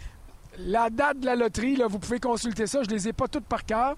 la 0.59 0.89
date 0.89 1.19
de 1.19 1.25
la 1.25 1.35
loterie. 1.35 1.75
Là, 1.75 1.87
vous 1.87 1.99
pouvez 1.99 2.19
consulter 2.19 2.67
ça. 2.67 2.83
Je 2.83 2.89
ne 2.89 2.93
les 2.93 3.07
ai 3.07 3.13
pas 3.13 3.27
toutes 3.27 3.45
par 3.45 3.65
cœur. 3.65 3.95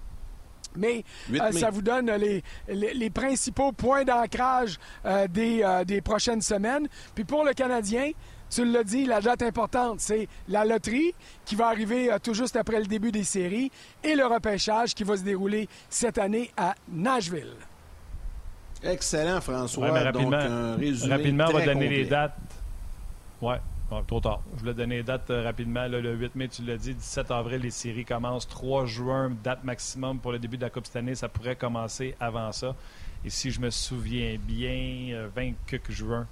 Mais 0.76 1.04
euh, 1.32 1.50
ça 1.52 1.70
vous 1.70 1.82
donne 1.82 2.10
les, 2.12 2.44
les, 2.68 3.10
principaux 3.10 3.72
points 3.72 4.04
d'ancrage 4.04 4.78
euh, 5.04 5.26
des, 5.26 5.62
euh, 5.64 5.84
des 5.84 6.00
prochaines 6.00 6.42
semaines. 6.42 6.86
Puis 7.14 7.24
pour 7.24 7.44
le 7.44 7.52
Canadien, 7.54 8.12
tu 8.50 8.64
l'as 8.64 8.84
dit, 8.84 9.06
la 9.06 9.20
date 9.20 9.42
importante, 9.42 10.00
c'est 10.00 10.28
la 10.48 10.64
loterie 10.64 11.14
qui 11.44 11.54
va 11.54 11.68
arriver 11.68 12.10
tout 12.22 12.34
juste 12.34 12.56
après 12.56 12.80
le 12.80 12.86
début 12.86 13.12
des 13.12 13.24
séries 13.24 13.70
et 14.02 14.14
le 14.14 14.26
repêchage 14.26 14.94
qui 14.94 15.04
va 15.04 15.16
se 15.16 15.22
dérouler 15.22 15.68
cette 15.88 16.18
année 16.18 16.50
à 16.56 16.74
Nashville. 16.90 17.54
Excellent, 18.82 19.40
François. 19.40 19.90
rapidement, 19.90 20.76
Donc, 20.76 21.10
rapidement 21.10 21.44
on 21.48 21.52
va 21.52 21.64
donner 21.66 21.88
les 21.88 22.04
dates. 22.06 22.36
Oui, 23.42 23.54
trop 24.06 24.20
tard. 24.20 24.40
Je 24.54 24.60
voulais 24.60 24.74
donner 24.74 24.96
les 24.96 25.02
dates 25.02 25.30
euh, 25.30 25.42
rapidement. 25.42 25.86
le 25.86 26.14
8 26.14 26.34
mai, 26.34 26.48
tu 26.48 26.62
l'as 26.62 26.76
dit, 26.76 26.94
17 26.94 27.30
avril, 27.30 27.60
les 27.60 27.70
séries 27.70 28.04
commencent. 28.04 28.48
3 28.48 28.86
juin, 28.86 29.32
date 29.42 29.64
maximum 29.64 30.18
pour 30.18 30.32
le 30.32 30.38
début 30.38 30.56
de 30.56 30.62
la 30.62 30.70
Coupe 30.70 30.86
cette 30.86 30.96
année. 30.96 31.14
Ça 31.14 31.28
pourrait 31.28 31.56
commencer 31.56 32.14
avant 32.20 32.52
ça. 32.52 32.74
Et 33.24 33.30
si 33.30 33.50
je 33.50 33.60
me 33.60 33.70
souviens 33.70 34.38
bien, 34.38 35.28
20 35.34 35.42
euh, 35.42 35.78
juin, 35.90 36.26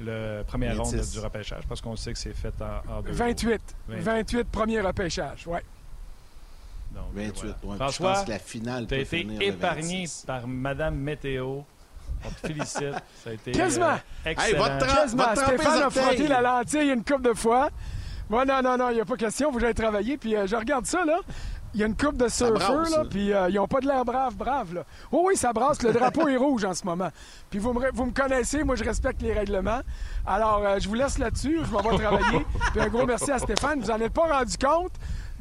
le 0.00 0.42
premier 0.42 0.72
ronde 0.72 0.94
du 0.94 1.18
repêchage, 1.18 1.64
parce 1.68 1.80
qu'on 1.80 1.96
sait 1.96 2.12
que 2.12 2.18
c'est 2.18 2.34
fait 2.34 2.54
en, 2.88 3.02
deux 3.02 3.12
28. 3.12 3.60
28. 3.88 4.44
premier 4.44 4.80
repêchage, 4.80 5.44
oui. 5.46 5.58
28, 7.14 7.44
ouais. 7.64 7.76
François, 7.76 7.88
je 7.90 7.98
pense 8.16 8.24
que 8.24 8.30
la 8.30 8.38
finale 8.38 8.86
tu 8.86 8.94
as 8.94 8.98
été 8.98 9.26
épargné 9.40 10.04
par 10.26 10.46
Madame 10.46 10.96
Météo. 10.96 11.60
On 12.24 12.30
te 12.30 12.46
félicite. 12.46 12.94
Ça 13.24 13.30
a 13.30 13.32
été 13.32 13.52
Quasiment. 13.52 13.86
Euh, 13.86 14.30
excellent. 14.30 14.66
Hey, 14.66 14.78
Quasiment. 14.78 15.34
Stéphane 15.34 15.82
a 15.82 15.90
frotté 15.90 16.28
la 16.28 16.40
lentille 16.40 16.90
une 16.90 17.04
coupe 17.04 17.22
de 17.22 17.32
fois. 17.32 17.70
Moi, 18.30 18.44
non, 18.44 18.62
non, 18.62 18.76
non, 18.76 18.90
il 18.90 18.94
n'y 18.94 19.00
a 19.00 19.04
pas 19.04 19.16
question. 19.16 19.50
Vous 19.50 19.64
allez 19.64 19.74
travailler. 19.74 20.16
Puis 20.16 20.36
euh, 20.36 20.46
je 20.46 20.54
regarde 20.54 20.86
ça, 20.86 21.04
là. 21.04 21.18
Il 21.74 21.80
y 21.80 21.82
a 21.82 21.86
une 21.86 21.96
coupe 21.96 22.16
de 22.16 22.28
surfeurs, 22.28 22.90
là, 22.90 23.04
puis 23.08 23.32
euh, 23.32 23.48
ils 23.48 23.54
n'ont 23.54 23.66
pas 23.66 23.80
de 23.80 23.86
l'air 23.86 24.04
brave, 24.04 24.34
brave, 24.36 24.74
là. 24.74 24.84
Oh 25.10 25.24
oui, 25.26 25.36
ça 25.36 25.52
brasse, 25.52 25.82
le 25.82 25.92
drapeau 25.92 26.28
est 26.28 26.36
rouge 26.36 26.64
en 26.64 26.74
ce 26.74 26.84
moment. 26.84 27.08
Puis 27.50 27.58
vous 27.58 27.72
me, 27.72 27.90
vous 27.92 28.06
me 28.06 28.12
connaissez, 28.12 28.62
moi 28.62 28.76
je 28.76 28.84
respecte 28.84 29.22
les 29.22 29.32
règlements. 29.32 29.80
Alors, 30.26 30.78
je 30.78 30.88
vous 30.88 30.94
laisse 30.94 31.18
là-dessus, 31.18 31.60
je 31.64 31.70
m'en 31.70 31.80
vais 31.80 31.96
travailler. 31.96 32.44
Puis 32.72 32.80
un 32.80 32.88
gros 32.88 33.06
merci 33.06 33.30
à 33.30 33.38
Stéphane, 33.38 33.80
vous 33.80 33.88
n'en 33.88 34.00
êtes 34.00 34.12
pas 34.12 34.38
rendu 34.38 34.56
compte, 34.58 34.92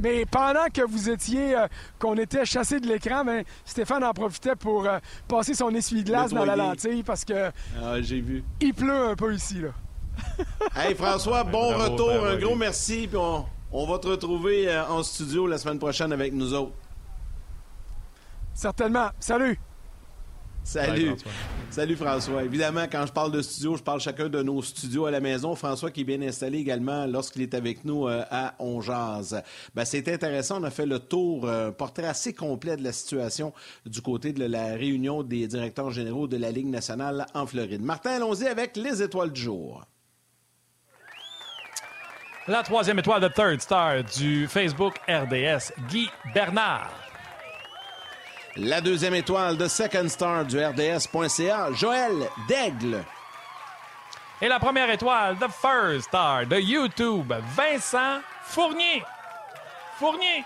mais 0.02 0.26
pendant 0.26 0.68
que 0.74 0.82
vous 0.82 1.10
étiez, 1.10 1.56
euh, 1.56 1.68
qu'on 2.00 2.16
était 2.18 2.46
chassé 2.46 2.80
de 2.80 2.88
l'écran, 2.88 3.24
ben, 3.24 3.44
Stéphane 3.66 4.04
en 4.04 4.14
profitait 4.14 4.56
pour 4.56 4.86
euh, 4.86 5.00
passer 5.28 5.54
son 5.54 5.70
essuie-glace 5.70 6.32
dans 6.32 6.46
la 6.46 6.56
lentille 6.56 7.04
parce 7.04 7.24
que. 7.24 7.52
Ah, 7.82 8.02
j'ai 8.02 8.20
vu. 8.20 8.44
Il 8.60 8.74
pleut 8.74 9.10
un 9.10 9.16
peu 9.16 9.34
ici, 9.34 9.62
là. 9.62 9.70
hey, 10.76 10.96
François, 10.96 11.44
bon 11.44 11.78
retour. 11.78 12.26
Un 12.26 12.38
gros 12.38 12.56
merci. 12.56 13.08
Puis 13.08 13.18
on, 13.18 13.46
va 13.72 14.00
te 14.00 14.08
retrouver 14.08 14.68
euh, 14.68 14.86
en 14.88 15.04
studio 15.04 15.48
la 15.48 15.58
semaine 15.58 15.80
prochaine 15.80 16.12
avec 16.12 16.34
nous 16.34 16.54
autres. 16.54 16.74
Certainement. 18.54 19.10
Salut. 19.20 19.58
Salut. 20.64 21.16
Salut 21.72 21.96
François. 21.96 22.44
Évidemment, 22.44 22.86
quand 22.92 23.06
je 23.08 23.12
parle 23.12 23.32
de 23.32 23.42
studio, 23.42 23.76
je 23.78 23.82
parle 23.82 24.00
chacun 24.00 24.30
de 24.30 24.44
nos 24.44 24.62
studios 24.62 25.06
à 25.06 25.12
la 25.12 25.20
maison. 25.20 25.56
François 25.56 25.90
qui 25.90 26.02
est 26.02 26.04
bien 26.04 26.22
installé 26.22 26.60
également 26.60 27.08
lorsqu'il 27.08 27.42
est 27.42 27.54
avec 27.56 27.84
nous 27.84 28.08
euh, 28.08 28.24
à 28.30 28.54
Onjaz. 28.60 29.42
Ben, 29.74 29.86
c'est 29.86 30.08
intéressant. 30.08 30.62
On 30.62 30.64
a 30.64 30.70
fait 30.70 30.86
le 30.86 31.00
tour, 31.00 31.48
un 31.48 31.52
euh, 31.52 31.72
portrait 31.72 32.06
assez 32.06 32.34
complet 32.34 32.78
de 32.78 32.84
la 32.84 32.92
situation 32.92 33.54
du 33.86 34.02
côté 34.02 34.34
de 34.34 34.46
la 34.46 34.76
réunion 34.76 35.24
des 35.24 35.48
directeurs 35.48 35.92
généraux 35.92 36.28
de 36.28 36.38
la 36.38 36.52
Ligue 36.52 36.68
nationale 36.68 37.26
en 37.34 37.48
Floride. 37.48 37.82
Martin, 37.82 38.12
allons-y 38.12 38.46
avec 38.46 38.78
les 38.78 39.02
étoiles 39.02 39.32
du 39.32 39.42
jour. 39.42 39.84
La 42.52 42.64
troisième 42.64 43.00
étoile 43.00 43.22
de 43.22 43.30
Third 43.30 43.62
Star 43.62 44.04
du 44.04 44.46
Facebook 44.46 44.96
RDS, 45.08 45.72
Guy 45.88 46.10
Bernard. 46.34 46.92
La 48.58 48.82
deuxième 48.82 49.16
étoile 49.16 49.56
de 49.56 49.70
Second 49.70 50.10
Star 50.10 50.44
du 50.44 50.60
RDS.ca, 50.60 51.72
Joël 51.72 52.12
Daigle. 52.50 53.06
Et 54.42 54.50
la 54.50 54.60
première 54.60 54.90
étoile 54.90 55.38
de 55.38 55.46
First 55.48 56.10
Star 56.10 56.46
de 56.46 56.58
YouTube, 56.58 57.32
Vincent 57.56 58.20
Fournier. 58.44 59.02
Fournier. 59.98 60.44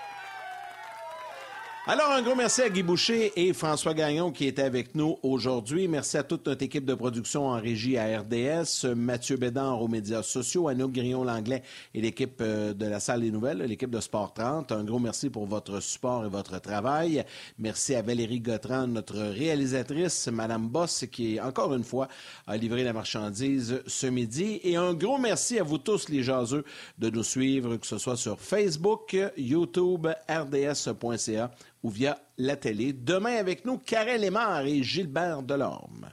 Alors, 1.88 2.10
un 2.14 2.24
gros 2.24 2.34
merci 2.34 2.64
à 2.64 2.70
Guy 2.70 2.82
Boucher 2.82 3.32
et 3.36 3.54
François 3.54 3.94
Gagnon 3.94 4.32
qui 4.32 4.48
étaient 4.48 4.64
avec 4.64 4.96
nous 4.96 5.20
aujourd'hui. 5.22 5.88
Merci 5.88 6.18
à 6.18 6.24
toute 6.24 6.48
notre 6.48 6.64
équipe 6.64 6.84
de 6.84 6.96
production 6.96 7.46
en 7.46 7.62
régie 7.62 7.96
à 7.96 8.22
RDS, 8.22 8.96
Mathieu 8.96 9.38
Bédard 9.38 9.80
aux 9.80 9.88
médias 9.88 10.24
sociaux, 10.24 10.68
Anouk 10.68 10.94
Grillon-Langlais 10.94 11.62
et 11.94 12.02
l'équipe 12.02 12.42
euh, 12.42 12.74
de 12.74 12.88
la 12.88 13.00
salle 13.00 13.22
des 13.22 13.30
nouvelles, 13.30 13.60
l'équipe 13.60 13.92
de 13.92 14.00
Sport 14.00 14.34
30. 14.34 14.72
Un 14.72 14.84
gros 14.84 14.98
merci 14.98 15.30
pour 15.30 15.46
votre 15.46 15.80
support 15.80 16.26
et 16.26 16.28
votre 16.28 16.60
travail. 16.60 17.24
Merci 17.60 17.94
à 17.94 18.02
Valérie 18.02 18.40
Gautran, 18.40 18.88
notre 18.88 19.20
réalisatrice, 19.20 20.28
Madame 20.30 20.68
Boss, 20.68 21.06
qui, 21.12 21.40
encore 21.40 21.72
une 21.76 21.84
fois, 21.84 22.08
a 22.48 22.58
livré 22.58 22.84
la 22.84 22.94
marchandise 22.94 23.84
ce 23.86 24.08
midi. 24.08 24.60
Et 24.64 24.76
un 24.76 24.96
gros 24.96 25.20
merci 25.20 25.60
à 25.60 25.64
vous 25.64 25.78
tous, 25.78 26.10
les 26.10 26.24
jaseux, 26.24 26.66
de 26.98 27.12
nous 27.12 27.24
suivre, 27.24 27.78
que 27.78 27.86
ce 27.86 28.00
soit 28.00 28.18
sur 28.18 28.40
Facebook, 28.40 29.16
YouTube, 29.38 30.08
rds.ca 30.28 31.52
via 31.90 32.18
la 32.38 32.56
télé. 32.56 32.94
Demain 32.94 33.36
avec 33.36 33.66
nous, 33.66 33.78
Karel 33.78 34.22
Lemar 34.22 34.62
et 34.66 34.84
Gilbert 34.84 35.44
Delorme. 35.44 36.10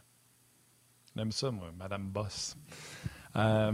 J'aime 1.16 1.32
ça, 1.32 1.50
Madame 1.76 2.08
Boss. 2.08 2.56
Euh, 3.36 3.72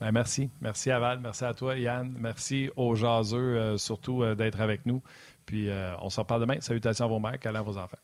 ben, 0.00 0.12
merci. 0.12 0.50
Merci 0.60 0.90
à. 0.90 1.16
Merci 1.16 1.44
à 1.44 1.54
toi, 1.54 1.76
Yann. 1.76 2.14
Merci 2.18 2.70
aux 2.76 2.94
jaseux, 2.94 3.58
euh, 3.58 3.76
surtout, 3.78 4.22
euh, 4.22 4.34
d'être 4.34 4.60
avec 4.60 4.86
nous. 4.86 5.02
Puis, 5.46 5.68
on 6.00 6.08
s'en 6.08 6.24
parle 6.24 6.42
demain. 6.42 6.60
Salutations 6.60 7.04
à 7.04 7.08
vos 7.08 7.18
mères, 7.18 7.38
câlins 7.38 7.60
à 7.60 7.62
vos 7.62 7.76
enfants. 7.76 7.98